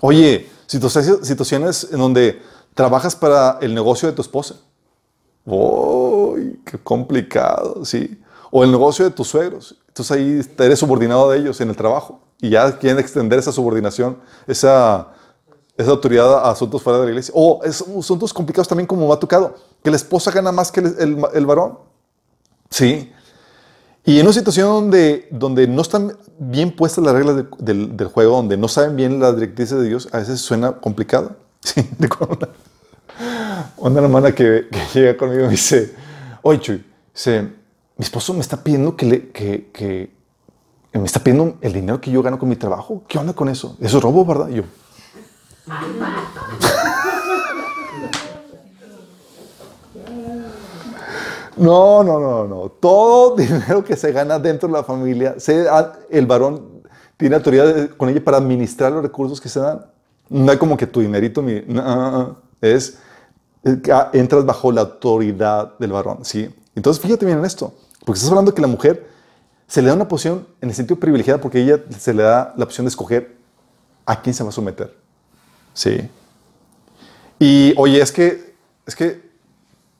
Oye, 0.00 0.48
situaciones 0.66 1.86
en 1.92 1.98
donde 2.00 2.42
trabajas 2.74 3.14
para 3.14 3.58
el 3.60 3.72
negocio 3.72 4.08
de 4.08 4.14
tu 4.14 4.22
esposa. 4.22 4.56
¡Uy, 5.44 6.60
qué 6.64 6.78
complicado! 6.78 7.84
Sí. 7.84 8.20
O 8.50 8.64
el 8.64 8.72
negocio 8.72 9.04
de 9.04 9.12
tus 9.12 9.28
suegros. 9.28 9.76
Entonces 9.86 10.16
ahí 10.16 10.40
eres 10.58 10.80
subordinado 10.80 11.30
de 11.30 11.38
ellos 11.38 11.60
en 11.60 11.68
el 11.68 11.76
trabajo. 11.76 12.20
Y 12.40 12.50
ya 12.50 12.76
quieren 12.76 12.98
extender 12.98 13.38
esa 13.38 13.52
subordinación, 13.52 14.18
esa, 14.48 15.12
esa 15.78 15.92
autoridad 15.92 16.44
a 16.44 16.50
asuntos 16.50 16.82
fuera 16.82 16.98
de 16.98 17.04
la 17.06 17.10
iglesia. 17.12 17.32
O 17.34 17.60
es, 17.64 17.80
asuntos 17.80 18.34
complicados 18.34 18.68
también 18.68 18.86
como 18.86 19.06
me 19.06 19.14
ha 19.14 19.16
tocado. 19.16 19.54
Que 19.82 19.90
la 19.90 19.96
esposa 19.96 20.30
gana 20.32 20.52
más 20.52 20.70
que 20.70 20.80
el, 20.80 20.86
el, 20.98 21.24
el 21.32 21.46
varón. 21.46 21.78
Sí. 22.68 23.12
Y 24.04 24.18
en 24.18 24.26
una 24.26 24.32
situación 24.32 24.68
donde, 24.68 25.28
donde 25.30 25.68
no 25.68 25.82
están 25.82 26.16
bien 26.38 26.74
puestas 26.74 27.04
las 27.04 27.14
reglas 27.14 27.36
de, 27.36 27.46
del, 27.58 27.96
del, 27.96 28.08
juego, 28.08 28.36
donde 28.36 28.56
no 28.56 28.66
saben 28.66 28.96
bien 28.96 29.20
las 29.20 29.36
directrices 29.36 29.78
de 29.78 29.84
Dios, 29.84 30.08
a 30.12 30.18
veces 30.18 30.40
suena 30.40 30.72
complicado. 30.72 31.36
Sí, 31.60 31.84
una, 32.20 32.48
una 33.78 34.00
hermana 34.00 34.32
que, 34.32 34.68
que, 34.70 34.78
llega 34.94 35.16
conmigo 35.16 35.42
y 35.42 35.44
me 35.46 35.50
dice, 35.50 35.92
oye 36.40 36.60
Chuy, 36.60 36.84
dice, 37.12 37.42
mi 37.42 38.04
esposo 38.04 38.32
me 38.32 38.40
está 38.40 38.62
pidiendo 38.62 38.96
que, 38.96 39.06
le, 39.06 39.28
que, 39.30 39.70
que, 39.72 40.10
me 40.92 41.04
está 41.04 41.18
pidiendo 41.18 41.58
el 41.60 41.72
dinero 41.72 42.00
que 42.00 42.12
yo 42.12 42.22
gano 42.22 42.38
con 42.38 42.48
mi 42.48 42.54
trabajo. 42.54 43.02
¿Qué 43.08 43.18
onda 43.18 43.32
con 43.32 43.48
eso? 43.48 43.76
Eso 43.80 43.98
es 43.98 44.02
robo, 44.02 44.24
¿verdad? 44.24 44.48
Y 44.50 44.54
yo. 44.54 44.62
No, 51.58 52.04
no, 52.04 52.20
no, 52.20 52.46
no. 52.46 52.68
Todo 52.68 53.36
dinero 53.36 53.84
que 53.84 53.96
se 53.96 54.12
gana 54.12 54.38
dentro 54.38 54.68
de 54.68 54.74
la 54.74 54.84
familia, 54.84 55.36
el 56.10 56.26
varón 56.26 56.82
tiene 57.16 57.36
autoridad 57.36 57.90
con 57.96 58.08
ella 58.08 58.22
para 58.22 58.36
administrar 58.36 58.92
los 58.92 59.02
recursos 59.02 59.40
que 59.40 59.48
se 59.48 59.60
dan. 59.60 59.84
No 60.28 60.50
hay 60.52 60.58
como 60.58 60.76
que 60.76 60.86
tu 60.86 61.00
dinerito, 61.00 61.42
mi, 61.42 61.62
no, 61.66 62.36
es, 62.60 62.98
es, 63.64 63.80
entras 64.12 64.44
bajo 64.44 64.70
la 64.70 64.82
autoridad 64.82 65.76
del 65.78 65.92
varón, 65.92 66.24
¿sí? 66.24 66.54
Entonces, 66.74 67.02
fíjate 67.02 67.26
bien 67.26 67.38
en 67.38 67.44
esto, 67.44 67.72
porque 68.04 68.18
estás 68.18 68.30
hablando 68.30 68.54
que 68.54 68.60
la 68.60 68.68
mujer 68.68 69.08
se 69.66 69.82
le 69.82 69.88
da 69.88 69.94
una 69.94 70.06
posición 70.06 70.46
en 70.60 70.68
el 70.68 70.74
sentido 70.74 71.00
privilegiada 71.00 71.40
porque 71.40 71.60
ella 71.60 71.80
se 71.98 72.14
le 72.14 72.22
da 72.22 72.54
la 72.56 72.64
opción 72.64 72.84
de 72.84 72.88
escoger 72.90 73.36
a 74.06 74.20
quién 74.20 74.34
se 74.34 74.44
va 74.44 74.50
a 74.50 74.52
someter, 74.52 74.94
¿sí? 75.74 76.08
Y, 77.38 77.74
oye, 77.76 78.00
es 78.00 78.12
que, 78.12 78.54
es 78.86 78.96
que 78.96 79.28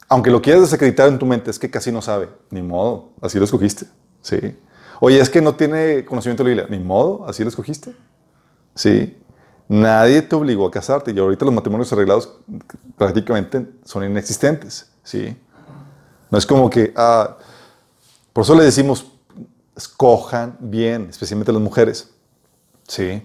aunque 0.08 0.30
lo 0.30 0.40
quieras 0.40 0.62
desacreditar 0.62 1.08
en 1.08 1.18
tu 1.18 1.26
mente, 1.26 1.50
es 1.50 1.58
que 1.58 1.70
casi 1.70 1.92
no 1.92 2.00
sabe. 2.00 2.28
Ni 2.50 2.62
modo, 2.62 3.10
así 3.20 3.38
lo 3.38 3.44
escogiste. 3.44 3.86
Sí. 4.22 4.56
Oye, 5.00 5.20
es 5.20 5.28
que 5.28 5.40
no 5.40 5.54
tiene 5.54 6.04
conocimiento 6.04 6.42
de 6.42 6.54
la 6.54 6.62
Biblia. 6.62 6.78
Ni 6.78 6.84
modo, 6.84 7.26
así 7.28 7.42
lo 7.42 7.50
escogiste. 7.50 7.94
Sí. 8.74 9.16
Nadie 9.68 10.22
te 10.22 10.34
obligó 10.34 10.66
a 10.66 10.70
casarte 10.70 11.12
y 11.12 11.18
ahorita 11.18 11.44
los 11.44 11.52
matrimonios 11.52 11.92
arreglados 11.92 12.38
prácticamente 12.96 13.66
son 13.84 14.04
inexistentes. 14.04 14.90
Sí. 15.02 15.36
No 16.30 16.38
es 16.38 16.46
como 16.46 16.70
que, 16.70 16.92
ah, 16.96 17.36
por 18.32 18.44
eso 18.44 18.54
le 18.54 18.64
decimos, 18.64 19.06
escojan 19.76 20.56
bien, 20.58 21.08
especialmente 21.10 21.52
las 21.52 21.60
mujeres. 21.60 22.10
Sí. 22.86 23.22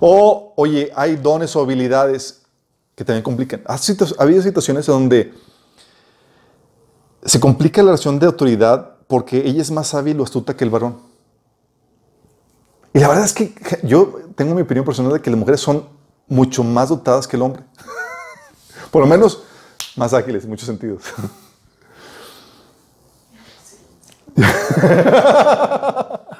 O, 0.00 0.52
oye, 0.56 0.90
hay 0.94 1.16
dones 1.16 1.54
o 1.56 1.60
habilidades 1.60 2.42
que 2.94 3.04
también 3.04 3.22
complican. 3.22 3.62
Ha 3.66 3.78
habido 4.18 4.42
situaciones 4.42 4.86
donde 4.86 5.32
se 7.24 7.40
complica 7.40 7.82
la 7.82 7.86
relación 7.92 8.18
de 8.18 8.26
autoridad 8.26 8.96
porque 9.06 9.46
ella 9.46 9.62
es 9.62 9.70
más 9.70 9.94
hábil 9.94 10.18
o 10.20 10.24
astuta 10.24 10.56
que 10.56 10.64
el 10.64 10.70
varón. 10.70 10.96
Y 12.94 12.98
la 12.98 13.08
verdad 13.08 13.24
es 13.24 13.32
que 13.32 13.54
yo 13.82 14.20
tengo 14.34 14.54
mi 14.54 14.62
opinión 14.62 14.84
personal 14.84 15.12
de 15.12 15.20
que 15.20 15.30
las 15.30 15.38
mujeres 15.38 15.60
son 15.60 15.86
mucho 16.28 16.62
más 16.64 16.88
dotadas 16.90 17.26
que 17.26 17.36
el 17.36 17.42
hombre. 17.42 17.62
Por 18.90 19.02
lo 19.02 19.08
menos 19.08 19.42
más 19.96 20.12
ágiles 20.12 20.44
en 20.44 20.50
muchos 20.50 20.66
sentidos. 20.66 21.02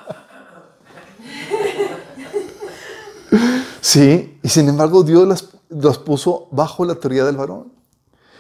Sí, 3.81 4.39
y 4.43 4.49
sin 4.49 4.69
embargo 4.69 5.03
Dios 5.03 5.27
las, 5.27 5.49
las 5.69 5.99
puso 5.99 6.49
bajo 6.51 6.85
la 6.85 6.93
autoridad 6.93 7.27
del 7.27 7.37
varón. 7.37 7.73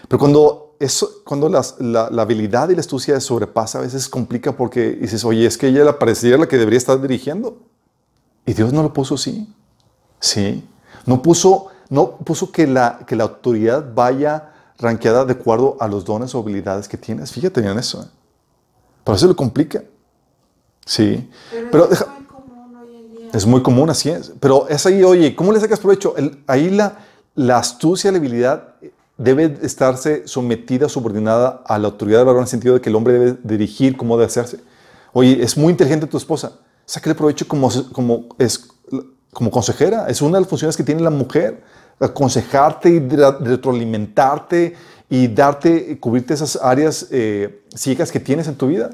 Pero 0.08 0.18
cuando, 0.18 0.76
eso, 0.78 1.22
cuando 1.24 1.48
las, 1.48 1.76
la, 1.80 2.10
la, 2.10 2.22
habilidad 2.22 2.68
y 2.68 2.74
la 2.74 2.80
astucia 2.80 3.18
sobrepasa, 3.20 3.78
a 3.78 3.82
veces 3.82 4.08
complica 4.08 4.56
porque 4.56 4.92
dices, 4.92 5.24
oye, 5.24 5.46
es 5.46 5.56
que 5.56 5.68
ella 5.68 5.84
la 5.84 5.98
pareciera 5.98 6.36
la 6.36 6.46
que 6.46 6.58
debería 6.58 6.78
estar 6.78 7.00
dirigiendo. 7.00 7.58
Y 8.44 8.54
Dios 8.54 8.72
no 8.72 8.82
lo 8.82 8.92
puso 8.92 9.14
así. 9.14 9.52
Sí. 10.20 10.64
No 11.06 11.22
puso, 11.22 11.68
no 11.88 12.16
puso 12.18 12.52
que, 12.52 12.66
la, 12.66 13.00
que 13.06 13.16
la 13.16 13.24
autoridad 13.24 13.92
vaya 13.94 14.52
ranqueada 14.78 15.24
de 15.24 15.32
acuerdo 15.32 15.76
a 15.80 15.88
los 15.88 16.04
dones 16.04 16.34
o 16.34 16.38
habilidades 16.38 16.88
que 16.88 16.96
tienes. 16.96 17.32
Fíjate 17.32 17.60
en 17.60 17.78
eso. 17.78 18.02
¿eh? 18.02 18.06
Por 19.04 19.14
eso 19.16 19.26
lo 19.26 19.36
complica. 19.36 19.82
Sí. 20.84 21.28
Pero, 21.50 21.70
Pero 21.70 21.86
deja, 21.86 22.06
muy 22.06 22.24
común 22.24 22.76
hoy 22.76 22.96
en 22.96 23.10
día. 23.12 23.21
Es 23.32 23.46
muy 23.46 23.62
común, 23.62 23.90
así 23.90 24.08
es. 24.10 24.32
Pero 24.40 24.68
es 24.68 24.84
ahí, 24.86 25.02
oye, 25.02 25.34
¿cómo 25.34 25.52
le 25.52 25.60
sacas 25.60 25.80
provecho? 25.80 26.14
El- 26.16 26.42
ahí 26.46 26.70
la, 26.70 26.98
la 27.34 27.58
astucia, 27.58 28.10
la 28.12 28.18
habilidad 28.18 28.74
debe 29.16 29.56
estarse 29.62 30.26
sometida, 30.26 30.88
subordinada 30.88 31.62
a 31.66 31.78
la 31.78 31.88
autoridad 31.88 32.18
del 32.18 32.26
varón 32.26 32.40
en 32.40 32.44
el 32.44 32.48
sentido 32.48 32.74
de 32.74 32.80
que 32.80 32.90
el 32.90 32.96
hombre 32.96 33.12
debe 33.14 33.38
dirigir 33.44 33.96
cómo 33.96 34.16
debe 34.16 34.26
hacerse. 34.26 34.60
Oye, 35.12 35.42
es 35.42 35.56
muy 35.56 35.70
inteligente 35.70 36.06
tu 36.06 36.16
esposa. 36.16 36.52
Sácale 36.86 37.14
provecho 37.14 37.46
como, 37.46 37.70
como, 37.92 38.26
es, 38.38 38.68
como 39.32 39.50
consejera. 39.50 40.08
Es 40.08 40.20
una 40.22 40.38
de 40.38 40.40
las 40.42 40.48
funciones 40.48 40.76
que 40.76 40.82
tiene 40.82 41.00
la 41.02 41.10
mujer. 41.10 41.62
Aconsejarte 42.00 42.88
y 42.90 42.98
re- 42.98 43.30
retroalimentarte 43.40 44.74
y 45.08 45.28
darte, 45.28 45.98
cubrirte 46.00 46.34
esas 46.34 46.56
áreas 46.56 47.06
eh, 47.10 47.62
ciegas 47.74 48.10
que 48.10 48.18
tienes 48.18 48.48
en 48.48 48.56
tu 48.56 48.66
vida. 48.68 48.90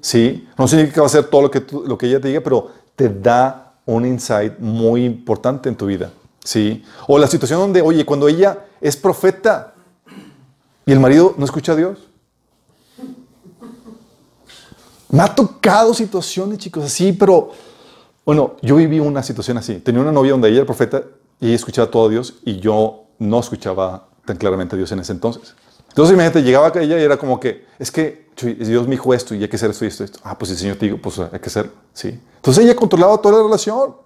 Sí, 0.00 0.46
no 0.56 0.66
significa 0.68 0.94
que 0.94 1.00
va 1.00 1.06
a 1.06 1.08
hacer 1.08 1.24
todo 1.24 1.42
lo 1.42 1.50
que, 1.50 1.60
tú- 1.60 1.84
lo 1.86 1.98
que 1.98 2.06
ella 2.06 2.20
te 2.20 2.28
diga, 2.28 2.40
pero 2.40 2.70
te 2.94 3.08
da 3.08 3.65
un 3.86 4.04
insight 4.04 4.58
muy 4.58 5.04
importante 5.04 5.68
en 5.68 5.76
tu 5.76 5.86
vida. 5.86 6.10
Sí. 6.44 6.84
O 7.08 7.18
la 7.18 7.26
situación 7.26 7.60
donde, 7.60 7.80
oye, 7.80 8.04
cuando 8.04 8.28
ella 8.28 8.66
es 8.80 8.96
profeta 8.96 9.74
y 10.84 10.92
el 10.92 11.00
marido 11.00 11.34
no 11.38 11.44
escucha 11.44 11.72
a 11.72 11.76
Dios. 11.76 11.98
Me 15.08 15.22
ha 15.22 15.34
tocado 15.34 15.94
situaciones, 15.94 16.58
chicos, 16.58 16.84
así, 16.84 17.12
pero 17.12 17.52
bueno, 18.24 18.56
yo 18.60 18.76
viví 18.76 18.98
una 18.98 19.22
situación 19.22 19.56
así. 19.56 19.76
Tenía 19.76 20.00
una 20.00 20.12
novia 20.12 20.32
donde 20.32 20.48
ella 20.48 20.58
era 20.58 20.66
profeta 20.66 21.02
y 21.40 21.54
escuchaba 21.54 21.90
todo 21.90 22.06
a 22.06 22.10
Dios 22.10 22.34
y 22.44 22.58
yo 22.58 23.04
no 23.18 23.40
escuchaba 23.40 24.08
tan 24.24 24.36
claramente 24.36 24.74
a 24.74 24.78
Dios 24.78 24.90
en 24.92 24.98
ese 24.98 25.12
entonces. 25.12 25.54
Entonces, 25.96 26.12
imagínate, 26.12 26.42
llegaba 26.42 26.66
a 26.66 26.78
ella 26.78 26.98
y 26.98 27.02
era 27.02 27.16
como 27.16 27.40
que, 27.40 27.64
es 27.78 27.90
que 27.90 28.28
Dios 28.36 28.84
me 28.84 28.96
dijo 28.96 29.14
esto 29.14 29.34
y 29.34 29.40
hay 29.40 29.48
que 29.48 29.56
hacer 29.56 29.70
esto 29.70 29.86
y 29.86 29.88
esto, 29.88 30.04
esto. 30.04 30.18
Ah, 30.22 30.36
pues 30.36 30.50
el 30.50 30.58
Señor 30.58 30.76
te 30.76 30.84
dijo, 30.84 30.98
pues 30.98 31.18
hay 31.18 31.40
que 31.40 31.46
hacerlo. 31.46 31.72
Sí. 31.94 32.20
Entonces 32.36 32.64
ella 32.64 32.76
controlaba 32.76 33.16
toda 33.16 33.38
la 33.38 33.44
relación. 33.44 33.96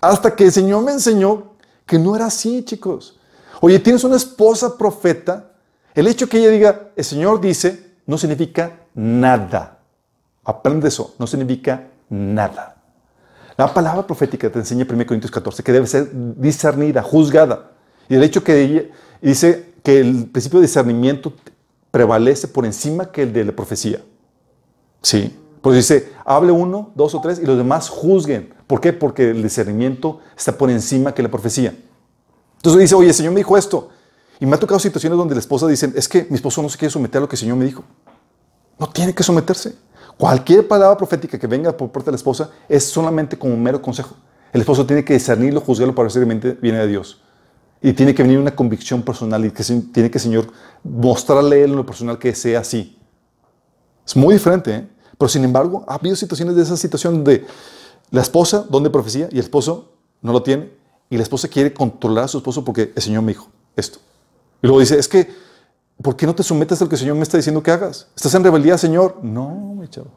Hasta 0.00 0.36
que 0.36 0.44
el 0.44 0.52
Señor 0.52 0.84
me 0.84 0.92
enseñó 0.92 1.54
que 1.84 1.98
no 1.98 2.14
era 2.14 2.26
así, 2.26 2.64
chicos. 2.64 3.18
Oye, 3.60 3.80
tienes 3.80 4.04
una 4.04 4.14
esposa 4.14 4.78
profeta. 4.78 5.50
El 5.96 6.06
hecho 6.06 6.28
que 6.28 6.38
ella 6.38 6.50
diga, 6.50 6.90
el 6.94 7.04
Señor 7.04 7.40
dice, 7.40 7.94
no 8.06 8.16
significa 8.16 8.82
nada. 8.94 9.80
Aprende 10.44 10.86
eso, 10.86 11.16
no 11.18 11.26
significa 11.26 11.88
nada. 12.08 12.76
La 13.56 13.74
palabra 13.74 14.06
profética 14.06 14.48
te 14.48 14.60
enseña 14.60 14.84
en 14.84 14.94
1 14.94 15.06
Corintios 15.06 15.32
14 15.32 15.60
que 15.60 15.72
debe 15.72 15.88
ser 15.88 16.08
discernida, 16.12 17.02
juzgada. 17.02 17.72
Y 18.08 18.14
el 18.14 18.22
hecho 18.22 18.44
que 18.44 18.62
ella 18.62 18.84
dice 19.20 19.67
que 19.82 20.00
el 20.00 20.26
principio 20.26 20.60
de 20.60 20.66
discernimiento 20.66 21.32
prevalece 21.90 22.48
por 22.48 22.66
encima 22.66 23.10
que 23.10 23.22
el 23.22 23.32
de 23.32 23.44
la 23.44 23.52
profecía. 23.52 24.02
Sí. 25.02 25.34
Pues 25.60 25.76
dice, 25.76 26.12
hable 26.24 26.52
uno, 26.52 26.92
dos 26.94 27.14
o 27.14 27.20
tres 27.20 27.40
y 27.40 27.46
los 27.46 27.56
demás 27.56 27.88
juzguen. 27.88 28.54
¿Por 28.66 28.80
qué? 28.80 28.92
Porque 28.92 29.30
el 29.30 29.42
discernimiento 29.42 30.20
está 30.36 30.56
por 30.56 30.70
encima 30.70 31.12
que 31.12 31.22
la 31.22 31.30
profecía. 31.30 31.76
Entonces 32.56 32.80
dice, 32.80 32.94
oye, 32.94 33.08
el 33.08 33.14
Señor 33.14 33.32
me 33.32 33.40
dijo 33.40 33.56
esto. 33.56 33.88
Y 34.40 34.46
me 34.46 34.54
ha 34.54 34.58
tocado 34.58 34.78
situaciones 34.78 35.18
donde 35.18 35.34
la 35.34 35.40
esposa 35.40 35.66
dice, 35.66 35.92
es 35.96 36.08
que 36.08 36.26
mi 36.30 36.36
esposo 36.36 36.62
no 36.62 36.68
se 36.68 36.78
quiere 36.78 36.92
someter 36.92 37.18
a 37.18 37.20
lo 37.22 37.28
que 37.28 37.34
el 37.34 37.40
Señor 37.40 37.56
me 37.56 37.64
dijo. 37.64 37.82
No 38.78 38.88
tiene 38.88 39.12
que 39.14 39.22
someterse. 39.22 39.74
Cualquier 40.16 40.66
palabra 40.66 40.96
profética 40.96 41.38
que 41.38 41.46
venga 41.46 41.76
por 41.76 41.90
parte 41.90 42.06
de 42.06 42.12
la 42.12 42.16
esposa 42.16 42.50
es 42.68 42.84
solamente 42.84 43.36
como 43.36 43.54
un 43.54 43.62
mero 43.62 43.82
consejo. 43.82 44.16
El 44.52 44.60
esposo 44.60 44.86
tiene 44.86 45.04
que 45.04 45.14
discernirlo, 45.14 45.60
juzgarlo 45.60 45.94
para 45.94 46.04
ver 46.04 46.12
si 46.12 46.18
realmente 46.18 46.52
viene 46.60 46.78
de 46.78 46.86
Dios. 46.86 47.20
Y 47.80 47.92
tiene 47.92 48.14
que 48.14 48.22
venir 48.22 48.38
una 48.38 48.54
convicción 48.54 49.02
personal 49.02 49.44
y 49.44 49.50
que 49.50 49.62
tiene 49.62 50.10
que 50.10 50.18
Señor 50.18 50.48
mostrarle 50.82 51.64
en 51.64 51.76
lo 51.76 51.86
personal 51.86 52.18
que 52.18 52.34
sea 52.34 52.60
así. 52.60 52.98
Es 54.06 54.16
muy 54.16 54.34
diferente, 54.34 54.74
¿eh? 54.74 54.88
Pero 55.18 55.28
sin 55.28 55.44
embargo, 55.44 55.84
ha 55.86 55.94
habido 55.94 56.16
situaciones 56.16 56.54
de 56.54 56.62
esa 56.62 56.76
situación 56.76 57.16
donde 57.16 57.44
la 58.10 58.22
esposa, 58.22 58.64
donde 58.68 58.88
profecía, 58.88 59.28
y 59.30 59.34
el 59.34 59.40
esposo 59.40 59.92
no 60.22 60.32
lo 60.32 60.42
tiene, 60.42 60.70
y 61.10 61.16
la 61.16 61.22
esposa 61.22 61.48
quiere 61.48 61.74
controlar 61.74 62.24
a 62.24 62.28
su 62.28 62.38
esposo 62.38 62.64
porque 62.64 62.92
el 62.94 63.02
Señor 63.02 63.22
me 63.22 63.32
dijo 63.32 63.48
esto. 63.76 63.98
Y 64.62 64.66
luego 64.66 64.80
dice, 64.80 64.98
es 64.98 65.08
que, 65.08 65.28
¿por 66.02 66.16
qué 66.16 66.26
no 66.26 66.34
te 66.34 66.42
sometes 66.42 66.80
a 66.80 66.84
lo 66.84 66.88
que 66.88 66.94
el 66.94 67.00
Señor 67.00 67.16
me 67.16 67.22
está 67.22 67.36
diciendo 67.36 67.62
que 67.62 67.70
hagas? 67.70 68.08
¿Estás 68.14 68.34
en 68.34 68.44
rebeldía, 68.44 68.78
Señor? 68.78 69.18
No, 69.22 69.74
mi 69.78 69.88
chavo. 69.88 70.10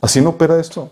Así 0.00 0.20
no 0.20 0.30
opera 0.30 0.58
esto. 0.60 0.90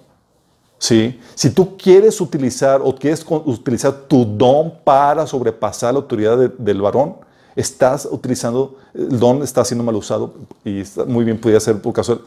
Sí. 0.81 1.21
Si 1.35 1.51
tú 1.51 1.77
quieres 1.77 2.19
utilizar 2.23 2.81
o 2.83 2.95
quieres 2.95 3.25
utilizar 3.29 3.93
tu 4.09 4.25
don 4.25 4.73
para 4.83 5.27
sobrepasar 5.27 5.93
la 5.93 6.01
autoridad 6.01 6.39
del 6.39 6.81
varón, 6.81 7.17
estás 7.55 8.09
utilizando, 8.11 8.79
el 8.95 9.19
don 9.19 9.43
está 9.43 9.63
siendo 9.63 9.85
mal 9.85 9.95
usado 9.95 10.33
y 10.65 10.83
muy 11.07 11.27
bien 11.27 11.39
podría 11.39 11.61
ser 11.61 11.83
por 11.83 11.93
caso 11.93 12.23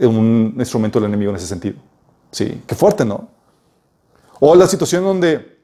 un 0.00 0.54
instrumento 0.58 0.98
del 0.98 1.10
enemigo 1.10 1.30
en 1.30 1.36
ese 1.36 1.46
sentido. 1.46 1.76
Sí, 2.32 2.62
qué 2.66 2.74
fuerte, 2.74 3.04
¿no? 3.04 3.28
O 4.40 4.54
la 4.54 4.66
situación 4.66 5.04
donde, 5.04 5.58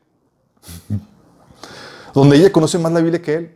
donde 2.12 2.36
ella 2.36 2.52
conoce 2.52 2.78
más 2.78 2.92
la 2.92 3.00
Biblia 3.00 3.22
que 3.22 3.34
él. 3.34 3.54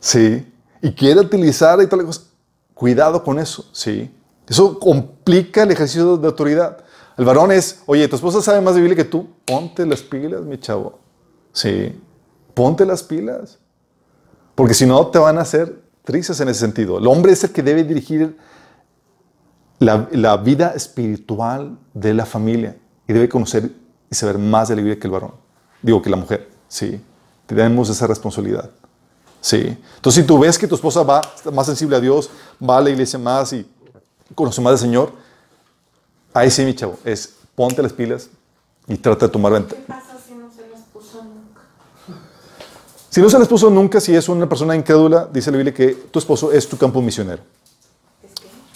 Sí, 0.00 0.46
y 0.82 0.92
quiere 0.92 1.20
utilizar 1.20 1.80
y 1.80 1.86
tal. 1.86 2.06
Cuidado 2.74 3.24
con 3.24 3.38
eso, 3.38 3.64
sí. 3.72 4.10
Eso 4.48 4.78
complica 4.78 5.62
el 5.62 5.70
ejercicio 5.70 6.16
de 6.16 6.26
autoridad. 6.26 6.78
El 7.16 7.24
varón 7.24 7.52
es, 7.52 7.82
oye, 7.86 8.06
tu 8.08 8.16
esposa 8.16 8.40
sabe 8.40 8.60
más 8.60 8.74
de 8.74 8.80
Biblia 8.80 8.96
que 8.96 9.04
tú. 9.04 9.28
Ponte 9.44 9.84
las 9.84 10.02
pilas, 10.02 10.42
mi 10.42 10.58
chavo. 10.58 10.98
Sí, 11.52 12.00
ponte 12.54 12.86
las 12.86 13.02
pilas. 13.02 13.58
Porque 14.54 14.74
si 14.74 14.86
no, 14.86 15.06
te 15.08 15.18
van 15.18 15.38
a 15.38 15.42
hacer 15.42 15.82
tristes 16.04 16.40
en 16.40 16.48
ese 16.48 16.60
sentido. 16.60 16.98
El 16.98 17.06
hombre 17.06 17.32
es 17.32 17.44
el 17.44 17.52
que 17.52 17.62
debe 17.62 17.84
dirigir 17.84 18.36
la, 19.78 20.36
vida 20.36 20.72
espiritual 20.74 21.78
de 21.94 22.14
la 22.14 22.26
familia 22.26 22.76
y 23.06 23.12
debe 23.12 23.28
conocer 23.28 23.70
y 24.10 24.14
saber 24.14 24.38
más 24.38 24.68
de 24.68 24.76
la 24.76 24.82
vida 24.82 24.96
que 24.96 25.06
el 25.06 25.12
varón. 25.12 25.34
Digo 25.82 26.02
que 26.02 26.10
la 26.10 26.16
mujer, 26.16 26.48
sí. 26.66 27.00
Tenemos 27.46 27.88
esa 27.88 28.06
responsabilidad. 28.06 28.70
Sí. 29.40 29.76
Entonces, 29.96 30.22
si 30.22 30.26
tú 30.26 30.38
ves 30.38 30.58
que 30.58 30.66
tu 30.66 30.74
esposa 30.74 31.02
va 31.02 31.20
más 31.52 31.66
sensible 31.66 31.96
a 31.96 32.00
Dios, 32.00 32.30
va 32.62 32.78
a 32.78 32.80
la 32.80 32.90
iglesia 32.90 33.18
más 33.18 33.52
y 33.52 33.66
conoce 34.34 34.60
más 34.60 34.72
del 34.72 34.88
Señor, 34.90 35.12
ahí 36.34 36.50
sí, 36.50 36.64
mi 36.64 36.74
chavo, 36.74 36.98
es 37.04 37.34
ponte 37.54 37.82
las 37.82 37.92
pilas 37.92 38.28
y 38.86 38.96
trata 38.96 39.26
de 39.26 39.32
tomar 39.32 39.52
ventaja. 39.52 39.80
¿Qué 39.80 39.86
pasa 39.88 40.16
si 40.26 40.34
no 40.34 40.50
se 40.50 40.68
les 40.68 40.80
puso 40.92 41.22
nunca? 41.24 41.62
Si 43.10 43.20
no 43.20 43.30
se 43.30 43.38
les 43.38 43.48
puso 43.48 43.70
nunca, 43.70 44.00
si 44.00 44.14
es 44.14 44.28
una 44.28 44.48
persona 44.48 44.76
incrédula, 44.76 45.28
dice 45.32 45.50
la 45.50 45.56
Biblia 45.56 45.74
que 45.74 45.88
tu 46.10 46.18
esposo 46.18 46.52
es 46.52 46.68
tu 46.68 46.76
campo 46.76 47.02
misionero. 47.02 47.42
¿Es? 48.22 48.30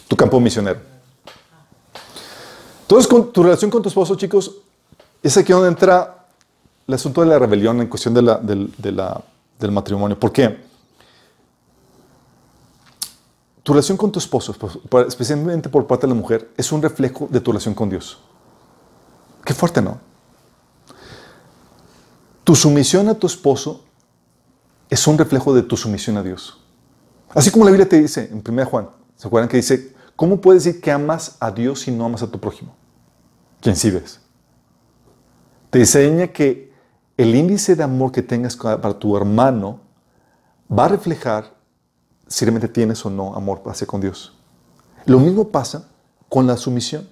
Tu 0.09 0.17
campo 0.17 0.41
misionero. 0.41 0.81
Entonces, 2.83 3.09
con 3.09 3.33
tu 3.33 3.43
relación 3.43 3.71
con 3.71 3.83
tu 3.83 3.89
esposo, 3.89 4.17
chicos, 4.17 4.53
es 5.23 5.37
aquí 5.37 5.53
donde 5.53 5.69
entra 5.69 6.27
el 6.87 6.95
asunto 6.95 7.21
de 7.21 7.29
la 7.29 7.39
rebelión 7.39 7.81
en 7.81 7.87
cuestión 7.87 8.13
de 8.13 8.23
la, 8.23 8.37
del, 8.37 8.73
de 8.77 8.93
la, 8.93 9.23
del 9.59 9.71
matrimonio. 9.71 10.19
¿Por 10.19 10.33
qué? 10.33 10.72
Tu 13.63 13.73
relación 13.73 13.97
con 13.97 14.11
tu 14.11 14.19
esposo, 14.19 14.55
especialmente 15.07 15.69
por 15.69 15.87
parte 15.87 16.07
de 16.07 16.13
la 16.13 16.19
mujer, 16.19 16.51
es 16.57 16.73
un 16.73 16.83
reflejo 16.83 17.29
de 17.31 17.41
tu 17.41 17.53
relación 17.53 17.75
con 17.75 17.89
Dios. 17.89 18.19
Qué 19.45 19.55
fuerte, 19.55 19.81
¿no? 19.81 19.99
Tu 22.45 22.57
sumisión 22.57 23.09
a 23.09 23.15
tu 23.15 23.27
esposo 23.27 23.85
es 24.91 25.07
un 25.07 25.17
reflejo 25.17 25.55
de 25.55 25.63
tu 25.63 25.77
sumisión 25.77 26.17
a 26.17 26.23
Dios. 26.23 26.59
Así 27.31 27.51
como 27.51 27.65
la 27.65 27.71
Biblia 27.71 27.89
te 27.89 28.01
dice 28.01 28.29
en 28.33 28.43
1 28.47 28.67
Juan, 28.67 28.91
¿se 29.17 29.29
acuerdan 29.29 29.49
que 29.49 29.57
dice, 29.59 29.95
¿cómo 30.17 30.41
puedes 30.41 30.65
decir 30.65 30.81
que 30.81 30.91
amas 30.91 31.37
a 31.39 31.51
Dios 31.51 31.81
si 31.81 31.93
no 31.93 32.05
amas 32.05 32.23
a 32.23 32.31
tu 32.31 32.41
prójimo? 32.41 32.75
¿Quién 33.61 33.77
sí 33.77 33.91
ves? 33.91 34.21
Te 35.71 35.79
enseña 35.79 36.27
que 36.29 36.73
el 37.17 37.35
índice 37.35 37.77
de 37.77 37.85
amor 37.85 38.11
que 38.11 38.23
tengas 38.23 38.57
para 38.57 38.99
tu 38.99 39.17
hermano 39.17 39.81
va 40.71 40.87
a 40.87 40.89
reflejar 40.89 41.55
si 42.27 42.45
realmente 42.45 42.69
tienes 42.69 43.05
o 43.05 43.11
no 43.11 43.35
amor 43.35 43.63
hacia 43.67 43.87
con 43.87 44.01
Dios. 44.01 44.33
Lo 45.07 45.19
mismo 45.19 45.49
pasa 45.49 45.89
con 46.29 46.47
la 46.47 46.57
sumisión. 46.57 47.09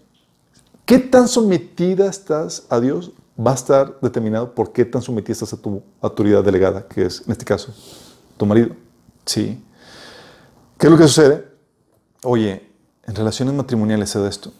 ¿Qué 0.84 0.98
tan 0.98 1.28
sometida 1.28 2.08
estás 2.08 2.66
a 2.68 2.80
Dios? 2.80 3.12
Va 3.38 3.52
a 3.52 3.54
estar 3.54 4.00
determinado 4.00 4.54
por 4.54 4.72
qué 4.72 4.84
tan 4.84 5.02
sometida 5.02 5.32
estás 5.32 5.52
a 5.52 5.56
tu 5.56 5.82
autoridad 6.00 6.42
delegada, 6.42 6.86
que 6.86 7.06
es, 7.06 7.22
en 7.26 7.32
este 7.32 7.44
caso, 7.44 7.72
tu 8.36 8.46
marido. 8.46 8.74
Sí. 9.24 9.62
¿Qué 10.78 10.86
es 10.86 10.90
lo 10.90 10.98
que 10.98 11.04
sucede? 11.04 11.46
Oye, 12.24 12.70
en 13.04 13.14
relaciones 13.14 13.54
matrimoniales 13.54 14.10
se 14.10 14.18
da 14.18 14.28
esto. 14.28 14.52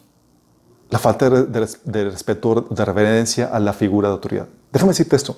La 0.89 0.99
falta 0.99 1.29
de, 1.29 1.45
de, 1.45 1.67
de 1.85 2.09
respeto, 2.09 2.67
de 2.69 2.85
reverencia 2.85 3.47
a 3.47 3.59
la 3.59 3.73
figura 3.73 4.09
de 4.09 4.13
autoridad. 4.13 4.47
Déjame 4.71 4.91
decirte 4.91 5.15
esto. 5.15 5.37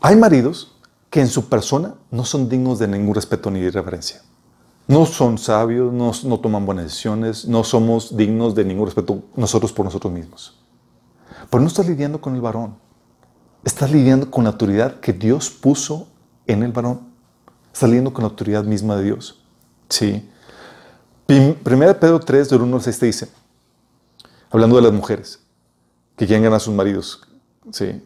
Hay 0.00 0.16
maridos 0.16 0.77
que 1.18 1.22
en 1.22 1.28
su 1.28 1.48
persona 1.48 1.96
no 2.12 2.24
son 2.24 2.48
dignos 2.48 2.78
de 2.78 2.86
ningún 2.86 3.12
respeto 3.12 3.50
ni 3.50 3.68
reverencia. 3.70 4.22
No 4.86 5.04
son 5.04 5.36
sabios, 5.36 5.92
no, 5.92 6.12
no, 6.22 6.38
toman 6.38 6.64
buenas 6.64 6.84
decisiones, 6.84 7.44
no 7.44 7.64
somos 7.64 8.16
dignos 8.16 8.54
de 8.54 8.64
ningún 8.64 8.86
respeto 8.86 9.24
nosotros 9.34 9.72
por 9.72 9.84
nosotros 9.84 10.12
mismos. 10.12 10.60
Pero 11.50 11.60
no 11.60 11.66
estás 11.66 11.88
lidiando 11.88 12.20
con 12.20 12.36
el 12.36 12.40
varón, 12.40 12.76
estás 13.64 13.90
lidiando 13.90 14.30
con 14.30 14.44
la 14.44 14.50
autoridad 14.50 15.00
que 15.00 15.12
Dios 15.12 15.50
puso 15.50 16.06
en 16.46 16.62
el 16.62 16.70
varón. 16.70 17.00
Estás 17.72 17.88
lidiando 17.88 18.12
con 18.12 18.22
la 18.22 18.28
autoridad 18.28 18.62
misma 18.62 18.94
de 18.94 19.02
Dios. 19.02 19.42
Sí. 19.88 20.30
Primera 21.64 21.98
Pedro 21.98 22.20
3, 22.20 22.48
del 22.48 22.62
1 22.62 22.76
al 22.76 22.82
6 22.82 22.96
te 23.00 23.06
dice, 23.06 23.28
hablando 24.50 24.76
de 24.76 24.82
las 24.82 24.92
mujeres 24.92 25.40
que 26.14 26.28
quieren 26.28 26.44
ganar 26.44 26.58
a 26.58 26.60
sus 26.60 26.72
maridos, 26.72 27.26
sí, 27.72 28.04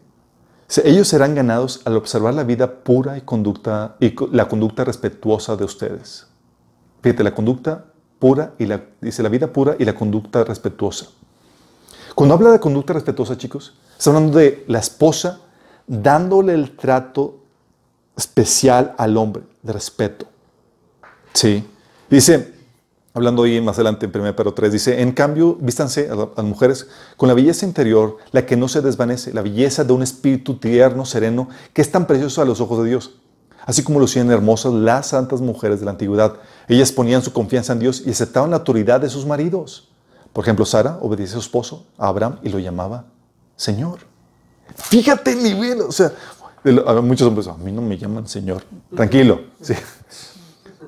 ellos 0.83 1.07
serán 1.07 1.35
ganados 1.35 1.81
al 1.85 1.97
observar 1.97 2.33
la 2.33 2.43
vida 2.43 2.83
pura 2.83 3.17
y, 3.17 3.21
conducta, 3.21 3.95
y 3.99 4.15
la 4.31 4.47
conducta 4.47 4.83
respetuosa 4.83 5.55
de 5.55 5.65
ustedes. 5.65 6.27
Fíjate, 7.01 7.23
la 7.23 7.35
conducta 7.35 7.85
pura 8.19 8.53
y 8.57 8.65
la, 8.65 8.81
dice 9.01 9.21
la 9.21 9.29
vida 9.29 9.47
pura 9.47 9.75
y 9.77 9.85
la 9.85 9.93
conducta 9.93 10.43
respetuosa. 10.43 11.07
Cuando 12.15 12.35
habla 12.35 12.51
de 12.51 12.59
conducta 12.59 12.93
respetuosa, 12.93 13.37
chicos, 13.37 13.73
está 13.97 14.11
hablando 14.11 14.37
de 14.37 14.63
la 14.67 14.79
esposa 14.79 15.41
dándole 15.87 16.53
el 16.53 16.75
trato 16.77 17.39
especial 18.15 18.95
al 18.97 19.17
hombre, 19.17 19.43
de 19.61 19.73
respeto. 19.73 20.25
Sí. 21.33 21.67
Dice, 22.09 22.53
hablando 23.13 23.43
ahí 23.43 23.61
más 23.61 23.75
adelante 23.75 24.05
en 24.05 24.11
1 24.15 24.35
Pedro 24.35 24.53
3, 24.53 24.71
dice, 24.71 25.01
en 25.01 25.11
cambio, 25.11 25.55
vístanse 25.59 26.09
a 26.09 26.15
las 26.15 26.45
mujeres 26.45 26.87
con 27.15 27.29
la 27.29 27.35
belleza 27.35 27.65
interior, 27.65 28.17
la 28.31 28.45
que 28.45 28.57
no 28.57 28.67
se 28.67 28.81
desvanece, 28.81 29.33
la 29.33 29.41
belleza 29.41 29.83
de 29.83 29.93
un 29.93 30.01
espíritu 30.01 30.57
tierno, 30.57 31.05
sereno, 31.05 31.47
que 31.73 31.81
es 31.81 31.91
tan 31.91 32.07
precioso 32.07 32.41
a 32.41 32.45
los 32.45 32.59
ojos 32.59 32.83
de 32.83 32.89
Dios. 32.89 33.19
Así 33.65 33.83
como 33.83 33.99
lucían 33.99 34.29
hermosas 34.29 34.73
las 34.73 35.07
santas 35.07 35.39
mujeres 35.39 35.79
de 35.79 35.85
la 35.85 35.91
antigüedad. 35.91 36.35
Ellas 36.67 36.91
ponían 36.91 37.21
su 37.21 37.31
confianza 37.31 37.73
en 37.73 37.79
Dios 37.79 38.03
y 38.05 38.11
aceptaban 38.11 38.49
la 38.49 38.57
autoridad 38.57 38.99
de 38.99 39.09
sus 39.09 39.25
maridos. 39.25 39.89
Por 40.33 40.43
ejemplo, 40.43 40.65
Sara 40.65 40.97
obedecía 41.01 41.37
a 41.37 41.39
su 41.39 41.45
esposo, 41.45 41.85
a 41.97 42.07
Abraham, 42.07 42.39
y 42.43 42.49
lo 42.49 42.59
llamaba 42.59 43.05
Señor. 43.55 43.99
Fíjate 44.75 45.33
el 45.33 45.43
nivel, 45.43 45.81
o 45.81 45.91
sea, 45.91 46.11
muchos 47.01 47.27
hombres, 47.27 47.47
a 47.47 47.55
mí 47.55 47.71
no 47.71 47.81
me 47.81 47.97
llaman 47.97 48.27
Señor. 48.27 48.63
Tranquilo, 48.95 49.41
sí. 49.61 49.75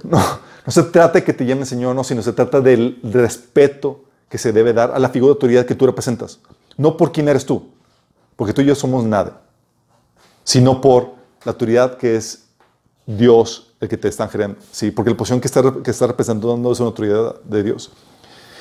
No, 0.04 0.20
no 0.66 0.72
se 0.72 0.84
trata 0.84 1.20
de 1.20 1.24
que 1.24 1.34
te 1.34 1.46
llamen 1.46 1.66
Señor, 1.66 1.96
no, 1.96 2.04
sino 2.04 2.22
se 2.22 2.34
trata 2.34 2.60
del 2.60 3.00
respeto 3.04 4.06
que 4.30 4.38
se 4.38 4.52
debe 4.52 4.74
dar 4.74 4.92
a 4.92 5.00
la 5.00 5.10
figura 5.10 5.30
de 5.30 5.36
autoridad 5.36 5.66
que 5.66 5.76
tú 5.76 5.86
representas. 5.86 6.40
No 6.78 6.98
por 6.98 7.12
quién 7.12 7.28
eres 7.28 7.46
tú, 7.46 7.70
porque 8.36 8.54
tú 8.54 8.62
y 8.62 8.66
yo 8.66 8.76
somos 8.76 9.04
nada, 9.04 9.42
sino 10.44 10.82
por 10.82 11.14
la 11.44 11.52
autoridad 11.52 11.98
que 11.98 12.16
es 12.16 12.46
Dios 13.06 13.74
el 13.80 13.88
que 13.88 13.98
te 13.98 14.08
está 14.08 14.28
generando. 14.28 14.60
Sí, 14.72 14.92
porque 14.92 15.12
la 15.12 15.18
posición 15.18 15.40
que 15.40 15.48
está, 15.48 15.62
que 15.84 15.92
está 15.92 16.08
representando 16.08 16.72
es 16.72 16.80
una 16.80 16.88
autoridad 16.88 17.40
de 17.44 17.64
Dios. 17.64 17.92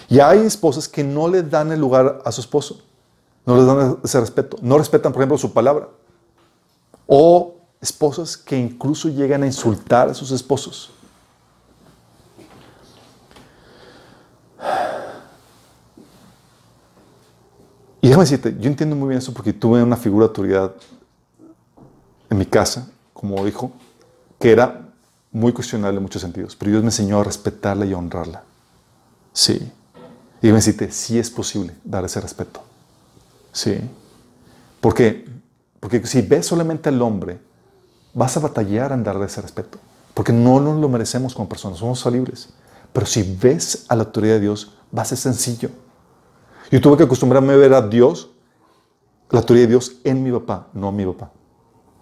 Y 0.09 0.21
hay 0.21 0.41
esposas 0.41 0.89
que 0.89 1.03
no 1.03 1.29
le 1.29 1.43
dan 1.43 1.73
el 1.73 1.81
lugar 1.81 2.21
a 2.25 2.33
su 2.33 2.43
esposo, 2.43 2.83
no 3.47 3.57
le 3.57 3.65
dan 3.65 3.99
ese 4.05 4.21
respeto, 4.21 4.59
no 4.61 4.77
respetan, 4.77 5.13
por 5.13 5.23
ejemplo, 5.23 5.39
su 5.39 5.53
palabra. 5.53 5.89
O 7.07 7.55
esposas 7.81 8.37
que 8.37 8.59
incluso 8.59 9.09
llegan 9.09 9.43
a 9.43 9.47
insultar 9.47 10.09
a 10.09 10.15
sus 10.15 10.31
esposos. 10.31 10.91
Y 18.05 18.09
déjame 18.09 18.25
decirte, 18.25 18.55
yo 18.61 18.69
entiendo 18.69 18.95
muy 18.97 19.09
bien 19.09 19.19
eso 19.19 19.33
porque 19.33 19.55
tuve 19.55 19.83
una 19.83 19.97
figura 19.97 20.27
de 20.27 20.29
autoridad 20.29 20.75
en 22.29 22.37
mi 22.37 22.45
casa, 22.45 22.87
como 23.15 23.49
hijo, 23.49 23.73
que 24.39 24.53
era 24.53 24.91
muy 25.33 25.55
cuestionable 25.55 25.97
en 25.97 26.03
muchos 26.03 26.21
sentidos, 26.21 26.55
pero 26.55 26.71
Dios 26.71 26.83
me 26.83 26.89
enseñó 26.89 27.19
a 27.19 27.25
respetarla 27.25 27.87
y 27.87 27.95
a 27.95 27.97
honrarla. 27.97 28.43
Sí. 29.33 29.55
Y 29.55 30.43
déjame 30.43 30.59
decirte, 30.59 30.91
sí 30.91 31.19
es 31.19 31.31
posible 31.31 31.73
dar 31.83 32.05
ese 32.05 32.21
respeto. 32.21 32.63
Sí. 33.53 33.81
¿Por 34.83 34.93
qué? 34.93 35.27
Porque 35.81 36.07
si 36.07 36.21
ves 36.21 36.45
solamente 36.45 36.91
al 36.91 37.01
hombre, 37.01 37.41
vas 38.13 38.37
a 38.37 38.41
batallar 38.41 38.93
en 38.93 39.03
darle 39.03 39.25
ese 39.25 39.41
respeto. 39.41 39.79
Porque 40.13 40.35
no 40.35 40.61
nos 40.61 40.79
lo 40.79 40.91
merecemos 40.91 41.35
como 41.35 41.49
personas, 41.49 41.79
somos 41.79 42.03
falibles. 42.03 42.51
Pero 42.93 43.07
si 43.07 43.23
ves 43.23 43.87
a 43.89 43.97
la 43.97 44.03
autoridad 44.03 44.35
de 44.35 44.41
Dios, 44.41 44.75
va 44.95 45.01
a 45.01 45.07
ser 45.07 45.17
sencillo. 45.17 45.71
Yo 46.75 46.81
tuve 46.81 46.97
que 46.97 47.05
acostumbrarme 47.05 47.53
a 47.53 47.57
ver 47.57 47.73
a 47.73 47.83
Dios, 47.83 48.31
la 49.31 49.39
autoridad 49.39 49.67
de 49.67 49.69
Dios 49.69 49.99
en 50.03 50.25
mi 50.25 50.33
papá, 50.33 50.67
no 50.73 50.89
a 50.89 50.91
mi 50.91 51.07
papá, 51.07 51.31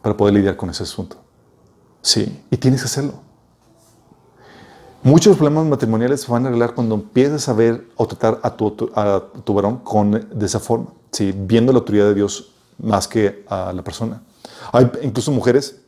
para 0.01 0.17
poder 0.17 0.33
lidiar 0.33 0.57
con 0.57 0.71
ese 0.71 0.85
asunto. 0.85 1.19
Sí, 2.01 2.43
y 2.51 2.57
tienes 2.57 2.81
que 2.81 2.87
hacerlo. 2.87 3.13
Muchos 5.03 5.37
problemas 5.37 5.67
matrimoniales 5.67 6.23
se 6.23 6.33
van 6.33 6.47
a 6.47 6.49
arreglar 6.49 6.73
cuando 6.73 6.95
empiezas 6.95 7.51
a 7.51 7.53
ver 7.53 7.87
o 7.97 8.07
tratar 8.07 8.41
a 8.43 8.57
tu, 8.57 8.91
a 8.95 9.23
tu 9.45 9.53
varón 9.53 9.77
con, 9.81 10.27
de 10.33 10.47
esa 10.47 10.59
forma, 10.59 10.87
¿sí? 11.11 11.35
viendo 11.37 11.71
la 11.71 11.81
autoridad 11.81 12.07
de 12.07 12.15
Dios 12.15 12.55
más 12.79 13.07
que 13.07 13.45
a 13.51 13.75
la 13.75 13.85
persona. 13.85 14.23
Hay 14.73 14.91
incluso 15.03 15.33
mujeres 15.33 15.83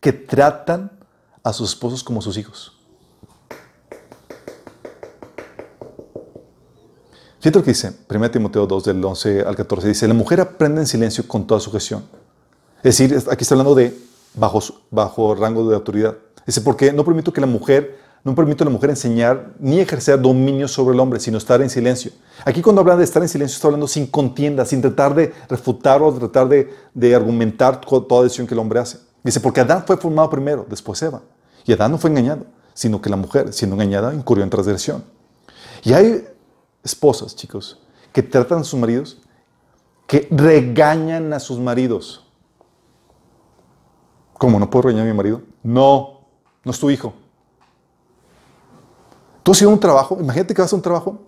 que 0.00 0.12
tratan 0.12 0.92
a 1.42 1.54
sus 1.54 1.70
esposos 1.70 2.04
como 2.04 2.20
sus 2.20 2.36
hijos. 2.36 2.78
Fíjate 7.42 7.58
lo 7.58 7.64
que 7.64 7.72
dice 7.72 7.92
1 8.08 8.30
Timoteo 8.30 8.68
2, 8.68 8.84
del 8.84 9.04
11 9.04 9.40
al 9.40 9.56
14. 9.56 9.88
Dice, 9.88 10.06
la 10.06 10.14
mujer 10.14 10.40
aprende 10.40 10.80
en 10.80 10.86
silencio 10.86 11.26
con 11.26 11.44
toda 11.44 11.58
sujeción. 11.58 12.04
Es 12.84 12.96
decir, 12.96 13.18
aquí 13.32 13.42
está 13.42 13.56
hablando 13.56 13.74
de 13.74 13.98
bajo, 14.34 14.60
bajo 14.92 15.34
rango 15.34 15.68
de 15.68 15.74
autoridad. 15.74 16.16
Dice, 16.46 16.60
porque 16.60 16.92
no 16.92 17.04
permito 17.04 17.32
que 17.32 17.40
la 17.40 17.48
mujer, 17.48 17.98
no 18.22 18.36
permito 18.36 18.62
a 18.62 18.66
la 18.66 18.70
mujer 18.70 18.90
enseñar 18.90 19.54
ni 19.58 19.80
ejercer 19.80 20.20
dominio 20.20 20.68
sobre 20.68 20.94
el 20.94 21.00
hombre, 21.00 21.18
sino 21.18 21.36
estar 21.36 21.60
en 21.60 21.68
silencio. 21.68 22.12
Aquí 22.44 22.62
cuando 22.62 22.80
habla 22.80 22.94
de 22.94 23.02
estar 23.02 23.20
en 23.20 23.28
silencio, 23.28 23.56
está 23.56 23.66
hablando 23.66 23.88
sin 23.88 24.06
contienda, 24.06 24.64
sin 24.64 24.80
tratar 24.80 25.12
de 25.12 25.34
refutar 25.48 26.00
o 26.00 26.14
tratar 26.14 26.48
de, 26.48 26.72
de 26.94 27.12
argumentar 27.12 27.80
toda 27.80 28.22
decisión 28.22 28.46
que 28.46 28.54
el 28.54 28.60
hombre 28.60 28.78
hace. 28.78 28.98
Dice, 29.24 29.40
porque 29.40 29.62
Adán 29.62 29.82
fue 29.84 29.96
formado 29.96 30.30
primero, 30.30 30.64
después 30.70 31.02
Eva. 31.02 31.20
Y 31.64 31.72
Adán 31.72 31.90
no 31.90 31.98
fue 31.98 32.08
engañado, 32.08 32.46
sino 32.72 33.02
que 33.02 33.10
la 33.10 33.16
mujer, 33.16 33.52
siendo 33.52 33.74
engañada, 33.74 34.14
incurrió 34.14 34.44
en 34.44 34.50
transgresión. 34.50 35.02
Y 35.82 35.92
hay 35.92 36.24
esposas, 36.82 37.36
chicos, 37.36 37.80
que 38.12 38.22
tratan 38.22 38.60
a 38.60 38.64
sus 38.64 38.78
maridos, 38.78 39.18
que 40.06 40.28
regañan 40.30 41.32
a 41.32 41.40
sus 41.40 41.58
maridos. 41.58 42.26
¿Cómo? 44.34 44.58
¿No 44.58 44.68
puedo 44.68 44.82
regañar 44.82 45.06
a 45.06 45.10
mi 45.10 45.16
marido? 45.16 45.42
No, 45.62 46.20
no 46.64 46.72
es 46.72 46.78
tu 46.78 46.90
hijo. 46.90 47.14
Tú 49.42 49.52
has 49.52 49.60
ido 49.60 49.70
a 49.70 49.74
un 49.74 49.80
trabajo, 49.80 50.16
imagínate 50.20 50.54
que 50.54 50.62
vas 50.62 50.72
a 50.72 50.76
un 50.76 50.82
trabajo 50.82 51.18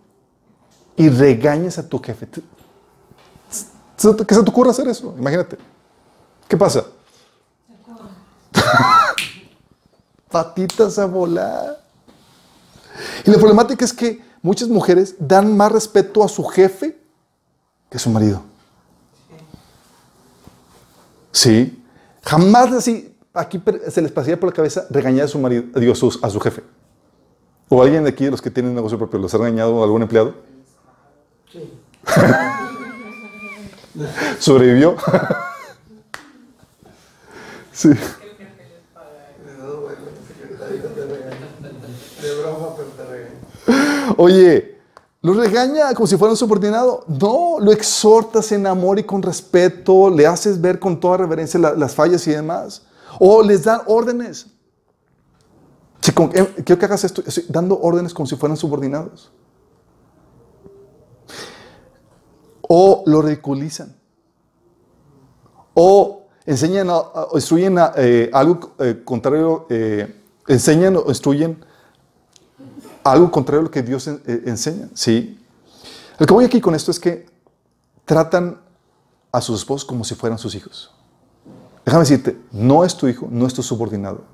y 0.97 1.09
regañas 1.09 1.79
a 1.79 1.89
tu 1.89 1.99
jefe. 2.01 2.29
¿Qué 2.29 2.43
se 3.97 4.43
te 4.43 4.51
ocurre 4.51 4.71
hacer 4.71 4.89
eso? 4.89 5.15
Imagínate. 5.19 5.59
¿Qué 6.49 6.57
pasa? 6.57 6.85
Patitas 10.31 10.99
a 10.99 11.07
volar. 11.07 11.81
Y 13.25 13.31
la 13.31 13.39
problemática 13.39 13.85
es 13.85 13.93
que 13.93 14.23
muchas 14.45 14.69
mujeres 14.69 15.17
dan 15.19 15.57
más 15.57 15.73
respeto 15.73 16.23
a 16.23 16.29
su 16.29 16.45
jefe 16.45 16.97
que 17.91 17.97
a 17.97 18.01
su 18.01 18.11
marido. 18.11 18.43
Sí. 21.33 21.83
Jamás 22.23 22.71
así, 22.73 23.17
aquí 23.33 23.61
se 23.89 24.03
les 24.03 24.13
pasaría 24.13 24.39
por 24.39 24.51
la 24.51 24.55
cabeza 24.55 24.85
regañar 24.91 25.25
a 25.25 25.29
su 25.29 25.39
marido, 25.39 25.65
digo, 25.81 25.95
a 25.95 26.31
su 26.31 26.41
jefe. 26.41 26.63
¿O 27.71 27.83
alguien 27.83 28.05
de 28.05 28.11
aquí, 28.11 28.27
de 28.27 28.33
los 28.33 28.43
que 28.43 28.51
tienen 28.51 28.75
negocio 28.75 28.99
propio, 28.99 29.19
los 29.19 29.35
ha 29.35 29.39
regañado 29.39 29.83
algún 29.83 30.03
empleado? 30.03 30.35
Sí. 31.51 31.73
¿Sobrevivió? 34.39 34.97
sí. 37.73 37.89
Oye, 44.17 44.79
¿lo 45.23 45.35
regaña 45.35 45.95
como 45.95 46.07
si 46.07 46.17
fuera 46.17 46.33
un 46.33 46.37
subordinado? 46.37 47.05
No, 47.07 47.57
lo 47.61 47.73
exhortas 47.73 48.53
en 48.53 48.67
amor 48.67 48.99
y 48.99 49.05
con 49.05 49.23
respeto, 49.23 50.11
le 50.11 50.27
haces 50.27 50.61
ver 50.61 50.79
con 50.79 50.99
toda 50.99 51.19
reverencia 51.19 51.59
las 51.59 51.95
fallas 51.95 52.27
y 52.27 52.33
demás. 52.33 52.83
O 53.19 53.43
les 53.43 53.65
dan 53.65 53.81
órdenes. 53.87 54.47
Eh, 56.07 56.63
quiero 56.65 56.79
que 56.79 56.85
hagas 56.85 57.05
esto, 57.05 57.23
dando 57.49 57.81
órdenes 57.81 58.13
como 58.13 58.27
si 58.27 58.37
fueran 58.37 58.57
subordinados. 58.57 59.33
O 62.63 63.03
lo 63.07 63.23
ridiculizan. 63.23 63.97
O 65.75 66.27
enseñan 66.47 66.89
o 66.91 67.31
instruyen 67.35 67.79
eh, 67.97 68.31
algo 68.33 68.75
eh, 68.79 69.03
contrario, 69.05 69.67
enseñan 70.47 70.97
o 70.97 71.05
instruyen 71.09 71.65
algo 73.05 73.31
contrario 73.31 73.61
a 73.61 73.65
lo 73.65 73.71
que 73.71 73.83
Dios 73.83 74.09
enseña. 74.27 74.89
¿sí? 74.95 75.39
Lo 76.19 76.27
que 76.27 76.33
voy 76.33 76.45
aquí 76.45 76.61
con 76.61 76.75
esto 76.75 76.91
es 76.91 76.99
que 76.99 77.27
tratan 78.05 78.61
a 79.31 79.41
sus 79.41 79.61
esposos 79.61 79.85
como 79.85 80.05
si 80.05 80.15
fueran 80.15 80.39
sus 80.39 80.55
hijos. 80.55 80.91
Déjame 81.85 82.03
decirte, 82.03 82.39
no 82.51 82.85
es 82.85 82.97
tu 82.97 83.07
hijo, 83.07 83.29
no 83.31 83.47
es 83.47 83.55
tu 83.55 83.63
subordinado. 83.63 84.25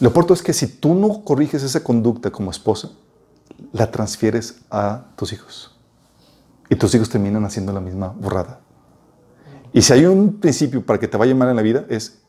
Lo 0.00 0.08
importante 0.08 0.34
es 0.34 0.42
que 0.42 0.52
si 0.52 0.66
tú 0.66 0.94
no 0.94 1.24
corriges 1.24 1.62
esa 1.62 1.82
conducta 1.82 2.30
como 2.30 2.50
esposa, 2.50 2.90
la 3.72 3.90
transfieres 3.90 4.56
a 4.70 5.06
tus 5.16 5.32
hijos. 5.32 5.74
Y 6.68 6.76
tus 6.76 6.94
hijos 6.94 7.08
terminan 7.08 7.44
haciendo 7.44 7.72
la 7.72 7.80
misma 7.80 8.08
borrada. 8.08 8.60
Y 9.72 9.82
si 9.82 9.92
hay 9.92 10.06
un 10.06 10.40
principio 10.40 10.84
para 10.84 10.98
que 10.98 11.08
te 11.08 11.16
vaya 11.16 11.34
mal 11.34 11.48
en 11.48 11.56
la 11.56 11.62
vida, 11.62 11.84
es 11.88 12.20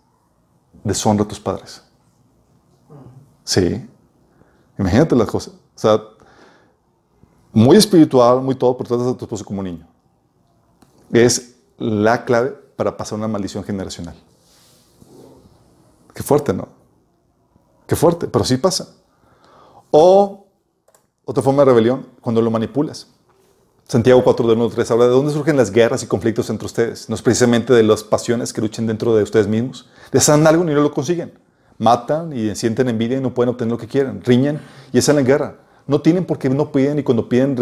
deshonra 0.83 1.25
a 1.25 1.27
tus 1.27 1.39
padres. 1.39 1.83
Sí. 3.43 3.85
Imagínate 4.77 5.15
las 5.15 5.29
cosas. 5.29 5.53
O 5.53 5.79
sea, 5.79 6.01
muy 7.51 7.77
espiritual, 7.77 8.41
muy 8.41 8.55
todo, 8.55 8.77
pero 8.77 8.89
tratas 8.89 9.07
a 9.07 9.17
tu 9.17 9.25
esposo 9.25 9.45
como 9.45 9.59
un 9.59 9.65
niño. 9.65 9.87
Es 11.11 11.55
la 11.77 12.25
clave 12.25 12.49
para 12.75 12.95
pasar 12.95 13.17
una 13.17 13.27
maldición 13.27 13.63
generacional. 13.63 14.15
Qué 16.13 16.23
fuerte, 16.23 16.53
¿no? 16.53 16.67
Qué 17.87 17.95
fuerte, 17.95 18.27
pero 18.27 18.43
sí 18.43 18.57
pasa. 18.57 18.89
O 19.91 20.47
otra 21.25 21.43
forma 21.43 21.63
de 21.63 21.71
rebelión, 21.71 22.07
cuando 22.21 22.41
lo 22.41 22.51
manipulas. 22.51 23.07
Santiago 23.87 24.23
4, 24.23 24.47
de 24.47 24.53
1 24.53 24.69
3 24.69 24.91
habla 24.91 25.05
de 25.05 25.11
dónde 25.11 25.31
surgen 25.31 25.57
las 25.57 25.71
guerras 25.71 26.01
y 26.03 26.07
conflictos 26.07 26.49
entre 26.49 26.65
ustedes. 26.65 27.07
No 27.07 27.15
es 27.15 27.21
precisamente 27.21 27.71
de 27.73 27.83
las 27.83 28.03
pasiones 28.03 28.51
que 28.51 28.61
luchen 28.61 28.87
dentro 28.87 29.15
de 29.15 29.23
ustedes 29.23 29.47
mismos. 29.47 29.87
Desean 30.11 30.45
algo 30.47 30.63
y 30.63 30.67
no 30.67 30.81
lo 30.81 30.91
consiguen. 30.91 31.37
Matan 31.77 32.35
y 32.37 32.55
sienten 32.55 32.89
envidia 32.89 33.17
y 33.17 33.21
no 33.21 33.33
pueden 33.33 33.49
obtener 33.49 33.71
lo 33.71 33.77
que 33.77 33.87
quieren. 33.87 34.23
Riñen 34.23 34.59
y 34.91 34.97
están 34.97 35.19
en 35.19 35.25
guerra. 35.25 35.57
No 35.87 36.01
tienen 36.01 36.25
porque 36.25 36.49
no 36.49 36.71
piden 36.71 36.99
y 36.99 37.03
cuando 37.03 37.29
piden 37.29 37.55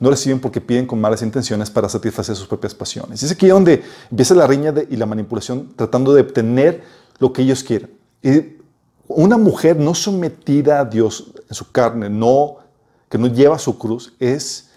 no 0.00 0.10
reciben 0.10 0.40
porque 0.40 0.60
piden 0.60 0.86
con 0.86 1.00
malas 1.00 1.20
intenciones 1.22 1.70
para 1.70 1.88
satisfacer 1.88 2.34
sus 2.34 2.46
propias 2.46 2.74
pasiones. 2.74 3.22
Es 3.22 3.30
aquí 3.30 3.48
donde 3.48 3.82
empieza 4.10 4.34
la 4.34 4.46
riña 4.46 4.72
y 4.88 4.96
la 4.96 5.04
manipulación 5.04 5.74
tratando 5.76 6.14
de 6.14 6.22
obtener 6.22 6.82
lo 7.18 7.32
que 7.32 7.42
ellos 7.42 7.62
quieren. 7.62 7.90
Y 8.22 8.56
una 9.08 9.36
mujer 9.36 9.76
no 9.76 9.94
sometida 9.94 10.80
a 10.80 10.84
Dios 10.84 11.32
en 11.48 11.54
su 11.54 11.70
carne, 11.70 12.08
no, 12.08 12.56
que 13.08 13.18
no 13.18 13.26
lleva 13.26 13.58
su 13.58 13.78
cruz, 13.78 14.14
es 14.18 14.70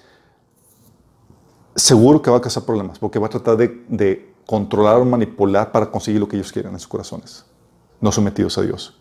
seguro 1.76 2.22
que 2.22 2.30
va 2.30 2.38
a 2.38 2.42
causar 2.42 2.64
problemas 2.64 3.00
porque 3.00 3.18
va 3.20 3.28
a 3.28 3.30
tratar 3.30 3.58
de, 3.58 3.84
de 3.88 4.34
controlar 4.46 4.98
o 4.98 5.06
manipular 5.06 5.72
para 5.72 5.90
conseguir 5.90 6.20
lo 6.20 6.28
que 6.28 6.36
ellos 6.36 6.52
quieren 6.52 6.74
en 6.74 6.80
sus 6.80 6.88
corazones, 6.88 7.46
no 8.02 8.12
sometidos 8.12 8.58
a 8.58 8.62
Dios. 8.62 8.98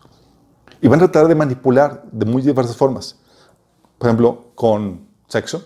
Y 0.81 0.87
van 0.87 0.99
a 0.99 1.03
tratar 1.03 1.27
de 1.27 1.35
manipular 1.35 2.03
de 2.11 2.25
muy 2.25 2.41
diversas 2.41 2.75
formas. 2.75 3.17
Por 3.97 4.07
ejemplo, 4.07 4.45
con 4.55 5.07
sexo. 5.27 5.63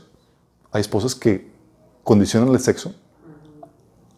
Hay 0.72 0.82
esposas 0.82 1.16
que 1.16 1.52
condicionan 2.04 2.50
el 2.50 2.60
sexo 2.60 2.94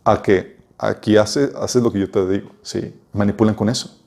a 0.03 0.21
que 0.21 0.57
aquí 0.77 1.17
hace, 1.17 1.51
haces 1.55 1.81
lo 1.81 1.91
que 1.91 1.99
yo 1.99 2.09
te 2.09 2.25
digo, 2.27 2.51
¿sí? 2.61 2.93
Manipulan 3.13 3.55
con 3.55 3.69
eso, 3.69 3.97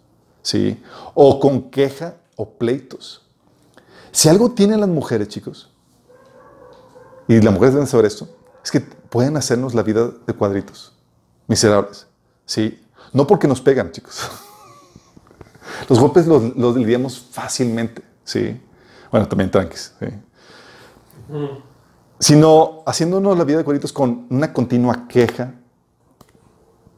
¿sí? 0.43 0.82
O 1.14 1.39
con 1.40 1.70
queja 1.70 2.16
o 2.36 2.51
pleitos. 2.51 3.22
Si 4.10 4.28
algo 4.28 4.52
tienen 4.52 4.80
las 4.80 4.89
mujeres, 4.89 5.28
chicos, 5.28 5.70
y 7.26 7.40
las 7.40 7.52
mujeres 7.52 7.74
deben 7.74 7.86
saber 7.86 8.06
esto, 8.06 8.28
es 8.64 8.70
que 8.70 8.80
pueden 8.80 9.36
hacernos 9.36 9.74
la 9.74 9.82
vida 9.82 10.10
de 10.26 10.32
cuadritos, 10.32 10.93
miserables, 11.47 12.06
¿sí? 12.47 12.82
No 13.12 13.26
porque 13.26 13.47
nos 13.47 13.60
pegan, 13.60 13.93
chicos. 13.93 14.28
Los 15.89 15.99
golpes 16.01 16.27
los, 16.27 16.57
los 16.57 16.77
lidiamos 16.77 17.19
fácilmente, 17.31 18.03
¿sí? 18.25 18.61
Bueno, 19.11 19.27
también 19.29 19.51
tranquis, 19.51 19.93
¿sí? 20.01 20.07
Sino 22.21 22.83
haciéndonos 22.87 23.37
la 23.39 23.45
vida 23.45 23.59
de 23.59 23.65
cuadritos 23.65 23.93
con 23.93 24.27
una 24.31 24.53
continua 24.53 25.07
queja, 25.09 25.53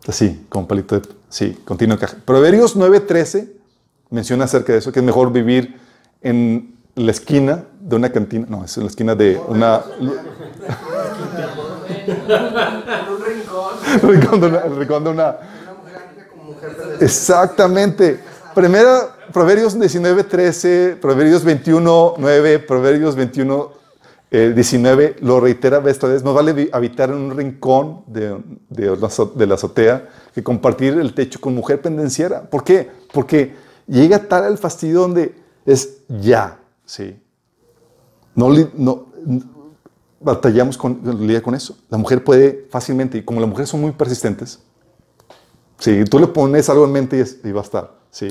así, 0.08 0.46
con 0.48 0.66
palito 0.66 0.98
de... 0.98 1.08
Sí, 1.28 1.58
continua 1.64 1.98
queja. 1.98 2.16
Proverbios 2.24 2.76
9.13 2.76 3.50
menciona 4.10 4.44
acerca 4.44 4.72
de 4.72 4.78
eso, 4.78 4.90
que 4.92 5.00
es 5.00 5.04
mejor 5.04 5.30
vivir 5.32 5.78
en 6.22 6.74
la 6.94 7.10
esquina 7.12 7.64
de 7.80 7.96
una 7.96 8.10
cantina, 8.10 8.46
no, 8.48 8.64
es 8.64 8.76
en 8.76 8.84
la 8.84 8.88
esquina 8.88 9.14
de 9.14 9.40
una... 9.48 9.82
En 10.00 10.08
un 13.12 13.24
rincón. 13.24 14.40
de 14.40 14.46
una- 14.46 14.60
rincón 14.62 15.04
de 15.04 15.10
una... 15.10 15.36
Una 15.36 15.74
mujer 15.74 15.96
amiga 16.08 16.28
como 16.28 16.44
mujer 16.44 16.76
de 16.98 17.04
Exactamente. 17.04 18.20
Primera, 18.54 19.16
Proverbios 19.32 19.78
19, 19.78 20.24
13, 20.24 20.98
Proverbios 21.00 21.44
21, 21.44 22.14
9, 22.18 22.58
Proverbios 22.58 23.14
21, 23.14 23.70
eh, 24.32 24.52
19, 24.54 25.16
lo 25.20 25.40
reitera 25.40 25.82
esta 25.88 26.08
vez. 26.08 26.24
Más 26.24 26.34
vale 26.34 26.68
habitar 26.72 27.10
en 27.10 27.16
un 27.16 27.36
rincón 27.36 28.02
de, 28.06 28.36
la 29.46 29.54
azotea 29.54 30.08
que 30.34 30.42
compartir 30.42 30.94
el 30.94 31.14
techo 31.14 31.40
con 31.40 31.54
mujer 31.54 31.80
pendenciera. 31.80 32.42
¿Por 32.42 32.64
qué? 32.64 32.90
Porque 33.12 33.54
llega 33.86 34.18
tal 34.18 34.44
el 34.50 34.58
fastidio 34.58 35.00
donde 35.00 35.34
es 35.64 35.98
ya, 36.08 36.58
¿sí? 36.84 37.20
No, 38.34 38.48
no, 38.74 39.06
batallamos 40.20 40.76
con, 40.76 40.96
con 41.42 41.54
eso. 41.54 41.76
La 41.88 41.98
mujer 41.98 42.24
puede 42.24 42.66
fácilmente, 42.70 43.18
y 43.18 43.22
como 43.22 43.40
las 43.40 43.48
mujeres 43.48 43.68
son 43.68 43.80
muy 43.80 43.92
persistentes, 43.92 44.60
Sí, 45.80 46.04
tú 46.04 46.18
le 46.18 46.26
pones 46.26 46.68
algo 46.68 46.84
en 46.84 46.92
mente 46.92 47.24
y, 47.42 47.52
va 47.52 47.60
a 47.60 47.64
estar. 47.64 47.90
Sí. 48.10 48.28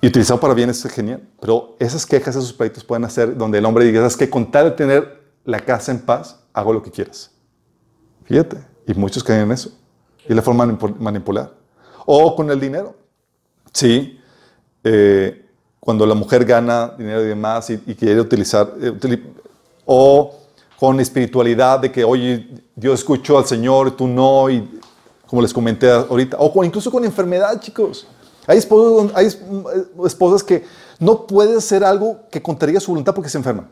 Y 0.00 0.06
utilizado 0.06 0.38
para 0.40 0.54
bien 0.54 0.70
es 0.70 0.82
genial. 0.84 1.28
Pero 1.40 1.76
esas 1.78 2.06
quejas, 2.06 2.36
esos 2.36 2.52
pleitos 2.52 2.84
pueden 2.84 3.04
hacer 3.04 3.36
donde 3.36 3.58
el 3.58 3.64
hombre 3.64 3.84
diga, 3.84 4.00
¿sabes 4.00 4.16
qué? 4.16 4.30
Con 4.30 4.50
tal 4.50 4.66
de 4.66 4.70
tener 4.70 5.22
la 5.44 5.60
casa 5.60 5.92
en 5.92 6.00
paz, 6.00 6.40
hago 6.52 6.72
lo 6.72 6.82
que 6.82 6.90
quieras. 6.90 7.30
Fíjate. 8.24 8.58
Y 8.86 8.94
muchos 8.94 9.24
caen 9.24 9.42
en 9.42 9.52
eso. 9.52 9.72
Y 10.28 10.34
la 10.34 10.40
forma 10.42 10.64
manipular. 10.98 11.52
O 12.06 12.36
con 12.36 12.48
el 12.50 12.60
dinero. 12.60 12.94
Sí. 13.72 14.20
Eh, 14.84 15.44
cuando 15.80 16.06
la 16.06 16.14
mujer 16.14 16.44
gana 16.44 16.94
dinero 16.96 17.22
y 17.22 17.26
demás 17.26 17.68
y, 17.70 17.78
quiere 17.94 18.20
utilizar. 18.20 18.72
eh, 18.80 19.22
o 19.84 20.40
con 20.78 21.00
espiritualidad 21.00 21.80
de 21.80 21.90
que, 21.90 22.04
oye, 22.04 22.48
yo 22.76 22.94
escucho 22.94 23.38
al 23.38 23.46
Señor, 23.46 23.92
tú 23.96 24.06
no, 24.06 24.50
y 24.50 24.80
como 25.34 25.42
les 25.42 25.52
comenté 25.52 25.90
ahorita, 25.90 26.36
o 26.38 26.52
con- 26.52 26.64
incluso 26.64 26.92
con 26.92 27.04
enfermedad, 27.04 27.60
chicos. 27.60 28.06
Hay, 28.46 28.56
esposos, 28.58 29.10
hay 29.16 29.26
es- 29.26 29.40
esposas 30.06 30.44
que 30.44 30.64
no 31.00 31.26
puede 31.26 31.56
hacer 31.58 31.82
algo 31.82 32.20
que 32.30 32.40
contraría 32.40 32.78
su 32.78 32.92
voluntad 32.92 33.12
porque 33.16 33.28
se 33.28 33.36
enferman. 33.38 33.68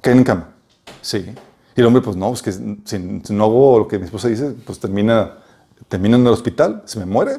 Caen 0.00 0.18
en 0.18 0.24
cama. 0.24 0.52
Sí. 1.00 1.32
Y 1.76 1.80
el 1.80 1.86
hombre, 1.86 2.02
pues 2.02 2.16
no, 2.16 2.32
es 2.32 2.42
que 2.42 2.50
si, 2.50 2.60
si 2.84 3.32
no 3.32 3.44
hago 3.44 3.78
lo 3.78 3.86
que 3.86 4.00
mi 4.00 4.06
esposa 4.06 4.26
dice, 4.26 4.50
pues 4.66 4.80
termina, 4.80 5.38
termina 5.86 6.16
en 6.16 6.26
el 6.26 6.32
hospital, 6.32 6.82
se 6.86 6.98
me 6.98 7.06
muere. 7.06 7.38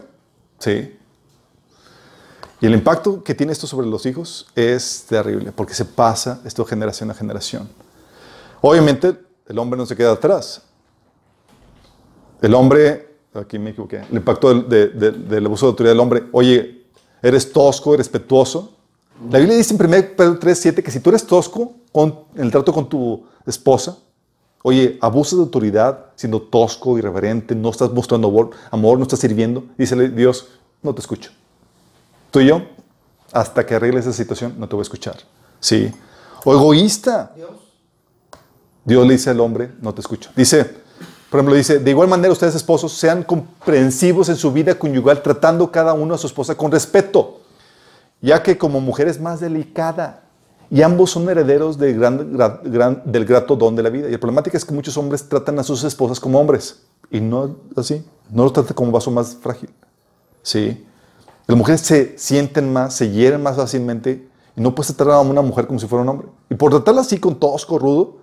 Sí. 0.60 0.98
Y 2.62 2.66
el 2.66 2.74
impacto 2.74 3.22
que 3.22 3.36
tiene 3.36 3.52
esto 3.52 3.68
sobre 3.68 3.86
los 3.86 4.06
hijos 4.06 4.48
es 4.56 5.04
terrible, 5.10 5.52
porque 5.52 5.74
se 5.74 5.84
pasa 5.84 6.40
esto 6.46 6.64
generación 6.64 7.12
a 7.12 7.14
generación. 7.14 7.68
Obviamente, 8.62 9.20
el 9.50 9.60
hombre 9.60 9.78
no 9.78 9.86
se 9.86 9.94
queda 9.98 10.14
atrás. 10.14 10.62
El 12.44 12.54
hombre, 12.54 13.16
aquí 13.34 13.58
me 13.58 13.72
equivoqué, 13.72 14.02
el 14.10 14.18
impacto 14.18 14.50
del, 14.54 14.70
de- 14.70 14.88
de- 14.90 15.12
del 15.12 15.46
abuso 15.46 15.66
de 15.66 15.70
autoridad 15.72 15.94
del 15.94 16.00
hombre, 16.00 16.24
oye, 16.32 16.86
eres 17.22 17.52
tosco, 17.52 17.94
irrespetuoso. 17.94 18.74
La 19.32 19.40
Biblia 19.40 19.58
dice 19.58 19.74
en 19.74 19.82
1 19.84 19.98
Pedro 20.18 20.38
3, 20.38 20.60
7 20.60 20.84
que 20.84 20.92
si 20.92 21.00
tú 21.00 21.10
eres 21.10 21.26
tosco 21.26 21.74
con, 21.92 22.20
en 22.36 22.44
el 22.44 22.52
trato 22.52 22.74
con 22.74 22.90
tu 22.90 23.24
esposa, 23.46 23.98
oye, 24.62 24.98
abusas 25.02 25.38
de 25.40 25.44
autoridad 25.44 26.08
siendo 26.16 26.42
tosco, 26.42 26.98
irreverente, 26.98 27.56
no 27.56 27.70
estás 27.70 27.92
mostrando 27.92 28.28
amor, 28.72 28.98
no 28.98 29.04
estás 29.04 29.20
sirviendo, 29.20 29.64
dícele 29.78 30.10
Dios, 30.10 30.50
no 30.82 30.94
te 30.94 31.00
escucho. 31.02 31.32
Tú 32.30 32.40
y 32.42 32.48
yo, 32.48 32.62
hasta 33.32 33.66
que 33.66 33.76
arregles 33.76 34.06
esa 34.06 34.14
situación, 34.18 34.56
no 34.58 34.68
te 34.68 34.76
voy 34.76 34.82
a 34.82 34.84
escuchar. 34.84 35.16
Sí. 35.60 35.92
O 36.44 36.54
egoísta. 36.54 37.32
Dios. 37.36 37.52
Dios 38.84 39.08
le 39.08 39.14
dice 39.14 39.30
al 39.30 39.40
hombre, 39.40 39.72
no 39.82 39.94
te 39.94 40.02
escucho. 40.02 40.30
Dice, 40.36 40.83
por 41.34 41.40
ejemplo, 41.40 41.56
dice, 41.56 41.80
de 41.80 41.90
igual 41.90 42.08
manera 42.08 42.32
ustedes 42.32 42.54
esposos 42.54 42.94
sean 42.94 43.24
comprensivos 43.24 44.30
en 44.30 44.36
su 44.36 44.54
vida 44.54 44.78
conyugal, 44.78 45.24
tratando 45.24 45.72
cada 45.72 45.96
uno 45.96 46.14
a 46.14 46.18
su 46.20 46.28
esposa 46.28 46.54
con 46.54 46.72
respeto, 46.72 47.42
ya 48.22 48.44
que 48.44 48.56
como 48.56 48.80
mujer 48.80 49.08
es 49.08 49.20
más 49.20 49.40
delicada 49.40 50.26
y 50.70 50.84
ambos 50.84 51.10
son 51.10 51.28
herederos 51.28 51.80
del, 51.80 51.98
gran- 51.98 52.34
gra- 52.34 52.62
gran- 52.64 53.02
del 53.06 53.26
grato 53.26 53.56
don 53.56 53.76
de 53.76 53.82
la 53.82 53.90
vida. 53.90 54.10
Y 54.10 54.12
la 54.12 54.20
problemática 54.20 54.56
es 54.58 54.64
que 54.64 54.76
muchos 54.76 54.96
hombres 54.96 55.28
tratan 55.28 55.58
a 55.58 55.64
sus 55.64 55.84
esposas 55.84 56.20
como 56.20 56.40
hombres 56.40 56.84
y 57.10 57.20
no 57.20 57.56
así, 57.76 58.06
no 58.30 58.44
los 58.44 58.54
tratan 58.54 58.76
como 58.76 58.92
vaso 58.92 59.10
más 59.10 59.36
frágil. 59.36 59.72
Sí. 60.44 60.86
Las 61.48 61.58
mujeres 61.58 61.82
se 61.82 62.16
sienten 62.16 62.72
más, 62.72 62.94
se 62.94 63.10
hieren 63.10 63.42
más 63.42 63.56
fácilmente 63.56 64.30
y 64.56 64.62
no 64.62 64.76
puedes 64.76 64.96
tratar 64.96 65.16
a 65.16 65.20
una 65.22 65.42
mujer 65.42 65.66
como 65.66 65.80
si 65.80 65.88
fuera 65.88 66.04
un 66.04 66.10
hombre. 66.10 66.28
Y 66.48 66.54
por 66.54 66.70
tratarla 66.70 67.02
así 67.02 67.18
con 67.20 67.40
tosco, 67.40 67.80
rudo, 67.80 68.18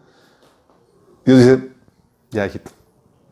Dios 1.24 1.38
dice, 1.40 1.72
ya 2.30 2.46
hijito, 2.46 2.70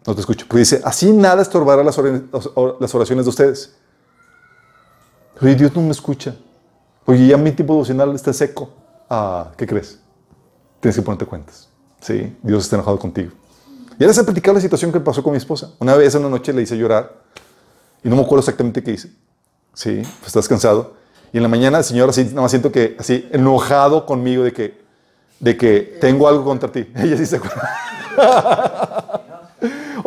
no 0.08 0.14
te 0.14 0.20
escucho. 0.20 0.46
Porque 0.48 0.60
dice, 0.60 0.80
así 0.84 1.12
nada 1.12 1.42
estorbará 1.42 1.84
las, 1.84 1.98
ora- 1.98 2.22
las 2.80 2.94
oraciones 2.94 3.24
de 3.24 3.28
ustedes. 3.28 3.74
Oye, 5.40 5.54
Dios 5.54 5.74
no 5.74 5.82
me 5.82 5.90
escucha. 5.90 6.34
Oye, 7.04 7.26
ya 7.28 7.36
mi 7.36 7.52
tiempo 7.52 7.74
devocional 7.74 8.14
está 8.14 8.32
seco. 8.32 8.70
Ah, 9.08 9.52
¿qué 9.56 9.66
crees? 9.66 9.98
Tienes 10.80 10.96
que 10.96 11.02
ponerte 11.02 11.26
cuentas. 11.26 11.68
Sí, 12.00 12.36
Dios 12.42 12.64
está 12.64 12.76
enojado 12.76 12.98
contigo. 12.98 13.32
Y 13.98 14.04
ahora 14.04 14.14
se 14.14 14.20
ha 14.20 14.24
platicado 14.24 14.54
la 14.54 14.60
situación 14.60 14.92
que 14.92 15.00
pasó 15.00 15.22
con 15.22 15.32
mi 15.32 15.38
esposa. 15.38 15.72
Una 15.78 15.94
vez, 15.94 16.14
una 16.14 16.28
noche, 16.28 16.52
le 16.52 16.62
hice 16.62 16.76
llorar 16.76 17.12
y 18.02 18.08
no 18.08 18.16
me 18.16 18.22
acuerdo 18.22 18.40
exactamente 18.40 18.82
qué 18.82 18.92
hice. 18.92 19.10
Sí, 19.74 20.02
pues 20.20 20.26
estás 20.28 20.48
cansado. 20.48 20.94
Y 21.32 21.36
en 21.36 21.42
la 21.42 21.48
mañana 21.48 21.78
el 21.78 21.84
Señor 21.84 22.08
así, 22.08 22.24
nada 22.24 22.42
más 22.42 22.50
siento 22.50 22.72
que 22.72 22.96
así, 22.98 23.28
enojado 23.32 24.06
conmigo 24.06 24.42
de 24.44 24.52
que, 24.52 24.80
de 25.40 25.56
que 25.56 25.98
tengo 26.00 26.28
algo 26.28 26.44
contra 26.44 26.70
ti. 26.72 26.90
Ella 26.96 27.16
sí 27.16 27.26
se 27.26 27.36
acuerda. 27.36 29.24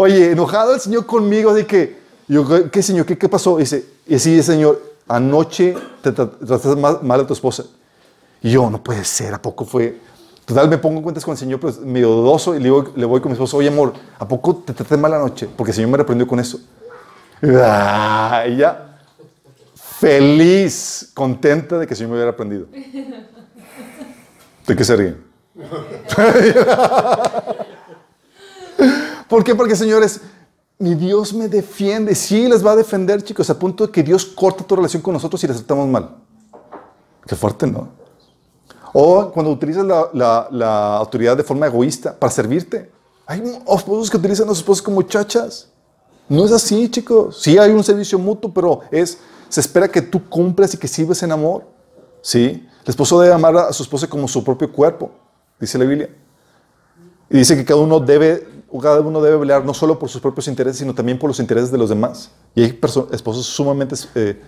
Oye, 0.03 0.31
enojado 0.31 0.73
el 0.73 0.79
Señor 0.79 1.05
conmigo 1.05 1.53
de 1.53 1.67
que, 1.67 1.95
yo, 2.27 2.71
¿qué 2.71 2.81
Señor? 2.81 3.05
¿Qué, 3.05 3.19
qué 3.19 3.29
pasó? 3.29 3.57
Dice, 3.57 3.85
y 4.07 4.17
sí, 4.17 4.41
Señor, 4.41 4.81
anoche 5.07 5.75
te 6.01 6.11
tra- 6.11 6.27
trataste 6.39 6.75
mal, 6.75 6.97
mal 7.03 7.19
a 7.21 7.27
tu 7.27 7.33
esposa. 7.33 7.65
Y 8.41 8.49
yo, 8.49 8.67
no 8.71 8.83
puede 8.83 9.03
ser, 9.03 9.31
¿a 9.35 9.39
poco 9.39 9.63
fue? 9.63 9.99
Total, 10.43 10.67
me 10.67 10.79
pongo 10.79 10.97
en 10.97 11.03
cuentas 11.03 11.23
con 11.23 11.33
el 11.33 11.37
Señor, 11.37 11.59
pero 11.59 11.69
es 11.71 11.77
medio 11.81 12.09
dudoso, 12.09 12.55
y 12.55 12.57
le, 12.57 12.63
digo- 12.65 12.91
le 12.95 13.05
voy 13.05 13.21
con 13.21 13.29
mi 13.31 13.33
esposo, 13.33 13.57
oye, 13.57 13.67
amor, 13.67 13.93
¿a 14.17 14.27
poco 14.27 14.55
te 14.65 14.73
traté 14.73 14.97
mal 14.97 15.13
anoche? 15.13 15.47
Porque 15.55 15.69
el 15.69 15.75
Señor 15.75 15.91
me 15.91 15.97
reprendió 15.97 16.25
con 16.25 16.39
eso. 16.39 16.59
Ah, 17.43 18.43
y 18.49 18.55
ya, 18.57 18.97
feliz, 19.75 21.11
contenta 21.13 21.77
de 21.77 21.85
que 21.85 21.93
el 21.93 21.97
Señor 21.97 22.09
me 22.09 22.15
hubiera 22.15 22.31
aprendido. 22.31 22.65
¿De 24.65 24.75
qué 24.75 24.83
se 24.83 24.95
ríen? 24.95 25.23
¿Por 29.31 29.45
qué? 29.45 29.55
Porque, 29.55 29.77
señores, 29.77 30.19
mi 30.77 30.93
Dios 30.93 31.33
me 31.33 31.47
defiende. 31.47 32.13
Sí, 32.15 32.49
les 32.49 32.63
va 32.65 32.71
a 32.73 32.75
defender, 32.75 33.23
chicos, 33.23 33.49
a 33.49 33.57
punto 33.57 33.85
de 33.87 33.91
que 33.93 34.03
Dios 34.03 34.25
corta 34.25 34.61
tu 34.65 34.75
relación 34.75 35.01
con 35.01 35.13
nosotros 35.13 35.39
si 35.39 35.47
les 35.47 35.55
tratamos 35.55 35.87
mal. 35.87 36.17
Qué 37.25 37.33
fuerte, 37.37 37.65
¿no? 37.65 37.87
O 38.91 39.31
cuando 39.31 39.49
utilizas 39.53 39.85
la, 39.85 40.09
la- 40.11 40.47
la 40.51 40.97
autoridad 40.97 41.37
de 41.37 41.43
forma 41.43 41.65
egoísta 41.67 42.13
para 42.13 42.29
servirte. 42.29 42.91
Hay 43.25 43.41
esposos 43.73 44.09
que 44.11 44.17
utilizan 44.17 44.47
a 44.47 44.49
sus 44.49 44.57
esposas 44.57 44.81
como 44.81 45.01
chachas. 45.03 45.69
No 46.27 46.43
es 46.43 46.51
así, 46.51 46.89
chicos. 46.89 47.41
Sí 47.41 47.57
hay 47.57 47.71
un 47.71 47.85
servicio 47.85 48.19
mutuo, 48.19 48.51
pero 48.53 48.81
es, 48.91 49.17
se 49.47 49.61
espera 49.61 49.87
que 49.87 50.01
tú 50.01 50.27
cumplas 50.29 50.73
y 50.73 50.77
que 50.77 50.89
sirves 50.89 51.23
en 51.23 51.31
amor. 51.31 51.63
¿Sí? 52.21 52.67
El 52.83 52.89
esposo 52.89 53.17
debe 53.21 53.33
amar 53.33 53.55
a 53.55 53.71
su 53.71 53.81
esposa 53.83 54.07
como 54.07 54.27
su 54.27 54.43
propio 54.43 54.69
cuerpo, 54.73 55.09
dice 55.57 55.77
la 55.77 55.85
Biblia. 55.85 56.09
Y 57.29 57.37
dice 57.37 57.55
que 57.55 57.63
cada 57.63 57.79
uno 57.79 57.99
debe, 58.01 58.45
cada 58.80 59.02
uno 59.02 59.22
debe 59.22 59.38
velar 59.38 59.65
no 59.65 59.73
solo 59.73 59.99
por 59.99 60.10
sus 60.10 60.22
propios 60.22 60.48
intereses, 60.48 60.80
sino 60.80 60.93
también 60.93 61.19
por 61.19 61.30
los 61.30 61.39
intereses 61.39 61.72
de 61.72 61.77
los 61.77 61.89
demás. 61.89 62.31
Y 62.56 62.64
hay 62.64 62.80
esposos 63.11 63.45
sumamente 63.45 63.95
eh, 64.15 64.41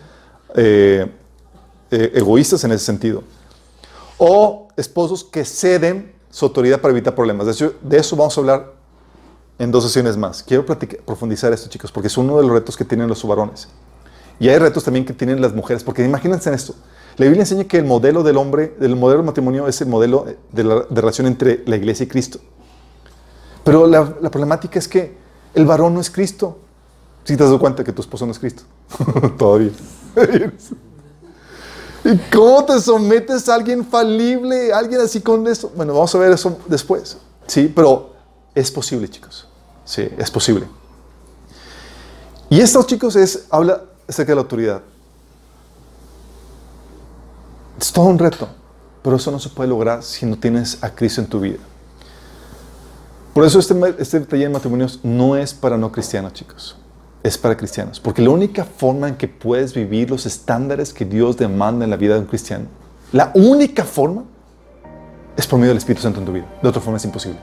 eh, 0.56 1.12
eh, 1.92 2.12
egoístas 2.16 2.64
en 2.64 2.72
ese 2.72 2.86
sentido. 2.86 3.24
O 4.18 4.70
esposos 4.78 5.24
que 5.24 5.44
ceden 5.44 6.14
su 6.30 6.46
autoridad 6.46 6.80
para 6.80 6.92
evitar 6.92 7.14
problemas. 7.14 7.46
De, 7.58 7.98
eso 7.98 8.16
vamos 8.16 8.38
a 8.38 8.42
hablar 8.42 8.74
en 9.60 9.72
dos 9.72 9.84
sesiones 9.84 10.16
más. 10.16 10.42
Quiero 10.42 10.66
platicar- 10.66 11.02
profundizar 11.02 11.52
esto, 11.52 11.70
chicos, 11.70 11.92
porque 11.92 12.08
es 12.08 12.18
uno 12.18 12.38
de 12.38 12.44
los 12.44 12.52
retos 12.52 12.78
que 12.78 12.86
tienen 12.86 13.08
los 13.08 13.28
varones. 13.28 13.68
Y 14.40 14.50
hay 14.50 14.58
retos 14.58 14.84
también 14.84 15.06
que 15.06 15.14
tienen 15.14 15.42
las 15.42 15.54
mujeres, 15.54 15.84
porque 15.84 16.04
imagínense 16.04 16.50
en 16.50 16.56
esto. 16.56 16.74
La 17.18 17.26
Biblia 17.26 17.42
enseña 17.42 17.66
que 17.66 17.78
el 17.78 17.86
modelo 17.86 18.24
del 18.24 18.38
hombre, 18.38 18.76
el 18.82 18.96
modelo 18.96 19.20
del 19.20 19.28
matrimonio 19.28 19.68
es 19.68 19.80
el 19.82 19.88
modelo 19.88 20.26
de 20.52 20.64
relación 20.90 21.28
entre 21.28 21.64
la 21.68 21.76
iglesia 21.76 22.06
y 22.06 22.08
Cristo. 22.08 22.40
Pero 23.64 23.88
la, 23.88 24.16
la 24.22 24.30
problemática 24.30 24.80
es 24.80 24.88
que 24.88 25.16
el 25.54 25.66
varón 25.66 25.94
no 25.94 26.02
es 26.02 26.10
Cristo. 26.10 26.60
Si 27.24 27.38
te 27.38 27.44
has 27.44 27.50
dado 27.50 27.60
cuenta 27.60 27.84
que 27.84 27.94
tu 27.94 28.02
esposo 28.02 28.26
no 28.26 28.32
es 28.32 28.40
Cristo. 28.40 28.64
Todavía. 29.38 29.72
¿Y 32.06 32.18
cómo 32.32 32.66
te 32.66 32.80
sometes 32.82 33.48
a 33.48 33.56
alguien 33.56 33.86
falible, 33.86 34.74
alguien 34.74 35.02
así 35.02 35.22
con 35.22 35.48
esto? 35.48 35.72
Bueno, 35.76 35.94
vamos 35.94 36.14
a 36.14 36.18
ver 36.18 36.34
eso 36.34 36.58
después. 36.68 37.18
Sí, 37.48 37.72
pero 37.74 38.14
es 38.54 38.70
posible, 38.70 39.10
chicos. 39.10 39.48
Sí, 39.86 40.10
es 40.18 40.30
posible. 40.30 40.68
Y 42.50 42.60
esto, 42.60 42.84
chicos, 42.84 43.16
es, 43.16 43.46
habla 43.50 43.84
acerca 44.08 44.34
de 44.34 44.36
la 44.36 44.42
autoridad. 44.42 44.82
Es 47.80 47.92
todo 47.92 48.06
un 48.06 48.20
reto, 48.20 48.50
pero 49.02 49.16
eso 49.16 49.32
no 49.32 49.40
se 49.40 49.50
puede 49.50 49.70
lograr 49.70 50.04
si 50.04 50.26
no 50.26 50.38
tienes 50.38 50.84
a 50.84 50.94
Cristo 50.94 51.22
en 51.22 51.28
tu 51.28 51.40
vida. 51.40 51.60
Por 53.34 53.46
eso 53.46 53.60
este, 53.60 53.76
este 53.98 54.20
taller 54.22 54.48
de 54.48 54.54
matrimonios 54.54 55.00
no 55.04 55.36
es 55.36 55.54
para 55.54 55.78
no 55.78 55.92
cristianos, 55.92 56.34
chicos. 56.34 56.78
Es 57.24 57.38
para 57.38 57.58
cristianos. 57.58 58.00
Porque 58.00 58.22
la 58.22 58.30
única 58.30 58.64
forma 58.64 59.08
en 59.08 59.16
que 59.16 59.28
puedes 59.28 59.74
vivir 59.74 60.12
los 60.12 60.26
estándares 60.26 60.94
que 60.94 61.06
Dios 61.06 61.38
demanda 61.38 61.84
en 61.84 61.90
la 61.90 61.98
vida 61.98 62.14
de 62.14 62.20
un 62.20 62.28
cristiano, 62.28 62.66
la 63.12 63.32
única 63.34 63.84
forma 63.86 64.24
es 65.36 65.48
por 65.48 65.58
medio 65.58 65.70
del 65.70 65.78
Espíritu 65.78 66.04
Santo 66.04 66.20
en 66.20 66.26
tu 66.26 66.32
vida. 66.32 66.46
De 66.62 66.70
otra 66.70 66.82
forma 66.82 66.98
es 66.98 67.06
imposible. 67.06 67.40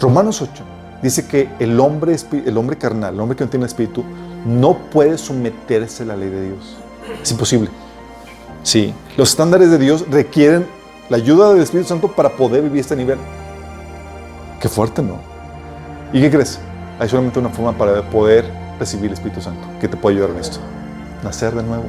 Romanos 0.00 0.42
8 0.42 0.64
dice 1.02 1.26
que 1.26 1.48
el 1.58 1.78
hombre, 1.80 2.16
el 2.44 2.58
hombre 2.58 2.76
carnal, 2.76 3.14
el 3.14 3.20
hombre 3.20 3.36
que 3.36 3.44
no 3.44 3.50
tiene 3.50 3.66
Espíritu, 3.66 4.04
no 4.44 4.76
puede 4.90 5.16
someterse 5.16 6.02
a 6.02 6.06
la 6.06 6.16
ley 6.16 6.28
de 6.28 6.48
Dios. 6.48 6.76
Es 7.22 7.30
imposible. 7.30 7.70
Sí, 8.62 8.92
los 9.16 9.30
estándares 9.30 9.70
de 9.70 9.78
Dios 9.78 10.04
requieren 10.10 10.66
la 11.08 11.16
ayuda 11.16 11.54
del 11.54 11.62
Espíritu 11.62 11.88
Santo 11.88 12.08
para 12.08 12.36
poder 12.36 12.62
vivir 12.62 12.80
este 12.80 12.96
nivel. 12.96 13.18
Qué 14.60 14.68
fuerte, 14.68 15.02
¿no? 15.02 15.18
¿Y 16.12 16.20
qué 16.20 16.30
crees? 16.30 16.58
Hay 16.98 17.08
solamente 17.08 17.38
una 17.38 17.50
forma 17.50 17.76
para 17.76 18.02
poder 18.08 18.50
recibir 18.78 19.06
el 19.06 19.12
Espíritu 19.12 19.40
Santo 19.40 19.66
que 19.80 19.88
te 19.88 19.96
puede 19.96 20.16
ayudar 20.16 20.30
en 20.30 20.38
esto. 20.38 20.58
Nacer 21.22 21.54
de 21.54 21.62
nuevo. 21.62 21.84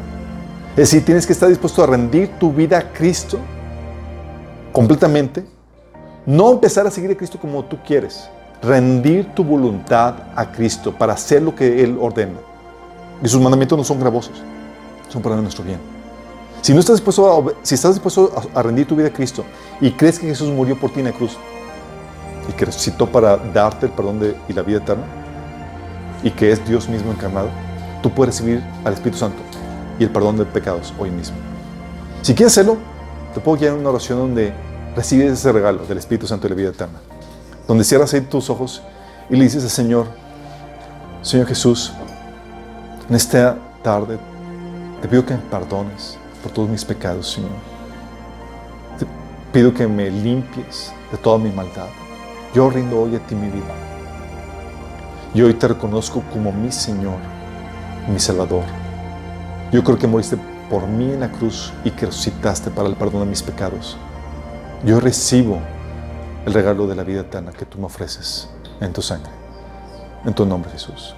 Es 0.71 0.91
decir, 0.91 1.05
tienes 1.05 1.25
que 1.25 1.33
estar 1.33 1.49
dispuesto 1.49 1.83
a 1.83 1.87
rendir 1.87 2.29
tu 2.39 2.51
vida 2.51 2.77
a 2.77 2.93
Cristo 2.93 3.39
completamente. 4.71 5.45
No 6.25 6.51
empezar 6.51 6.85
a 6.85 6.91
seguir 6.91 7.11
a 7.11 7.15
Cristo 7.15 7.39
como 7.39 7.63
tú 7.63 7.77
quieres. 7.85 8.29
Rendir 8.61 9.33
tu 9.33 9.43
voluntad 9.43 10.15
a 10.35 10.51
Cristo 10.51 10.91
para 10.91 11.13
hacer 11.13 11.41
lo 11.41 11.55
que 11.55 11.83
Él 11.83 11.97
ordena. 11.99 12.39
Y 13.23 13.27
sus 13.29 13.41
mandamientos 13.41 13.77
no 13.77 13.83
son 13.83 13.99
gravosos, 13.99 14.43
son 15.09 15.21
para 15.21 15.35
nuestro 15.37 15.63
bien. 15.63 15.79
Si 16.61 16.73
no 16.73 16.79
estás 16.79 16.97
dispuesto 16.97 17.31
a, 17.31 17.53
si 17.63 17.75
estás 17.75 17.93
dispuesto 17.93 18.31
a 18.53 18.61
rendir 18.61 18.85
tu 18.85 18.95
vida 18.95 19.07
a 19.07 19.13
Cristo 19.13 19.45
y 19.79 19.91
crees 19.91 20.19
que 20.19 20.27
Jesús 20.27 20.49
murió 20.49 20.77
por 20.77 20.91
ti 20.91 20.99
en 20.99 21.05
la 21.05 21.11
cruz 21.13 21.37
y 22.49 22.51
que 22.53 22.65
resucitó 22.65 23.07
para 23.07 23.37
darte 23.37 23.87
el 23.87 23.91
perdón 23.91 24.19
de- 24.19 24.35
y 24.47 24.53
la 24.53 24.61
vida 24.61 24.77
eterna 24.77 25.03
y 26.23 26.31
que 26.31 26.51
es 26.51 26.65
Dios 26.67 26.87
mismo 26.89 27.11
encarnado, 27.11 27.49
tú 28.01 28.11
puedes 28.11 28.35
recibir 28.35 28.63
al 28.83 28.93
Espíritu 28.93 29.17
Santo 29.19 29.37
y 29.99 30.03
el 30.03 30.09
perdón 30.09 30.37
de 30.37 30.45
pecados 30.45 30.93
hoy 30.99 31.11
mismo. 31.11 31.37
Si 32.21 32.33
quieres 32.33 32.53
hacerlo, 32.53 32.77
te 33.33 33.39
puedo 33.39 33.57
guiar 33.57 33.73
en 33.73 33.79
una 33.79 33.89
oración 33.89 34.19
donde 34.19 34.53
recibes 34.95 35.31
ese 35.33 35.51
regalo 35.51 35.85
del 35.85 35.97
Espíritu 35.97 36.27
Santo 36.27 36.47
y 36.47 36.49
la 36.49 36.55
vida 36.55 36.69
eterna. 36.69 36.99
Donde 37.67 37.83
cierras 37.83 38.13
ahí 38.13 38.21
tus 38.21 38.49
ojos 38.49 38.81
y 39.29 39.35
le 39.35 39.43
dices 39.43 39.63
al 39.63 39.69
Señor, 39.69 40.07
Señor 41.21 41.47
Jesús, 41.47 41.91
en 43.09 43.15
esta 43.15 43.57
tarde 43.83 44.17
te 45.01 45.07
pido 45.07 45.25
que 45.25 45.33
me 45.33 45.39
perdones 45.41 46.17
por 46.41 46.51
todos 46.51 46.69
mis 46.69 46.83
pecados, 46.85 47.31
Señor. 47.31 47.51
Te 48.97 49.05
pido 49.51 49.73
que 49.73 49.87
me 49.87 50.09
limpies 50.09 50.91
de 51.11 51.17
toda 51.17 51.37
mi 51.37 51.51
maldad. 51.51 51.87
Yo 52.57 52.71
rindo 52.71 52.99
hoy 52.99 53.15
a 53.15 53.19
ti 53.19 53.35
mi 53.35 53.51
vida. 53.51 53.71
Y 55.35 55.43
hoy 55.43 55.53
te 55.53 55.67
reconozco 55.67 56.23
como 56.33 56.51
mi 56.51 56.71
Señor, 56.71 57.19
mi 58.11 58.19
Salvador. 58.19 58.63
Yo 59.71 59.83
creo 59.83 59.99
que 59.99 60.07
moriste 60.07 60.39
por 60.67 60.87
mí 60.87 61.03
en 61.11 61.19
la 61.19 61.31
cruz 61.31 61.71
y 61.83 61.91
que 61.91 62.07
resucitaste 62.07 62.71
para 62.71 62.89
el 62.89 62.95
perdón 62.95 63.19
de 63.19 63.25
mis 63.27 63.43
pecados. 63.43 63.95
Yo 64.83 64.99
recibo 64.99 65.59
el 66.47 66.53
regalo 66.55 66.87
de 66.87 66.95
la 66.95 67.03
vida 67.03 67.21
eterna 67.21 67.51
que 67.51 67.67
tú 67.67 67.77
me 67.77 67.85
ofreces 67.85 68.49
en 68.81 68.91
tu 68.91 69.03
sangre. 69.03 69.31
En 70.25 70.33
tu 70.33 70.43
nombre, 70.43 70.71
Jesús. 70.71 71.13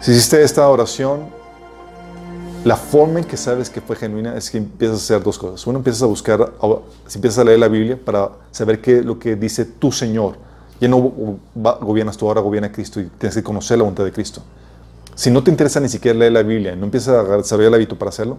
Si 0.00 0.10
hiciste 0.10 0.42
esta 0.42 0.66
oración, 0.66 1.28
la 2.64 2.76
forma 2.76 3.18
en 3.18 3.24
que 3.24 3.36
sabes 3.36 3.68
que 3.68 3.80
fue 3.80 3.96
genuina 3.96 4.36
es 4.36 4.50
que 4.50 4.58
empiezas 4.58 4.98
a 4.98 5.02
hacer 5.02 5.22
dos 5.22 5.36
cosas. 5.38 5.66
Uno, 5.66 5.78
empiezas 5.78 6.02
a 6.02 6.06
buscar, 6.06 6.52
si 7.06 7.18
empiezas 7.18 7.40
a 7.40 7.44
leer 7.44 7.58
la 7.58 7.68
Biblia 7.68 7.98
para 8.02 8.30
saber 8.52 8.80
qué 8.80 9.02
lo 9.02 9.18
que 9.18 9.34
dice 9.34 9.64
tu 9.64 9.90
Señor. 9.90 10.36
Ya 10.80 10.88
no 10.88 11.38
gobiernas 11.54 12.16
tú, 12.16 12.26
ahora 12.28 12.40
gobierna 12.40 12.70
Cristo 12.70 13.00
y 13.00 13.06
tienes 13.06 13.34
que 13.34 13.42
conocer 13.42 13.78
la 13.78 13.84
voluntad 13.84 14.04
de 14.04 14.12
Cristo. 14.12 14.42
Si 15.14 15.30
no 15.30 15.42
te 15.42 15.50
interesa 15.50 15.80
ni 15.80 15.88
siquiera 15.88 16.18
leer 16.18 16.32
la 16.32 16.42
Biblia 16.42 16.74
no 16.74 16.84
empiezas 16.84 17.28
a 17.28 17.36
desarrollar 17.36 17.68
el 17.68 17.74
hábito 17.74 17.98
para 17.98 18.08
hacerlo, 18.08 18.38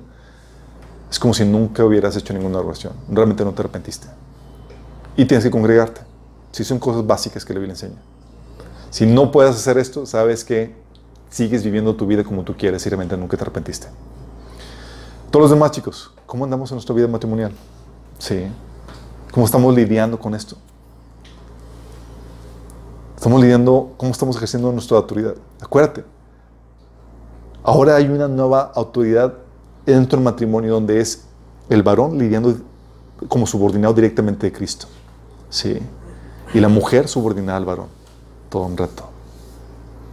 es 1.10 1.20
como 1.20 1.34
si 1.34 1.46
nunca 1.46 1.86
hubieras 1.86 2.16
hecho 2.16 2.34
ninguna 2.34 2.60
oración. 2.60 2.94
Realmente 3.10 3.44
no 3.46 3.54
te 3.54 3.62
arrepentiste. 3.62 4.08
Y 5.16 5.26
tienes 5.26 5.44
que 5.44 5.52
congregarte. 5.52 6.02
Si 6.52 6.64
son 6.64 6.80
cosas 6.80 7.06
básicas 7.06 7.46
que 7.46 7.54
la 7.54 7.60
Biblia 7.60 7.74
enseña. 7.74 8.02
Si 8.90 9.06
no 9.06 9.32
puedes 9.32 9.56
hacer 9.56 9.78
esto, 9.78 10.06
sabes 10.06 10.44
que 10.44 10.74
sigues 11.30 11.64
viviendo 11.64 11.96
tu 11.96 12.08
vida 12.08 12.24
como 12.24 12.44
tú 12.44 12.56
quieres 12.56 12.86
y 12.86 12.90
realmente 12.90 13.18
nunca 13.18 13.38
te 13.38 13.44
arrepentiste. 13.44 13.88
Todos 15.34 15.46
los 15.46 15.50
demás 15.50 15.72
chicos, 15.72 16.12
¿cómo 16.28 16.44
andamos 16.44 16.70
en 16.70 16.76
nuestra 16.76 16.94
vida 16.94 17.08
matrimonial? 17.08 17.52
Sí. 18.20 18.46
¿Cómo 19.32 19.48
estamos 19.48 19.74
lidiando 19.74 20.20
con 20.20 20.36
esto? 20.36 20.58
Estamos 23.16 23.42
lidiando, 23.42 23.94
¿cómo 23.98 24.12
estamos 24.12 24.36
ejerciendo 24.36 24.72
nuestra 24.72 24.96
autoridad? 24.98 25.34
Acuérdate, 25.60 26.04
ahora 27.64 27.96
hay 27.96 28.10
una 28.10 28.28
nueva 28.28 28.72
autoridad 28.76 29.34
dentro 29.88 30.18
del 30.18 30.24
matrimonio 30.24 30.74
donde 30.76 31.02
es 31.02 31.24
el 31.68 31.82
varón 31.82 32.20
lidiando 32.20 32.56
como 33.28 33.48
subordinado 33.48 33.96
directamente 33.96 34.46
de 34.46 34.54
Cristo. 34.54 34.86
Sí. 35.50 35.80
Y 36.54 36.60
la 36.60 36.70
mujer 36.70 37.08
subordinada 37.08 37.58
al 37.58 37.66
varón. 37.66 37.88
Todo 38.50 38.66
un 38.68 38.78
reto. 38.78 39.10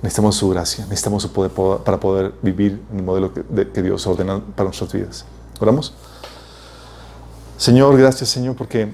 Necesitamos 0.02 0.36
su 0.36 0.48
gracia, 0.48 0.84
necesitamos 0.86 1.22
su 1.22 1.32
poder 1.32 1.50
po- 1.50 1.78
para 1.84 2.00
poder 2.00 2.32
vivir 2.42 2.80
en 2.90 2.98
el 2.98 3.04
modelo 3.04 3.34
que, 3.34 3.42
de- 3.48 3.68
que 3.70 3.82
Dios 3.82 4.06
ordena 4.06 4.40
para 4.56 4.64
nuestras 4.68 4.92
vidas. 4.92 5.24
¿Oramos? 5.60 5.92
Señor, 7.58 7.96
gracias 7.98 8.30
Señor 8.30 8.56
porque 8.56 8.88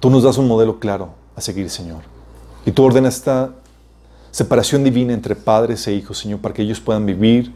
tú 0.00 0.08
nos 0.10 0.22
das 0.22 0.38
un 0.38 0.48
modelo 0.48 0.78
claro 0.80 1.10
a 1.36 1.40
seguir, 1.40 1.68
Señor. 1.68 2.02
Y 2.64 2.72
tú 2.72 2.84
ordenas 2.84 3.16
esta 3.16 3.50
separación 4.30 4.82
divina 4.82 5.12
entre 5.12 5.36
padres 5.36 5.86
e 5.86 5.92
hijos, 5.92 6.18
Señor, 6.18 6.40
para 6.40 6.54
que 6.54 6.62
ellos 6.62 6.80
puedan 6.80 7.04
vivir 7.04 7.52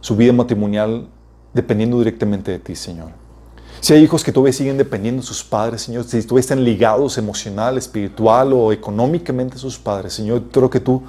su 0.00 0.14
vida 0.16 0.32
matrimonial 0.32 1.08
dependiendo 1.52 1.98
directamente 1.98 2.52
de 2.52 2.58
ti, 2.60 2.76
Señor. 2.76 3.08
Si 3.80 3.92
hay 3.92 4.04
hijos 4.04 4.22
que 4.22 4.30
todavía 4.30 4.52
siguen 4.52 4.78
dependiendo 4.78 5.22
de 5.22 5.26
sus 5.26 5.42
padres, 5.42 5.82
Señor, 5.82 6.04
si 6.04 6.22
todavía 6.22 6.40
están 6.40 6.62
ligados 6.62 7.18
emocional, 7.18 7.76
espiritual 7.76 8.52
o 8.52 8.72
económicamente 8.72 9.56
a 9.56 9.58
sus 9.58 9.76
padres, 9.76 10.12
Señor, 10.12 10.44
creo 10.52 10.70
que 10.70 10.78
tú 10.78 11.02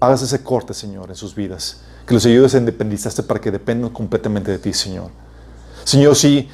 hagas 0.00 0.22
ese 0.22 0.42
corte, 0.42 0.74
Señor, 0.74 1.08
en 1.10 1.16
sus 1.16 1.34
vidas. 1.34 1.82
Que 2.06 2.14
los 2.14 2.24
ayudes 2.26 2.54
a 2.54 2.58
independizarse 2.58 3.22
para 3.22 3.40
que 3.40 3.50
dependan 3.50 3.90
completamente 3.90 4.50
de 4.50 4.58
ti, 4.58 4.72
Señor. 4.72 5.10
Señor, 5.84 6.16
si, 6.16 6.48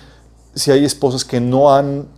si 0.55 0.71
hay 0.71 0.85
esposas 0.85 1.25
que 1.25 1.41
no 1.41 1.73
han 1.75 2.09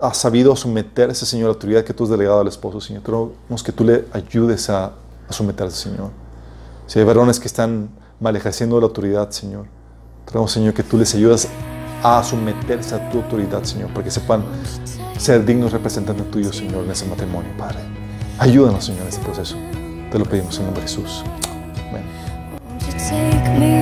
ha 0.00 0.12
sabido 0.12 0.54
someterse, 0.54 1.24
Señor, 1.24 1.46
a 1.46 1.48
la 1.48 1.54
autoridad 1.54 1.84
que 1.84 1.94
tú 1.94 2.04
has 2.04 2.10
delegado 2.10 2.40
al 2.40 2.48
esposo, 2.48 2.80
Señor, 2.80 3.02
queremos 3.02 3.62
que 3.64 3.72
tú 3.72 3.84
le 3.84 4.04
ayudes 4.12 4.68
a, 4.68 4.92
a 5.28 5.32
someterse, 5.32 5.88
Señor. 5.88 6.10
Si 6.86 6.98
hay 6.98 7.04
varones 7.04 7.40
que 7.40 7.46
están 7.46 7.88
mal 8.20 8.36
ejerciendo 8.36 8.78
la 8.80 8.86
autoridad, 8.86 9.30
Señor, 9.30 9.66
Rogamos, 10.26 10.52
Señor, 10.52 10.74
que 10.74 10.82
tú 10.82 10.98
les 10.98 11.14
ayudas 11.14 11.48
a 12.02 12.22
someterse 12.22 12.94
a 12.94 13.10
tu 13.10 13.18
autoridad, 13.18 13.62
Señor, 13.62 13.90
para 13.90 14.04
que 14.04 14.10
sepan 14.10 14.44
ser 15.18 15.44
dignos 15.44 15.72
representantes 15.72 16.30
tuyos, 16.30 16.56
Señor, 16.56 16.84
en 16.84 16.90
ese 16.90 17.06
matrimonio, 17.06 17.50
Padre. 17.56 17.78
Ayúdanos, 18.38 18.84
Señor, 18.84 19.02
en 19.02 19.08
este 19.08 19.24
proceso. 19.24 19.56
Te 20.14 20.20
lo 20.20 20.26
pedimos 20.26 20.56
en 20.60 20.66
nombre 20.66 20.82
de 20.82 20.88
Jesús. 20.88 21.24
Amén. 21.90 23.73